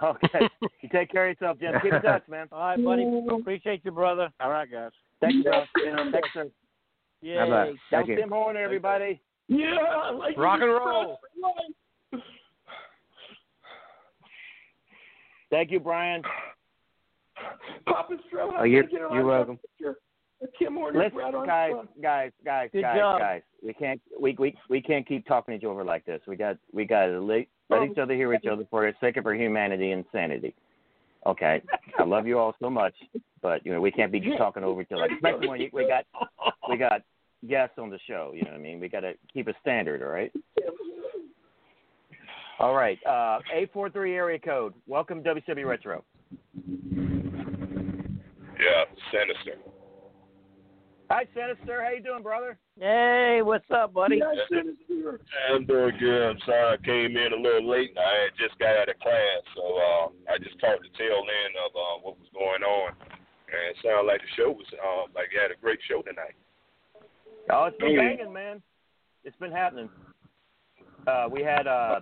oh. 0.01 0.07
okay. 0.25 0.47
You 0.83 0.89
take 0.91 1.09
care 1.09 1.27
of 1.27 1.35
yourself, 1.35 1.57
Jim. 1.59 1.73
Keep 1.81 1.93
in 1.93 2.01
touch, 2.03 2.21
man. 2.27 2.47
All 2.51 2.59
right, 2.59 2.83
buddy. 2.83 3.09
Appreciate 3.31 3.81
you, 3.83 3.89
brother. 3.91 4.29
All 4.39 4.51
right, 4.51 4.69
guys. 4.69 4.91
Thanks, 5.21 5.43
bro. 5.43 5.63
Thanks, 6.11 6.29
sir. 6.33 6.49
Yay. 7.21 7.35
Bye-bye. 7.37 7.49
That 7.65 7.75
Thank 7.89 8.07
was 8.07 8.09
you. 8.09 8.15
Tim 8.17 8.29
Horner, 8.29 8.59
everybody. 8.59 9.19
Yeah, 9.47 9.75
I 9.81 10.11
like 10.11 10.37
Rock 10.37 10.59
and 10.61 10.69
roll. 10.69 11.17
crossed 11.17 11.21
the 12.11 12.17
line. 12.17 12.23
Thank 15.49 15.71
you, 15.71 15.79
Brian. 15.79 16.21
Papa 17.85 18.13
Stro, 18.31 18.51
how 18.51 18.59
Oh, 18.59 18.63
you're- 18.63 18.87
can 18.87 18.97
I 18.97 18.99
get 18.99 19.09
an 19.09 19.15
you're 19.15 19.25
welcome. 19.25 19.57
picture 19.57 19.97
of 20.41 20.49
Tim 20.57 20.75
Horner's 20.75 21.13
Listen, 21.13 21.15
Brad 21.31 21.33
guys, 21.33 21.71
Armstrong? 21.73 21.87
guys, 22.01 22.31
guys, 22.45 22.69
Good 22.71 22.81
guys, 22.81 22.97
job. 22.97 23.19
guys. 23.19 23.41
We 23.63 23.73
can't, 23.73 24.01
we, 24.19 24.35
we, 24.39 24.55
we 24.69 24.81
can't 24.81 25.05
keep 25.07 25.25
talking 25.27 25.53
each 25.55 25.63
over 25.63 25.83
like 25.83 26.05
this. 26.05 26.21
We 26.27 26.35
got, 26.35 26.57
we 26.71 26.85
got 26.85 27.07
to 27.07 27.19
let, 27.19 27.45
let 27.69 27.83
each 27.83 27.97
other 27.97 28.13
hear 28.13 28.33
each 28.33 28.45
other 28.49 28.65
for 28.69 28.85
the 28.89 28.93
sake 29.01 29.17
of 29.17 29.25
our 29.25 29.33
humanity 29.35 29.91
and 29.91 30.05
sanity. 30.11 30.53
Okay, 31.25 31.61
I 31.97 32.03
love 32.03 32.25
you 32.25 32.39
all 32.39 32.55
so 32.61 32.69
much, 32.69 32.93
but 33.41 33.65
you 33.65 33.73
know 33.73 33.81
we 33.81 33.91
can't 33.91 34.09
be 34.11 34.21
talking 34.37 34.63
over 34.63 34.81
each 34.81 34.91
other, 34.93 35.05
especially 35.13 35.49
when 35.49 35.59
you, 35.59 35.69
we 35.73 35.85
got, 35.85 36.05
we 36.69 36.77
got 36.77 37.01
guests 37.49 37.77
on 37.77 37.89
the 37.89 37.99
show. 38.07 38.31
You 38.33 38.43
know 38.43 38.51
what 38.51 38.57
I 38.59 38.61
mean? 38.61 38.79
We 38.79 38.87
got 38.87 39.01
to 39.01 39.13
keep 39.33 39.49
a 39.49 39.53
standard. 39.61 40.01
All 40.01 40.07
right. 40.07 40.31
All 42.59 42.73
right. 42.73 42.97
Uh, 43.05 43.39
eight 43.53 43.71
four 43.73 43.89
three 43.89 44.15
area 44.15 44.39
code. 44.39 44.73
Welcome 44.87 45.21
WCW 45.21 45.65
Retro. 45.65 46.05
Yeah, 48.59 48.83
sinister. 49.11 49.57
Hi, 51.09 51.25
Sinister. 51.33 51.81
How 51.81 51.89
you 51.95 52.03
doing, 52.03 52.21
brother? 52.21 52.59
Hey, 52.77 53.39
what's 53.41 53.65
up, 53.71 53.93
buddy? 53.93 54.17
Yeah, 54.17 54.35
Sinister. 54.51 55.21
I'm 55.49 55.65
doing 55.65 55.95
good. 55.97 56.29
I'm 56.29 56.37
sorry 56.45 56.77
I 56.77 56.85
came 56.85 57.17
in 57.17 57.33
a 57.33 57.41
little 57.41 57.67
late. 57.67 57.95
I 57.97 58.27
had 58.27 58.31
just 58.37 58.59
got 58.59 58.75
out 58.75 58.89
of 58.89 58.99
class, 58.99 59.41
so 59.55 59.63
uh, 59.63 60.33
I 60.33 60.37
just 60.37 60.59
caught 60.59 60.77
the 60.83 60.91
tail 60.97 61.23
end 61.23 61.55
of 61.65 61.71
uh, 61.73 62.03
what 62.03 62.19
was 62.19 62.27
going 62.33 62.61
on. 62.61 62.93
And 63.49 63.61
it 63.71 63.77
sounded 63.81 64.05
like 64.11 64.21
the 64.21 64.27
show 64.35 64.51
was 64.51 64.67
um, 64.83 65.11
like 65.15 65.27
you 65.33 65.39
had 65.39 65.49
a 65.49 65.59
great 65.59 65.79
show 65.87 66.03
tonight. 66.03 66.35
Oh, 67.49 67.65
it's 67.65 67.77
been 67.79 67.93
Yeah. 67.93 68.01
banging, 68.01 68.33
man. 68.33 68.61
It's 69.23 69.37
been 69.37 69.51
happening. 69.51 69.89
Uh, 71.07 71.27
we 71.31 71.41
had 71.41 71.65
uh, 71.65 72.01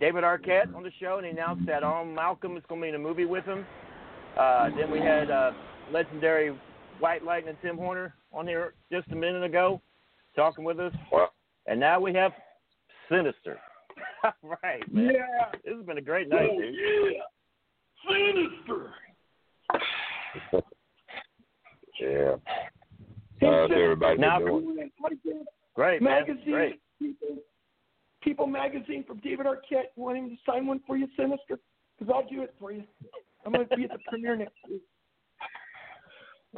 David 0.00 0.24
Arquette 0.24 0.74
on 0.74 0.82
the 0.82 0.92
show, 0.98 1.18
and 1.18 1.26
he 1.26 1.32
announced 1.32 1.66
that 1.66 1.82
um, 1.82 2.14
Malcolm 2.14 2.56
is 2.56 2.62
going 2.68 2.80
to 2.80 2.84
be 2.86 2.88
in 2.90 2.94
a 2.94 2.98
movie 2.98 3.26
with 3.26 3.44
him. 3.44 3.66
Uh, 4.38 4.70
then 4.78 4.90
we 4.90 5.00
had 5.00 5.30
uh, 5.30 5.50
legendary 5.92 6.56
White 6.98 7.24
Lightning 7.24 7.56
Tim 7.62 7.76
Horner 7.76 8.14
on 8.32 8.46
here 8.46 8.74
just 8.92 9.08
a 9.12 9.14
minute 9.16 9.42
ago, 9.44 9.80
talking 10.34 10.64
with 10.64 10.80
us. 10.80 10.92
Wow. 11.12 11.28
And 11.66 11.78
now 11.80 12.00
we 12.00 12.14
have 12.14 12.32
Sinister. 13.10 13.58
right, 14.42 14.92
man. 14.92 15.12
Yeah. 15.14 15.50
This 15.64 15.74
has 15.76 15.84
been 15.86 15.98
a 15.98 16.02
great 16.02 16.28
night, 16.28 16.48
Oh, 16.52 16.60
dude. 16.60 16.74
yeah. 16.74 17.22
Sinister. 18.08 18.90
Yeah. 22.00 22.36
How's 23.40 23.70
everybody 23.70 24.18
Now- 24.18 24.38
doing? 24.38 24.90
Great, 25.74 26.02
man. 26.02 26.26
magazine, 26.26 26.52
Great. 26.52 26.80
People, 26.98 27.36
People 28.22 28.46
magazine 28.46 29.02
from 29.06 29.18
David 29.20 29.46
Arquette. 29.46 29.92
You 29.96 30.02
want 30.02 30.18
him 30.18 30.28
to 30.30 30.36
sign 30.50 30.66
one 30.66 30.80
for 30.86 30.96
you, 30.98 31.06
Sinister? 31.16 31.58
Because 31.98 32.12
I'll 32.14 32.28
do 32.28 32.42
it 32.42 32.54
for 32.58 32.70
you. 32.72 32.82
I'm 33.44 33.52
going 33.52 33.66
to 33.66 33.76
be 33.76 33.84
at 33.84 33.90
the 33.92 33.98
premiere 34.08 34.36
next 34.36 34.56
week. 34.68 34.82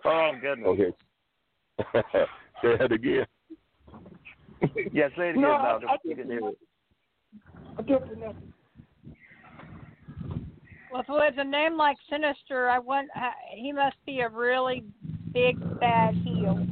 Oh, 0.04 0.30
goodness. 0.40 0.68
Okay. 0.68 0.92
Say 2.62 2.76
that 2.76 2.92
again. 2.92 3.26
Yeah, 4.92 5.08
say 5.16 5.28
it 5.28 5.30
again, 5.30 5.42
No, 5.42 5.58
Val. 5.62 5.80
I, 5.88 5.92
I 5.92 5.96
We 6.04 6.14
didn't 6.14 6.30
hear 6.30 6.48
it. 6.48 6.58
I'll 7.78 7.84
do 7.84 7.94
it. 7.94 8.02
Well, 10.90 11.02
if 11.02 11.08
it 11.08 11.12
was 11.12 11.34
a 11.36 11.44
name 11.44 11.76
like 11.76 11.96
Sinister, 12.10 12.68
I 12.68 12.78
want 12.78 13.08
uh, 13.14 13.30
he 13.54 13.72
must 13.72 13.96
be 14.06 14.20
a 14.20 14.28
really 14.28 14.82
big 15.32 15.58
bad 15.78 16.14
heel. 16.14 16.66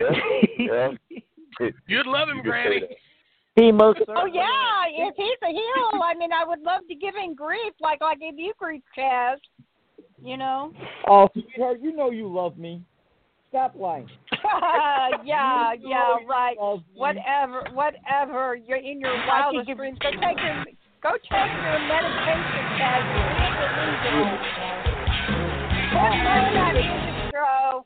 Yeah. 0.00 0.10
yeah. 0.58 0.88
You'd 1.86 2.06
love 2.06 2.28
him, 2.28 2.38
You 2.38 2.42
Granny. 2.44 2.82
He 3.56 3.72
most 3.72 4.00
Oh 4.08 4.26
yeah, 4.26 4.84
if 4.88 5.14
he's 5.16 5.38
a 5.42 5.50
heel, 5.50 6.00
I 6.02 6.14
mean, 6.14 6.32
I 6.32 6.44
would 6.44 6.60
love 6.60 6.82
to 6.88 6.94
give 6.94 7.16
him 7.16 7.34
grief, 7.34 7.74
like 7.80 7.98
I 8.00 8.14
gave 8.14 8.38
you 8.38 8.52
grief, 8.56 8.82
Chaz. 8.96 9.38
You 10.22 10.36
know? 10.36 10.72
Oh, 11.08 11.28
sweetheart, 11.32 11.78
you 11.80 11.94
know 11.94 12.10
you 12.10 12.28
love 12.32 12.58
me. 12.58 12.82
Stop 13.48 13.74
lying. 13.76 14.08
yeah, 15.24 15.72
You 15.72 15.88
yeah, 15.88 15.98
know 15.98 16.18
you 16.20 16.28
right. 16.28 16.56
Whatever, 16.94 17.64
whatever. 17.72 18.56
You're 18.56 18.76
in 18.78 19.00
your 19.00 19.14
wildest 19.26 19.66
think 19.66 19.78
dreams. 19.78 19.98
Go 20.02 20.10
take 20.10 20.36
your, 20.36 20.64
go 21.02 21.12
take 21.16 21.52
your 21.62 21.78
medication, 21.88 22.64
Chaz. 22.76 23.02
You 23.08 23.22
need 23.40 23.54
to 23.56 23.68
lose 23.78 24.00
it. 24.04 24.58
What's 25.94 26.20
that 26.24 26.74
music, 26.74 27.32
Stro? 27.32 27.84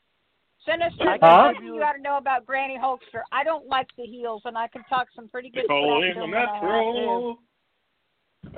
Sinister, 0.67 1.09
I 1.11 1.19
there's 1.19 1.57
can 1.57 1.65
you 1.67 1.79
got 1.79 1.93
to 1.93 2.03
know 2.03 2.17
about 2.19 2.47
Granny 2.47 2.77
Holster. 2.81 3.25
I 3.33 3.43
don't 3.45 3.67
like 3.69 3.89
the 3.97 4.05
heels, 4.05 4.43
and 4.45 4.57
I 4.57 4.69
can 4.69 4.83
talk 4.89 5.09
some 5.15 5.29
pretty 5.29 5.51
good 5.51 5.67
Call 5.67 6.01
crap 6.01 6.03
him 6.03 6.15
to 6.15 6.21
a 6.21 6.23
them 6.23 6.31
when 6.31 6.39
I 6.39 6.53
have 6.53 6.63
to. 6.63 6.71
metro. 6.71 7.37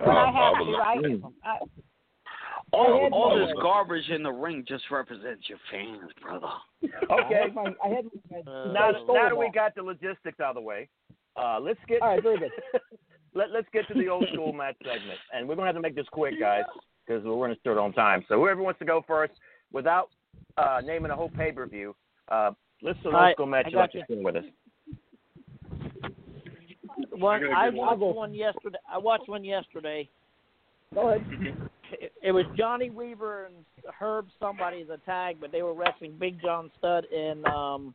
When 0.06 0.16
I 0.16 0.30
have 0.32 0.52
to, 0.58 0.64
was- 0.64 1.20
mm. 1.22 1.32
I, 1.44 1.48
I, 1.48 1.58
All, 2.74 3.02
had 3.02 3.12
all 3.12 3.38
this 3.38 3.54
garbage 3.62 4.08
in 4.08 4.22
the 4.22 4.30
ring 4.32 4.64
just 4.66 4.84
represents 4.90 5.48
your 5.48 5.58
fans, 5.70 6.10
brother. 6.20 6.46
I 7.10 7.14
Okay. 7.14 7.40
had 7.42 7.54
my, 7.54 7.72
I 7.84 7.88
had 7.88 8.04
my, 8.30 8.38
Uh, 8.40 8.72
now, 8.72 8.90
now 8.90 9.28
that 9.28 9.36
we 9.38 9.50
got 9.50 9.74
the 9.74 9.82
logistics 9.82 10.40
out 10.40 10.50
of 10.50 10.54
the 10.56 10.60
way, 10.60 10.88
uh, 11.36 11.58
let's 11.60 11.78
get 11.88 12.02
All 12.02 12.08
right, 12.08 12.22
very 12.22 12.38
good. 12.38 12.50
let, 13.34 13.50
let's 13.50 13.68
get 13.72 13.86
to 13.88 13.94
the 13.94 14.08
old 14.08 14.26
school 14.32 14.52
match 14.52 14.76
segment, 14.84 15.18
and 15.32 15.48
we're 15.48 15.54
gonna 15.56 15.68
have 15.68 15.76
to 15.76 15.80
make 15.82 15.94
this 15.94 16.08
quick, 16.12 16.38
guys, 16.38 16.64
because 17.06 17.24
we're 17.24 17.46
gonna 17.46 17.58
start 17.60 17.78
on 17.78 17.92
time. 17.92 18.24
So 18.28 18.38
whoever 18.38 18.62
wants 18.62 18.78
to 18.80 18.84
go 18.84 19.04
first, 19.06 19.32
without 19.72 20.10
uh, 20.56 20.80
naming 20.84 21.10
a 21.10 21.16
whole 21.16 21.30
pay 21.30 21.52
per 21.52 21.66
view, 21.66 21.94
uh, 22.28 22.50
let's 22.82 22.98
do 23.02 23.08
an 23.10 23.14
All 23.14 23.26
old 23.26 23.34
school 23.34 23.46
match 23.46 23.66
I 23.66 23.70
you'd 23.70 23.76
like 23.78 23.92
got 23.92 23.98
to 24.00 24.04
sing 24.08 24.22
with 24.22 24.36
us. 24.36 24.44
One, 27.10 27.42
I 27.42 27.46
gotta 27.46 27.56
I 27.56 27.70
get 27.70 27.78
watched 27.78 28.00
one. 28.00 28.14
one 28.16 28.34
yesterday. 28.34 28.78
I 28.92 28.98
watched 28.98 29.28
one 29.28 29.44
yesterday. 29.44 30.08
Go 30.94 31.08
ahead. 31.10 31.24
It, 31.92 32.12
it 32.22 32.32
was 32.32 32.44
Johnny 32.56 32.90
Weaver 32.90 33.46
and 33.46 33.54
Herb 33.98 34.26
somebody 34.40 34.82
as 34.82 34.88
a 34.88 34.98
tag, 35.04 35.36
but 35.40 35.52
they 35.52 35.62
were 35.62 35.74
wrestling 35.74 36.14
Big 36.18 36.40
John 36.40 36.70
Studd 36.78 37.04
and 37.06 37.44
um 37.46 37.94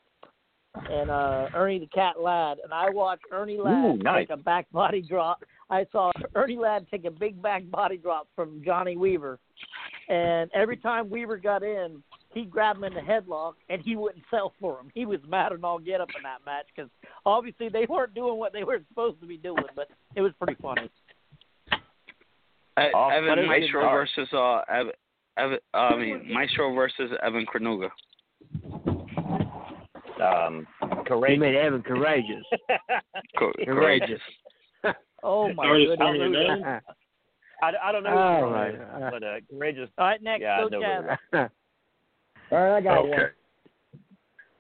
and 0.76 1.10
uh 1.10 1.48
Ernie 1.56 1.80
the 1.80 1.88
Cat 1.88 2.22
Ladd, 2.22 2.58
and 2.64 2.74
I 2.74 2.90
watched 2.90 3.24
Ernie 3.32 3.58
Ladd 3.58 3.86
Ooh, 3.86 3.98
nice. 3.98 4.28
take 4.28 4.38
a 4.38 4.42
back 4.42 4.70
body 4.72 5.02
drop. 5.02 5.44
I 5.70 5.86
saw 5.92 6.12
Ernie 6.36 6.58
Ladd 6.58 6.88
take 6.90 7.06
a 7.06 7.12
big 7.12 7.42
back 7.42 7.70
body 7.70 7.98
drop 7.98 8.28
from 8.36 8.62
Johnny 8.66 8.98
Weaver, 8.98 9.40
and 10.08 10.50
every 10.54 10.78
time 10.78 11.10
Weaver 11.10 11.38
got 11.38 11.64
in, 11.64 12.02
he'd 12.34 12.50
grab 12.50 12.78
him 12.78 12.84
in 12.86 12.94
the 12.94 13.02
headlock, 13.02 13.54
and 13.70 13.82
he 13.82 13.96
wouldn't 13.96 14.24
sell 14.32 14.54
for 14.60 14.80
him. 14.80 14.92
He 14.94 15.06
was 15.06 15.20
mad 15.28 15.52
and 15.52 15.64
all 15.64 15.80
get 15.80 16.02
up 16.02 16.10
in 16.16 16.24
that 16.24 16.46
match 16.46 16.66
because 16.76 16.90
obviously 17.26 17.70
they 17.70 17.86
weren't 17.90 18.14
doing 18.14 18.38
what 18.38 18.54
they 18.54 18.64
were 18.64 18.80
supposed 18.90 19.20
to 19.22 19.28
be 19.28 19.38
doing, 19.38 19.64
but 19.76 19.90
it 20.16 20.22
was 20.22 20.32
pretty 20.40 20.60
funny. 20.62 20.90
Uh, 22.80 22.90
Oh, 22.96 23.10
Evan? 23.10 23.48
Maestro 23.48 23.82
versus 23.92 24.28
uh, 24.34 24.62
Evan, 24.70 24.94
Evan, 25.38 25.58
I 25.74 25.96
mean 25.98 26.34
Maestro 26.34 26.74
versus 26.74 27.12
Evan 27.24 27.46
Krenuga. 27.46 27.90
Um, 30.22 30.68
You 30.82 31.04
courageous. 31.08 31.40
mean 31.40 31.56
Evan 31.56 31.82
Courageous? 31.82 32.44
Co- 33.40 33.52
courageous. 33.66 34.22
Oh 35.22 35.52
my 35.54 35.66
Sorry, 35.66 35.86
goodness! 35.86 36.82
I, 37.62 37.72
I 37.84 37.92
don't 37.92 38.04
know 38.04 38.10
Oh, 38.18 38.46
who 38.48 38.52
my 38.56 38.66
it 38.68 38.76
is, 38.76 38.80
God. 38.80 39.12
but 39.12 39.24
uh, 39.24 39.36
courageous. 39.52 39.90
All 39.98 40.06
right, 40.08 40.24
next, 40.24 40.42
Yeah, 40.44 40.52
I 40.54 40.70
know 40.70 40.80
Chaz. 40.80 41.18
who 41.34 41.38
it 41.38 41.42
is. 41.44 41.50
All 42.54 42.58
right, 42.58 42.78
I 42.78 42.82
got 42.82 43.02
one. 43.10 43.14
Okay. 43.20 43.24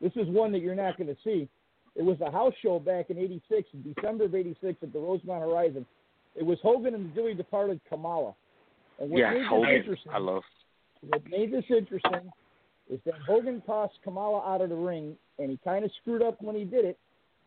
This 0.01 0.11
is 0.17 0.27
one 0.27 0.51
that 0.51 0.59
you're 0.59 0.75
not 0.75 0.97
going 0.97 1.07
to 1.07 1.15
see. 1.23 1.47
It 1.95 2.03
was 2.03 2.19
a 2.19 2.29
house 2.29 2.51
show 2.61 2.77
back 2.77 3.09
in 3.09 3.17
'86, 3.17 3.69
in 3.73 3.93
December 3.93 4.25
of 4.25 4.35
'86 4.35 4.77
at 4.83 4.91
the 4.91 4.99
Rosemont 4.99 5.41
Horizon. 5.43 5.85
It 6.35 6.45
was 6.45 6.57
Hogan 6.61 6.93
and 6.95 7.09
the 7.11 7.15
dearly 7.15 7.33
departed 7.33 7.81
Kamala. 7.89 8.33
And 8.99 9.09
what 9.09 9.19
Yeah, 9.19 9.31
made 9.31 9.41
this 9.41 9.47
Hogan. 9.49 9.75
interesting, 9.75 10.11
I 10.13 10.17
love. 10.19 10.43
what 11.01 11.21
made 11.29 11.51
this 11.51 11.65
interesting 11.69 12.31
is 12.89 12.99
that 13.05 13.15
Hogan 13.27 13.61
tossed 13.61 13.99
Kamala 14.03 14.41
out 14.53 14.61
of 14.61 14.69
the 14.69 14.75
ring, 14.75 15.15
and 15.37 15.49
he 15.49 15.57
kind 15.63 15.85
of 15.85 15.91
screwed 16.01 16.21
up 16.21 16.41
when 16.41 16.55
he 16.55 16.63
did 16.65 16.85
it. 16.85 16.97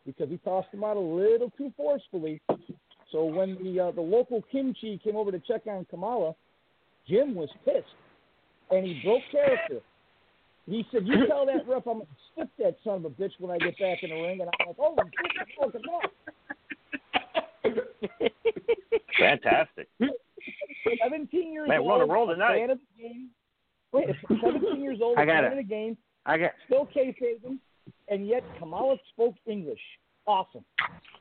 because 0.05 0.29
he 0.29 0.37
tossed 0.39 0.67
him 0.75 0.83
out 0.83 0.97
a 0.97 1.01
little 1.01 1.51
too 1.57 1.73
forcefully. 1.77 2.41
So 3.13 3.25
when 3.25 3.57
the 3.63 3.79
uh, 3.79 3.91
the 3.93 4.01
local 4.01 4.43
Kim 4.51 4.75
Chee 4.81 4.99
came 5.03 5.15
over 5.17 5.31
to 5.31 5.39
check 5.39 5.63
on 5.69 5.85
Kamala, 5.91 6.35
Jim 7.09 7.35
was 7.37 7.49
pissed, 7.65 7.87
and 8.71 8.85
he 8.85 9.01
broke 9.05 9.23
character. 9.31 9.81
He 10.67 10.85
said, 10.91 11.07
"You 11.07 11.27
tell 11.29 11.47
that 11.47 11.69
ref 11.69 11.87
I'm 11.87 11.99
gonna 12.01 12.07
stiff 12.33 12.49
that 12.59 12.77
son 12.83 12.97
of 12.97 13.05
a 13.05 13.11
bitch 13.11 13.33
when 13.39 13.51
I 13.51 13.59
get 13.59 13.79
back 13.79 14.03
in 14.03 14.11
the 14.11 14.17
ring." 14.17 14.41
And 14.41 14.51
I'm 14.51 14.67
like, 14.67 14.77
"Oh, 14.81 14.97
shit, 14.97 15.49
fucking 15.61 15.83
Fantastic. 19.19 19.89
17 21.03 21.53
years 21.53 21.69
Man, 21.69 21.79
old. 21.81 21.87
we're 21.89 21.95
on 21.95 22.01
a 22.03 22.13
roll 22.13 22.27
tonight. 22.27 22.67
fan 22.67 22.79
game. 22.99 23.29
Wait, 23.93 24.07
17 24.29 24.81
years 24.83 24.99
old, 25.03 25.19
I 25.19 25.23
a 25.23 25.27
got 25.27 25.33
fan 25.35 25.45
it. 25.45 25.51
of 25.53 25.57
the 25.59 25.63
game, 25.65 25.97
I 26.27 26.39
got. 26.39 26.53
still 26.67 26.87
kayfabing, 26.95 27.59
and 28.09 28.27
yet 28.27 28.43
Kamala 28.59 28.97
spoke 29.13 29.35
English. 29.47 29.81
Awesome. 30.27 30.65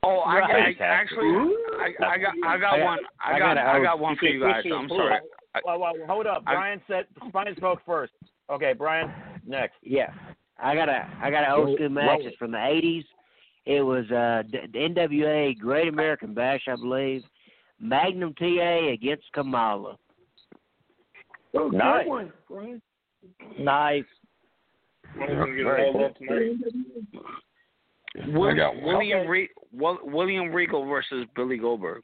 Oh, 0.04 0.20
I, 0.20 0.40
got, 0.40 0.50
I 0.50 0.54
Fantastic. 0.72 0.80
actually, 0.80 1.54
I, 1.80 2.04
I 2.06 2.18
got, 2.18 2.32
I 2.46 2.58
got 2.58 2.80
one. 2.80 2.98
I 3.24 3.38
got, 3.38 3.58
I 3.58 3.82
got 3.82 3.98
one 3.98 4.16
for 4.16 4.26
you 4.26 4.40
guys. 4.40 4.62
I'm 4.72 4.88
sorry. 4.88 5.18
Well, 5.64 5.78
well, 5.80 5.92
hold 6.08 6.26
up. 6.26 6.42
I- 6.46 6.54
Brian 6.54 6.80
said 6.86 7.06
Brian 7.32 7.54
spoke 7.56 7.80
first. 7.84 8.12
Okay, 8.50 8.72
Brian, 8.76 9.12
next. 9.46 9.74
Yeah, 9.82 10.12
I 10.60 10.74
got 10.74 10.88
a 10.88 11.08
I 11.22 11.30
got 11.30 11.44
an 11.44 11.50
old 11.52 11.76
school 11.76 11.88
match. 11.88 12.20
It's 12.22 12.36
from 12.36 12.52
the 12.52 12.58
'80s. 12.58 13.04
It 13.66 13.82
was 13.82 14.04
uh, 14.10 14.42
the 14.50 14.66
NWA 14.76 15.56
Great 15.58 15.88
American 15.88 16.34
Bash, 16.34 16.62
I 16.68 16.74
believe. 16.76 17.22
Magnum 17.80 18.34
TA 18.34 18.88
against 18.92 19.24
Kamala. 19.32 19.96
Oh, 21.54 21.68
Nice. 21.68 22.06
one, 22.06 22.32
Nice. 23.58 24.04
One 25.16 25.30
of 25.30 25.36
them 25.38 25.56
get 25.56 25.64
Very 25.64 25.82
hauled 25.82 25.94
cool. 25.96 26.04
up 26.06 26.16
tonight. 26.16 26.56
Will, 28.34 28.54
got. 28.56 28.80
William 28.82 29.20
Okay. 29.20 29.28
Re- 29.28 29.50
William 29.72 30.52
Regal 30.52 30.84
versus 30.86 31.26
Billy 31.34 31.56
Goldberg. 31.56 32.02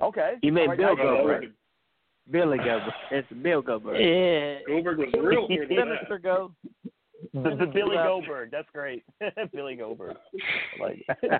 Okay. 0.00 0.34
You 0.42 0.52
mean 0.52 0.64
All 0.64 0.68
right, 0.70 0.78
Bill 0.78 0.88
I 0.92 0.94
got 0.94 1.00
it. 1.02 1.16
Goldberg? 1.16 1.52
Billy 2.30 2.58
Goldberg. 2.58 2.92
It's 3.10 3.28
Bill 3.42 3.62
Goldberg. 3.62 4.00
Yeah. 4.00 4.58
Goldberg 4.66 4.98
was 4.98 5.08
real 5.22 5.46
good. 5.48 5.68
Sinister 5.68 6.18
go. 6.22 6.52
The, 7.32 7.56
the 7.58 7.66
Billy 7.66 7.96
Goldberg. 7.96 8.50
That's 8.50 8.68
great. 8.74 9.04
Billy 9.52 9.76
Goldberg. 9.76 10.16
Like. 10.80 11.04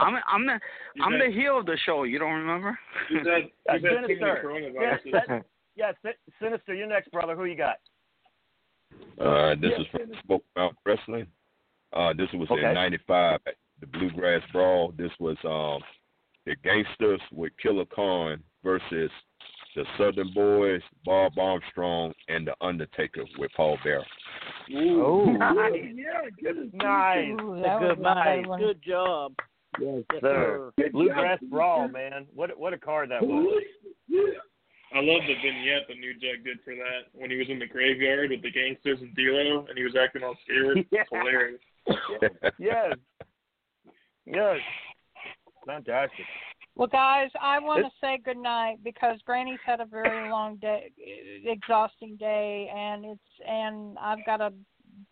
I'm, 0.00 0.16
I'm 0.28 0.46
the, 0.46 0.58
You 0.94 1.04
I'm 1.04 1.12
bet. 1.12 1.28
the 1.28 1.32
heel 1.32 1.58
of 1.58 1.66
the 1.66 1.78
show. 1.86 2.02
You 2.04 2.18
don't 2.18 2.32
remember? 2.32 2.78
He's 3.08 3.18
had, 3.18 3.26
Uh, 3.26 3.78
he's 3.78 3.82
had 3.82 3.82
too 3.82 3.94
many 4.02 4.14
Sinister. 4.14 4.42
coronaviruses. 4.44 4.98
Yes, 5.04 5.24
that- 5.28 5.44
yeah, 5.76 6.12
Sinister, 6.40 6.74
you're 6.74 6.86
next, 6.86 7.10
brother. 7.10 7.34
Who 7.34 7.46
you 7.46 7.56
got? 7.56 7.76
Uh, 9.20 9.54
this 9.60 9.72
is 9.78 9.86
from 9.90 10.02
Smoky 10.24 10.44
Mountain 10.56 10.78
Wrestling. 10.86 11.26
Uh, 11.92 12.12
this 12.12 12.28
was 12.34 12.48
Okay. 12.50 12.64
in 12.68 12.74
'95 12.74 13.40
at 13.46 13.54
the 13.80 13.86
Bluegrass 13.86 14.42
Brawl. 14.52 14.92
This 14.96 15.10
was 15.18 15.36
um, 15.44 15.82
the 16.46 16.54
Gangsters 16.62 17.20
with 17.32 17.52
Killer 17.60 17.84
Khan 17.86 18.42
versus 18.62 19.10
the 19.74 19.84
Southern 19.98 20.32
Boys, 20.32 20.80
Bob 21.04 21.38
Armstrong, 21.38 22.12
and 22.28 22.46
the 22.46 22.54
Undertaker 22.60 23.24
with 23.38 23.50
Paul 23.56 23.78
Bearer. 23.84 24.04
Oh, 24.76 25.26
Yeah, 25.32 26.28
good. 26.42 26.72
nice. 26.74 27.28
Ooh, 27.40 27.56
That 27.56 27.62
that 27.62 27.80
was 27.80 27.96
was 27.96 27.98
my 28.02 28.36
nice. 28.42 28.60
Good 28.60 28.82
job. 28.82 29.34
Yes, 29.80 30.04
Yes, 30.12 30.20
sir. 30.22 30.72
sir. 30.78 30.88
Bluegrass 30.92 31.40
Brawl, 31.50 31.88
man. 31.88 32.26
What 32.34 32.56
what 32.58 32.72
a 32.72 32.78
card 32.78 33.10
that 33.10 33.22
was. 33.22 33.62
I 34.94 35.00
love 35.00 35.22
the 35.26 35.34
vignette 35.42 35.88
the 35.88 35.96
New 35.96 36.14
Jack 36.14 36.44
did 36.44 36.58
for 36.64 36.74
that 36.76 37.10
when 37.12 37.28
he 37.28 37.36
was 37.36 37.48
in 37.48 37.58
the 37.58 37.66
graveyard 37.66 38.30
with 38.30 38.42
the 38.42 38.50
gangsters 38.52 39.00
and 39.00 39.12
D'Lo, 39.16 39.66
and 39.68 39.76
he 39.76 39.82
was 39.82 39.96
acting 40.00 40.22
all 40.22 40.36
scared. 40.44 40.86
Yeah. 40.92 41.02
It's 41.02 41.10
hilarious. 41.10 41.60
yes. 42.60 42.94
Yes. 44.24 44.58
Fantastic. 45.66 46.24
Well, 46.76 46.88
guys, 46.88 47.30
I 47.40 47.60
want 47.60 47.84
to 47.84 47.90
say 48.00 48.18
good 48.24 48.36
night 48.36 48.78
because 48.82 49.18
Granny's 49.24 49.60
had 49.64 49.80
a 49.80 49.84
very 49.84 50.28
long 50.30 50.56
day, 50.56 50.90
exhausting 51.44 52.16
day, 52.16 52.70
and 52.74 53.04
it's 53.04 53.48
and 53.48 53.96
I've 53.98 54.24
got 54.26 54.40
a 54.40 54.52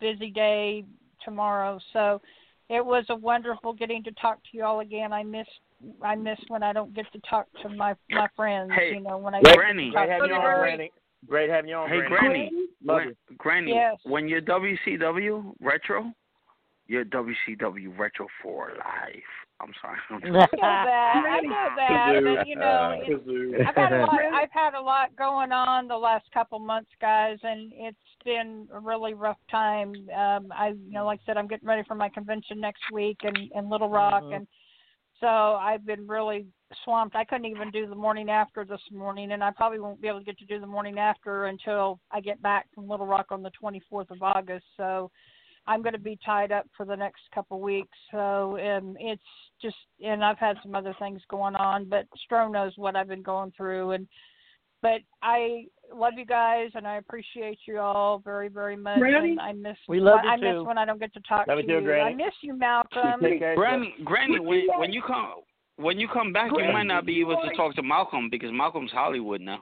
busy 0.01 0.29
day 0.29 0.83
tomorrow. 1.23 1.79
So 1.93 2.21
it 2.69 2.85
was 2.85 3.05
a 3.09 3.15
wonderful 3.15 3.73
getting 3.73 4.03
to 4.03 4.11
talk 4.13 4.37
to 4.43 4.49
you 4.57 4.63
all 4.63 4.81
again. 4.81 5.13
I 5.13 5.23
miss 5.23 5.47
I 6.01 6.15
miss 6.15 6.37
when 6.49 6.63
I 6.63 6.73
don't 6.73 6.93
get 6.93 7.05
to 7.13 7.19
talk 7.29 7.47
to 7.61 7.69
my 7.69 7.95
my 8.09 8.27
friends. 8.35 8.71
Hey, 8.75 8.93
you 8.95 8.99
know 9.01 9.17
when 9.17 9.33
I 9.35 9.41
Granny. 9.41 9.91
get 9.91 9.95
Great 9.95 10.09
having 10.09 10.29
you 10.29 10.35
on, 10.35 10.59
Granny. 10.59 10.91
Great 11.27 11.49
having 11.49 11.69
you 11.69 11.75
on, 11.77 11.89
Hey, 11.89 11.99
Granny. 12.07 12.19
Granny. 12.19 12.51
Love 12.85 13.01
you. 13.05 13.37
Granny, 13.37 13.71
Yes. 13.73 13.95
when 14.03 14.27
you're 14.27 14.41
WCW 14.41 15.53
retro, 15.61 16.11
you're 16.87 17.05
WCW 17.05 17.97
retro 17.97 18.27
for 18.41 18.71
life. 18.77 19.42
I'm 19.59 19.71
sorry. 19.81 19.97
I'm 20.09 20.21
I 20.23 20.27
know 20.27 20.47
that. 20.61 21.23
I 21.25 21.41
know 21.41 21.69
that, 21.75 22.23
but 22.23 22.47
you 22.47 22.55
know, 22.55 22.65
Uh, 22.65 22.95
it's, 23.05 23.25
Kazoo. 23.25 23.65
I've 23.67 23.75
had 23.75 23.93
a 23.93 24.01
lot. 24.01 24.19
I've 24.33 24.51
had 24.51 24.73
a 24.73 24.81
lot 24.81 25.15
going 25.15 25.51
on 25.51 25.87
the 25.87 25.97
last 25.97 26.25
couple 26.33 26.59
months, 26.59 26.91
guys, 26.99 27.37
and 27.43 27.71
it's 27.75 27.97
been 28.25 28.67
a 28.73 28.79
really 28.79 29.13
rough 29.13 29.37
time. 29.49 29.93
Um, 30.15 30.51
I, 30.51 30.69
you 30.69 30.91
know, 30.91 31.05
like 31.05 31.19
I 31.23 31.25
said, 31.25 31.37
I'm 31.37 31.47
getting 31.47 31.67
ready 31.67 31.83
for 31.87 31.95
my 31.95 32.09
convention 32.09 32.59
next 32.59 32.83
week 32.91 33.17
in 33.23 33.35
in 33.55 33.69
Little 33.69 33.89
Rock, 33.89 34.23
Mhm. 34.23 34.37
and 34.37 34.47
so 35.19 35.27
I've 35.27 35.85
been 35.85 36.07
really 36.07 36.47
swamped. 36.83 37.15
I 37.15 37.23
couldn't 37.23 37.45
even 37.45 37.69
do 37.71 37.87
the 37.87 37.95
morning 37.95 38.29
after 38.29 38.65
this 38.65 38.81
morning, 38.91 39.31
and 39.31 39.43
I 39.43 39.51
probably 39.51 39.79
won't 39.79 40.01
be 40.01 40.07
able 40.07 40.19
to 40.19 40.25
get 40.25 40.37
to 40.39 40.45
do 40.45 40.59
the 40.59 40.67
morning 40.67 40.99
after 40.99 41.45
until 41.45 41.99
I 42.11 42.19
get 42.19 42.41
back 42.41 42.67
from 42.73 42.89
Little 42.89 43.07
Rock 43.07 43.27
on 43.29 43.43
the 43.43 43.51
24th 43.51 44.11
of 44.11 44.21
August. 44.21 44.65
So. 44.75 45.11
I'm 45.65 45.81
going 45.81 45.93
to 45.93 45.99
be 45.99 46.19
tied 46.25 46.51
up 46.51 46.67
for 46.75 46.85
the 46.85 46.95
next 46.95 47.21
couple 47.33 47.59
weeks. 47.59 47.97
So 48.11 48.59
um, 48.59 48.95
it's 48.99 49.21
just, 49.61 49.75
and 50.03 50.23
I've 50.23 50.39
had 50.39 50.57
some 50.61 50.75
other 50.75 50.95
things 50.99 51.21
going 51.29 51.55
on, 51.55 51.85
but 51.85 52.05
Stro 52.29 52.51
knows 52.51 52.73
what 52.75 52.95
I've 52.95 53.07
been 53.07 53.21
going 53.21 53.53
through. 53.55 53.91
And 53.91 54.07
but 54.81 54.99
I 55.21 55.63
love 55.95 56.13
you 56.17 56.25
guys, 56.25 56.69
and 56.75 56.85
I 56.85 56.97
appreciate 56.97 57.57
you 57.65 57.79
all 57.79 58.19
very, 58.19 58.49
very 58.49 58.75
much. 58.75 58.99
Granny? 58.99 59.31
And 59.31 59.39
I 59.39 59.53
miss 59.53 59.77
We 59.87 60.01
love 60.01 60.19
you 60.23 60.29
I 60.29 60.35
miss 60.35 60.67
when 60.67 60.77
I 60.77 60.83
don't 60.83 60.99
get 60.99 61.13
to 61.13 61.21
talk 61.21 61.47
Love 61.47 61.59
to 61.59 61.63
you 61.63 61.79
too. 61.79 61.85
Granny. 61.85 62.11
I 62.11 62.13
miss 62.13 62.33
you, 62.41 62.57
Malcolm. 62.57 63.21
Take 63.21 63.39
care 63.39 63.55
Granny, 63.55 63.95
Granny, 64.03 64.39
when 64.39 64.67
when 64.77 64.91
you 64.91 65.01
come 65.01 65.35
when 65.77 65.99
you 65.99 66.09
come 66.09 66.33
back, 66.33 66.51
you 66.51 66.71
might 66.73 66.83
not 66.83 67.05
be 67.05 67.21
able 67.21 67.41
to 67.41 67.55
talk 67.55 67.75
to 67.75 67.83
Malcolm 67.83 68.27
because 68.29 68.49
Malcolm's 68.51 68.91
Hollywood 68.91 69.39
now. 69.39 69.61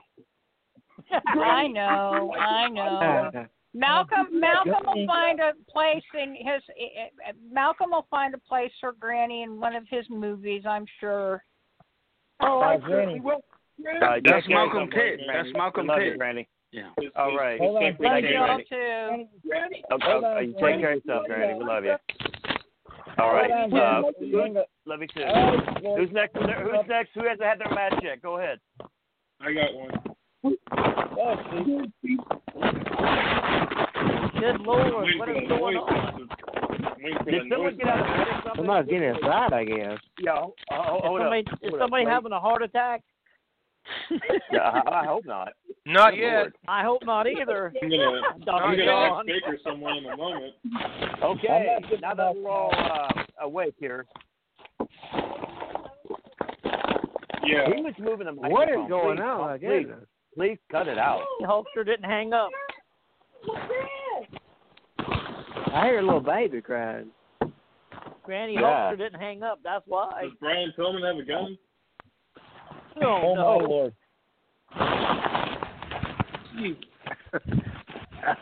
I 1.12 1.68
know, 1.68 2.34
I 2.38 2.68
know. 2.68 3.46
Malcolm 3.74 4.26
Malcolm 4.38 4.74
will 4.84 5.06
find 5.06 5.40
a 5.40 5.52
place 5.70 6.02
in 6.14 6.34
his 6.34 6.62
Malcolm 7.50 7.90
will 7.92 8.06
find 8.10 8.34
a 8.34 8.38
place 8.38 8.70
for 8.80 8.92
Granny 9.00 9.42
in 9.42 9.58
one 9.58 9.74
of 9.74 9.84
his 9.88 10.04
movies, 10.10 10.64
I'm 10.68 10.84
sure. 11.00 11.42
Oh, 12.40 12.60
I 12.60 12.76
Granny. 12.76 13.20
will. 13.20 13.40
Uh, 13.80 14.20
That's 14.24 14.24
take 14.24 14.46
care 14.46 14.56
Malcolm 14.56 14.88
Pitt. 14.90 15.20
That's 15.32 15.48
Malcolm 15.54 15.88
Pitt. 15.96 16.18
Granny. 16.18 16.48
Yeah. 16.70 16.90
His- 17.00 17.10
All 17.16 17.30
his- 17.30 17.38
right. 17.38 17.52
his 17.52 17.60
Hold 17.60 17.76
on, 17.76 17.82
Love 17.82 17.96
Thank 17.98 18.24
you 18.24 18.30
you, 18.30 18.36
all 18.38 18.58
too. 18.58 19.28
Granny. 19.48 19.84
Oh, 19.90 19.98
Hold 20.00 20.24
oh, 20.24 20.38
you 20.38 20.52
take 20.52 20.60
care 20.80 20.92
of 20.92 21.04
yourself, 21.04 21.26
Granny. 21.26 21.54
We 21.58 21.64
love 21.64 21.84
you. 21.84 21.92
All 21.92 21.98
Hold 23.18 23.32
right. 23.34 23.50
Uh, 23.50 23.68
Granny. 23.68 24.10
who- 24.30 24.64
love 24.90 25.00
you 25.00 25.08
too. 25.08 25.22
All 25.24 25.56
right, 25.56 25.98
Who's 25.98 26.12
next? 26.12 26.36
Who's 26.36 26.86
next? 26.88 27.10
Who 27.14 27.24
hasn't 27.24 27.42
had 27.42 27.58
their 27.58 27.70
match 27.74 27.94
yet? 28.02 28.20
Go 28.22 28.38
ahead. 28.38 28.60
I 29.40 29.52
got 29.52 29.74
one. 29.74 29.90
Steve. 34.42 34.56
Good 34.58 34.60
lord, 34.66 34.92
Waiting 35.04 35.18
what 35.18 35.28
for 35.28 35.34
is 35.36 35.48
the 35.48 35.54
going 35.56 35.76
on? 35.76 36.28
Waiting 37.02 37.18
for 37.24 37.30
Did 37.30 37.42
someone 37.50 37.76
get 37.76 37.88
out 37.88 38.00
of 38.00 38.06
bed 38.06 38.18
or 38.18 38.32
something? 38.42 38.52
Somebody's 38.56 38.90
getting 38.90 39.08
inside, 39.14 39.52
I 39.52 39.64
guess. 39.64 39.98
Yeah. 40.20 40.32
Oh, 40.36 40.54
oh, 41.04 41.16
Is 41.16 41.20
somebody, 41.22 41.44
up. 41.50 41.58
is 41.62 41.70
Hold 41.70 41.82
up. 41.82 42.08
having 42.08 42.32
a 42.32 42.40
heart 42.40 42.62
attack? 42.62 43.02
Yeah, 44.52 44.60
I, 44.60 45.00
I 45.02 45.06
hope 45.06 45.24
not. 45.24 45.48
Not 45.86 46.12
Good 46.12 46.20
yet. 46.20 46.32
Lord. 46.34 46.52
I 46.68 46.82
hope 46.84 47.02
not 47.04 47.26
either. 47.26 47.72
I'm 47.82 47.90
gonna, 47.90 48.20
Dr. 48.44 48.64
I'm 48.64 48.76
gonna 48.78 48.92
ask 48.92 49.26
Baker 49.26 49.58
someone 49.64 49.96
in 49.96 50.06
a 50.06 50.16
moment. 50.16 50.54
Okay. 51.24 51.76
Now 52.00 52.14
that 52.14 52.36
we're 52.36 52.48
all 52.48 52.72
uh, 52.72 53.22
awake 53.44 53.74
here, 53.80 54.06
Yeah. 57.44 57.66
he 57.74 57.82
was 57.82 57.94
moving 57.98 58.26
the 58.26 58.32
microphone. 58.32 58.52
What 58.52 58.68
is 58.68 58.88
going 58.88 59.16
Please, 59.16 59.24
on? 59.24 59.58
Please, 59.58 59.86
Goodness. 59.86 60.06
please 60.36 60.58
cut 60.70 60.86
it 60.86 60.98
out. 60.98 61.22
Hulkster 61.42 61.84
didn't 61.84 62.04
hang 62.08 62.32
up. 62.32 62.50
I 65.72 65.86
hear 65.86 65.98
a 66.00 66.02
little 66.02 66.20
baby 66.20 66.60
crying. 66.60 67.08
Granny 68.24 68.54
Yeah. 68.54 68.60
Hulkster 68.92 68.98
didn't 68.98 69.20
hang 69.20 69.42
up. 69.42 69.60
That's 69.64 69.84
why. 69.86 70.22
Does 70.22 70.32
Brian 70.40 70.72
Pillman 70.78 71.04
have 71.06 71.16
a 71.16 71.22
gun? 71.26 71.58
Oh, 73.02 73.06
Oh, 73.06 73.34
no. 73.34 73.58
my 73.58 73.66
lord. 73.66 73.94
Meet 76.54 76.84
All 78.24 78.34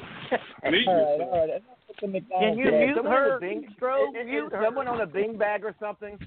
right, 0.65 0.75
yourself. 0.75 1.21
all 1.21 1.39
right. 1.41 1.51
Enough 1.51 1.63
with 2.03 2.13
the 2.13 2.21
Can 2.39 2.59
you 2.59 2.65
joke. 2.65 2.75
mute 2.81 2.97
Someone 2.97 3.13
her, 3.13 3.41
Bing, 3.41 3.75
Stro? 3.81 4.09
is, 4.11 4.15
is 4.21 4.27
Mute 4.27 4.53
her. 4.53 4.63
someone 4.65 4.89
on 4.89 5.01
a 5.01 5.07
Bing 5.07 5.37
bag 5.39 5.65
or 5.65 5.75
something? 5.81 6.19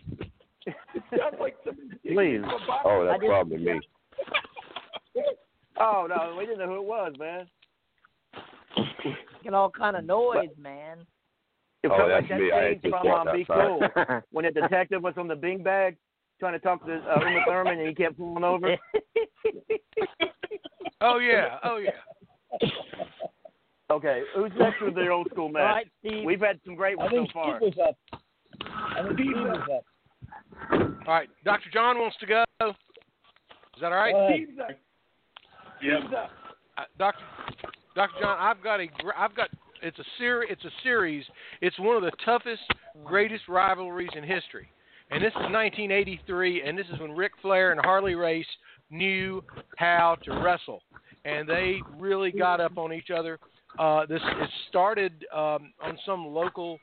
Sounds 0.66 1.36
like 1.40 1.56
Please. 2.06 2.36
into 2.38 2.48
a 2.48 2.60
box. 2.68 2.84
Oh, 2.86 3.06
that's 3.06 3.24
probably 3.26 3.58
me. 3.58 3.80
Oh 5.80 6.06
no, 6.08 6.36
we 6.38 6.46
didn't 6.46 6.60
know 6.60 6.68
who 6.68 6.76
it 6.76 6.84
was, 6.84 7.14
man. 7.18 7.48
Making 9.34 9.54
all 9.54 9.70
kind 9.70 9.95
of 9.95 10.06
noise, 10.06 10.50
man. 10.60 11.00
It 11.84 11.91
Oh, 11.91 12.08
that's 12.08 12.22
like 12.22 12.30
that 12.30 12.40
me. 12.40 12.52
I 12.52 12.64
had 12.64 12.82
scene 12.82 12.91
just 12.91 13.04
from 13.04 13.28
um, 13.28 13.36
Be. 13.36 13.45
Cool 13.45 14.22
when 14.32 14.45
the 14.45 14.52
detective 14.52 15.04
was 15.04 15.16
on 15.18 15.28
the 15.28 15.36
bing 15.36 15.64
bag 15.64 15.98
trying 16.40 16.54
to 16.54 16.60
talk 16.60 16.86
to 16.86 16.94
uh, 16.94 17.20
Uma 17.20 17.41
Thurman 17.45 17.80
and 17.80 17.88
he 17.88 17.94
kept 17.94 18.18
pulling 18.18 18.44
over. 18.44 18.78
Oh 21.02 21.18
yeah, 21.18 21.58
oh 21.64 21.78
yeah. 21.78 22.70
Okay, 23.91 24.22
who's 24.36 24.52
next 24.58 24.82
with 24.82 24.95
the 24.95 25.10
old 25.10 25.28
school 25.32 25.45
All 25.45 25.52
match? 25.52 25.76
right, 25.76 25.88
Steve. 26.00 26.24
We've 26.26 26.40
had 26.40 26.60
some 26.66 26.76
great 26.76 26.98
I 26.98 27.04
ones 27.04 27.12
so 27.12 27.18
think 27.18 27.34
far. 27.34 27.60
Steve 27.60 27.74
was 27.78 27.90
up. 27.90 28.22
I 28.64 29.04
think 29.04 29.14
Steve 29.20 29.36
was 29.36 29.70
up. 29.72 29.86
All 31.06 31.14
right, 31.14 31.30
Dr. 31.44 31.70
John 31.74 32.00
wants 32.00 32.16
to 32.22 32.26
go. 32.26 32.44
Is 32.62 33.82
that 33.82 33.91
all 33.91 33.98
right? 33.98 34.14
Go 34.14 34.26
ahead. 34.28 34.40
Steve's 34.45 34.60
up. 34.60 34.70
Yep. 35.82 36.00
Steve's 36.00 36.14
up. 36.14 36.30
Uh, 36.78 36.82
Dr. 36.98 37.20
Dr. 37.95 38.22
John, 38.22 38.38
I've 38.40 38.64
got 38.64 38.80
a 38.80 38.88
I've 39.18 39.36
got 39.36 39.49
it's 39.82 39.99
a 39.99 40.03
ser- 40.18 40.44
it's 40.44 40.64
a 40.65 40.72
series. 40.82 41.26
It's 41.61 41.78
one 41.80 41.95
of 41.95 42.03
the 42.03 42.11
toughest, 42.26 42.61
greatest 43.03 43.48
rivalries 43.48 44.10
in 44.15 44.24
history. 44.24 44.70
And 45.11 45.22
this 45.22 45.32
is 45.32 45.52
1983, 45.52 46.64
and 46.64 46.78
this 46.78 46.88
is 46.91 46.99
when 46.99 47.11
Ric 47.11 47.34
Flair 47.41 47.72
and 47.72 47.80
Harley 47.82 48.15
Race 48.15 48.48
knew 48.90 49.44
how 49.78 50.18
to 50.24 50.32
wrestle, 50.44 50.82
and 51.26 51.48
they 51.48 51.82
really 51.99 52.32
got 52.32 52.60
up 52.60 52.78
on 52.78 52.94
each 52.94 53.11
other. 53.11 53.38
Uh, 53.78 54.06
this 54.06 54.22
it 54.24 54.49
started 54.70 55.26
um, 55.34 55.74
on 55.84 55.98
some 56.06 56.26
local 56.26 56.80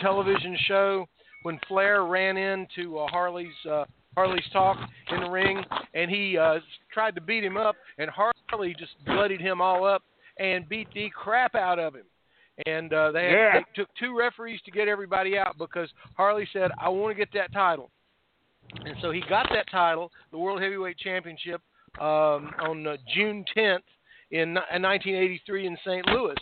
television 0.00 0.56
show 0.66 1.06
when 1.42 1.58
Flair 1.66 2.04
ran 2.04 2.36
into 2.36 2.98
uh, 2.98 3.06
Harley's 3.08 3.48
uh, 3.68 3.84
Harley's 4.14 4.44
talk 4.52 4.76
in 5.10 5.20
the 5.20 5.30
ring, 5.30 5.64
and 5.94 6.10
he 6.10 6.36
uh, 6.38 6.58
tried 6.92 7.14
to 7.14 7.20
beat 7.20 7.42
him 7.42 7.56
up, 7.56 7.74
and 7.98 8.10
Harley 8.10 8.76
just 8.78 8.92
bloodied 9.06 9.40
him 9.40 9.60
all 9.60 9.84
up 9.84 10.02
and 10.38 10.68
beat 10.68 10.88
the 10.94 11.10
crap 11.10 11.54
out 11.54 11.78
of 11.78 11.94
him. 11.94 12.04
And 12.66 12.92
uh, 12.92 13.12
they, 13.12 13.28
had, 13.28 13.62
they 13.62 13.82
took 13.82 13.88
two 13.98 14.16
referees 14.16 14.60
to 14.64 14.70
get 14.70 14.88
everybody 14.88 15.36
out 15.36 15.58
because 15.58 15.90
Harley 16.16 16.48
said, 16.52 16.70
"I 16.80 16.88
want 16.88 17.14
to 17.14 17.18
get 17.18 17.28
that 17.34 17.52
title," 17.52 17.90
and 18.84 18.96
so 19.02 19.10
he 19.10 19.20
got 19.28 19.46
that 19.52 19.70
title, 19.70 20.10
the 20.30 20.38
World 20.38 20.62
Heavyweight 20.62 20.96
Championship, 20.96 21.60
um, 22.00 22.50
on 22.60 22.86
uh, 22.86 22.96
June 23.14 23.44
10th 23.54 23.80
in, 24.30 24.40
in 24.40 24.82
1983 24.82 25.66
in 25.66 25.76
St. 25.84 26.06
Louis. 26.06 26.34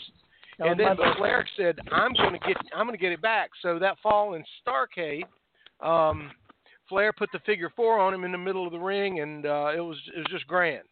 That 0.59 0.69
And 0.69 0.81
then 0.81 0.97
my. 0.97 1.15
Flair 1.17 1.45
said, 1.57 1.79
"I'm 1.91 2.13
going 2.15 2.33
to 2.33 2.47
get, 2.47 2.57
I'm 2.75 2.87
going 2.87 2.97
to 2.97 3.03
get 3.03 3.11
it 3.11 3.21
back." 3.21 3.51
So 3.61 3.81
that 3.81 3.97
fall 4.01 4.35
in 4.35 4.45
Starcade, 4.65 5.25
um, 5.85 6.31
Flair 6.89 7.13
put 7.13 7.31
the 7.33 7.41
figure 7.41 7.73
four 7.75 7.99
on 7.99 8.15
him 8.15 8.23
in 8.23 8.31
the 8.31 8.39
middle 8.39 8.65
of 8.65 8.73
the 8.73 8.79
ring, 8.79 9.21
and 9.21 9.47
uh, 9.47 9.73
it 9.75 9.81
was 9.81 9.97
it 10.15 10.19
was 10.19 10.27
just 10.31 10.47
grand. 10.47 10.85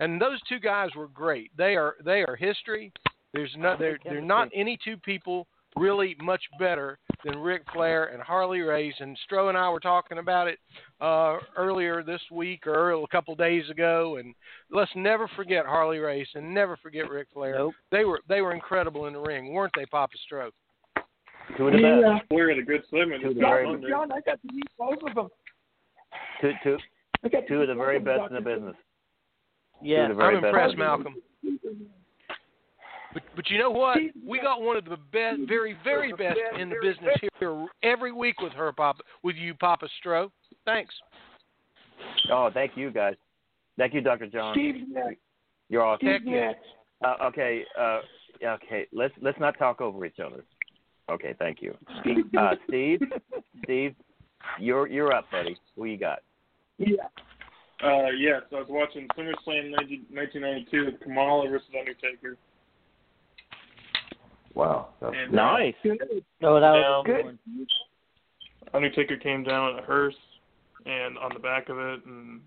And 0.00 0.20
those 0.20 0.40
two 0.48 0.60
guys 0.60 0.90
were 0.96 1.08
great. 1.08 1.50
They 1.56 1.74
are 1.76 1.94
they 2.04 2.22
are 2.22 2.36
history. 2.36 2.92
There's 3.34 3.54
no 3.56 3.76
there 3.78 3.98
there're 4.04 4.20
not 4.20 4.48
any 4.54 4.78
two 4.84 4.96
people 4.96 5.46
really 5.76 6.16
much 6.20 6.42
better 6.58 6.98
than 7.24 7.38
Ric 7.38 7.62
Flair 7.72 8.06
and 8.06 8.22
Harley 8.22 8.60
Race. 8.60 8.94
And 9.00 9.16
Stro 9.30 9.48
and 9.48 9.58
I 9.58 9.68
were 9.70 9.80
talking 9.80 10.18
about 10.18 10.48
it 10.48 10.58
uh, 11.00 11.38
earlier 11.56 12.02
this 12.02 12.20
week 12.30 12.66
or 12.66 12.92
a 12.92 13.06
couple 13.08 13.34
days 13.34 13.68
ago. 13.70 14.16
And 14.16 14.34
let's 14.70 14.90
never 14.94 15.28
forget 15.36 15.66
Harley 15.66 15.98
Race 15.98 16.28
and 16.34 16.52
never 16.54 16.76
forget 16.78 17.08
Ric 17.10 17.28
Flair. 17.32 17.56
Nope. 17.58 17.74
They 17.90 18.04
were 18.04 18.20
they 18.28 18.40
were 18.40 18.52
incredible 18.52 19.06
in 19.06 19.12
the 19.12 19.20
ring, 19.20 19.52
weren't 19.52 19.72
they, 19.76 19.86
Papa 19.86 20.14
Stro? 20.30 20.50
Two 21.56 21.68
of 21.68 21.72
the 21.72 21.78
best. 21.78 22.02
Yeah. 22.02 22.18
Flair 22.28 22.50
had 22.50 22.58
a 22.58 22.62
good 22.62 22.82
swimming. 22.88 23.20
Two 23.22 23.28
of 23.28 23.34
the 23.34 23.40
Dr. 23.40 23.78
very, 23.78 23.90
John, 23.90 24.12
I 24.12 24.20
got 24.20 24.40
to 24.42 24.54
meet 24.54 24.66
both 24.78 24.98
of 25.08 25.14
them. 25.14 25.28
two, 26.40 26.52
two, 26.62 26.78
I 27.24 27.28
got 27.28 27.40
to 27.40 27.48
two 27.48 27.62
of 27.62 27.68
the 27.68 27.74
very 27.74 27.98
best 27.98 28.22
in 28.28 28.34
the 28.34 28.40
business. 28.40 28.76
Yeah. 29.82 29.96
Two 29.96 30.02
of 30.02 30.08
the 30.10 30.14
very 30.22 30.36
I'm 30.36 30.42
best. 30.42 30.48
impressed, 30.48 30.76
Malcolm. 30.76 31.14
But 33.14 33.22
but 33.36 33.50
you 33.50 33.58
know 33.58 33.70
what? 33.70 33.98
We 34.26 34.38
got 34.40 34.60
one 34.60 34.76
of 34.76 34.84
the 34.84 34.98
best, 35.12 35.40
very 35.48 35.76
very 35.82 36.12
best 36.12 36.38
in 36.58 36.68
the 36.68 36.76
business 36.82 37.16
here 37.38 37.66
every 37.82 38.12
week 38.12 38.40
with 38.40 38.52
her, 38.52 38.72
Papa, 38.72 39.02
with 39.22 39.36
you, 39.36 39.54
Papa 39.54 39.88
Stro. 40.04 40.30
Thanks. 40.64 40.94
Oh, 42.30 42.50
thank 42.52 42.72
you 42.76 42.90
guys. 42.90 43.14
Thank 43.78 43.94
you, 43.94 44.00
Dr. 44.00 44.26
John. 44.26 44.54
Steve's 44.54 44.80
next. 44.88 45.18
You're 45.68 45.82
awesome. 45.84 46.06
Steve's 46.08 46.26
next. 46.26 46.64
Uh, 47.04 47.14
okay, 47.26 47.62
uh, 47.80 48.00
okay. 48.44 48.86
Let's 48.92 49.14
let's 49.22 49.38
not 49.38 49.58
talk 49.58 49.80
over 49.80 50.04
each 50.04 50.20
other. 50.24 50.44
Okay, 51.10 51.34
thank 51.38 51.62
you. 51.62 51.76
Steve. 52.00 52.24
Uh, 52.38 52.54
Steve, 52.68 53.00
Steve, 53.64 53.94
you're 54.60 54.86
you're 54.86 55.12
up, 55.12 55.24
buddy. 55.30 55.56
Who 55.76 55.86
you 55.86 55.96
got? 55.96 56.20
Yeah. 56.78 57.04
Uh, 57.82 58.10
yes, 58.18 58.42
I 58.52 58.56
was 58.56 58.66
watching 58.68 59.06
SummerSlam 59.16 59.70
19, 59.70 60.06
1992 60.10 60.84
with 60.86 61.00
Kamala 61.00 61.48
versus 61.48 61.68
Undertaker. 61.78 62.36
Wow. 64.54 64.88
That's 65.00 65.14
And, 65.16 65.32
Nice. 65.32 65.74
No, 66.40 66.58
that 66.58 66.72
was 66.72 66.82
Now- 66.82 67.00
a 67.00 67.04
good. 67.04 67.38
Undertaker 68.74 69.16
came 69.16 69.44
down 69.44 69.72
in 69.72 69.78
a 69.78 69.82
hearse 69.82 70.16
and 70.84 71.16
on 71.18 71.32
the 71.32 71.38
back 71.40 71.68
of 71.68 71.78
it, 71.78 72.04
and 72.04 72.40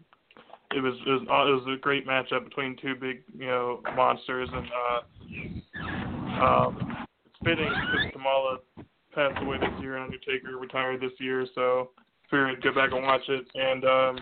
it 0.76 0.82
was 0.82 0.94
it 1.06 1.10
was 1.10 1.22
uh, 1.30 1.50
it 1.50 1.54
was 1.66 1.78
a 1.78 1.82
great 1.82 2.06
matchup 2.06 2.44
between 2.44 2.76
two 2.78 2.94
big 2.96 3.24
you 3.38 3.48
know 3.48 3.82
monsters, 3.96 4.48
and 4.54 4.68
uh, 4.72 6.46
um, 6.46 7.08
it's 7.26 7.36
fitting 7.44 7.70
because 7.70 8.12
Kamala 8.14 8.60
passed 9.16 9.42
away 9.42 9.58
this 9.58 9.70
year 9.82 9.96
and 9.98 10.06
Undertaker 10.06 10.58
retired 10.58 11.02
this 11.02 11.12
year, 11.20 11.46
so 11.56 11.90
figured 12.30 12.52
I'd 12.52 12.62
go 12.64 12.74
back 12.74 12.92
and 12.92 13.04
watch 13.04 13.28
it. 13.28 13.46
And 13.56 13.84
um, 13.86 14.20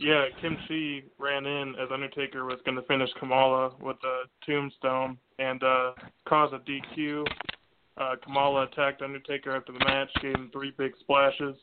yeah, 0.00 0.24
Kim 0.40 0.56
Chee 0.66 1.04
ran 1.18 1.44
in 1.44 1.74
as 1.80 1.88
Undertaker 1.92 2.46
was 2.46 2.58
going 2.64 2.76
to 2.76 2.82
finish 2.82 3.10
Kamala 3.18 3.72
with 3.82 3.98
a 4.02 4.22
tombstone 4.46 5.18
and 5.38 5.62
uh, 5.62 5.92
caused 6.26 6.54
a 6.54 6.58
DQ. 6.60 7.26
Uh, 7.98 8.14
Kamala 8.24 8.62
attacked 8.62 9.02
Undertaker 9.02 9.54
after 9.54 9.72
the 9.72 9.78
match, 9.80 10.08
gave 10.22 10.34
him 10.34 10.48
three 10.54 10.72
big 10.78 10.92
splashes, 11.00 11.54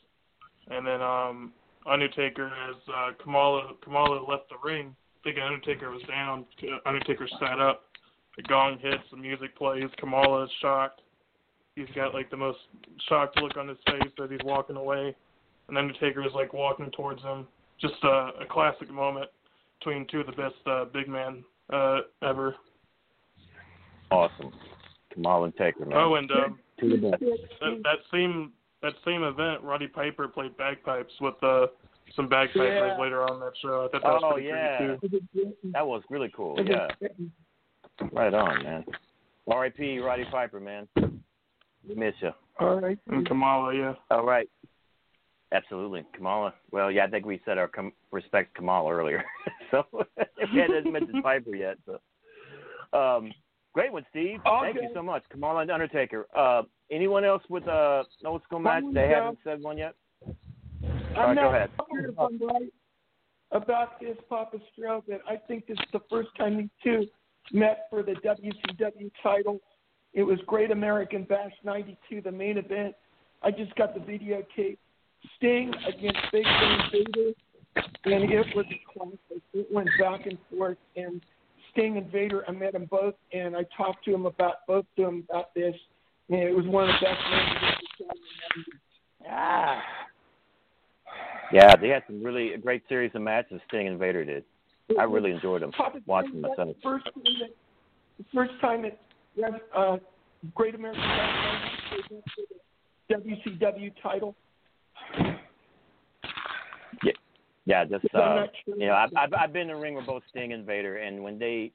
and 0.70 0.86
then 0.86 1.02
um, 1.02 1.52
Undertaker, 1.90 2.52
as 2.70 2.76
uh, 2.96 3.10
Kamala 3.24 3.72
Kamala 3.84 4.24
left 4.30 4.50
the 4.50 4.58
ring, 4.64 4.96
thinking 5.24 5.42
Undertaker 5.42 5.90
was 5.90 6.04
down, 6.08 6.46
Undertaker 6.86 7.28
sat 7.40 7.60
up. 7.60 7.86
The 8.36 8.44
gong 8.44 8.78
hits, 8.80 9.02
the 9.10 9.18
music 9.18 9.58
plays. 9.58 9.90
Kamala 9.98 10.44
is 10.44 10.52
shocked. 10.62 11.02
He's 11.76 11.88
got 11.96 12.14
like 12.14 12.30
the 12.30 12.38
most 12.38 12.60
shocked 13.10 13.42
look 13.42 13.58
on 13.58 13.68
his 13.68 13.80
face 13.88 14.12
as 14.24 14.30
he's 14.30 14.40
walking 14.44 14.76
away, 14.76 15.16
and 15.70 15.78
Undertaker 15.78 16.22
is 16.22 16.34
like 16.36 16.54
walking 16.54 16.92
towards 16.92 17.24
him. 17.24 17.48
Just 17.80 17.96
uh, 18.04 18.32
a 18.42 18.46
classic 18.50 18.90
moment 18.92 19.30
between 19.80 20.08
two 20.12 20.22
of 20.22 20.26
the 20.26 20.32
best 20.34 20.56
uh, 20.66 20.86
big 20.86 21.08
men 21.08 21.44
uh, 21.72 22.00
ever. 22.24 22.56
Awesome. 24.12 24.52
Kamal 25.14 25.44
and 25.46 25.56
Taker, 25.56 25.86
man. 25.86 25.98
Oh, 25.98 26.16
and 26.16 26.32
um, 26.32 26.60
Two 26.80 26.94
of 26.94 27.02
the 27.02 27.10
best. 27.10 27.22
that, 27.62 27.80
that 27.84 27.98
same 28.12 28.52
that 28.82 28.94
same 29.06 29.24
event, 29.24 29.62
Roddy 29.64 29.88
Piper 29.88 30.28
played 30.28 30.56
bagpipes 30.58 31.12
with 31.20 31.34
uh, 31.44 31.66
some 32.16 32.30
bagpipers 32.30 32.94
Yeah. 32.96 33.02
later 33.02 33.24
on 33.24 33.40
that 33.40 33.54
show. 33.62 33.86
I 33.94 34.00
thought 34.00 34.04
that 34.04 34.14
was 34.14 34.22
Oh 34.24 34.34
pretty 34.34 34.48
yeah, 34.50 34.98
great 35.00 35.02
too. 35.34 35.54
that 35.74 35.86
was 35.86 36.04
really 36.10 36.32
cool. 36.36 36.60
Yeah, 36.64 36.88
right 38.14 38.34
on, 38.34 38.64
man. 38.64 38.86
R.I.P. 39.48 40.00
Roddy 40.00 40.26
Piper, 40.30 40.60
man. 40.60 40.88
We 41.88 41.96
miss 41.96 42.14
you. 42.22 42.32
All 42.60 42.80
right. 42.80 43.00
And 43.08 43.26
Kamala, 43.28 43.74
yeah. 43.76 43.94
All 44.12 44.26
right. 44.26 44.50
Absolutely, 45.54 46.04
Kamala. 46.14 46.54
Well, 46.72 46.92
yeah, 46.92 47.06
I 47.06 47.10
think 47.10 47.26
we 47.26 47.42
said 47.46 47.58
our 47.58 47.68
com- 47.68 47.94
respect 48.12 48.54
Kamala 48.56 48.92
earlier, 48.92 49.24
so 49.72 49.84
we 49.94 50.60
hadn't 50.60 50.92
mentioned 50.92 51.24
Piper 51.24 51.56
yet. 51.56 51.78
So, 51.86 52.98
um, 52.98 53.32
great 53.74 53.94
one, 53.94 54.06
Steve. 54.10 54.40
Thank 54.62 54.76
you 54.76 54.90
so 54.94 55.02
much, 55.02 55.24
Kamala 55.30 55.62
and 55.62 55.72
Undertaker. 55.72 56.28
Uh, 56.36 56.64
anyone 56.92 57.24
else 57.24 57.44
with 57.50 57.64
a 57.68 58.04
no 58.22 58.42
school 58.46 58.60
match? 58.60 58.84
They 58.94 59.08
haven't 59.08 59.40
said 59.44 59.62
one 59.62 59.78
yet. 59.78 59.96
Right, 61.16 61.36
go 61.36 61.50
ahead. 61.50 61.70
sure 61.90 62.10
if 62.10 62.20
I'm 62.20 62.38
right 62.40 62.72
about 63.52 64.00
this, 64.00 64.18
Papa 64.30 64.58
Stro, 64.58 65.02
but 65.08 65.22
I 65.28 65.38
think 65.48 65.68
this 65.68 65.78
is 65.78 65.86
the 65.94 66.02
first 66.10 66.30
time 66.38 66.58
these 66.58 66.70
two 66.84 67.08
met 67.52 67.88
for 67.90 68.04
the 68.04 68.14
WCW 68.14 69.10
title. 69.24 69.62
It 70.14 70.24
was 70.24 70.40
Great 70.48 70.72
American 70.72 71.24
Bash 71.24 71.54
92, 71.64 72.22
the 72.22 72.32
main 72.32 72.58
event. 72.58 72.96
I 73.42 73.52
just 73.52 73.74
got 73.76 73.94
the 73.94 74.00
videotape. 74.00 74.78
Sting 75.38 75.74
against 75.88 76.20
Big 76.32 76.44
Van 76.44 76.80
Vader, 76.92 77.32
and 78.06 78.32
it 78.32 78.56
was 78.56 78.66
a 78.72 78.82
classic. 78.92 79.44
It 79.54 79.68
went 79.72 79.90
back 80.00 80.26
and 80.26 80.38
forth, 80.52 80.78
and 80.96 81.22
Sting 81.72 81.98
and 81.98 82.12
Vader, 82.12 82.44
I 82.48 82.52
met 82.52 82.74
them 82.74 82.88
both, 82.90 83.16
and 83.34 83.56
I 83.56 83.64
talked 83.76 84.06
to 84.06 84.12
them 84.12 84.26
about 84.26 84.66
both 84.68 84.86
of 84.98 85.04
them 85.04 85.26
about 85.30 85.54
this, 85.54 85.76
and 86.30 86.40
it 86.40 86.56
was 86.56 86.66
one 86.66 86.90
of 86.90 86.96
the 87.00 87.06
best 87.06 87.22
matches. 87.30 88.66
Ah. 89.30 89.82
Yeah, 91.52 91.76
they 91.76 91.90
had 91.90 92.04
some 92.08 92.24
really 92.24 92.54
a 92.54 92.58
great 92.58 92.84
series 92.90 93.12
of 93.16 93.22
matches. 93.22 93.62
Sting 93.68 93.88
and 93.88 94.00
Vader 94.00 94.26
did. 94.26 94.44
I 95.00 95.04
really 95.04 95.32
enjoyed 95.32 95.62
them. 95.62 95.72
Papa, 95.72 96.00
Watching 96.06 96.42
that's 96.42 96.58
myself. 96.58 96.76
The 96.76 96.82
first 96.84 97.06
time 97.06 97.24
that, 97.40 97.56
the 98.18 98.26
first 98.34 98.52
time 98.62 98.84
that 98.84 99.62
uh, 99.76 99.98
Great 100.56 100.76
American 100.76 101.02
Bash 101.02 101.72
WCW 103.12 103.92
title. 104.02 104.36
Yeah, 107.04 107.12
yeah. 107.66 107.86
Just 107.86 108.06
uh, 108.16 108.46
sure. 108.66 108.78
you 108.78 108.88
know, 108.88 108.94
I've, 108.94 109.10
I've 109.16 109.34
I've 109.34 109.54
been 109.54 109.64
in 109.64 109.68
the 109.70 109.76
ring 109.76 109.96
with 109.96 110.06
both 110.06 110.24
Sting 110.30 110.54
and 110.54 110.66
Vader, 110.66 110.98
and 110.98 111.24
when 111.24 111.38
they 111.38 111.72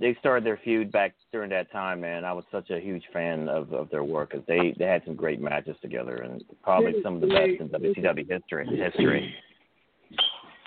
they 0.00 0.16
started 0.20 0.44
their 0.44 0.58
feud 0.64 0.90
back 0.90 1.14
during 1.32 1.50
that 1.50 1.70
time, 1.70 2.00
man. 2.00 2.24
I 2.24 2.32
was 2.32 2.44
such 2.50 2.70
a 2.70 2.80
huge 2.80 3.04
fan 3.12 3.48
of 3.48 3.72
of 3.72 3.90
their 3.90 4.04
work 4.04 4.30
because 4.30 4.46
they 4.46 4.74
they 4.78 4.86
had 4.86 5.02
some 5.04 5.14
great 5.14 5.40
matches 5.40 5.76
together 5.82 6.16
and 6.16 6.42
probably 6.62 6.94
some 7.02 7.16
of 7.16 7.20
the 7.20 7.28
best 7.28 7.60
in 7.60 7.68
WCW 7.68 8.28
history. 8.30 8.66
History. 8.66 9.34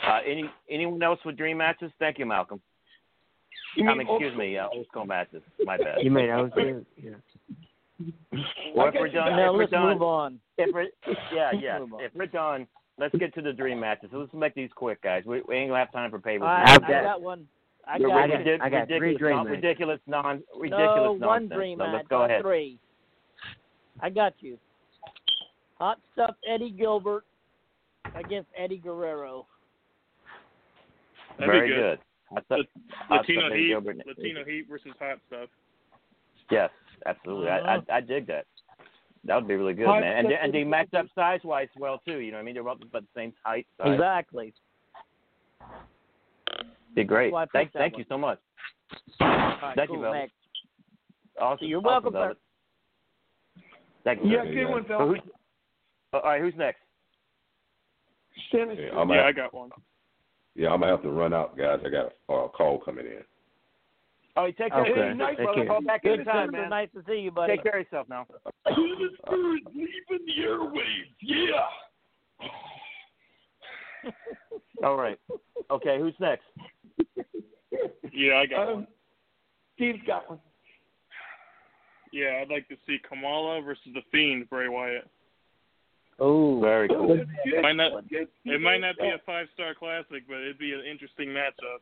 Uh, 0.05 0.19
any 0.25 0.49
anyone 0.69 1.01
else 1.01 1.19
with 1.25 1.37
dream 1.37 1.57
matches? 1.57 1.91
Thank 1.99 2.19
you, 2.19 2.25
Malcolm. 2.25 2.61
You 3.75 3.89
um, 3.89 3.97
mean 3.97 4.07
excuse 4.07 4.31
old- 4.31 4.39
me, 4.39 4.57
uh, 4.57 4.67
old 4.71 4.85
school 4.87 5.05
matches. 5.05 5.41
My 5.65 5.77
bad. 5.77 5.97
You 6.01 6.11
mean 6.11 6.29
I 6.29 6.41
was 6.41 6.51
there? 6.55 6.81
Yeah. 6.97 7.11
Well, 8.75 8.87
if 8.87 8.93
we're 8.95 9.07
done, 9.09 9.31
Now 9.37 9.51
if 9.53 9.57
we're 9.57 9.67
done, 9.67 9.93
move 9.93 10.01
on. 10.01 10.39
If 10.57 10.73
we're, 10.73 10.87
yeah, 11.33 11.51
yeah. 11.53 11.79
on. 11.79 11.91
If 12.01 12.13
we're 12.13 12.25
done, 12.25 12.67
let's 12.97 13.15
get 13.15 13.33
to 13.35 13.41
the 13.41 13.53
dream 13.53 13.79
matches. 13.79 14.09
So 14.11 14.17
let's 14.19 14.33
make 14.33 14.53
these 14.53 14.69
quick, 14.75 15.01
guys. 15.01 15.23
We, 15.25 15.41
we 15.47 15.55
ain't 15.55 15.69
gonna 15.69 15.79
have 15.79 15.91
time 15.91 16.11
for 16.11 16.19
pay 16.19 16.37
per 16.37 16.45
I, 16.45 16.77
view. 16.77 16.95
I 16.95 17.01
got 17.03 17.21
one. 17.21 17.47
I 17.87 17.97
You're 17.97 18.09
got, 18.09 18.29
ridiculous, 18.29 18.59
I 18.63 18.69
got 18.69 18.87
three 18.87 18.99
ridiculous, 18.99 19.19
dream 19.19 19.35
non, 19.37 19.45
ridiculous, 19.47 19.99
non, 20.07 20.43
ridiculous 20.59 20.91
no, 20.95 21.13
nonsense. 21.13 21.25
one 21.27 21.47
dream 21.49 21.77
so 21.77 21.83
match, 21.85 21.93
let's 21.93 22.07
go 22.07 22.23
ahead. 22.23 22.41
three. 22.41 22.79
I 24.01 24.09
got 24.09 24.33
you. 24.39 24.57
Hot 25.75 25.99
stuff 26.13 26.35
Eddie 26.49 26.71
Gilbert 26.71 27.25
against 28.15 28.49
Eddie 28.57 28.77
Guerrero. 28.77 29.45
That'd 31.37 31.51
Very 31.51 31.69
be 31.69 31.75
good. 31.75 31.99
Hot 32.31 32.45
stuff- 32.45 32.59
La- 32.59 32.95
hot 33.07 33.17
Latino 33.21 33.41
stuff 33.41 33.53
Heat, 33.53 33.67
Gilbert. 33.67 33.97
Latino 34.07 34.45
Heat 34.45 34.65
versus 34.69 34.93
Hot 34.99 35.19
Stuff. 35.27 35.49
Yes, 36.49 36.69
absolutely. 37.05 37.49
I, 37.49 37.59
Uh-huh. 37.59 37.81
I 37.89 37.97
I 37.97 38.01
dig 38.01 38.27
that. 38.27 38.45
That 39.25 39.35
would 39.35 39.47
be 39.47 39.55
really 39.55 39.73
good, 39.73 39.87
Hot 39.87 40.01
man. 40.01 40.17
And 40.17 40.27
stuff 40.27 40.39
and 40.43 40.53
they 40.53 40.59
Eddie 40.61 40.69
match 40.69 40.93
up 40.93 41.07
size 41.15 41.39
wise 41.43 41.67
well 41.77 41.99
too. 42.05 42.19
You 42.19 42.31
know 42.31 42.37
what 42.37 42.41
I 42.41 42.45
mean? 42.45 42.53
They're 42.55 42.61
about 42.61 42.81
about 42.83 43.01
the 43.01 43.07
same 43.19 43.33
height. 43.43 43.65
Size. 43.81 43.93
Exactly. 43.93 44.53
Be 46.95 47.03
great. 47.03 47.31
That's 47.31 47.33
why 47.33 47.41
I 47.41 47.45
picked 47.45 47.53
Thank 47.53 47.73
thank 47.73 47.93
one. 47.93 47.99
you 47.99 48.05
so 48.07 48.17
much. 48.17 48.39
All 49.19 49.27
right, 49.27 49.73
Thank 49.75 49.89
cool, 49.89 49.97
you, 49.97 50.01
Velvet. 50.03 50.17
next. 50.19 50.33
Awesome. 51.41 51.67
You're 51.67 51.81
welcome, 51.81 52.13
sir. 52.13 52.19
Velvet. 52.19 52.37
Thank 54.03 54.23
you. 54.23 54.29
Yeah, 54.31 54.43
sir. 54.43 54.53
good 54.53 54.65
one, 54.69 54.83
So 54.83 54.87
Velvet. 54.89 55.07
who's- 55.21 55.31
all 56.13 56.21
right, 56.21 56.39
who's 56.41 56.55
next? 56.55 56.79
Dennis. 58.51 58.77
Yeah, 58.79 58.97
I'm 58.97 59.09
Yeah, 59.09 59.15
gonna 59.17 59.21
I 59.27 59.31
got 59.33 59.53
one. 59.53 59.69
yeah, 60.55 60.69
I'm 60.71 60.79
gonna 60.79 60.91
have 60.91 61.01
to 61.01 61.09
run 61.09 61.33
out, 61.33 61.57
guys. 61.57 61.79
I 61.85 61.89
got 61.89 62.13
a 62.29 62.33
uh, 62.33 62.47
call 62.49 62.79
coming 62.79 63.05
in. 63.05 63.23
All 64.35 64.43
right, 64.43 64.57
take 64.57 64.71
care. 64.71 64.81
Okay. 64.81 64.93
Good 64.93 65.17
night, 65.17 65.37
Take 65.37 65.45
brother. 65.45 65.53
care. 65.61 65.65
Call 65.67 65.81
back 65.81 66.03
Good 66.03 66.13
anytime, 66.15 66.47
Senator. 66.47 66.61
man. 66.63 66.69
Nice 66.69 66.89
to 66.93 67.01
see 67.07 67.19
you, 67.19 67.31
buddy. 67.31 67.53
Take 67.55 67.63
care 67.63 67.79
of 67.79 67.85
yourself 67.85 68.09
now. 68.09 68.27
Leaving 68.77 69.63
the 70.25 70.43
airwaves. 70.43 71.15
Yeah. 71.21 71.67
All 74.83 74.97
right. 74.97 75.17
Okay, 75.71 75.97
who's 75.99 76.13
next? 76.19 76.43
Yeah, 78.13 78.35
I 78.35 78.45
got 78.45 78.67
Um, 78.67 78.73
one. 78.75 78.87
Steve's 79.75 79.99
got 80.05 80.29
one. 80.29 80.39
Yeah, 82.11 82.39
I'd 82.41 82.49
like 82.49 82.67
to 82.69 82.75
see 82.85 82.97
Kamala 83.07 83.61
versus 83.61 83.87
the 83.93 84.01
Fiend, 84.11 84.49
Bray 84.49 84.67
Wyatt. 84.69 85.09
Oh, 86.19 86.61
very 86.61 86.87
cool. 86.87 87.11
It 87.45 87.61
might 87.61 87.73
not, 87.75 87.91
it 88.09 88.61
might 88.61 88.79
not 88.79 88.97
be 88.97 89.07
a 89.07 89.17
five 89.25 89.47
star 89.53 89.73
classic, 89.75 90.23
but 90.27 90.37
it'd 90.37 90.57
be 90.57 90.71
an 90.71 90.83
interesting 90.89 91.27
matchup. 91.29 91.79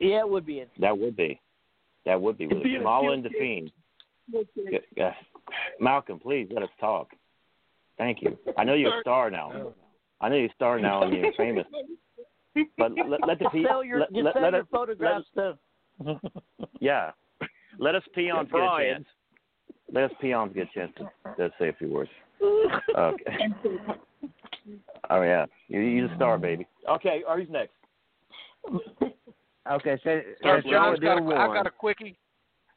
Yeah, 0.00 0.18
it 0.20 0.28
would 0.28 0.44
be. 0.44 0.58
It. 0.60 0.70
That 0.80 0.98
would 0.98 1.16
be. 1.16 1.40
That 2.08 2.22
would 2.22 2.38
be 2.38 2.44
It'd 2.44 2.56
really 2.56 2.70
be 2.70 2.76
a 2.76 2.88
and 2.88 3.22
the. 3.22 3.28
Fiend. 3.38 3.70
Yeah, 4.56 4.78
yeah. 4.96 5.12
Malcolm, 5.78 6.18
please 6.18 6.48
let 6.50 6.62
us 6.62 6.70
talk. 6.80 7.10
Thank 7.98 8.22
you. 8.22 8.38
I 8.56 8.64
know 8.64 8.72
you're 8.72 8.96
a 8.96 9.00
star 9.02 9.30
now. 9.30 9.74
I 10.22 10.30
know 10.30 10.36
you're 10.36 10.46
a 10.46 10.54
star 10.54 10.80
now 10.80 11.02
and 11.02 11.14
you're 11.14 11.34
famous. 11.34 11.66
But 12.78 12.92
let, 13.08 13.28
let 13.28 13.38
the 13.38 13.44
Just 13.44 13.52
pe- 13.54 13.64
sell 13.64 13.84
your, 13.84 14.00
let, 14.00 14.12
just 14.14 14.24
let, 14.24 14.34
sell 14.34 14.42
let 14.42 14.52
your 14.54 14.62
us, 14.62 14.68
photographs 14.72 15.26
to. 15.36 15.58
yeah. 16.80 17.10
Let 17.78 17.94
us 17.94 18.02
peons 18.14 18.48
get 18.50 18.56
a 18.56 18.58
Brian. 18.58 18.94
chance. 18.94 19.06
Let 19.92 20.04
us 20.04 20.10
peons 20.18 20.52
get 20.54 20.68
a 20.74 20.78
chance 20.78 20.92
to, 20.96 21.34
to 21.36 21.52
say 21.58 21.68
a 21.68 21.72
few 21.74 21.90
words. 21.90 22.10
Okay. 22.96 23.36
Oh 25.10 25.22
yeah, 25.22 25.46
you 25.68 25.80
you're 25.80 26.08
the 26.08 26.14
star, 26.16 26.38
baby. 26.38 26.66
Okay, 26.88 27.22
or 27.26 27.38
who's 27.38 27.48
next? 27.50 27.72
Okay, 29.70 29.96
so 30.02 30.20
Sir 30.42 30.62
so 30.64 30.70
John's 30.70 30.98
we'll 31.00 31.16
got 31.16 31.18
a, 31.18 31.40
I've 31.40 31.48
one. 31.48 31.56
got 31.56 31.66
a 31.66 31.70
quickie. 31.70 32.16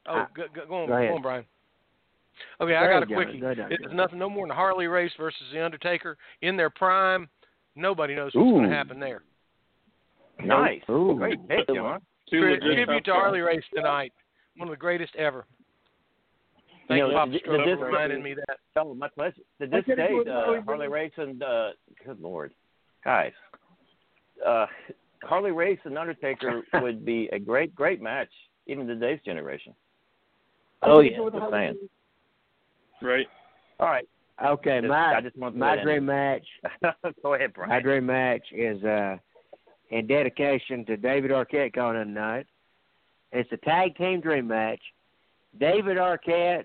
Oh, 0.06 0.20
Uh, 0.20 0.26
go, 0.34 0.42
go, 0.54 0.66
go 0.68 0.82
on, 0.82 0.88
go 0.88 0.94
ahead. 0.94 1.08
go 1.10 1.14
on, 1.16 1.22
Brian. 1.22 1.44
Okay, 2.60 2.74
I 2.74 2.86
got 2.86 2.90
a 2.90 2.96
ahead, 2.96 3.08
John. 3.08 3.16
quickie. 3.16 3.40
Go 3.40 3.46
ahead, 3.50 3.66
It's 3.70 3.92
nothing, 3.92 4.18
no 4.18 4.28
more 4.28 4.46
than 4.46 4.54
Harley 4.56 4.86
Race 4.86 5.12
versus 5.18 5.42
the 5.52 5.64
Undertaker 5.64 6.16
in 6.42 6.56
their 6.56 6.70
prime. 6.70 7.28
Nobody 7.76 8.14
knows 8.14 8.32
what's 8.34 8.50
going 8.50 8.68
to 8.68 8.74
happen 8.74 8.98
there. 9.00 9.22
Nice. 10.44 10.82
Ooh. 10.90 11.14
Great 11.16 11.46
pick, 11.48 11.66
John. 11.68 12.00
Tri- 12.28 12.58
tribute 12.58 13.04
to 13.04 13.12
Harley. 13.12 13.40
Race 13.40 13.62
tonight. 13.74 14.12
One 14.56 14.68
of 14.68 14.72
the 14.72 14.78
greatest 14.78 15.14
ever. 15.16 15.44
Thank 16.88 16.98
You 16.98 17.06
you, 17.06 17.12
know, 17.12 17.18
Papa 17.18 17.30
the- 17.32 17.76
for 17.78 17.86
reminding 17.86 18.22
me 18.22 18.34
that. 18.34 18.58
Oh, 18.76 18.92
my 18.94 19.08
pleasure. 19.08 19.36
To 19.60 19.66
this 19.66 19.84
day, 19.86 20.08
Harley 20.10 20.58
uh, 20.58 20.62
Harley 20.64 20.88
Race. 20.88 21.12
Race 21.16 21.28
and 21.28 21.42
uh, 21.42 21.68
good 22.04 22.20
lord, 22.20 22.52
guys, 23.04 23.32
uh, 24.46 24.66
Harley 25.22 25.50
Race 25.52 25.78
and 25.84 25.96
Undertaker 25.98 26.62
would 26.74 27.04
be 27.04 27.28
a 27.32 27.38
great, 27.38 27.74
great 27.74 28.02
match, 28.02 28.28
even 28.66 28.86
today's 28.86 29.20
generation. 29.24 29.74
Oh 30.82 30.98
I'm 31.00 31.06
yeah. 31.06 31.16
go 31.16 31.24
with 31.24 31.34
Just 31.34 31.40
Harley 31.42 31.58
saying. 31.58 31.88
Right. 33.00 33.26
All 33.80 33.88
right, 33.88 34.08
Okay, 34.44 34.80
Just- 34.80 34.88
my 34.88 35.14
I 35.16 35.20
just 35.20 35.36
want 35.36 35.56
my 35.56 35.76
dream 35.82 35.98
in. 35.98 36.06
match. 36.06 36.46
Go 37.22 37.34
ahead, 37.34 37.52
Brian. 37.54 37.70
My 37.70 37.80
dream 37.80 38.06
match 38.06 38.42
is 38.52 38.82
uh 38.84 39.16
in 39.90 40.06
dedication 40.06 40.84
to 40.86 40.96
David 40.96 41.30
Arquette 41.30 41.74
calling 41.74 42.00
in 42.00 42.08
tonight. 42.08 42.46
It's 43.32 43.50
a 43.52 43.56
tag 43.58 43.96
team 43.96 44.20
dream 44.20 44.46
match. 44.48 44.80
David 45.60 45.96
Arquette 45.98 46.64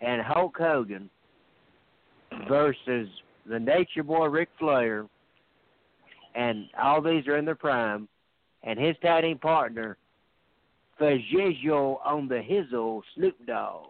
and 0.00 0.20
Hulk 0.22 0.56
Hogan 0.58 1.08
versus 2.48 3.08
the 3.46 3.58
Nature 3.58 4.02
Boy 4.02 4.26
Ric 4.26 4.48
Flair, 4.58 5.06
and 6.34 6.66
all 6.80 7.00
these 7.00 7.26
are 7.26 7.36
in 7.36 7.44
their 7.44 7.54
prime, 7.54 8.08
and 8.62 8.78
his 8.78 8.96
tag 9.02 9.24
team 9.24 9.38
partner, 9.38 9.96
Fajizo 11.00 11.98
on 12.04 12.28
the 12.28 12.36
Hizzle 12.36 13.02
Snoop 13.14 13.34
Dogg. 13.46 13.86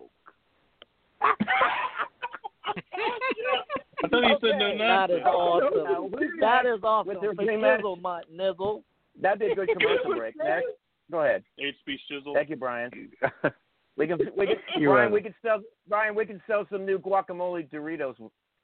I 4.05 4.09
thought 4.09 4.23
you 4.25 4.37
said 4.41 4.59
no 4.59 4.79
That 4.79 5.11
is 5.11 5.21
nonsense. 5.23 5.27
awesome. 5.27 6.13
That 6.41 6.67
is 6.67 6.81
awesome. 6.83 7.09
With 7.09 7.21
their 7.21 7.35
The. 7.35 7.43
Nizzle, 7.43 8.01
my 8.01 8.23
Nizzle. 8.35 8.83
That'd 9.21 9.39
be 9.41 9.47
a 9.47 9.55
good 9.55 9.69
commercial 9.79 10.15
break. 10.17 10.37
Next, 10.37 10.67
go 11.11 11.21
ahead. 11.21 11.45
HB 11.61 11.97
Shizzle. 12.11 12.35
Thank 12.35 12.51
you, 12.51 12.57
Brian. 12.57 12.91
We 13.95 14.07
can, 14.07 14.19
we 14.39 14.47
can, 14.47 14.57
Brian. 14.79 14.89
welcome. 14.89 15.13
We 15.13 15.21
can 15.21 15.35
sell, 15.43 15.61
Brian. 15.87 16.15
We 16.15 16.25
can 16.25 16.41
sell 16.47 16.67
some 16.73 16.87
new 16.87 16.99
guacamole 16.99 17.69
Doritos. 17.71 18.15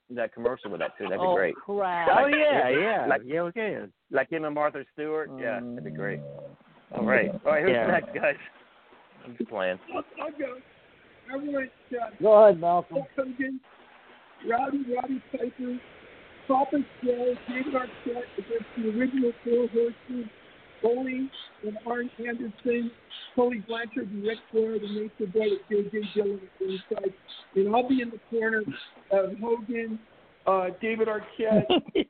With 0.09 0.17
That 0.17 0.33
commercial 0.33 0.71
with 0.71 0.81
that 0.81 0.97
too. 0.99 1.05
That'd 1.05 1.21
be 1.21 1.27
oh 1.27 1.35
great. 1.35 1.55
crap! 1.55 2.09
Oh 2.11 2.27
yeah, 2.27 2.69
yeah, 2.71 3.07
Like- 3.07 3.23
yeah, 3.25 3.43
we 3.43 3.53
can. 3.53 3.93
Like 4.11 4.31
him 4.31 4.45
and 4.45 4.55
Martha 4.55 4.85
Stewart. 4.95 5.31
Yeah, 5.39 5.61
that'd 5.61 5.85
be 5.85 5.91
great. 5.91 6.21
All 6.93 7.05
right. 7.05 7.31
All 7.45 7.53
right. 7.53 7.63
Who's 7.63 7.73
Yeah. 7.73 7.87
next, 7.89 8.15
guys? 8.15 8.37
I'm 9.25 9.37
just 9.37 9.51
playing. 9.51 9.79
I'll, 9.95 10.05
I'll 10.23 10.31
go. 10.39 10.57
I 11.31 11.37
want 11.37 11.71
uh, 11.93 11.97
Go 12.23 12.33
ahead, 12.45 12.59
Malcolm. 12.61 12.97
Hulk 12.97 13.09
Hogan, 13.37 13.61
Rowdy 14.49 14.85
Roddy 14.95 15.23
Piper, 15.31 15.79
Papa 16.47 16.79
Joe, 17.05 17.35
David 17.49 17.75
Arquette 17.75 18.23
against 18.39 18.65
the 18.79 18.89
original 18.99 19.33
Four 19.45 19.69
Horsemen, 19.69 20.31
Foley 20.83 21.31
and 21.65 21.79
Arn 21.87 22.11
Anderson, 22.19 22.91
Tully 23.35 23.65
Blanchard 23.67 24.11
and 24.11 24.23
Ric 24.23 24.39
Flair, 24.51 24.79
the 24.79 24.87
Nature 24.87 25.33
Boy 25.33 25.49
with 25.51 25.61
J.J. 25.93 26.09
Dillon 26.15 26.41
at 26.43 26.59
the 26.59 26.67
inside. 26.67 27.15
And 27.55 27.75
I'll 27.75 27.89
be 27.89 28.03
in 28.03 28.11
the 28.11 28.21
corner 28.31 28.63
of 29.11 29.39
Hogan, 29.41 29.99
uh, 30.47 30.67
David 30.81 31.09
Arquette, 31.09 31.65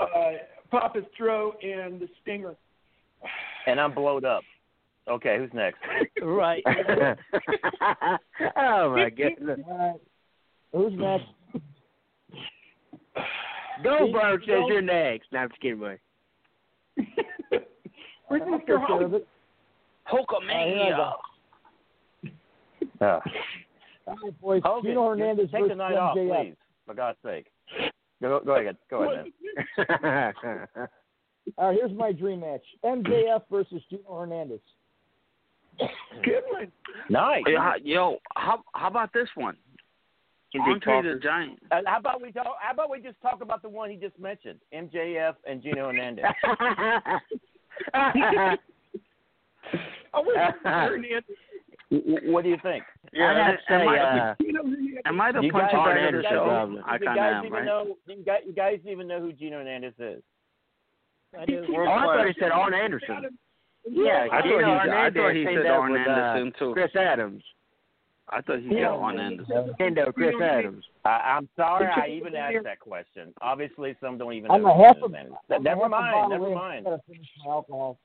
uh, 0.00 0.32
Papa 0.70 1.00
Stro, 1.18 1.52
and 1.62 2.00
the 2.00 2.08
Stinger. 2.22 2.54
And 3.66 3.80
I'm 3.80 3.94
blowed 3.94 4.24
up. 4.24 4.42
Okay. 5.08 5.38
Who's 5.38 5.50
next? 5.52 5.78
right. 6.22 6.62
oh 8.56 8.94
my 8.94 9.10
goodness. 9.10 9.60
All 9.68 9.78
right. 9.78 10.00
Who's 10.72 10.92
next? 10.98 11.26
Goldberg 13.82 14.40
says 14.40 14.62
you're 14.66 14.82
next. 14.82 15.28
No, 15.32 15.40
I'm 15.40 15.48
just 15.48 15.60
kidding, 15.60 15.78
boy. 15.78 15.98
Where's 18.28 18.42
I'll 18.42 18.48
Mr. 18.48 18.58
take 18.58 18.66
care 18.66 18.78
Holly? 18.78 19.04
of 19.04 19.14
it. 19.14 19.28
Hulkamania. 20.10 21.12
Uh, 23.00 23.04
All 24.06 24.16
right, 24.22 24.40
boys. 24.40 24.62
Hogan, 24.64 24.90
Gino 24.90 25.08
Hernandez 25.08 25.50
take 25.50 25.62
versus 25.62 25.68
the 25.70 25.74
night 25.76 25.96
off, 25.96 26.16
MJF. 26.16 26.42
please. 26.44 26.56
For 26.86 26.94
God's 26.94 27.18
sake. 27.24 27.46
Go, 28.20 28.40
go 28.44 28.56
ahead. 28.56 28.76
Go 28.90 29.10
ahead, 29.10 29.26
man. 30.02 30.34
All 31.58 31.68
right, 31.68 31.78
here's 31.78 31.92
my 31.96 32.12
dream 32.12 32.40
match: 32.40 32.62
MJF 32.84 33.42
versus 33.50 33.82
Gino 33.90 34.18
Hernandez. 34.18 34.60
Good 36.24 36.42
one. 36.50 36.70
Nice. 37.10 37.42
Yeah, 37.46 37.72
yo, 37.82 38.18
how 38.36 38.62
how 38.74 38.88
about 38.88 39.12
this 39.12 39.28
one? 39.34 39.56
Some 40.56 40.64
good 40.64 40.88
Andre 40.88 41.14
the. 41.14 41.20
Giant. 41.20 41.58
Uh, 41.70 41.80
how 41.86 41.98
about 41.98 42.20
we 42.22 42.32
talk? 42.32 42.46
How 42.60 42.72
about 42.72 42.90
we 42.90 43.00
just 43.00 43.20
talk 43.22 43.40
about 43.42 43.62
the 43.62 43.68
one 43.68 43.90
he 43.90 43.96
just 43.96 44.18
mentioned, 44.18 44.58
MJF 44.72 45.34
and 45.48 45.62
Gino 45.62 45.86
Hernandez? 45.86 46.24
I 47.94 48.58
wish 50.20 50.36
Hernandez. 50.62 51.22
W- 51.90 52.32
What 52.32 52.44
do 52.44 52.50
you 52.50 52.56
think? 52.62 52.84
Yeah, 53.12 53.30
I'd 53.30 53.36
have 53.36 53.56
to 53.56 53.62
say, 53.68 53.74
am 53.74 53.88
I, 53.88 53.98
uh, 54.30 54.34
You 54.40 54.52
know, 54.52 54.62
Hernandez. 54.62 55.02
am 55.06 55.20
I 55.20 55.32
the 55.32 55.40
You 55.42 55.52
punching 55.52 55.78
guys- 55.78 55.86
bag 55.86 55.96
of 56.14 56.22
the 56.22 56.28
Anderson, 56.28 56.30
show? 56.30 56.82
I 56.86 56.98
kind 56.98 57.18
of 57.18 57.24
am, 57.24 57.44
even 57.46 57.52
right? 57.52 57.64
know? 57.64 57.96
Do 58.06 58.12
you 58.14 58.24
guys, 58.24 58.40
you 58.46 58.52
guys 58.52 58.78
even 58.88 59.08
know 59.08 59.20
who 59.20 59.32
Gino 59.32 59.58
Hernandez 59.58 59.94
is? 59.98 60.22
I 61.38 61.44
do. 61.46 61.64
Oh, 61.76 61.82
I 61.84 62.04
thought 62.04 62.26
he 62.28 62.34
said 62.38 62.52
Arn 62.52 62.74
Anderson. 62.74 63.36
Yeah, 63.88 64.26
I 64.32 64.40
thought 64.40 64.44
Gino 64.44 64.58
he- 64.58 64.64
I 64.90 65.10
thought 65.10 65.34
he 65.34 65.44
said 65.44 65.66
up 65.66 65.80
Arn 65.80 65.92
with, 65.92 66.06
uh, 66.06 66.10
Anderson, 66.10 66.52
too. 66.58 66.72
Chris 66.74 66.94
Adams. 66.96 67.42
I 68.34 68.40
thought 68.40 68.58
he 68.60 68.68
said 68.68 68.78
Yeah. 68.78 68.90
on 68.90 69.20
Anderson. 69.20 69.74
Kendo, 69.78 70.12
Chris 70.12 70.34
Adams. 70.42 70.84
I, 71.04 71.36
I'm 71.36 71.48
sorry 71.56 71.86
I 71.86 72.08
even 72.08 72.34
asked 72.34 72.64
that 72.64 72.80
question. 72.80 73.32
Obviously, 73.40 73.94
some 74.00 74.18
don't 74.18 74.32
even 74.32 74.50
I'm 74.50 74.62
know. 74.62 74.72
a 74.72 74.86
half 74.86 74.96
Gino 74.96 75.06
a, 75.06 75.08
Hernandez. 75.08 75.34
I'm 75.50 75.62
Never 75.62 75.82
half 75.82 75.90
mind. 75.90 76.12
bottle 76.14 76.28
Never 76.30 76.54
mind. 76.54 76.86
I 76.86 76.90
gotta 76.90 77.02
finish 77.06 77.26
my 77.44 77.52
alcohol. 77.52 77.98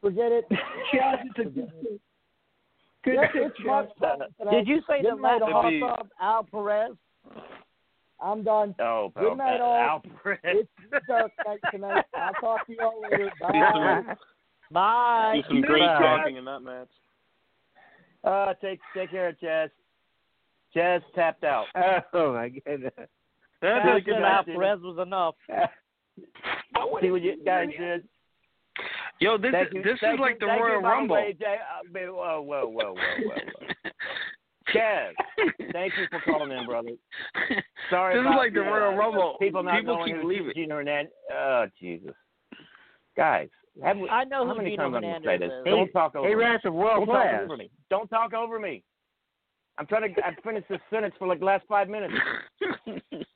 Forget 0.00 0.32
it. 0.32 0.44
Chaz, 0.92 1.18
good 1.36 1.54
pick. 1.54 1.68
Good 3.04 3.14
Yeah, 3.14 3.26
pick, 3.32 3.42
it's 3.42 3.56
my 3.64 3.82
Chaz. 3.82 3.88
fault 3.98 4.22
tonight. 4.40 4.52
Did 4.52 4.66
you 4.68 4.80
say 4.88 5.02
the 5.02 5.10
Good 5.10 5.22
night, 5.22 5.40
last 5.40 5.52
hot 5.52 6.06
Al 6.20 6.42
Perez? 6.44 6.92
I'm 8.20 8.42
done. 8.42 8.74
Oh, 8.80 9.12
Good 9.14 9.32
oh, 9.32 9.34
night, 9.34 9.60
all. 9.60 9.76
Al 9.76 10.02
Perez. 10.22 10.40
It's 10.42 11.06
dark 11.06 11.30
night 11.46 11.60
tonight. 11.70 12.04
I'll 12.14 12.32
talk 12.40 12.66
to 12.66 12.72
you 12.72 12.78
all 12.82 13.00
later. 13.02 13.30
Bye. 13.40 14.14
Bye. 14.72 15.32
do 15.36 15.48
some 15.48 15.60
great 15.62 15.80
talking 15.80 16.36
in 16.36 16.44
that 16.46 16.60
match. 16.60 16.88
Uh, 18.26 18.52
take 18.60 18.80
take 18.94 19.10
care 19.10 19.28
of 19.28 19.38
Chaz. 19.38 19.70
Chaz 20.74 21.00
tapped 21.14 21.44
out. 21.44 21.66
Oh 22.12 22.32
my 22.32 22.48
goodness. 22.48 22.92
That's 23.62 23.86
Al 23.86 24.00
good 24.00 24.14
said 24.14 24.20
match, 24.20 24.46
Perez 24.46 24.80
was 24.82 24.98
enough. 25.06 25.34
See 27.02 27.10
what 27.10 27.22
you 27.22 27.42
guys 27.44 27.68
did. 27.78 28.04
Yo, 29.20 29.38
this 29.38 29.52
Thank 29.52 29.68
is 29.68 29.74
you- 29.74 29.82
this 29.82 29.98
thank 30.00 30.14
is 30.14 30.20
like 30.20 30.34
you- 30.34 30.40
the 30.40 30.46
Royal 30.46 30.82
Rumble. 30.82 31.16
way, 31.16 31.34
Jay. 31.38 31.56
Uh, 31.56 31.90
man, 31.90 32.08
whoa, 32.12 32.40
whoa, 32.42 32.66
whoa, 32.66 32.92
whoa, 32.92 32.94
whoa, 32.94 33.36
whoa. 33.54 33.90
Chaz, 34.74 35.12
thank 35.72 35.92
you 35.96 36.06
for 36.10 36.20
calling 36.20 36.50
in, 36.50 36.66
brother. 36.66 36.90
Sorry 37.88 38.14
This 38.16 38.28
is 38.28 38.34
like 38.36 38.52
the 38.52 38.60
uh, 38.60 38.64
Royal 38.64 38.96
Rumble. 38.96 39.36
People 39.38 39.62
not 39.62 39.78
People 39.78 39.94
knowing 39.96 40.12
keep 40.14 40.22
who 40.22 40.28
leaving. 40.28 40.52
Gino 40.54 40.74
Hernandez. 40.76 41.12
Oh, 41.32 41.66
Jesus. 41.80 42.12
Guys, 43.16 43.48
have 43.84 43.98
we, 43.98 44.08
I 44.08 44.24
know 44.24 44.46
how 44.46 44.52
who 44.52 44.58
many 44.58 44.70
Gino 44.70 44.90
times 44.90 45.04
I'm 45.04 45.22
say 45.24 45.38
this? 45.38 45.50
is. 45.52 45.64
Don't 45.64 45.90
talk 45.92 46.14
over 46.16 46.28
He 46.28 46.34
me. 46.34 46.40
ran 46.40 46.58
some 46.62 46.74
world 46.74 47.06
Don't 47.06 47.14
talk 47.14 47.22
class. 47.24 47.40
over 47.44 47.56
me. 47.56 47.70
Don't 47.90 48.08
talk 48.08 48.32
over 48.34 48.58
me. 48.58 48.82
I'm 49.78 49.86
trying 49.86 50.14
to. 50.14 50.24
I 50.26 50.34
finished 50.42 50.68
this 50.70 50.80
sentence 50.90 51.14
for 51.18 51.28
like 51.28 51.40
the 51.40 51.44
last 51.44 51.64
five 51.68 51.88
minutes. 51.88 52.14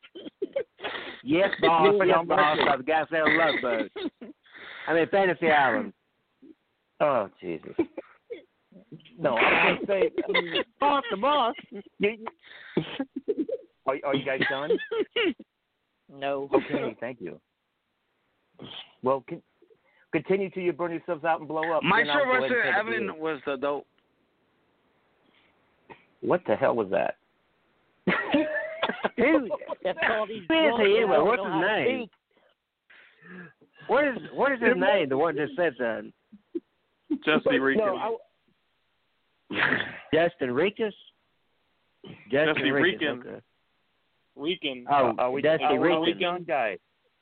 Yes, 1.22 1.50
boss. 1.60 1.86
Yes, 1.98 2.06
Yes, 2.08 2.16
boss. 2.26 2.56
boss. 2.56 2.66
By 2.66 2.76
the 2.78 2.82
guy 2.82 3.02
selling 3.10 3.36
love 3.36 3.54
boats. 3.60 3.94
I 4.88 4.94
mean, 4.94 5.06
Fantasy 5.10 5.50
Island. 5.50 5.92
Oh, 7.00 7.28
Jesus. 7.40 7.74
No, 9.18 9.34
I 9.36 9.72
was 9.72 9.78
going 9.86 10.00
to 10.00 10.08
say. 10.08 10.22
I 10.26 10.32
mean, 10.40 10.64
Boss, 10.80 11.04
the 11.10 11.16
boss. 11.18 11.54
are, 13.86 13.96
are 14.04 14.14
you 14.14 14.24
guys 14.24 14.40
done? 14.50 14.70
No. 16.12 16.48
Okay, 16.54 16.96
thank 17.00 17.20
you. 17.20 17.38
Well, 19.02 19.22
con- 19.28 19.42
continue 20.12 20.50
till 20.50 20.62
you 20.62 20.72
burn 20.72 20.90
yourselves 20.92 21.24
out 21.24 21.38
and 21.40 21.48
blow 21.48 21.72
up. 21.72 21.82
My 21.82 22.02
then 22.02 22.10
I'll 22.10 22.18
show 22.18 22.24
go 22.24 22.30
ahead 22.32 22.42
and 22.42 22.50
versus 22.50 22.74
Evan 22.78 23.18
was 23.20 23.40
the 23.46 23.56
dope. 23.56 23.86
What 26.20 26.42
the 26.46 26.56
hell 26.56 26.74
was 26.76 26.88
that? 26.90 27.16
Who? 29.16 29.48
That's 29.84 29.98
all 30.10 30.26
these 30.26 30.42
Who 30.48 30.54
is 30.54 30.74
drunks 30.74 30.84
he 30.84 30.92
that 30.92 30.96
anyway? 30.98 31.16
don't 31.16 31.26
What's 31.26 31.42
his 31.42 31.86
name? 31.86 32.06
What 33.86 34.04
is 34.04 34.16
what 34.34 34.52
is 34.52 34.60
his 34.60 34.76
name? 34.76 35.08
The 35.08 35.16
one 35.16 35.36
that 35.36 35.48
said 35.56 35.74
that. 35.78 36.10
Jesse 37.24 37.58
Rican. 37.58 37.84
No, 37.86 37.96
I, 37.96 38.16
Justin 40.14 40.50
Rikus. 40.50 40.92
Justin 42.30 42.54
Jesse 42.54 42.60
Rikus. 42.68 42.82
Rican. 42.82 43.08
Okay. 43.26 43.40
Rican. 44.36 44.84
Oh, 44.90 45.14
are 45.18 45.30
we, 45.30 45.42
Dusty 45.42 45.64
are, 45.64 45.78
we- 45.80 45.88
are 45.90 46.00
we 46.00 46.06
Rican. 46.08 46.22
done, 46.22 46.44
guys? 46.46 46.78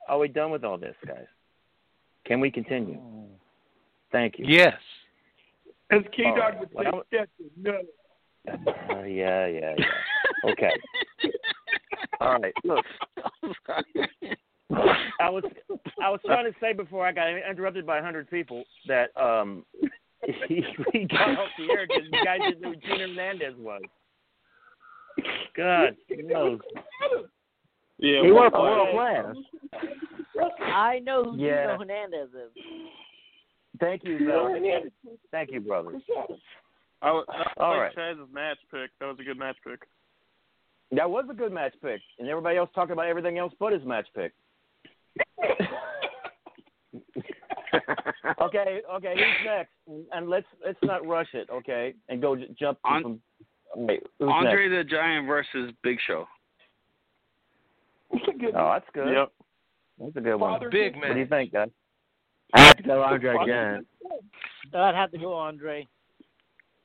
Are 0.08 0.18
we 0.18 0.28
done 0.28 0.50
with 0.50 0.62
all 0.64 0.76
this, 0.78 0.94
guys? 1.06 1.24
Can 2.28 2.40
we 2.40 2.50
continue? 2.50 2.98
Thank 4.12 4.38
you. 4.38 4.44
Yes. 4.46 4.74
As 5.90 6.02
K 6.14 6.24
All 6.26 6.36
Dog 6.36 6.38
right. 6.38 6.60
would 6.60 6.68
Well, 6.74 6.84
say, 7.10 7.18
I'm- 7.18 7.26
Stetson, 7.36 7.50
no. 7.56 7.80
Uh, 8.94 9.02
yeah, 9.04 9.46
yeah, 9.46 9.74
yeah. 9.76 10.50
Okay. 10.52 10.70
All 12.20 12.38
right. 12.38 12.54
Look, 12.64 12.84
I 15.20 15.28
was 15.30 15.42
I 16.02 16.10
was 16.10 16.20
trying 16.24 16.44
to 16.50 16.58
say 16.60 16.72
before 16.72 17.06
I 17.06 17.12
got 17.12 17.28
interrupted 17.28 17.86
by 17.86 17.98
a 17.98 18.02
hundred 18.02 18.30
people 18.30 18.64
that 18.86 19.10
um 19.20 19.64
he, 20.48 20.62
he 20.92 21.04
got 21.04 21.30
off 21.38 21.48
the 21.58 21.70
air 21.72 21.86
because 21.86 22.04
you 22.10 22.24
guys 22.24 22.38
didn't 22.46 22.60
know 22.60 22.70
who 22.70 22.76
Gino 22.76 23.08
Hernandez 23.08 23.54
was. 23.58 23.82
God 25.56 25.96
knows. 26.10 26.60
Yeah, 27.98 28.22
He 28.22 28.30
worked 28.32 28.54
for 28.54 28.62
world 28.62 28.88
class. 28.94 29.34
I 30.60 31.00
know 31.00 31.24
who 31.24 31.36
Yeah. 31.38 31.64
Gino 31.66 31.78
Hernandez 31.78 32.28
is. 32.30 32.52
Thank 33.80 34.04
you, 34.04 34.18
Bill. 34.18 34.54
Thank 35.30 35.50
you, 35.52 35.60
brother. 35.60 35.92
I, 37.02 37.12
would- 37.12 37.24
I 37.28 37.52
All 37.58 37.70
like 37.76 37.80
right. 37.80 37.94
Chaz's 37.96 38.28
match 38.32 38.58
pick. 38.70 38.90
That 39.00 39.06
was 39.06 39.16
a 39.20 39.24
good 39.24 39.38
match 39.38 39.56
pick. 39.66 39.80
That 40.92 41.10
was 41.10 41.26
a 41.30 41.34
good 41.34 41.52
match 41.52 41.74
pick, 41.82 42.00
and 42.18 42.28
everybody 42.28 42.56
else 42.56 42.70
talking 42.74 42.92
about 42.92 43.06
everything 43.06 43.36
else 43.38 43.52
but 43.60 43.72
his 43.74 43.84
match 43.84 44.06
pick. 44.14 44.32
okay, 48.42 48.80
okay, 48.94 49.14
who's 49.14 49.44
next? 49.46 49.70
And 50.12 50.28
let's 50.30 50.46
let's 50.64 50.78
not 50.82 51.06
rush 51.06 51.28
it, 51.34 51.48
okay? 51.50 51.94
And 52.08 52.22
go 52.22 52.36
j- 52.36 52.48
jump 52.58 52.78
On- 52.84 53.02
from. 53.02 53.20
Wait, 53.76 54.02
who's 54.18 54.30
Andre 54.32 54.68
next? 54.68 54.88
the 54.88 54.96
Giant 54.96 55.26
versus 55.26 55.72
Big 55.82 55.98
Show. 56.06 56.26
Oh, 58.12 58.72
that's 58.72 58.86
good. 58.94 59.12
Yep. 59.12 59.32
That's 60.00 60.16
a 60.16 60.20
good 60.20 60.36
one. 60.36 60.60
Big 60.70 60.94
man. 60.94 61.08
What 61.08 61.14
do 61.14 61.20
you 61.20 61.26
think, 61.26 61.52
guys? 61.52 61.68
I 62.54 62.60
have 62.60 62.76
to 62.78 62.82
go 62.82 63.02
Andre 63.02 63.36
again. 63.42 63.86
Uh, 64.72 64.78
I'd 64.78 64.94
have 64.94 65.10
to 65.10 65.18
go 65.18 65.34
Andre. 65.34 65.86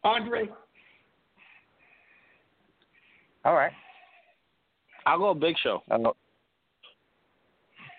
Andre. 0.03 0.49
All 3.45 3.53
right. 3.53 3.71
I'll 5.05 5.19
go 5.19 5.33
Big 5.33 5.55
Show. 5.63 5.81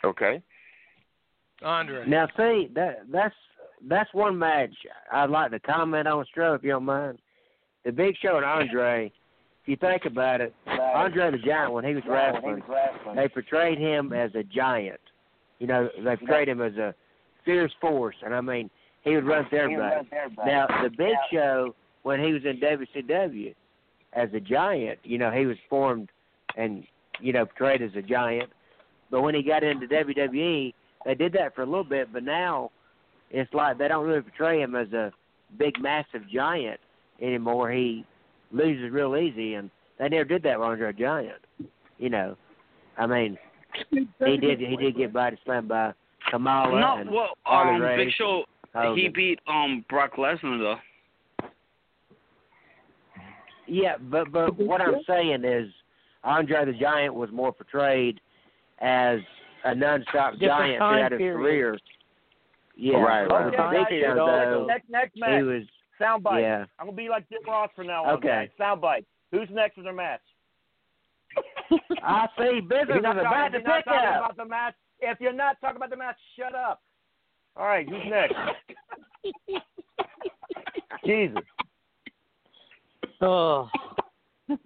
Okay. 0.05 0.42
Andre. 1.62 2.06
Now, 2.06 2.26
see 2.36 2.68
that 2.74 3.02
that's 3.10 3.34
that's 3.88 4.12
one 4.12 4.38
match 4.38 4.74
I'd 5.12 5.30
like 5.30 5.51
to 5.51 5.60
comment 5.60 6.09
on, 6.09 6.24
Stro, 6.34 6.56
if 6.56 6.62
you 6.62 6.70
don't 6.70 6.84
mind. 6.84 7.18
The 7.84 7.92
Big 7.92 8.16
Show 8.20 8.36
and 8.36 8.44
Andre. 8.44 9.12
If 9.65 9.69
you 9.69 9.77
think 9.77 10.05
about 10.05 10.43
it, 10.43 10.55
Andre 10.66 11.31
the 11.31 11.39
Giant 11.39 11.73
when 11.73 11.85
he 11.85 11.95
was 11.95 12.03
wrestling, 12.07 12.62
they 13.16 13.28
portrayed 13.28 13.78
him 13.78 14.12
as 14.12 14.31
a 14.35 14.43
giant. 14.43 15.01
You 15.59 15.66
know, 15.66 15.89
they 16.05 16.16
portrayed 16.16 16.49
him 16.49 16.61
as 16.61 16.77
a 16.77 16.95
fierce 17.47 17.73
force, 17.81 18.16
and 18.23 18.35
I 18.35 18.43
mean, 18.43 18.69
he 19.03 19.15
would 19.15 19.24
run 19.24 19.49
through 19.49 19.61
everybody. 19.61 20.07
Now, 20.45 20.66
the 20.82 20.91
Big 20.91 21.15
Show 21.32 21.74
when 22.03 22.23
he 22.23 22.35
was 22.35 22.43
in 22.45 22.61
WCW 22.61 23.55
as 24.12 24.28
a 24.35 24.41
giant, 24.41 24.99
you 25.03 25.16
know, 25.16 25.31
he 25.31 25.47
was 25.47 25.57
formed 25.70 26.11
and 26.59 26.85
you 27.20 27.32
know 27.32 27.47
portrayed 27.47 27.81
as 27.81 27.97
a 27.97 28.03
giant. 28.03 28.51
But 29.11 29.23
when 29.23 29.35
he 29.35 29.43
got 29.43 29.65
into 29.65 29.86
WWE, 29.86 30.74
they 31.07 31.15
did 31.15 31.32
that 31.32 31.55
for 31.55 31.62
a 31.62 31.66
little 31.66 31.85
bit, 31.85 32.12
but 32.12 32.23
now 32.23 32.70
it's 33.31 33.53
like 33.55 33.78
they 33.78 33.89
don't 33.89 34.07
really 34.07 34.20
portray 34.20 34.61
him 34.61 34.74
as 34.74 34.93
a 34.93 35.11
big, 35.59 35.81
massive 35.81 36.28
giant 36.31 36.81
anymore. 37.23 37.70
He 37.70 38.05
loses 38.52 38.90
real 38.92 39.16
easy, 39.16 39.54
and 39.54 39.70
they 39.98 40.08
never 40.08 40.24
did 40.24 40.42
that 40.44 40.58
with 40.58 40.68
Andre 40.68 40.92
the 40.92 40.98
Giant. 40.98 41.44
You 41.98 42.10
know, 42.10 42.36
I 42.98 43.06
mean, 43.06 43.38
he 43.90 44.36
did 44.36 44.60
he 44.60 44.76
did 44.76 44.96
get 44.96 45.12
body 45.12 45.36
slammed 45.44 45.68
by 45.68 45.92
Kamala 46.30 46.80
No, 46.80 46.96
and 46.98 47.10
well, 47.10 47.30
Harley 47.42 47.76
um, 47.76 47.82
Race. 47.82 48.06
Big 48.06 48.14
Show 48.16 48.44
Hogan. 48.74 48.96
he 48.98 49.08
beat 49.08 49.38
um 49.46 49.84
Brock 49.88 50.14
Lesnar 50.16 50.58
though. 50.58 50.76
Yeah, 53.66 53.96
but 53.98 54.30
but 54.32 54.56
what 54.58 54.80
I'm 54.80 54.96
saying 55.06 55.44
is 55.44 55.68
Andre 56.22 56.64
the 56.66 56.72
Giant 56.72 57.14
was 57.14 57.30
more 57.32 57.52
portrayed 57.52 58.20
as 58.80 59.20
a 59.64 59.70
nonstop 59.70 60.32
Different 60.32 60.40
giant 60.40 60.78
throughout 60.78 61.12
his 61.12 61.18
period. 61.18 61.36
career. 61.38 61.78
Yeah, 62.76 62.96
Right, 62.96 63.28
but 63.28 63.34
right, 63.34 63.44
with 63.46 63.54
guys, 63.54 63.86
Big 63.88 64.02
Show 64.02 64.14
though, 64.16 64.66
next 64.66 64.90
next 64.90 65.14
he 65.14 65.42
was 65.42 65.62
Soundbite. 66.00 66.40
yeah. 66.42 66.64
I'm 66.78 66.86
gonna 66.86 66.96
be 66.96 67.08
like 67.08 67.28
Jim 67.28 67.40
Ross 67.46 67.70
from 67.76 67.86
now 67.88 68.04
on. 68.04 68.14
Okay. 68.18 68.28
guys. 68.28 68.48
Soundbite. 68.60 69.04
Who's 69.32 69.48
next 69.52 69.74
for 69.76 69.82
their 69.82 69.92
match? 69.92 70.20
I 72.02 72.26
see 72.38 72.60
business 72.60 72.86
you're 72.88 72.98
is 72.98 73.04
about 73.20 73.48
to 73.48 73.56
if 73.58 73.62
you're 73.62 73.62
not 73.62 73.76
pick 73.76 73.84
talking 73.86 74.08
up. 74.08 74.16
about 74.24 74.36
the 74.36 74.44
match, 74.44 74.74
if 75.00 75.20
you're 75.20 75.32
not 75.32 75.60
talking 75.60 75.76
about 75.76 75.90
the 75.90 75.96
match, 75.96 76.16
shut 76.38 76.54
up. 76.54 76.80
All 77.56 77.66
right, 77.66 77.88
who's 77.88 78.02
next? 78.08 78.34
Jesus. 81.06 81.42
Oh. 83.20 83.68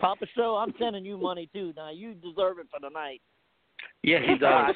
Papa 0.00 0.26
Show, 0.36 0.56
I'm 0.56 0.74
sending 0.78 1.04
you 1.04 1.16
money 1.16 1.48
too. 1.54 1.72
Now 1.76 1.90
you 1.90 2.14
deserve 2.14 2.58
it 2.58 2.66
for 2.70 2.80
the 2.80 2.88
night. 2.90 3.22
Yeah, 4.02 4.18
he 4.20 4.36
does. 4.36 4.74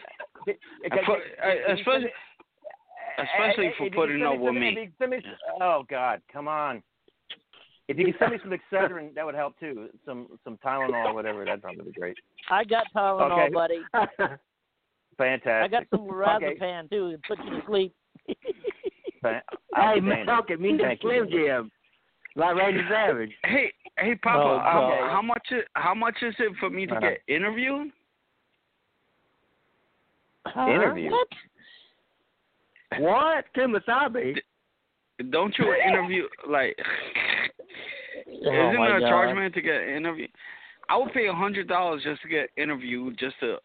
Okay, 0.48 0.58
I 0.90 1.04
put- 1.04 1.18
I- 1.42 1.56
can 1.66 1.78
especially- 1.78 1.92
send 1.92 2.04
me- 2.04 2.10
especially 3.22 3.66
Hey, 3.66 3.74
for 3.78 3.86
if 3.86 3.92
putting 3.94 4.18
can 4.18 4.26
up 4.26 4.32
send 4.34 4.42
with 4.42 4.48
some- 4.50 4.60
me. 4.60 4.68
if 4.68 4.74
you 4.76 4.82
can 4.84 4.94
send 4.98 5.10
me 5.10 5.18
oh 5.60 5.82
God, 5.88 6.22
come 6.32 6.48
on. 6.48 6.82
If 7.88 7.98
you 7.98 8.04
can 8.04 8.14
send 8.18 8.32
me 8.32 8.38
some 8.42 8.52
Excedrin, 8.52 9.14
that 9.14 9.24
would 9.26 9.34
help 9.34 9.58
too. 9.58 9.88
Some 10.04 10.38
some 10.44 10.56
Tylenol 10.58 11.06
or 11.06 11.14
whatever, 11.14 11.44
that'd 11.44 11.60
probably 11.62 11.84
be 11.86 11.92
great. 11.92 12.16
I 12.48 12.62
got 12.64 12.86
Tylenol, 12.94 13.32
Okay. 13.46 13.52
buddy. 13.52 13.80
Fantastic. 15.18 15.64
I 15.64 15.68
got 15.68 15.88
some 15.90 16.02
Okay. 16.08 16.56
lorazepam 16.58 16.88
too 16.90 17.12
to 17.12 17.18
put 17.26 17.38
you 17.44 17.50
to 17.50 17.66
sleep. 17.66 17.94
Fan- 19.22 19.42
Hey, 19.74 19.82
outstanding. 19.82 20.26
Malcolm, 20.26 20.64
you 20.64 20.72
need 20.72 20.80
Thank 20.80 21.00
Slim 21.00 21.28
Jim. 21.30 21.70
Like 22.36 22.56
Randy 22.56 22.80
Savage. 22.88 23.32
Hey, 23.44 23.72
hey, 23.98 24.14
Papa, 24.16 24.38
Oh, 24.40 24.54
um, 24.54 24.62
God. 24.62 25.10
how 25.10 25.22
much? 25.22 25.46
Is, 25.50 25.64
how 25.74 25.94
much 25.94 26.16
is 26.22 26.34
it 26.38 26.52
for 26.60 26.70
me 26.70 26.86
to 26.86 26.92
Uh-huh. 26.92 27.00
get 27.00 27.20
interviewed? 27.28 27.92
Interview? 30.56 31.10
What? 31.10 31.28
What? 32.98 33.44
Kumasabi? 33.56 34.36
Don't 35.30 35.54
you 35.58 35.74
interview 35.86 36.24
like? 36.48 36.76
Oh, 38.42 38.68
isn't 38.68 38.78
my 38.78 38.86
there 38.88 38.96
a 38.98 39.00
God. 39.00 39.08
charge 39.08 39.36
man 39.36 39.52
to 39.52 39.60
get 39.60 39.82
interviewed? 39.82 40.30
I 40.88 40.96
would 40.96 41.12
pay 41.12 41.26
a 41.26 41.32
hundred 41.32 41.68
dollars 41.68 42.02
just 42.04 42.22
to 42.22 42.28
get 42.28 42.48
interviewed, 42.56 43.18
just 43.18 43.34
to 43.40 43.56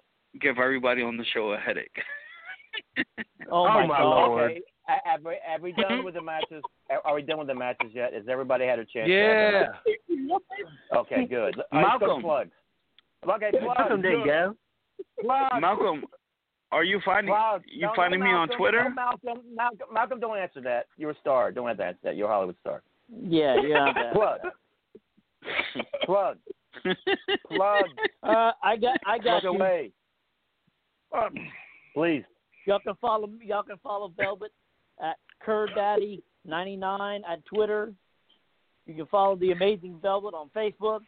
give 0.41 0.57
everybody 0.59 1.01
on 1.01 1.17
the 1.17 1.23
show 1.33 1.53
a 1.53 1.57
headache. 1.57 1.95
Oh, 3.51 3.67
oh, 3.67 3.87
my 3.87 3.87
God. 3.87 4.27
Okay. 4.31 4.61
Ha- 4.87 4.99
Have 5.05 5.23
we, 5.23 5.37
have 5.45 5.61
we 5.61 5.71
done 5.73 6.03
with 6.03 6.15
the 6.15 6.21
matches? 6.21 6.61
Are 7.05 7.13
we 7.15 7.21
done 7.21 7.37
with 7.37 7.47
the 7.47 7.55
matches 7.55 7.91
yet? 7.93 8.13
Has 8.13 8.23
everybody 8.29 8.65
had 8.65 8.79
a 8.79 8.85
chance? 8.85 9.07
to 9.07 9.13
Yeah. 9.13 9.67
Okay, 10.95 11.25
good. 11.25 11.55
All 11.71 11.81
right, 11.81 11.99
so 11.99 12.05
Malcolm. 12.07 12.21
plugs. 12.21 12.51
Okay, 13.23 13.51
plugs. 13.51 13.75
Malcolm, 13.77 14.01
there 14.01 14.17
you 14.17 14.25
go. 14.25 14.55
Plugs. 15.21 15.55
Malcolm, 15.61 16.05
are 16.71 16.83
you 16.83 16.99
finding 17.05 17.33
Plugs. 17.33 17.63
you 17.67 17.81
No, 17.81 17.91
finding 17.95 18.19
no, 18.19 18.25
me 18.25 18.31
on 18.31 18.49
Twitter? 18.49 18.83
no, 18.89 18.95
Malcolm, 18.95 19.43
Malcolm, 19.55 19.87
Malcolm, 19.93 20.19
don't 20.19 20.37
answer 20.37 20.61
that. 20.61 20.87
You're 20.97 21.11
a 21.11 21.17
star. 21.19 21.51
Don't 21.51 21.67
have 21.67 21.77
to 21.77 21.85
answer 21.85 21.99
that. 22.03 22.15
You're 22.15 22.27
a 22.27 22.31
Hollywood 22.31 22.55
star. 22.61 22.81
Yeah, 23.23 23.55
yeah. 23.65 23.93
Plug. 24.13 24.39
Plug. 26.05 26.37
Plug. 27.55 27.85
Uh, 28.23 28.51
I 28.63 28.75
got, 28.75 28.97
I 29.05 29.17
got 29.19 29.41
Plug 29.41 29.43
you. 29.43 29.49
away. 29.51 29.91
Please. 31.93 32.23
Y'all 32.65 32.79
can 32.79 32.95
follow 32.99 33.29
y'all 33.43 33.61
can 33.61 33.77
follow 33.83 34.11
Velvet 34.17 34.51
at 34.99 35.17
CurDaddy99 35.45 37.19
at 37.29 37.45
Twitter. 37.45 37.93
You 38.87 38.95
can 38.95 39.05
follow 39.05 39.35
the 39.35 39.51
Amazing 39.51 39.99
Velvet 40.01 40.33
on 40.33 40.49
Facebook. 40.55 41.01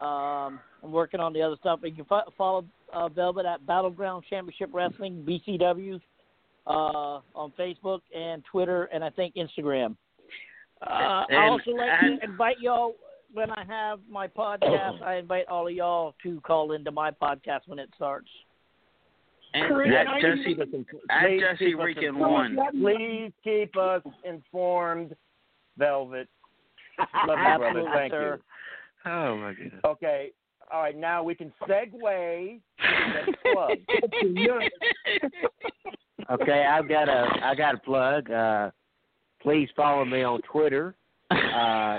Um, 0.00 0.60
I'm 0.82 0.92
working 0.92 1.20
on 1.20 1.32
the 1.32 1.40
other 1.40 1.56
stuff. 1.58 1.80
You 1.82 1.92
can 1.92 2.04
fo- 2.04 2.30
follow 2.36 2.66
uh, 2.92 3.08
Velvet 3.08 3.46
at 3.46 3.66
Battleground 3.66 4.24
Championship 4.28 4.70
Wrestling 4.72 5.24
(BCW) 5.28 6.00
uh, 6.66 7.20
on 7.34 7.52
Facebook 7.58 8.00
and 8.16 8.42
Twitter, 8.50 8.84
and 8.92 9.02
I 9.04 9.10
think 9.10 9.34
Instagram. 9.34 9.96
Uh, 10.82 11.24
I 11.30 11.48
also 11.48 11.70
like 11.72 11.88
and- 12.02 12.20
to 12.20 12.24
invite 12.26 12.56
y'all 12.60 12.94
when 13.32 13.50
I 13.50 13.64
have 13.66 14.00
my 14.10 14.26
podcast. 14.28 15.02
I 15.02 15.16
invite 15.16 15.46
all 15.48 15.66
of 15.66 15.72
y'all 15.74 16.14
to 16.22 16.40
call 16.42 16.72
into 16.72 16.90
my 16.90 17.10
podcast 17.10 17.60
when 17.66 17.78
it 17.78 17.88
starts. 17.96 18.28
And 19.54 19.74
Please 19.74 19.92
at 19.96 20.06
keep 20.12 20.56
Jesse, 20.56 20.60
us 20.60 20.68
at 21.08 21.28
Jesse 21.58 21.74
Rican 21.74 22.04
informed. 22.04 22.56
one. 22.56 22.80
Please 22.82 23.32
keep 23.42 23.74
us 23.76 24.02
informed, 24.24 25.14
Velvet. 25.78 26.28
Love 27.26 27.38
you, 27.38 27.58
brother. 27.58 27.84
Thank 27.94 28.12
sir. 28.12 28.34
you. 29.04 29.10
Oh 29.10 29.36
my 29.38 29.52
goodness. 29.54 29.80
Okay. 29.84 30.30
All 30.72 30.82
right. 30.82 30.96
Now 30.96 31.22
we 31.22 31.34
can 31.34 31.52
segue 31.62 31.90
to 31.92 33.30
the 34.22 34.32
next. 34.34 34.62
Okay, 36.28 36.66
I've 36.68 36.88
got 36.88 37.08
a 37.08 37.26
I 37.44 37.54
got 37.54 37.76
a 37.76 37.78
plug. 37.78 38.30
Uh, 38.30 38.70
please 39.40 39.68
follow 39.76 40.04
me 40.04 40.22
on 40.22 40.40
Twitter. 40.50 40.96
Uh, 41.30 41.98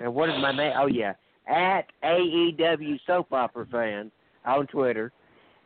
and 0.00 0.14
what 0.14 0.30
is 0.30 0.34
my 0.40 0.50
name? 0.56 0.72
Oh 0.78 0.86
yeah, 0.86 1.12
at 1.46 1.82
AEW 2.02 2.98
Soap 3.06 3.32
Opera 3.32 3.66
Fan 3.70 4.10
on 4.46 4.66
Twitter, 4.66 5.12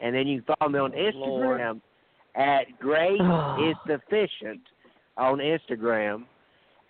and 0.00 0.14
then 0.14 0.26
you 0.26 0.42
can 0.42 0.56
follow 0.58 0.70
me 0.70 0.78
on 0.78 0.92
Instagram 0.92 1.80
at 2.34 2.78
Grace 2.80 3.20
is 3.68 3.76
Sufficient 3.86 4.62
on 5.16 5.38
Instagram, 5.38 6.24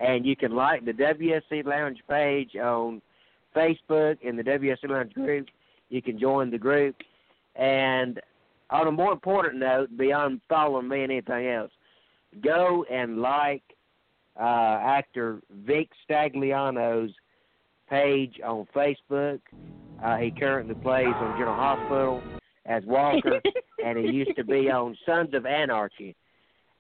and 0.01 0.24
you 0.24 0.36
can 0.36 0.52
like 0.52 0.85
the 0.85 0.93
WSC 0.93 1.64
Lounge 1.66 1.98
page 2.09 2.56
on 2.56 3.02
Facebook 3.57 4.20
in 4.23 4.37
the 4.37 4.43
WSC 4.43 4.89
Lounge 4.89 5.12
group. 5.15 5.47
You 5.89 6.03
can 6.03 6.19
join 6.19 6.51
the 6.51 6.59
group, 6.59 6.97
and 7.55 8.20
on 8.70 8.89
a 8.89 8.93
more 8.93 9.12
important 9.12 9.61
note, 9.61 9.97
beyond 9.97 10.41
following 10.49 10.89
me 10.89 11.03
and 11.03 11.12
anything 11.12 11.47
else, 11.47 11.70
go 12.43 12.85
and 12.91 13.19
like 13.19 13.62
uh, 14.39 14.78
actor 14.83 15.41
Vic 15.65 15.89
Stagliano's 16.09 17.12
page 17.89 18.41
on 18.45 18.66
Facebook. 18.74 19.41
Uh, 20.05 20.16
he 20.16 20.31
currently 20.31 20.74
plays 20.74 21.07
on 21.07 21.39
General 21.39 21.55
Hospital 21.55 22.23
as 22.66 22.83
Walker, 22.85 23.41
and 23.85 23.97
he 23.97 24.12
used 24.12 24.37
to 24.37 24.45
be 24.45 24.70
on 24.70 24.97
Sons 25.07 25.33
of 25.33 25.47
Anarchy. 25.47 26.15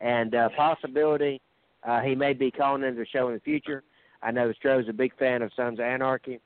And 0.00 0.34
uh, 0.34 0.50
possibility 0.56 1.40
uh, 1.86 2.00
he 2.00 2.14
may 2.14 2.32
be 2.32 2.50
calling 2.50 2.82
into 2.82 3.00
the 3.00 3.06
show 3.06 3.28
in 3.28 3.34
the 3.34 3.40
future. 3.40 3.82
I 4.22 4.30
know 4.32 4.52
Stro's 4.52 4.88
a 4.88 4.92
big 4.92 5.16
fan 5.18 5.42
of 5.42 5.52
Sons 5.54 5.78
of 5.78 5.84
Anarchy, 5.84 6.40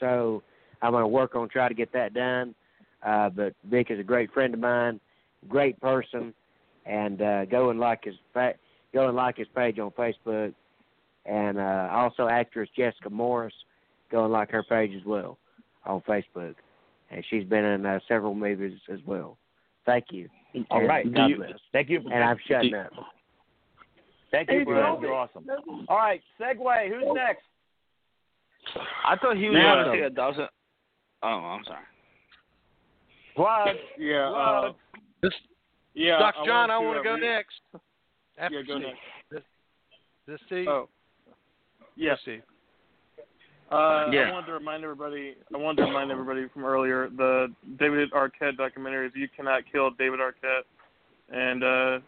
so 0.00 0.42
I'm 0.82 0.92
going 0.92 1.02
to 1.04 1.08
work 1.08 1.34
on 1.36 1.48
trying 1.48 1.68
to 1.68 1.74
get 1.74 1.92
that 1.92 2.14
done. 2.14 2.54
Uh, 3.04 3.30
but 3.30 3.54
Vic 3.70 3.86
is 3.90 4.00
a 4.00 4.02
great 4.02 4.32
friend 4.32 4.52
of 4.52 4.60
mine, 4.60 5.00
great 5.48 5.80
person, 5.80 6.34
and 6.86 7.22
uh, 7.22 7.44
go 7.46 7.70
and 7.70 7.78
like 7.80 8.04
his 8.04 8.14
fa- 8.34 8.54
go 8.92 9.06
and 9.08 9.16
like 9.16 9.36
his 9.36 9.46
page 9.54 9.78
on 9.78 9.90
Facebook, 9.92 10.52
and 11.24 11.58
uh, 11.58 11.88
also 11.92 12.28
actress 12.28 12.68
Jessica 12.76 13.08
Morris, 13.08 13.54
go 14.10 14.24
and 14.24 14.32
like 14.32 14.50
her 14.50 14.62
page 14.64 14.90
as 14.98 15.04
well 15.06 15.38
on 15.86 16.02
Facebook, 16.02 16.56
and 17.10 17.24
she's 17.30 17.44
been 17.44 17.64
in 17.64 17.86
uh, 17.86 18.00
several 18.06 18.34
movies 18.34 18.78
as 18.92 18.98
well. 19.06 19.38
Thank 19.86 20.06
you. 20.10 20.28
All 20.70 20.80
And 20.80 20.88
right. 20.88 21.14
God 21.14 21.26
You- 21.30 21.36
bless. 21.36 21.52
Thank 21.72 21.88
you. 21.88 22.00
And 22.12 22.22
I'm 22.22 22.36
shutting 22.46 22.74
up. 22.74 22.90
Thank 24.30 24.50
you 24.50 24.58
Hey, 24.60 24.64
for 24.64 24.74
You're 24.74 25.12
awesome. 25.14 25.46
All 25.88 25.96
right. 25.96 26.20
Segue. 26.38 26.88
Who's 26.88 27.14
next? 27.14 27.42
I 29.04 29.16
thought 29.16 29.36
he 29.36 29.48
was 29.48 29.56
Now- 29.58 29.84
going 29.84 29.86
to 29.86 29.92
say 30.02 30.06
a 30.06 30.10
thousand. 30.10 30.48
Oh, 31.22 31.28
I'm 31.28 31.64
sorry. 31.64 31.84
Plug. 33.36 33.68
Yeah. 33.98 34.30
Uh, 34.30 34.72
This, 35.22 35.32
yeah. 35.94 36.18
Dr. 36.18 36.44
John, 36.46 36.70
I 36.70 36.76
want 36.78 36.88
want 36.88 36.98
to 36.98 37.04
go 37.04 37.14
read- 37.14 37.20
next. 37.22 37.60
After 38.38 38.60
Yeah, 38.60 38.62
go 38.66 38.74
Steve. 38.78 38.86
next. 38.88 39.00
This, 39.30 39.42
this 40.26 40.40
Steve? 40.46 40.68
Oh. 40.68 40.88
Yes. 41.96 42.18
Steve. 42.22 42.42
Uh, 43.70 44.08
Yeah. 44.10 44.28
I 44.28 44.32
wanted 44.32 44.46
to 44.46 44.52
remind 44.54 44.82
everybody. 44.82 45.36
I 45.54 45.56
wanted 45.58 45.82
to 45.82 45.88
remind 45.88 46.10
everybody 46.10 46.48
from 46.48 46.64
earlier 46.64 47.08
the 47.10 47.52
David 47.78 48.10
Arquette 48.12 48.56
documentary 48.56 49.06
is 49.06 49.12
"You 49.14 49.28
Cannot 49.36 49.62
Kill 49.70 49.90
David 49.92 50.18
Arquette," 50.20 50.64
and 51.32 51.62
uh, 51.62 52.00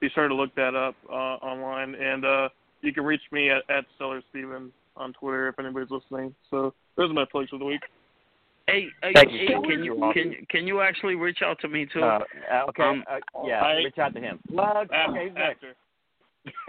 be 0.00 0.08
sure 0.10 0.28
to 0.28 0.34
look 0.34 0.54
that 0.54 0.74
up 0.74 0.94
uh, 1.10 1.12
online. 1.44 1.94
And 1.96 2.24
uh, 2.24 2.48
you 2.80 2.92
can 2.94 3.04
reach 3.04 3.20
me 3.32 3.50
at, 3.50 3.68
at 3.68 3.84
Stellar 3.96 4.22
Stevens 4.30 4.72
on 4.96 5.12
Twitter 5.14 5.48
if 5.48 5.58
anybody's 5.58 5.90
listening. 5.90 6.34
So 6.50 6.72
those 6.96 7.10
are 7.10 7.14
my 7.14 7.24
plugs 7.30 7.50
for 7.50 7.58
the 7.58 7.64
week. 7.64 7.80
Hey, 8.66 8.86
hey, 9.02 9.12
Thank 9.14 9.32
you, 9.32 9.38
hey, 9.40 9.46
can 9.46 9.62
You're 9.84 9.84
you 9.84 10.02
awesome. 10.02 10.12
can 10.22 10.32
you- 10.32 10.46
can 10.48 10.66
you 10.66 10.80
actually 10.80 11.16
reach 11.16 11.42
out 11.42 11.58
to 11.60 11.68
me 11.68 11.84
too? 11.86 12.02
Uh, 12.02 12.20
uh, 12.52 12.64
okay. 12.70 12.82
Um, 12.82 13.04
uh, 13.10 13.18
yeah. 13.46 13.60
I- 13.62 13.74
reach 13.76 13.98
out 13.98 14.14
to 14.14 14.20
him. 14.20 14.38
Plug. 14.48 14.88
Okay. 14.90 15.28
Who's 15.28 15.34
next? 15.34 15.64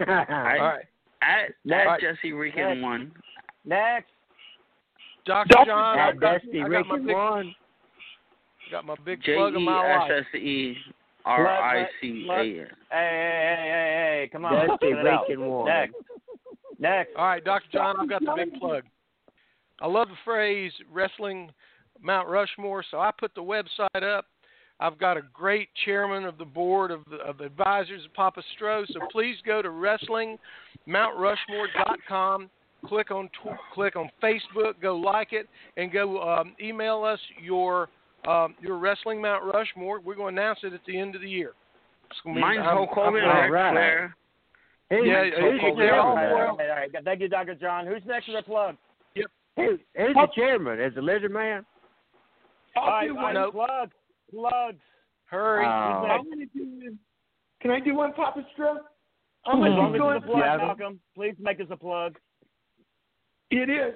I- 0.00 0.26
All 0.58 0.66
right. 0.66 0.84
At, 1.22 1.50
Next. 1.64 1.88
at 1.88 2.00
Jesse 2.16 2.32
Rican 2.32 2.68
Next. 2.68 2.82
one. 2.82 3.12
Next. 3.64 4.10
Dr. 5.24 5.48
John, 5.66 5.98
I 5.98 6.10
At 6.10 6.20
got, 6.20 6.42
Dusty 6.42 6.62
I 6.62 6.68
got 6.68 6.86
my 6.86 6.98
big, 6.98 7.06
one. 7.14 7.54
got 8.70 8.84
my 8.84 8.94
big 9.04 9.22
J 9.24 9.34
plug 9.34 9.54
of 9.56 9.62
E 9.62 9.64
my 9.64 9.98
life. 9.98 10.10
S 10.10 10.24
S 10.34 10.40
E 10.40 10.76
R 11.24 11.48
I 11.48 11.86
C 12.00 12.28
A 12.30 12.34
N. 12.34 12.46
Hey, 12.46 12.56
hey, 12.56 12.66
hey, 12.92 13.56
hey, 13.58 14.20
hey, 14.22 14.28
come 14.30 14.44
on. 14.44 14.68
Dusty 14.68 14.90
Get 14.90 14.98
it 14.98 15.06
out. 15.06 15.24
Rican 15.28 15.46
one. 15.46 15.66
Next. 15.66 15.94
Next. 16.78 17.10
All 17.16 17.26
right, 17.26 17.44
Dr. 17.44 17.66
John, 17.72 17.96
I've 17.98 18.08
got 18.08 18.20
the 18.20 18.32
big 18.36 18.54
plug. 18.60 18.84
I 19.80 19.86
love 19.86 20.08
the 20.08 20.14
phrase 20.24 20.72
wrestling 20.92 21.50
Mount 22.02 22.28
Rushmore, 22.28 22.84
so 22.90 22.98
I 22.98 23.10
put 23.18 23.34
the 23.34 23.42
website 23.42 24.02
up. 24.02 24.26
I've 24.78 24.98
got 24.98 25.16
a 25.16 25.22
great 25.32 25.70
chairman 25.86 26.24
of 26.24 26.36
the 26.36 26.44
board 26.44 26.90
of 26.90 27.00
the, 27.10 27.16
of 27.16 27.40
advisors 27.40 28.04
of 28.04 28.12
Papa 28.12 28.42
Stro, 28.58 28.84
so 28.92 29.00
please 29.10 29.36
go 29.46 29.62
to 29.62 29.70
wrestlingmountrushmore.com. 29.70 32.50
Click 32.84 33.10
on 33.10 33.28
tw- 33.28 33.56
click 33.72 33.96
on 33.96 34.10
Facebook, 34.22 34.74
go 34.82 34.96
like 34.96 35.32
it, 35.32 35.48
and 35.78 35.90
go 35.90 36.20
um, 36.22 36.54
email 36.62 37.04
us 37.04 37.18
your 37.42 37.88
um, 38.28 38.54
your 38.60 38.76
wrestling 38.76 39.22
Mount 39.22 39.44
Rushmore. 39.44 39.98
We're 40.00 40.14
going 40.14 40.36
to 40.36 40.42
announce 40.42 40.58
it 40.62 40.74
at 40.74 40.80
the 40.86 40.98
end 40.98 41.14
of 41.14 41.22
the 41.22 41.28
year. 41.28 41.52
It's 42.10 42.20
gonna 42.22 42.34
be- 42.36 42.40
Mine's 42.42 42.58
I'm- 42.58 42.76
Hulk 42.76 42.90
Hogan, 42.92 43.14
Ric 43.14 43.50
right. 43.50 44.10
Flair. 44.88 45.00
Who, 45.00 45.04
Yeah, 45.04 45.24
who's, 45.24 45.60
Hulk 45.60 45.76
the 45.76 45.82
Hogan. 45.82 45.88
Chairman? 45.88 45.98
all 46.00 46.56
right, 46.56 46.70
all 46.70 46.76
right. 46.76 46.90
Thank 47.04 47.20
you, 47.20 47.28
Dr. 47.28 47.54
John. 47.54 47.86
Who's 47.86 48.02
next 48.06 48.26
to 48.26 48.32
the 48.32 48.42
plug? 48.42 48.76
Who, 49.14 49.78
who's 49.96 50.14
the 50.14 50.28
chairman? 50.34 50.78
Is 50.80 50.94
the 50.94 51.00
lizard 51.00 51.32
man? 51.32 51.64
All 52.76 52.86
right, 52.88 53.06
do 53.08 53.16
all 53.16 53.24
right, 53.24 53.34
one. 53.34 53.52
plug. 53.52 53.90
Plugs. 54.30 54.80
Hurry. 55.24 55.64
Uh, 55.64 55.68
I'm 55.68 56.28
gonna 56.28 56.44
do 56.54 56.96
Can 57.62 57.70
I 57.70 57.80
do 57.80 57.94
one, 57.94 58.12
Papa 58.12 58.46
Stro? 58.56 58.76
I'm 59.46 59.62
I'm 59.62 59.72
as 59.72 59.76
long 59.78 59.96
going 59.96 60.16
as 60.18 60.22
it's 60.22 60.30
a 60.30 60.32
plug, 60.32 60.58
Malcolm. 60.60 61.00
Please 61.14 61.34
make 61.40 61.58
us 61.60 61.66
a 61.70 61.76
plug. 61.76 62.16
It 63.50 63.70
is. 63.70 63.94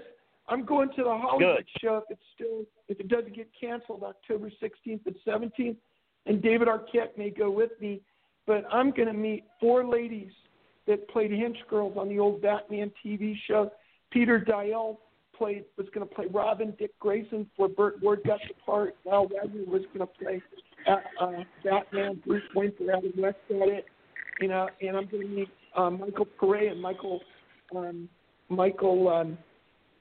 I'm 0.49 0.65
going 0.65 0.89
to 0.97 1.03
the 1.05 1.11
Hollywood 1.11 1.57
Good. 1.59 1.67
show 1.81 1.97
if 1.99 2.05
it's 2.09 2.23
still 2.35 2.65
if 2.89 2.99
it 2.99 3.09
doesn't 3.09 3.37
get 3.37 3.49
canceled 3.61 4.03
October 4.03 4.51
16th 4.62 5.01
and 5.07 5.15
17th, 5.27 5.77
and 6.27 6.43
David 6.43 6.69
Arquette 6.69 7.17
may 7.19 7.31
go 7.31 7.51
with 7.51 7.71
me. 7.81 8.01
But 8.47 8.65
I'm 8.73 8.91
going 8.93 9.09
to 9.09 9.15
meet 9.15 9.45
four 9.61 9.87
ladies 9.87 10.33
that 10.86 11.09
played 11.09 11.31
Hinch 11.31 11.57
Girls 11.69 11.97
on 11.97 12.09
the 12.09 12.19
old 12.19 12.43
Batman 12.43 12.90
TV 13.05 13.35
show. 13.47 13.70
Peter 14.11 14.40
Deyell 14.40 14.98
played 15.36 15.65
was 15.77 15.86
going 15.94 16.07
to 16.07 16.15
play 16.15 16.27
Robin. 16.32 16.74
Dick 16.78 16.97
Grayson 16.98 17.48
for 17.57 17.69
Burt 17.69 18.01
Ward 18.02 18.20
got 18.27 18.40
the 18.47 18.55
part. 18.65 18.94
Lyle 19.05 19.28
Waggoner 19.28 19.65
was 19.66 19.82
going 19.94 20.07
to 20.07 20.07
play 20.07 20.43
uh, 20.86 20.97
uh, 21.20 21.44
Batman. 21.65 22.20
Bruce 22.27 22.43
Wayne 22.55 22.73
for 22.77 22.93
Adam 22.93 23.12
West 23.16 23.36
got 23.48 23.69
it. 23.69 23.86
You 24.40 24.48
know, 24.48 24.69
and 24.81 24.97
I'm 24.97 25.07
going 25.07 25.23
to 25.23 25.28
meet 25.28 25.48
um, 25.77 26.01
Michael 26.01 26.27
Paré 26.40 26.70
and 26.70 26.81
Michael 26.81 27.20
um, 27.74 28.09
Michael 28.48 29.09
um, 29.09 29.39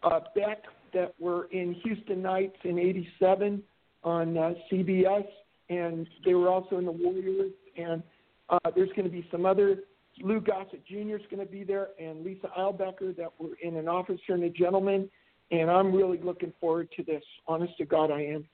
uh, 0.04 0.20
Beck 0.36 0.64
that 0.94 1.14
were 1.20 1.46
in 1.52 1.76
Houston 1.84 2.22
Knights 2.22 2.58
in 2.64 2.80
'87 2.80 3.64
on 4.04 4.38
uh, 4.38 4.54
CBS, 4.72 5.26
and 5.70 6.08
they 6.26 6.34
were 6.34 6.50
also 6.50 6.78
in 6.78 6.86
the 6.86 6.92
Warriors. 6.92 7.52
And 7.78 8.02
uh, 8.50 8.58
there's 8.76 8.90
going 8.90 9.06
to 9.06 9.12
be 9.12 9.28
some 9.32 9.46
other. 9.46 9.78
Lou 10.22 10.42
Gossett 10.42 10.86
Jr. 10.86 11.16
is 11.16 11.22
going 11.30 11.46
to 11.46 11.52
be 11.52 11.64
there, 11.64 11.90
and 12.00 12.24
Lisa 12.24 12.50
Eilbacher 12.58 13.16
that 13.18 13.32
were 13.40 13.56
in 13.62 13.78
an 13.78 13.88
officer 13.88 14.34
and 14.34 14.44
a 14.44 14.50
gentleman. 14.50 15.10
And 15.52 15.70
I'm 15.70 15.94
really 15.94 16.20
looking 16.20 16.54
forward 16.60 16.90
to 16.96 17.04
this. 17.04 17.24
Honest 17.48 17.76
to 17.78 17.86
God, 17.86 18.12
I 18.12 18.22
am. 18.22 18.46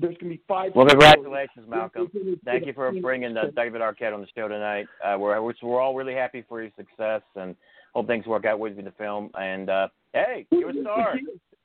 There's 0.00 0.16
going 0.16 0.32
to 0.32 0.38
be 0.38 0.42
five. 0.48 0.72
Well, 0.74 0.86
congratulations, 0.86 1.68
Malcolm. 1.68 2.10
Thank 2.44 2.66
you 2.66 2.72
for 2.72 2.90
bringing 3.00 3.36
uh, 3.36 3.44
David 3.54 3.82
Arquette 3.82 4.14
on 4.14 4.22
the 4.22 4.26
show 4.34 4.48
tonight. 4.48 4.86
Uh, 5.04 5.16
we're 5.18 5.40
we're 5.40 5.80
all 5.80 5.94
really 5.94 6.14
happy 6.14 6.42
for 6.48 6.62
your 6.62 6.70
success 6.76 7.20
and 7.36 7.54
hope 7.92 8.06
things 8.06 8.26
work 8.26 8.46
out 8.46 8.58
with 8.58 8.72
you 8.72 8.78
in 8.78 8.86
the 8.86 8.92
film. 8.92 9.30
And 9.38 9.68
uh, 9.68 9.88
hey, 10.14 10.46
you're 10.50 10.70
a 10.70 10.80
star. 10.80 11.16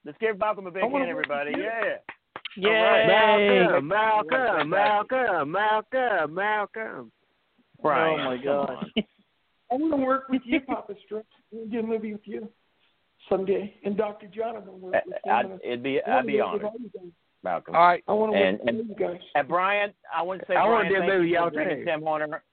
Let's 0.03 0.17
give 0.19 0.37
Malcolm 0.37 0.67
a 0.67 0.71
big 0.71 0.83
hand, 0.83 1.09
everybody. 1.09 1.51
Yeah. 1.57 1.95
Yeah, 2.57 2.69
All 2.69 2.83
right. 2.83 3.81
Malcolm, 3.81 3.87
Malcolm, 3.87 4.69
Malcolm, 4.69 5.51
Malcolm, 5.51 6.33
Malcolm. 6.33 7.11
Brian. 7.81 8.19
Oh 8.19 8.23
my 8.23 8.37
God. 8.43 8.85
I 9.71 9.75
want 9.75 9.93
to 9.93 10.05
work 10.05 10.29
with 10.29 10.41
you, 10.45 10.59
Papa 10.67 10.93
Stro. 10.93 11.19
I 11.19 11.23
want 11.55 11.71
to 11.71 11.81
do 11.81 11.85
a 11.85 11.87
movie 11.87 12.13
with 12.13 12.21
you 12.25 12.47
someday. 13.29 13.73
And 13.83 13.97
Dr. 13.97 14.27
John, 14.27 14.55
I 14.55 14.59
want 14.59 14.65
to 14.65 14.71
work 14.73 14.93
with 15.05 15.15
you. 15.25 15.31
I'd, 15.31 15.59
it'd 15.63 15.83
be 15.83 15.99
I 16.01 16.09
wanna 16.09 16.19
I'd 16.19 16.27
be 16.27 16.33
with 16.33 16.41
honored, 16.43 16.61
you. 16.93 17.11
Malcolm. 17.43 17.75
All 17.75 17.87
right. 17.87 18.03
I 18.07 18.13
want 18.13 18.33
to 18.33 18.37
And- 18.39 18.59
work 18.59 18.67
and- 18.69 18.77
with 18.77 18.87
you 18.99 19.07
guys. 19.07 19.19
And 19.35 19.47
Brian, 19.47 19.93
I 20.15 20.21
want 20.21 20.41
to 20.41 20.45
say, 20.47 20.53
I 20.55 20.65
Brian, 20.67 20.71
wanna 20.71 20.89
do 20.89 20.95
a 20.95 20.99
thank 20.99 21.11
movie, 21.13 21.27
you 21.29 21.33
y'all 21.35 21.49
for 21.49 21.53
bringing. 21.53 21.85
Tim 21.85 22.01
Horner. 22.01 22.43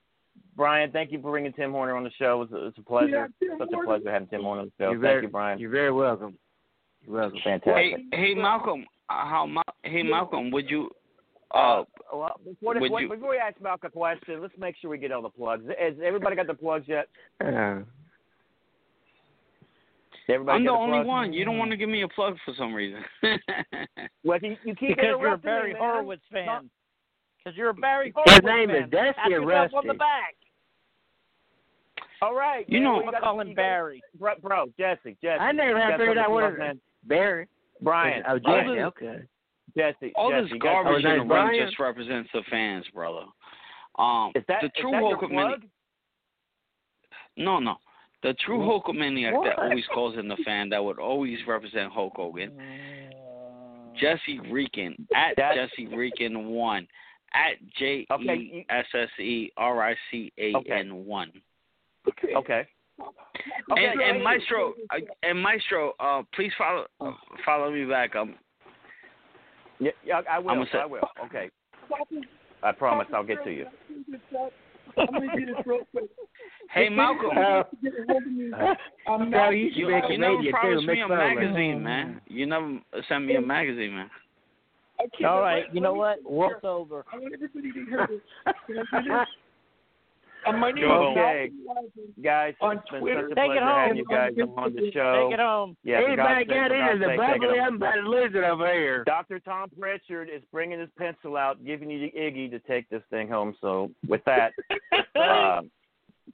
Brian, 0.54 0.90
thank 0.92 1.10
you 1.12 1.20
for 1.22 1.30
bringing 1.30 1.52
Tim 1.54 1.72
Horner 1.72 1.96
on 1.96 2.04
the 2.04 2.10
show. 2.18 2.42
It 2.42 2.50
was, 2.50 2.68
it's 2.68 2.78
a 2.78 2.82
pleasure. 2.82 3.28
Yeah, 3.40 3.48
Tim 3.48 3.58
Such 3.58 3.68
a 3.72 3.84
pleasure 3.86 4.10
having 4.12 4.28
Tim 4.28 4.42
Horner 4.42 4.62
on 4.62 4.66
the 4.66 4.72
show. 4.84 4.90
You're 4.90 5.00
thank 5.00 5.02
very, 5.02 5.22
you, 5.22 5.28
Brian. 5.28 5.58
You're 5.58 5.70
very 5.70 5.92
welcome. 5.92 6.36
You're 7.02 7.14
welcome. 7.20 7.38
Fantastic. 7.42 7.74
Hey, 7.74 8.04
hey, 8.12 8.34
Malcolm. 8.34 8.84
Uh, 9.08 9.24
how, 9.26 9.46
Ma- 9.46 9.62
hey, 9.82 10.02
Malcolm, 10.02 10.50
would 10.50 10.68
you? 10.70 10.90
Uh, 11.54 11.84
well, 12.12 12.40
before, 12.44 12.74
before, 12.80 13.00
you- 13.02 13.08
before 13.08 13.30
we 13.30 13.36
ask 13.36 13.60
Malcolm 13.60 13.88
a 13.88 13.90
question, 13.90 14.40
let's 14.40 14.54
make 14.58 14.74
sure 14.80 14.88
we 14.90 14.96
get 14.98 15.12
all 15.12 15.20
the 15.22 15.28
plugs. 15.28 15.64
Has 15.78 15.94
everybody 16.02 16.34
got 16.36 16.46
the 16.46 16.54
plugs 16.54 16.86
yet? 16.88 17.08
Uh, 17.44 17.80
Everybody 20.28 20.56
I'm 20.56 20.64
the 20.64 20.70
the 20.70 20.76
only 20.76 20.98
plugs? 20.98 21.08
one. 21.08 21.32
You 21.32 21.44
don't 21.44 21.58
want 21.58 21.72
to 21.72 21.76
give 21.76 21.88
me 21.88 22.02
a 22.02 22.08
plug 22.08 22.36
for 22.44 22.54
some 22.56 22.72
reason. 22.74 23.02
Well, 24.24 24.38
you, 24.40 24.56
you 24.64 24.74
keep 24.76 24.90
Because 24.96 25.04
you're 25.04 25.14
a 25.16 25.18
interrupting 25.18 25.48
Barry 25.48 25.72
me. 25.72 25.78
Horowitz 25.80 26.22
fan. 26.32 26.70
Because 27.44 27.56
you're 27.56 27.70
a 27.70 27.74
Barry 27.74 28.06
His 28.06 28.14
Horowitz 28.14 28.46
name 28.46 28.68
fan. 28.68 28.84
is 28.84 28.90
Dusty 28.90 29.12
Pat 29.20 29.30
yourself 29.30 29.74
on 29.74 29.82
the 29.86 29.88
Rusty. 29.94 29.98
back. 29.98 30.34
All 32.22 32.34
right. 32.36 32.64
You 32.68 32.78
man, 32.80 32.84
know- 32.84 33.02
well, 33.04 33.14
I'm 33.16 33.20
calling 33.20 33.54
Barry. 33.54 34.00
Bro, 34.18 34.34
bro, 34.40 34.66
Jesse, 34.78 35.16
Jesse. 35.20 35.40
I 35.40 35.50
never 35.50 35.70
you 35.70 35.76
have 35.76 35.90
got 35.90 35.98
figured 35.98 36.16
something 36.18 36.24
out 36.24 36.30
what 36.30 36.56
plug, 36.56 36.70
it- 36.70 36.78
Barry. 37.04 37.48
Brian. 37.80 38.22
Oh, 38.28 38.38
Jesse. 38.38 38.80
Okay. 38.80 39.18
Jesse. 39.76 40.12
All 40.14 40.30
Jesse, 40.30 40.52
this 40.52 40.58
garbage 40.60 41.02
something- 41.02 41.22
in 41.22 41.28
the 41.28 41.34
ring 41.34 41.60
just 41.60 41.78
represents 41.78 42.30
the 42.32 42.42
fans, 42.44 42.88
brother. 42.90 43.26
Um, 43.96 44.32
Is 44.34 44.44
that, 44.46 44.62
the 44.62 44.70
true 44.70 44.92
Hulkamaniac. 44.92 45.62
No, 47.36 47.58
no. 47.58 47.76
The 48.22 48.34
true 48.34 48.58
Hulkamaniac 48.58 49.44
that 49.44 49.58
always 49.58 49.86
calls 49.86 50.16
in 50.16 50.28
the 50.28 50.36
fan 50.38 50.68
that 50.70 50.82
would 50.82 50.98
always 50.98 51.38
represent 51.46 51.92
Hulk 51.92 52.14
Hogan. 52.16 52.52
Jesse 53.96 54.38
Rican 54.50 55.06
at 55.14 55.36
That- 55.36 55.54
Jesse 55.54 55.86
Rican 55.88 56.46
one 56.48 56.88
at 57.34 57.56
J 57.78 58.06
Okay, 58.10 58.34
E 58.34 58.66
S 58.68 58.86
S 58.94 59.08
E 59.18 59.50
R 59.56 59.82
I 59.82 59.96
C 60.10 60.32
A 60.38 60.54
N 60.70 61.04
one. 61.04 61.32
Okay. 62.08 62.34
Okay. 62.34 62.68
And, 63.70 64.00
and. 64.00 64.22
Maestro, 64.22 64.74
uh, 64.90 64.98
and 65.22 65.40
Maestro, 65.40 65.94
uh, 65.98 66.22
please 66.34 66.52
follow 66.56 66.86
uh, 67.00 67.12
follow 67.44 67.70
me 67.70 67.84
back. 67.84 68.14
Um, 68.14 68.34
Yeah, 69.82 69.90
yeah, 70.04 70.20
I 70.30 70.38
will. 70.38 70.50
I'ma 70.50 70.64
say- 70.70 70.78
I 70.78 70.86
will. 70.86 71.00
Okay. 71.24 71.50
I 72.62 72.70
promise 72.70 73.08
I'll 73.12 73.24
get 73.24 73.42
to 73.44 73.50
you. 73.50 73.66
I'm 74.96 75.06
going 75.08 75.28
to 75.30 75.36
do 75.36 75.46
this 75.46 75.56
real 75.66 75.80
quick. 75.90 76.04
hey 76.70 76.88
Malcolm, 76.88 77.30
Uh, 77.36 77.64
I'm 79.10 79.30
not, 79.30 79.50
you 79.50 79.66
you, 79.74 79.88
make 79.88 80.04
a 80.04 80.12
you 80.12 80.18
never 80.18 80.36
media 80.36 80.52
too. 80.52 80.58
promised 80.60 80.86
me 80.86 81.00
a 81.00 81.08
Foley. 81.08 81.34
magazine, 81.34 81.82
man. 81.82 82.20
You 82.28 82.46
never 82.46 82.78
sent 83.08 83.24
me 83.24 83.34
a 83.34 83.40
magazine, 83.40 83.96
man. 83.96 84.10
okay, 85.04 85.24
All 85.24 85.40
but 85.40 85.74
you 85.74 85.80
know 85.80 85.94
what? 85.94 86.18
It's 86.24 86.64
over. 86.64 87.04
I 87.12 87.18
want 87.18 87.34
everybody 87.34 87.72
to 87.72 87.84
hear 87.86 88.08
this. 88.08 89.26
Can 90.44 90.54
I 90.62 90.72
do 90.72 90.80
this? 90.80 90.86
Uh, 90.86 90.86
my 90.86 90.88
name 90.88 90.88
Go 90.88 91.12
is 91.12 91.18
okay. 91.18 91.50
Guys, 92.22 92.54
On 92.60 92.76
it's 92.78 92.90
been 92.90 93.00
Twitter. 93.00 93.28
Take 93.28 93.50
it 93.52 93.62
home. 93.62 93.96
you 93.96 94.04
guys 94.04 94.32
on 94.56 94.74
the 94.74 94.90
show. 94.92 95.28
Take 95.28 95.38
it 95.38 95.40
home. 95.42 95.76
Yeah, 95.84 96.00
for 96.00 96.16
God's 96.16 96.30
Everybody 96.30 96.44
got 96.44 96.68
for 96.68 96.74
into 96.74 96.86
God's 96.86 97.00
the 97.00 97.06
sake, 97.06 97.20
take 97.20 97.36
it 97.36 97.40
bubbly. 97.40 97.58
home. 97.58 97.66
I'm 97.68 97.76
about 97.76 97.94
to 97.94 98.00
lose 98.08 98.32
it 98.34 98.44
over 98.44 98.72
here. 98.72 99.04
Dr. 99.04 99.38
Tom 99.40 99.70
Prichard 99.78 100.28
is 100.28 100.42
bringing 100.52 100.80
his 100.80 100.88
pencil 100.98 101.36
out, 101.36 101.64
giving 101.64 101.90
you 101.90 102.00
the 102.00 102.12
Iggy 102.18 102.50
to 102.50 102.58
take 102.60 102.88
this 102.90 103.02
thing 103.10 103.28
home. 103.28 103.54
So, 103.60 103.90
with 104.08 104.22
that, 104.26 104.52
um, 105.16 105.70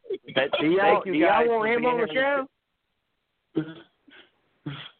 that 0.34 0.50
Do 0.60 0.66
y'all, 0.66 0.78
thank 0.80 1.06
you 1.06 1.12
do 1.12 1.18
y'all 1.18 1.48
want 1.48 1.70
him 1.70 1.84
on 1.86 2.00
the 2.00 2.08
show? 2.14 2.46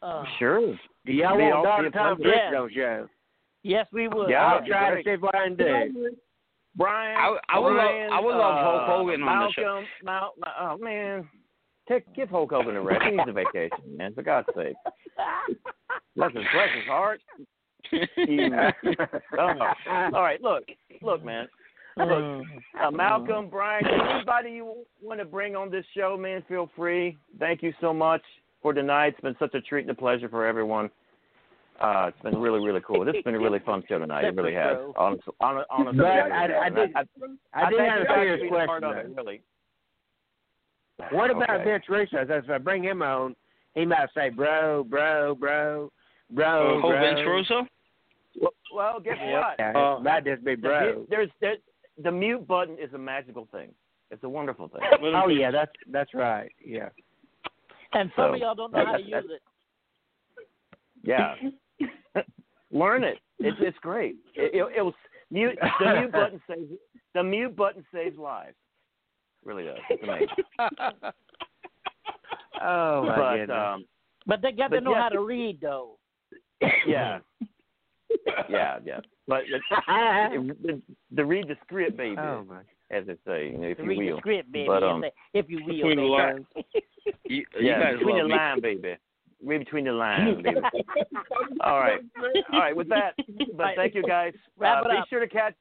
Uh, 0.01 0.23
Sure. 0.39 0.75
Do 1.05 1.11
y'all 1.13 1.37
want 1.37 1.63
Dr. 1.65 1.89
Tom 1.91 2.17
pleasure. 2.17 2.31
Prichard 2.31 2.55
on 2.55 2.67
the 2.67 2.73
show? 2.73 3.07
yes, 3.63 3.87
we 3.91 4.07
would. 4.07 4.29
Yeah, 4.29 4.45
I'll 4.45 4.65
try 4.65 4.89
to 4.95 5.03
great. 5.03 5.05
see 5.17 5.21
what 5.21 5.35
I 5.35 5.47
can 5.47 5.55
do. 5.57 6.11
Brian, 6.79 7.17
I, 7.17 7.37
I 7.49 7.59
would 7.59 7.73
love 7.73 7.75
Brian, 7.75 8.11
I 8.11 8.19
would 8.21 8.35
love 8.35 8.55
uh, 8.55 8.63
Hulk 8.63 8.81
Hogan 8.87 9.15
on 9.15 9.19
the 9.19 9.25
Malcolm, 9.25 9.53
show. 9.53 9.83
Mal, 10.01 10.33
Mal, 10.39 10.53
oh 10.61 10.77
man, 10.77 11.29
take 11.89 12.11
give 12.15 12.29
Hulk 12.29 12.51
Hogan 12.51 12.77
a 12.77 12.81
rest. 12.81 13.03
He 13.03 13.11
needs 13.11 13.27
a 13.27 13.33
vacation, 13.33 13.97
man. 13.97 14.13
For 14.13 14.23
God's 14.23 14.47
sake, 14.55 14.75
bless 16.15 16.33
his 16.33 16.45
bless 16.53 16.69
his 16.73 16.85
heart. 16.87 17.21
Oh. 19.37 19.53
All 20.13 20.21
right, 20.21 20.41
look, 20.41 20.63
look, 21.01 21.23
man. 21.25 21.47
Look, 21.97 22.45
uh, 22.81 22.91
Malcolm, 22.91 23.49
Brian, 23.49 23.83
anybody 23.85 24.51
you 24.51 24.85
want 25.01 25.19
to 25.19 25.25
bring 25.25 25.57
on 25.57 25.69
this 25.69 25.85
show, 25.97 26.15
man, 26.17 26.43
feel 26.47 26.69
free. 26.77 27.17
Thank 27.39 27.61
you 27.61 27.73
so 27.81 27.93
much 27.93 28.21
for 28.61 28.73
tonight. 28.73 29.07
It's 29.07 29.21
been 29.21 29.35
such 29.37 29.53
a 29.53 29.59
treat 29.59 29.81
and 29.81 29.91
a 29.91 29.95
pleasure 29.95 30.29
for 30.29 30.45
everyone. 30.45 30.89
Uh, 31.81 32.07
it's 32.09 32.21
been 32.21 32.37
really, 32.39 32.59
really 32.65 32.81
cool. 32.85 33.05
This 33.05 33.15
has 33.15 33.23
been 33.23 33.35
a 33.35 33.39
really 33.39 33.59
fun 33.59 33.83
show 33.87 33.99
tonight. 33.99 34.25
It 34.25 34.35
really 34.35 34.53
has. 34.53 34.77
Honestly, 34.97 35.33
honestly, 35.39 35.65
honestly 35.69 35.97
But 35.99 36.05
it 36.07 36.19
really 36.19 36.31
I- 36.31 36.41
has. 36.41 36.51
I 36.51 36.65
And 36.67 36.75
did- 36.75 36.95
I, 36.95 36.99
I 37.65 37.69
did 37.69 37.79
have 37.79 38.01
a 38.01 38.05
serious 38.13 38.41
for 38.49 38.65
part 38.65 38.81
question, 38.81 38.83
of 38.83 38.97
it, 39.05 39.15
though. 39.15 39.23
really. 39.23 39.41
What 41.11 41.31
about 41.31 41.49
Okay. 41.49 41.63
Vince 41.63 41.83
Russo? 41.87 42.17
If 42.27 42.49
I 42.49 42.57
bring 42.57 42.83
him 42.83 43.01
on, 43.01 43.33
he 43.75 43.85
might 43.85 44.09
say, 44.13 44.29
bro, 44.29 44.83
bro, 44.83 45.33
bro, 45.35 45.89
bro, 46.31 46.75
Who 46.81 46.89
bro. 46.89 46.99
Vince 46.99 47.25
Russo? 47.25 47.65
Well, 48.41 48.51
well 48.75 48.99
guess 48.99 49.17
what? 49.17 49.55
Yeah, 49.57 49.71
Uh, 49.95 49.99
might 50.01 50.25
just 50.25 50.43
be 50.43 50.55
bro. 50.55 50.95
mute- 50.95 51.07
there's 51.09 51.29
there, 51.39 51.55
the 52.03 52.11
mute 52.11 52.45
button 52.45 52.77
is 52.77 52.93
a 52.93 52.97
magical 52.97 53.47
thing. 53.53 53.73
It's 54.11 54.23
a 54.23 54.29
wonderful 54.29 54.67
thing. 54.67 54.81
Oh 55.15 55.29
yeah, 55.29 55.51
that's 55.51 55.71
that's 55.87 56.13
right. 56.13 56.51
Yeah. 56.63 56.89
And 57.93 58.11
some 58.17 58.31
So, 58.31 58.33
of 58.33 58.39
y'all 58.41 58.55
don't 58.55 58.73
know 58.73 58.85
how 58.85 58.97
to 58.97 59.01
use 59.01 59.25
it. 59.29 59.41
Yeah. 61.03 61.35
Learn 62.71 63.03
it. 63.03 63.17
It's 63.39 63.57
it's 63.61 63.77
great. 63.79 64.15
It, 64.35 64.53
it, 64.53 64.73
it'll 64.77 64.93
mute 65.31 65.57
the 65.79 65.93
mute 65.99 66.11
button 66.11 66.41
saves 66.49 66.71
the 67.15 67.23
mute 67.23 67.55
button 67.55 67.85
saves 67.93 68.17
lives. 68.17 68.55
Really 69.45 69.63
does. 69.65 69.77
It's 69.89 70.03
amazing. 70.03 70.27
Oh 72.61 73.03
my 73.05 73.15
but 73.15 73.35
goodness. 73.37 73.57
um, 73.57 73.85
But 74.25 74.41
they 74.41 74.51
got 74.51 74.67
to 74.69 74.81
know 74.81 74.91
yeah. 74.91 75.03
how 75.03 75.09
to 75.09 75.21
read, 75.21 75.59
though. 75.61 75.97
yeah, 76.85 77.19
yeah, 78.49 78.79
yeah. 78.83 78.99
But 79.27 79.43
the, 79.49 80.55
the, 80.61 80.81
the 81.15 81.25
read 81.25 81.47
the 81.47 81.55
script, 81.63 81.95
baby, 81.95 82.17
oh 82.17 82.43
my. 82.47 82.59
as 82.91 83.05
they 83.07 83.13
say, 83.25 83.53
if 83.55 83.77
To 83.77 83.83
you 83.83 83.89
read 83.89 83.97
will. 83.99 84.15
the 84.15 84.19
script, 84.19 84.51
baby. 84.51 84.67
But, 84.67 84.83
um, 84.83 85.03
if 85.33 85.45
you 85.49 85.59
will, 85.65 85.73
Between 85.75 85.95
the 85.97 86.01
baby. 86.01 86.09
lines. 86.09 86.45
You, 87.25 87.37
you 87.37 87.45
yeah, 87.61 87.79
guys 87.79 87.97
between 87.99 88.17
love 88.17 88.23
the 88.25 88.29
me. 88.29 88.35
line, 88.35 88.61
baby. 88.61 88.95
Read 89.43 89.59
between 89.59 89.85
the 89.85 89.91
lines, 89.93 90.41
baby. 90.43 90.57
All 91.61 91.79
right, 91.79 91.99
all 92.53 92.59
right. 92.59 92.75
With 92.75 92.89
that, 92.89 93.13
but 93.55 93.63
Right. 93.63 93.75
thank 93.77 93.95
you 93.95 94.03
guys. 94.03 94.33
Wrap 94.57 94.85
uh, 94.85 94.89
it 94.89 94.91
be 94.93 94.97
up. 94.97 95.07
sure 95.09 95.19
to 95.21 95.27
catch. 95.27 95.55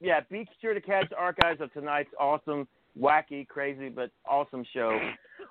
Yeah, 0.00 0.20
be 0.30 0.46
sure 0.60 0.74
to 0.74 0.80
catch 0.80 1.08
the 1.10 1.16
archives 1.16 1.60
of 1.60 1.72
tonight's 1.72 2.10
awesome 2.20 2.68
wacky, 2.98 3.46
crazy, 3.48 3.88
but 3.88 4.10
awesome 4.28 4.64
show 4.72 4.96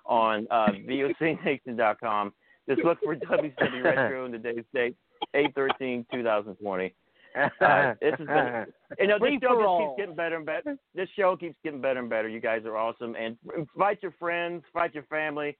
on 0.05 0.47
uh, 0.49 0.67
VOCNation.com. 0.87 2.33
Just 2.69 2.83
look 2.83 2.97
for 3.03 3.15
WCW 3.15 3.83
Retro 3.83 4.25
in 4.25 4.31
today's 4.31 4.63
date, 4.73 4.95
8-13-2020. 5.35 6.93
Uh, 7.35 7.93
this 8.01 8.13
has 8.17 8.27
been, 8.27 8.65
you 8.99 9.07
know, 9.07 9.17
this 9.19 9.33
show 9.41 9.49
for 9.49 9.55
just 9.55 9.67
all. 9.67 9.89
keeps 9.95 9.99
getting 9.99 10.15
better 10.15 10.35
and 10.37 10.45
better. 10.45 10.77
This 10.95 11.09
show 11.15 11.35
keeps 11.35 11.55
getting 11.63 11.81
better 11.81 11.99
and 11.99 12.09
better. 12.09 12.27
You 12.29 12.39
guys 12.39 12.63
are 12.65 12.77
awesome, 12.77 13.15
and 13.15 13.37
invite 13.57 13.99
your 14.01 14.13
friends, 14.19 14.63
invite 14.73 14.93
your 14.93 15.03
family, 15.03 15.57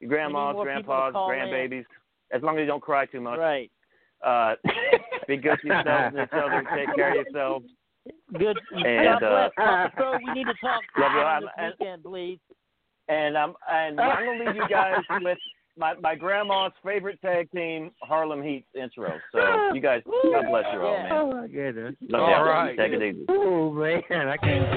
your 0.00 0.08
grandmas, 0.08 0.54
more 0.54 0.64
people 0.66 0.82
to 0.82 0.82
grandpas, 0.82 1.14
grandbabies, 1.14 1.72
in. 1.78 1.84
as 2.32 2.42
long 2.42 2.56
as 2.58 2.60
you 2.62 2.66
don't 2.66 2.82
cry 2.82 3.06
too 3.06 3.20
much. 3.20 3.38
Right. 3.38 3.70
Uh, 4.24 4.54
be 5.28 5.36
good 5.36 5.58
to 5.62 5.66
yourselves 5.66 6.14
and 6.16 6.24
each 6.24 6.32
other. 6.32 6.64
Take 6.74 6.94
care 6.96 7.10
of 7.10 7.26
yourselves. 7.26 7.66
Good. 8.38 8.58
And, 8.72 9.04
God 9.04 9.22
uh, 9.22 9.28
bless. 9.30 9.50
Papa 9.56 10.18
we 10.26 10.32
need 10.34 10.44
to 10.46 10.54
talk 10.60 10.82
Love 10.98 11.12
you. 11.12 11.18
on 11.20 11.26
I'm- 11.26 11.42
this 11.42 11.50
and- 11.58 11.74
weekend, 11.78 12.02
please. 12.04 12.38
And 13.10 13.36
um, 13.38 13.54
and 13.70 13.98
I'm 13.98 14.24
gonna 14.26 14.44
leave 14.44 14.56
you 14.56 14.68
guys 14.68 14.98
with 15.22 15.38
my 15.78 15.94
my 15.94 16.14
grandma's 16.14 16.72
favorite 16.84 17.18
tag 17.22 17.50
team, 17.52 17.90
Harlem 18.02 18.42
Heat 18.42 18.66
intro. 18.74 19.18
So 19.32 19.70
you 19.74 19.80
guys, 19.80 20.02
God 20.04 20.44
bless 20.50 20.64
you 20.74 20.80
all, 20.80 20.98
man. 20.98 21.12
Oh 21.12 21.32
my 21.32 21.46
goodness. 21.46 21.94
Love 22.08 22.20
All 22.22 22.28
y'all. 22.30 22.44
right. 22.44 22.76
Take 22.76 22.92
it 22.92 23.02
easy. 23.02 23.24
Oh 23.30 23.72
man, 23.72 24.28
I 24.28 24.36
can't. 24.36 24.68